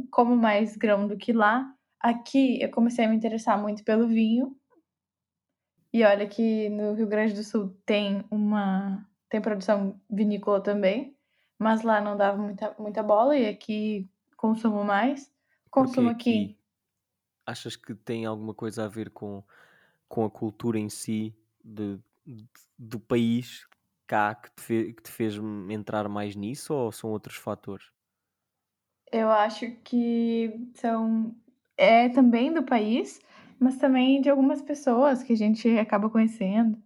como 0.11 0.37
mais 0.37 0.77
grão 0.77 1.07
do 1.07 1.17
que 1.17 1.33
lá. 1.33 1.67
Aqui 2.01 2.61
eu 2.63 2.71
comecei 2.71 3.05
a 3.05 3.09
me 3.09 3.17
interessar 3.17 3.61
muito 3.61 3.85
pelo 3.85 4.09
vinho. 4.09 4.57
E 5.93 6.05
olha 6.05 6.27
que 6.27 6.69
no 6.71 6.95
Rio 6.95 7.07
Grande 7.07 7.35
do 7.35 7.45
Sul 7.45 7.77
tem 7.85 8.25
uma 8.31 9.07
tem 9.29 9.41
produção 9.41 10.01
vinícola 10.11 10.63
também, 10.63 11.17
mas 11.59 11.83
lá 11.83 12.01
não 12.01 12.17
dava 12.17 12.37
muita, 12.37 12.75
muita 12.79 13.03
bola 13.03 13.37
e 13.37 13.49
aqui 13.49 14.11
consumo 14.37 14.85
mais. 14.85 15.33
Consumo 15.71 16.11
aqui. 16.11 16.59
Achas 17.47 17.77
que 17.77 17.95
tem 17.95 18.27
alguma 18.27 18.55
coisa 18.55 18.85
a 18.85 18.89
ver 18.89 19.11
com, 19.11 19.43
com 20.09 20.25
a 20.25 20.31
cultura 20.31 20.79
em 20.79 20.89
si 20.89 21.35
de 21.65 21.99
do 22.79 23.01
país 23.01 23.67
cá 24.07 24.35
que 24.35 24.51
te, 24.51 24.63
fez, 24.63 24.95
que 24.95 25.03
te 25.03 25.11
fez 25.11 25.35
entrar 25.71 26.09
mais 26.09 26.37
nisso 26.37 26.75
ou 26.75 26.93
são 26.93 27.11
outros 27.11 27.37
fatores? 27.37 27.91
Eu 29.11 29.31
acho 29.31 29.71
que 29.85 30.71
são 30.75 31.35
é 31.77 32.09
também 32.09 32.53
do 32.53 32.63
país, 32.63 33.21
mas 33.59 33.77
também 33.77 34.21
de 34.21 34.29
algumas 34.29 34.63
pessoas 34.63 35.23
que 35.23 35.33
a 35.33 35.37
gente 35.37 35.69
acaba 35.79 36.11
conhecendo 36.11 36.83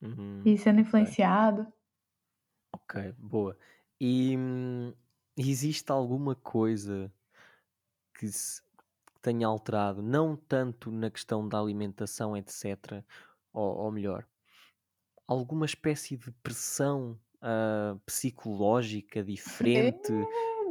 uhum, 0.00 0.42
e 0.44 0.56
sendo 0.58 0.80
influenciado. 0.80 1.66
Ok, 2.72 3.14
boa. 3.18 3.56
E 4.00 4.36
hum, 4.36 4.92
existe 5.36 5.90
alguma 5.90 6.34
coisa 6.34 7.12
que 8.14 8.28
se 8.28 8.62
tenha 9.20 9.46
alterado, 9.46 10.02
não 10.02 10.36
tanto 10.36 10.90
na 10.90 11.10
questão 11.10 11.48
da 11.48 11.58
alimentação, 11.58 12.36
etc., 12.36 13.04
ou, 13.52 13.76
ou 13.76 13.92
melhor, 13.92 14.26
alguma 15.26 15.64
espécie 15.64 16.16
de 16.16 16.30
pressão 16.42 17.18
uh, 17.36 17.98
psicológica 18.00 19.22
diferente, 19.22 20.12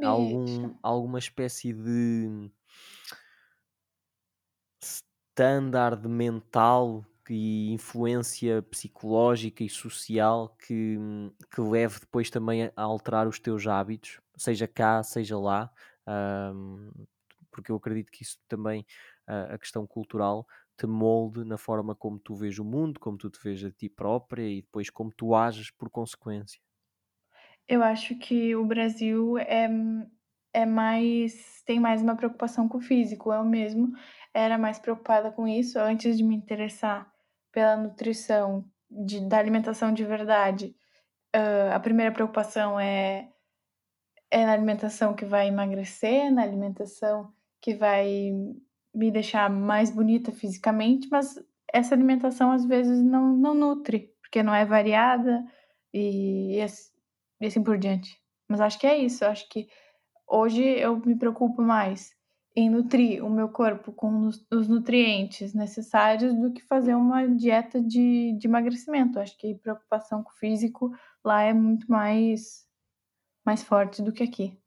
algum, 0.04 0.76
alguma 0.82 1.20
espécie 1.20 1.74
de 1.74 2.52
standard 5.34 6.08
mental 6.08 7.06
e 7.30 7.72
influência 7.72 8.62
psicológica 8.64 9.64
e 9.64 9.70
social 9.70 10.50
que, 10.58 10.98
que 11.54 11.62
leve 11.62 12.00
depois 12.02 12.30
também 12.30 12.66
a 12.76 12.82
alterar 12.82 13.28
os 13.28 13.40
teus 13.40 13.66
hábitos, 13.68 14.20
seja 14.36 14.68
cá, 14.68 15.02
seja 15.04 15.38
lá, 15.38 15.72
um, 16.54 16.92
porque 17.52 17.72
eu 17.72 17.76
acredito 17.78 18.12
que 18.12 18.24
isso 18.24 18.38
também, 18.48 18.86
a 19.28 19.58
questão 19.58 19.86
cultural, 19.88 20.46
te 20.78 20.88
molde 20.88 21.44
na 21.46 21.58
forma 21.58 21.96
como 21.96 22.20
tu 22.20 22.36
vês 22.36 22.60
o 22.60 22.66
mundo, 22.66 23.00
como 23.00 23.18
tu 23.18 23.30
te 23.30 23.40
vês 23.44 23.64
a 23.64 23.72
ti 23.72 23.88
própria 23.90 24.44
e 24.48 24.62
depois 24.62 24.90
como 24.90 25.12
tu 25.16 25.36
ages 25.36 25.72
por 25.72 25.90
consequência? 25.90 26.60
Eu 27.68 27.82
acho 27.84 28.18
que 28.18 28.56
o 28.56 28.66
Brasil 28.66 29.38
é, 29.38 29.68
é 30.54 30.66
mais. 30.66 31.62
tem 31.66 31.80
mais 31.80 32.02
uma 32.02 32.16
preocupação 32.16 32.68
com 32.68 32.78
o 32.78 32.82
físico. 32.82 33.32
Eu 33.32 33.44
mesmo 33.44 33.92
era 34.34 34.58
mais 34.58 34.80
preocupada 34.80 35.32
com 35.32 35.48
isso 35.48 35.80
antes 35.80 36.18
de 36.18 36.24
me 36.24 36.36
interessar 36.36 37.12
pela 37.52 37.76
nutrição, 37.76 38.66
de, 38.90 39.22
da 39.28 39.38
alimentação 39.38 39.94
de 39.94 40.04
verdade. 40.04 40.76
Uh, 41.36 41.74
a 41.74 41.80
primeira 41.80 42.12
preocupação 42.12 42.80
é, 42.80 43.30
é 44.30 44.46
na 44.46 44.54
alimentação 44.54 45.14
que 45.14 45.26
vai 45.26 45.48
emagrecer, 45.48 46.32
na 46.32 46.44
alimentação 46.44 47.34
que 47.62 47.74
vai 47.74 48.32
me 48.94 49.12
deixar 49.12 49.50
mais 49.50 49.90
bonita 49.90 50.32
fisicamente, 50.32 51.08
mas 51.10 51.40
essa 51.72 51.96
alimentação 51.96 52.52
às 52.52 52.66
vezes 52.66 53.02
não, 53.02 53.36
não 53.36 53.54
nutre, 53.54 54.14
porque 54.22 54.44
não 54.44 54.54
é 54.54 54.66
variada 54.66 55.44
e, 55.94 56.58
e 56.58 57.46
assim 57.46 57.64
por 57.64 57.78
diante. 57.78 58.20
Mas 58.48 58.60
acho 58.60 58.78
que 58.78 58.88
é 58.88 58.98
isso, 58.98 59.24
acho 59.24 59.48
que 59.48 59.68
hoje 60.32 60.64
eu 60.64 60.98
me 60.98 61.16
preocupo 61.16 61.62
mais 61.62 62.16
em 62.56 62.70
nutrir 62.70 63.24
o 63.24 63.30
meu 63.30 63.50
corpo 63.50 63.92
com 63.94 64.28
os, 64.28 64.68
nutrientes 64.68 65.54
necessários 65.54 66.34
do 66.34 66.52
que 66.52 66.62
fazer 66.62 66.96
uma 66.96 67.28
dieta 67.28 67.82
de, 67.82 68.34
de 68.38 68.48
emagrecimento. 68.48 69.20
Acho 69.20 69.38
que 69.38 69.54
a 69.54 69.58
preocupação 69.58 70.24
com 70.24 70.32
o 70.32 70.36
físico 70.36 70.94
lá 71.24 71.42
é 71.42 71.54
muito 71.54 71.90
mais, 71.90 72.68
mais 73.46 73.64
forte 73.64 74.02
do 74.02 74.12
que 74.12 74.24
aqui. 74.24 74.58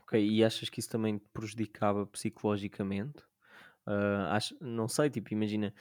Ok, 0.00 0.20
e 0.20 0.44
achas 0.44 0.68
que 0.68 0.80
isso 0.80 0.90
também 0.90 1.18
te 1.18 1.28
prejudicava 1.32 2.04
psicologicamente? 2.06 3.22
Uh, 3.86 4.26
acho, 4.30 4.56
não 4.60 4.88
sei, 4.88 5.08
tipo, 5.08 5.32
imagina, 5.32 5.72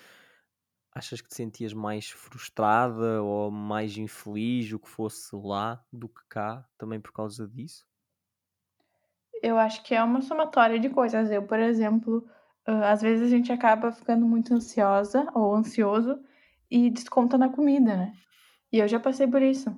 achas 0.93 1.19
que 1.19 1.29
te 1.29 1.35
sentias 1.35 1.73
mais 1.73 2.11
frustrada 2.11 3.23
ou 3.23 3.49
mais 3.49 3.97
infeliz, 3.97 4.71
o 4.71 4.79
que 4.79 4.87
fosse 4.87 5.35
lá, 5.35 5.83
do 5.91 6.07
que 6.07 6.21
cá, 6.29 6.63
também 6.77 7.01
por 7.01 7.11
causa 7.11 7.47
disso? 7.47 7.88
Eu 9.41 9.57
acho 9.57 9.83
que 9.83 9.95
é 9.95 10.03
uma 10.03 10.21
somatória 10.21 10.79
de 10.79 10.89
coisas. 10.89 11.31
Eu, 11.31 11.43
por 11.43 11.59
exemplo, 11.59 12.27
às 12.65 13.01
vezes 13.01 13.27
a 13.27 13.29
gente 13.29 13.51
acaba 13.51 13.91
ficando 13.91 14.25
muito 14.25 14.53
ansiosa 14.53 15.27
ou 15.33 15.55
ansioso 15.55 16.19
e 16.69 16.89
desconta 16.89 17.37
na 17.37 17.49
comida, 17.49 17.95
né? 17.95 18.13
E 18.71 18.79
eu 18.79 18.87
já 18.87 18.99
passei 18.99 19.27
por 19.27 19.41
isso. 19.41 19.75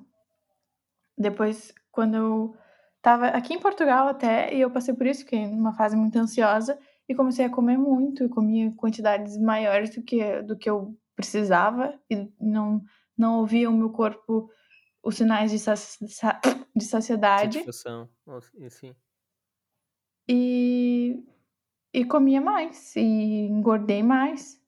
Depois, 1.16 1.72
quando 1.90 2.16
eu 2.16 2.56
tava 3.00 3.28
aqui 3.28 3.54
em 3.54 3.60
Portugal 3.60 4.08
até, 4.08 4.54
e 4.54 4.60
eu 4.60 4.70
passei 4.70 4.94
por 4.94 5.06
isso, 5.06 5.24
que 5.24 5.36
é 5.36 5.46
uma 5.46 5.72
fase 5.72 5.96
muito 5.96 6.18
ansiosa, 6.18 6.78
e 7.08 7.14
comecei 7.14 7.44
a 7.44 7.50
comer 7.50 7.78
muito, 7.78 8.24
e 8.24 8.28
comia 8.28 8.72
quantidades 8.76 9.38
maiores 9.38 9.94
do 9.94 10.02
que, 10.02 10.42
do 10.42 10.56
que 10.56 10.68
eu 10.68 10.96
precisava, 11.16 11.98
e 12.10 12.30
não, 12.40 12.82
não 13.16 13.38
ouvia 13.38 13.70
o 13.70 13.72
meu 13.72 13.90
corpo 13.90 14.50
os 15.02 15.16
sinais 15.16 15.50
de, 15.50 15.58
saci, 15.58 16.04
de 16.76 16.84
saciedade. 16.84 17.58
Satisfação, 17.58 18.08
sim. 18.70 18.94
E, 20.28 21.24
e 21.92 22.04
comia 22.04 22.40
mais, 22.40 22.94
e 22.96 23.46
engordei 23.46 24.02
mais. 24.02 24.60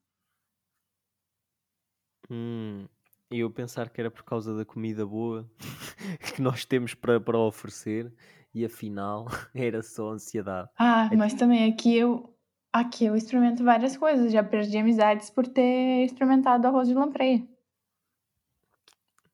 Hum, 2.30 2.86
e 3.30 3.40
eu 3.40 3.50
pensar 3.50 3.90
que 3.90 4.00
era 4.00 4.10
por 4.10 4.24
causa 4.24 4.56
da 4.56 4.64
comida 4.64 5.06
boa 5.06 5.48
que 6.34 6.40
nós 6.40 6.64
temos 6.64 6.94
para, 6.94 7.20
para 7.20 7.38
oferecer 7.38 8.12
e 8.54 8.64
afinal 8.64 9.26
era 9.54 9.82
só 9.82 10.10
ansiedade. 10.10 10.68
Ah, 10.78 11.08
é 11.12 11.16
mas 11.16 11.32
tipo... 11.32 11.40
também 11.40 11.70
aqui 11.70 11.96
eu 11.96 12.34
aqui 12.72 13.04
eu 13.04 13.14
experimento 13.14 13.64
várias 13.64 13.96
coisas, 13.96 14.32
já 14.32 14.42
perdi 14.42 14.78
amizades 14.78 15.30
por 15.30 15.46
ter 15.46 16.04
experimentado 16.04 16.66
arroz 16.66 16.88
de 16.88 16.94
lampreia. 16.94 17.46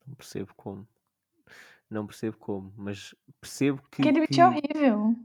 Não 0.07 0.15
percebo 0.15 0.53
como. 0.57 0.87
Não 1.89 2.07
percebo 2.07 2.37
como, 2.37 2.73
mas 2.77 3.15
percebo 3.41 3.83
que. 3.91 4.03
Aquele 4.03 4.27
bicho 4.27 4.41
é 4.41 4.47
horrível. 4.47 5.17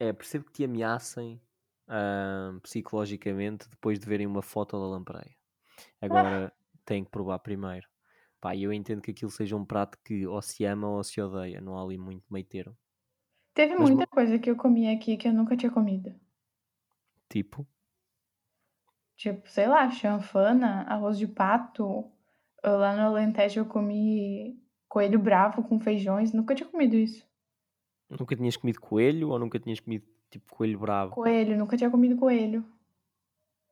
É, 0.00 0.12
percebo 0.12 0.44
que 0.44 0.52
te 0.52 0.64
ameacem 0.64 1.40
uh, 1.88 2.60
psicologicamente 2.60 3.68
depois 3.68 3.98
de 3.98 4.06
verem 4.06 4.26
uma 4.26 4.42
foto 4.42 4.78
da 4.78 4.86
lampreia. 4.86 5.34
Agora 6.00 6.46
ah. 6.52 6.52
tem 6.84 7.04
que 7.04 7.10
provar 7.10 7.38
primeiro. 7.40 7.86
Pá, 8.40 8.54
eu 8.54 8.72
entendo 8.72 9.02
que 9.02 9.10
aquilo 9.10 9.30
seja 9.30 9.56
um 9.56 9.64
prato 9.64 9.98
que 10.04 10.26
ou 10.26 10.40
se 10.40 10.64
ama 10.64 10.88
ou 10.88 11.02
se 11.02 11.20
odeia, 11.20 11.60
não 11.60 11.76
há 11.76 11.82
ali 11.82 11.98
muito 11.98 12.24
meio 12.30 12.46
termo. 12.46 12.76
Teve 13.52 13.74
Mas 13.74 13.90
muita 13.90 14.06
coisa 14.06 14.38
que 14.38 14.48
eu 14.48 14.56
comi 14.56 14.88
aqui 14.88 15.16
que 15.16 15.26
eu 15.26 15.32
nunca 15.32 15.56
tinha 15.56 15.72
comido. 15.72 16.14
Tipo? 17.28 17.66
Tipo, 19.16 19.50
sei 19.50 19.66
lá, 19.66 19.90
chanfana, 19.90 20.82
arroz 20.82 21.18
de 21.18 21.26
pato. 21.26 22.08
Lá 22.62 22.94
no 22.94 23.02
Alentejo 23.02 23.60
eu 23.60 23.66
comi 23.66 24.62
coelho 24.88 25.18
bravo 25.18 25.62
com 25.64 25.80
feijões, 25.80 26.32
nunca 26.32 26.54
tinha 26.54 26.68
comido 26.68 26.94
isso. 26.94 27.27
Nunca 28.10 28.34
tinhas 28.34 28.56
comido 28.56 28.80
coelho 28.80 29.30
ou 29.30 29.38
nunca 29.38 29.58
tinhas 29.58 29.80
comido 29.80 30.06
tipo 30.30 30.54
coelho 30.54 30.78
bravo? 30.78 31.12
Coelho, 31.12 31.56
nunca 31.56 31.76
tinha 31.76 31.90
comido 31.90 32.16
coelho. 32.16 32.64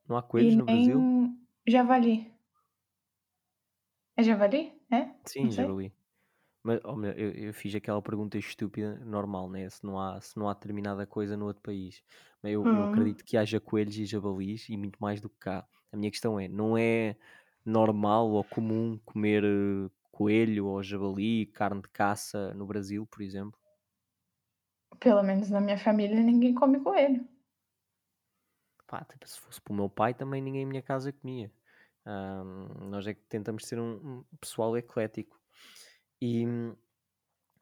Não 0.07 0.17
há 0.17 0.23
coelhos 0.23 0.53
e 0.53 0.57
no 0.57 0.65
Brasil? 0.65 1.37
Javali. 1.67 2.31
É 4.15 4.23
javali? 4.23 4.73
É? 4.91 5.09
Sim, 5.25 5.51
javali. 5.51 5.93
Mas 6.63 6.81
oh, 6.83 6.95
meu, 6.95 7.11
eu, 7.13 7.31
eu, 7.31 7.53
fiz 7.53 7.73
aquela 7.75 8.01
pergunta 8.01 8.37
estúpida, 8.37 8.99
normal, 9.05 9.49
né? 9.49 9.69
Se 9.69 9.83
não 9.85 9.99
há, 9.99 10.19
se 10.19 10.37
não 10.37 10.49
há 10.49 10.53
determinada 10.53 11.05
coisa 11.05 11.37
no 11.37 11.45
outro 11.45 11.61
país. 11.61 12.03
Mas 12.41 12.53
eu, 12.53 12.61
hum. 12.61 12.67
eu 12.67 12.83
acredito 12.89 13.23
que 13.23 13.37
haja 13.37 13.59
coelhos 13.59 13.97
e 13.97 14.05
javalis 14.05 14.67
e 14.69 14.75
muito 14.75 14.97
mais 14.99 15.21
do 15.21 15.29
que 15.29 15.37
cá. 15.39 15.65
A 15.91 15.97
minha 15.97 16.11
questão 16.11 16.39
é: 16.39 16.47
não 16.47 16.77
é 16.77 17.15
normal 17.65 18.29
ou 18.31 18.43
comum 18.43 18.99
comer 19.05 19.43
uh, 19.43 19.91
coelho 20.11 20.67
ou 20.67 20.83
javali, 20.83 21.45
carne 21.47 21.81
de 21.81 21.89
caça 21.89 22.53
no 22.53 22.65
Brasil, 22.65 23.05
por 23.05 23.21
exemplo? 23.21 23.57
Pelo 24.99 25.23
menos 25.23 25.49
na 25.49 25.61
minha 25.61 25.77
família 25.77 26.19
ninguém 26.21 26.53
come 26.53 26.79
coelho. 26.79 27.27
Pá, 28.87 29.03
tipo, 29.03 29.27
se 29.27 29.39
fosse 29.39 29.61
para 29.61 29.73
o 29.73 29.75
meu 29.75 29.89
pai 29.89 30.13
também 30.13 30.41
ninguém 30.41 30.63
em 30.63 30.65
minha 30.65 30.81
casa 30.81 31.11
comia. 31.11 31.51
Um, 32.05 32.89
nós 32.89 33.05
é 33.05 33.13
que 33.13 33.21
tentamos 33.27 33.65
ser 33.65 33.79
um, 33.79 34.23
pessoal 34.39 34.77
eclético. 34.77 35.37
E 36.21 36.45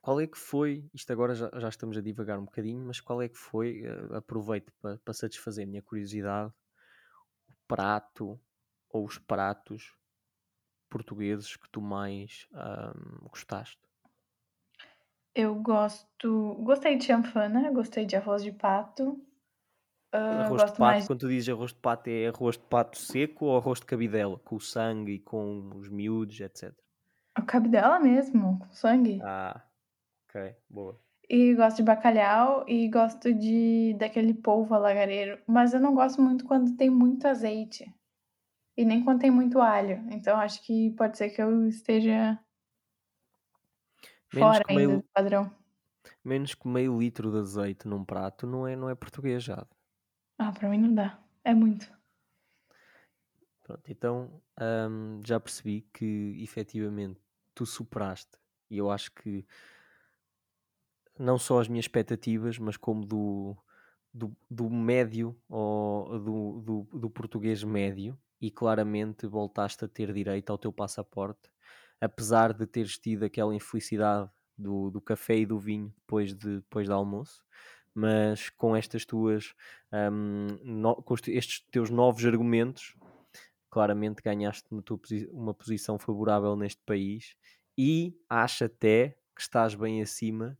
qual 0.01 0.21
é 0.21 0.27
que 0.27 0.37
foi, 0.37 0.87
isto 0.93 1.11
agora 1.11 1.33
já, 1.33 1.49
já 1.55 1.67
estamos 1.67 1.97
a 1.97 2.01
divagar 2.01 2.37
um 2.37 2.45
bocadinho, 2.45 2.85
mas 2.85 3.01
qual 3.01 3.23
é 3.23 3.27
que 3.27 3.37
foi, 3.37 3.81
uh, 3.81 4.15
aproveito 4.15 4.71
para, 4.79 4.99
para 4.99 5.13
satisfazer 5.15 5.65
a 5.65 5.67
minha 5.67 5.81
curiosidade, 5.81 6.53
o 7.49 7.53
prato 7.67 8.39
ou 8.87 9.03
os 9.03 9.17
pratos 9.17 9.97
portugueses 10.89 11.57
que 11.57 11.67
tu 11.71 11.81
mais 11.81 12.47
um, 12.53 13.27
gostaste? 13.27 13.81
Eu 15.35 15.53
gosto. 15.55 16.55
Gostei 16.61 16.97
de 16.97 17.03
chanfana, 17.03 17.69
gostei 17.69 18.05
de 18.05 18.15
arroz 18.15 18.41
de 18.41 18.53
pato. 18.53 19.21
Uh, 20.13 20.45
arroz 20.45 20.61
de 20.61 20.67
pato, 20.69 20.81
mais... 20.81 21.07
quando 21.07 21.19
tu 21.19 21.27
dizes 21.27 21.49
arroz 21.49 21.73
de 21.73 21.77
pato, 21.77 22.09
é 22.09 22.27
arroz 22.27 22.57
de 22.57 22.63
pato 22.63 22.97
seco 22.97 23.45
ou 23.45 23.57
arroz 23.57 23.81
de 23.81 23.85
cabidela, 23.85 24.39
com 24.39 24.55
o 24.55 24.61
sangue 24.61 25.15
e 25.15 25.19
com 25.19 25.71
os 25.75 25.89
miúdos, 25.89 26.39
etc. 26.39 26.73
A 27.35 27.41
cabidela 27.41 27.99
mesmo, 27.99 28.59
com 28.59 28.69
sangue. 28.71 29.19
Ah, 29.21 29.61
ok, 30.29 30.55
boa. 30.69 30.97
E 31.29 31.53
gosto 31.53 31.77
de 31.77 31.83
bacalhau 31.83 32.63
e 32.65 32.87
gosto 32.87 33.33
de 33.33 33.93
daquele 33.99 34.33
polvo 34.33 34.73
alagareiro, 34.73 35.39
mas 35.45 35.73
eu 35.73 35.81
não 35.81 35.93
gosto 35.93 36.21
muito 36.21 36.45
quando 36.45 36.77
tem 36.77 36.89
muito 36.89 37.27
azeite. 37.27 37.93
E 38.77 38.85
nem 38.85 39.03
quando 39.03 39.19
tem 39.19 39.31
muito 39.31 39.59
alho. 39.59 40.01
Então 40.11 40.37
acho 40.37 40.63
que 40.63 40.91
pode 40.91 41.17
ser 41.17 41.29
que 41.29 41.41
eu 41.41 41.67
esteja 41.67 42.39
Menos 44.35 44.57
fora 44.57 44.63
ainda 44.67 44.87
meio, 44.87 44.97
do 44.97 45.03
padrão. 45.13 45.51
Menos 46.23 46.53
que 46.55 46.67
meio 46.67 46.99
litro 46.99 47.31
de 47.31 47.39
azeite 47.39 47.87
num 47.87 48.03
prato 48.03 48.45
não 48.45 48.67
é, 48.67 48.75
não 48.75 48.89
é 48.89 48.95
português 48.95 49.43
já. 49.43 49.65
Ah, 50.37 50.51
para 50.51 50.69
mim 50.69 50.79
não 50.79 50.93
dá. 50.93 51.19
É 51.43 51.53
muito. 51.53 51.91
Pronto, 53.63 53.83
então 53.89 54.41
hum, 54.61 55.21
já 55.25 55.39
percebi 55.39 55.81
que 55.93 56.37
efetivamente 56.39 57.19
tu 57.53 57.65
superaste 57.65 58.37
e 58.69 58.77
eu 58.77 58.91
acho 58.91 59.11
que 59.11 59.45
não 61.17 61.37
só 61.37 61.59
as 61.59 61.67
minhas 61.67 61.85
expectativas, 61.85 62.59
mas 62.59 62.77
como 62.77 63.05
do, 63.05 63.57
do, 64.13 64.35
do 64.49 64.69
médio 64.69 65.35
ou 65.49 66.19
do, 66.19 66.61
do, 66.61 66.99
do 66.99 67.09
português 67.09 67.63
médio 67.63 68.17
e 68.39 68.51
claramente 68.51 69.25
voltaste 69.25 69.85
a 69.85 69.87
ter 69.87 70.13
direito 70.13 70.49
ao 70.49 70.57
teu 70.57 70.71
passaporte, 70.71 71.49
apesar 71.99 72.53
de 72.53 72.65
teres 72.65 72.97
tido 72.97 73.23
aquela 73.23 73.55
infelicidade 73.55 74.29
do, 74.57 74.89
do 74.89 75.01
café 75.01 75.37
e 75.37 75.45
do 75.45 75.59
vinho 75.59 75.93
depois, 75.97 76.33
de, 76.33 76.57
depois 76.57 76.87
do 76.87 76.93
almoço 76.93 77.43
mas 77.93 78.49
com 78.49 78.75
estas 78.75 79.05
tuas 79.05 79.53
um, 79.91 80.47
no, 80.63 80.95
com 80.95 81.15
estes 81.27 81.61
teus 81.71 81.89
novos 81.89 82.25
argumentos 82.25 82.95
claramente 83.69 84.21
ganhaste 84.21 84.67
uma, 84.69 84.81
posi 84.81 85.29
uma 85.31 85.53
posição 85.53 85.97
favorável 85.97 86.55
neste 86.55 86.81
país 86.85 87.35
e 87.77 88.17
acho 88.29 88.65
até 88.65 89.17
que 89.35 89.41
estás 89.41 89.75
bem 89.75 90.01
acima 90.01 90.57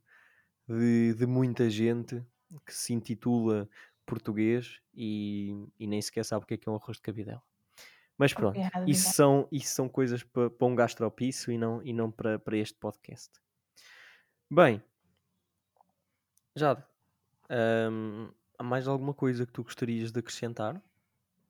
de, 0.68 1.14
de 1.14 1.26
muita 1.26 1.70
gente 1.70 2.22
que 2.64 2.74
se 2.74 2.92
intitula 2.92 3.68
português 4.04 4.80
e, 4.94 5.66
e, 5.78 5.86
nem 5.86 6.00
sequer 6.00 6.24
sabe 6.24 6.44
o 6.44 6.46
que 6.46 6.54
é, 6.54 6.56
que 6.56 6.68
é 6.68 6.72
um 6.72 6.76
arroz 6.76 6.96
de 6.96 7.02
cabidela. 7.02 7.42
Mas 8.18 8.32
pronto, 8.32 8.58
obrigada, 8.58 8.90
isso, 8.90 9.12
são, 9.12 9.46
isso 9.52 9.74
são 9.74 9.88
coisas 9.88 10.22
para, 10.22 10.48
para 10.48 10.66
um 10.66 10.74
gastropício 10.74 11.52
e 11.52 11.58
não, 11.58 11.82
e 11.82 11.92
não 11.92 12.10
para, 12.10 12.38
para 12.38 12.56
este 12.56 12.78
podcast. 12.78 13.30
Bem, 14.50 14.82
Jade, 16.54 16.82
um, 17.90 18.30
há 18.58 18.62
mais 18.62 18.88
alguma 18.88 19.12
coisa 19.12 19.44
que 19.44 19.52
tu 19.52 19.62
gostarias 19.62 20.10
de 20.10 20.20
acrescentar? 20.20 20.80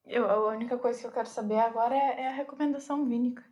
Eu, 0.04 0.28
a 0.28 0.48
única 0.48 0.76
coisa 0.78 1.00
que 1.00 1.06
eu 1.06 1.12
quero 1.12 1.28
saber 1.28 1.58
agora 1.58 1.94
é, 1.94 2.22
é 2.22 2.28
a 2.28 2.32
recomendação 2.32 3.06
vínica. 3.06 3.44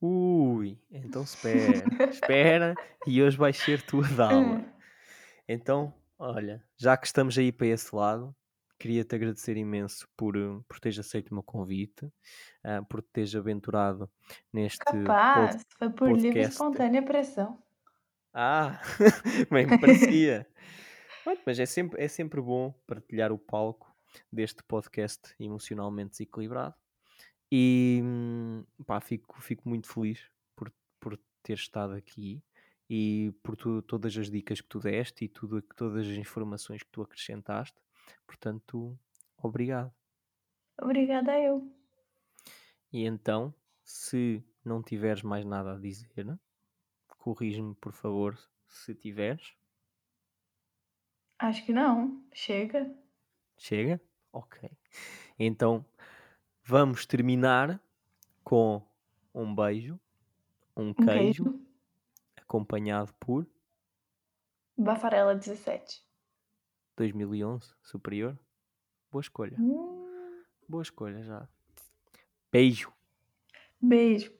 Ui, 0.00 0.78
então 0.90 1.22
espera, 1.22 1.82
espera, 2.10 2.74
e 3.06 3.22
hoje 3.22 3.36
vai 3.36 3.52
ser 3.52 3.80
tua 3.82 4.06
aula. 4.20 4.58
É. 4.58 5.54
Então, 5.54 5.94
olha, 6.18 6.62
já 6.76 6.96
que 6.96 7.06
estamos 7.06 7.38
aí 7.38 7.50
para 7.50 7.68
esse 7.68 7.94
lado, 7.94 8.34
queria-te 8.78 9.14
agradecer 9.14 9.56
imenso 9.56 10.08
por, 10.16 10.34
por 10.68 10.80
teres 10.80 10.98
aceito 10.98 11.30
o 11.30 11.34
meu 11.34 11.42
convite, 11.42 12.04
uh, 12.04 12.84
por 12.88 13.02
teres 13.02 13.34
aventurado 13.34 14.10
neste 14.52 14.78
Capaz, 14.78 15.56
pod 15.56 15.66
foi 15.78 15.90
por 15.90 16.12
livre 16.12 16.40
espontânea 16.40 17.02
pressão. 17.02 17.62
Ah, 18.32 18.80
bem 19.50 19.66
me 19.66 19.78
parecia. 19.78 20.46
Mas 21.46 21.58
é 21.58 21.66
sempre, 21.66 22.02
é 22.02 22.06
sempre 22.06 22.40
bom 22.40 22.72
partilhar 22.86 23.32
o 23.32 23.38
palco 23.38 23.94
deste 24.30 24.62
podcast 24.62 25.34
emocionalmente 25.40 26.10
desequilibrado. 26.10 26.74
E 27.50 28.00
hum, 28.02 28.64
pá, 28.86 29.00
fico, 29.00 29.40
fico 29.40 29.68
muito 29.68 29.88
feliz 29.88 30.20
por, 30.54 30.72
por 31.00 31.18
ter 31.42 31.54
estado 31.54 31.94
aqui 31.94 32.42
e 32.88 33.32
por 33.42 33.56
tu, 33.56 33.82
todas 33.82 34.16
as 34.16 34.30
dicas 34.30 34.60
que 34.60 34.68
tu 34.68 34.78
deste 34.78 35.24
e 35.24 35.28
tudo, 35.28 35.62
todas 35.76 36.06
as 36.06 36.16
informações 36.16 36.82
que 36.82 36.90
tu 36.90 37.02
acrescentaste. 37.02 37.76
Portanto, 38.26 38.98
obrigado. 39.42 39.92
Obrigada 40.80 41.38
eu. 41.38 41.70
E 42.92 43.04
então, 43.04 43.54
se 43.84 44.42
não 44.64 44.82
tiveres 44.82 45.22
mais 45.22 45.44
nada 45.44 45.74
a 45.74 45.78
dizer, 45.78 46.38
corrige-me 47.18 47.74
por 47.74 47.92
favor 47.92 48.38
se 48.68 48.94
tiveres. 48.94 49.54
Acho 51.38 51.64
que 51.64 51.72
não. 51.72 52.22
Chega. 52.32 52.94
Chega? 53.58 54.00
Ok. 54.32 54.70
Então 55.38 55.84
vamos 56.62 57.06
terminar 57.06 57.80
com 58.44 58.82
um 59.34 59.54
beijo, 59.54 59.98
um, 60.76 60.92
Um 60.92 60.94
queijo, 60.94 61.44
queijo. 61.44 61.66
acompanhado 62.36 63.12
por 63.14 63.46
Bafarela 64.78 65.34
17. 65.34 66.05
2011 66.96 67.74
superior. 67.82 68.38
Boa 69.10 69.20
escolha. 69.20 69.56
Hum, 69.58 70.42
Boa 70.68 70.82
escolha 70.82 71.22
já. 71.22 71.48
Beijo. 72.50 72.92
beijo. 73.80 74.32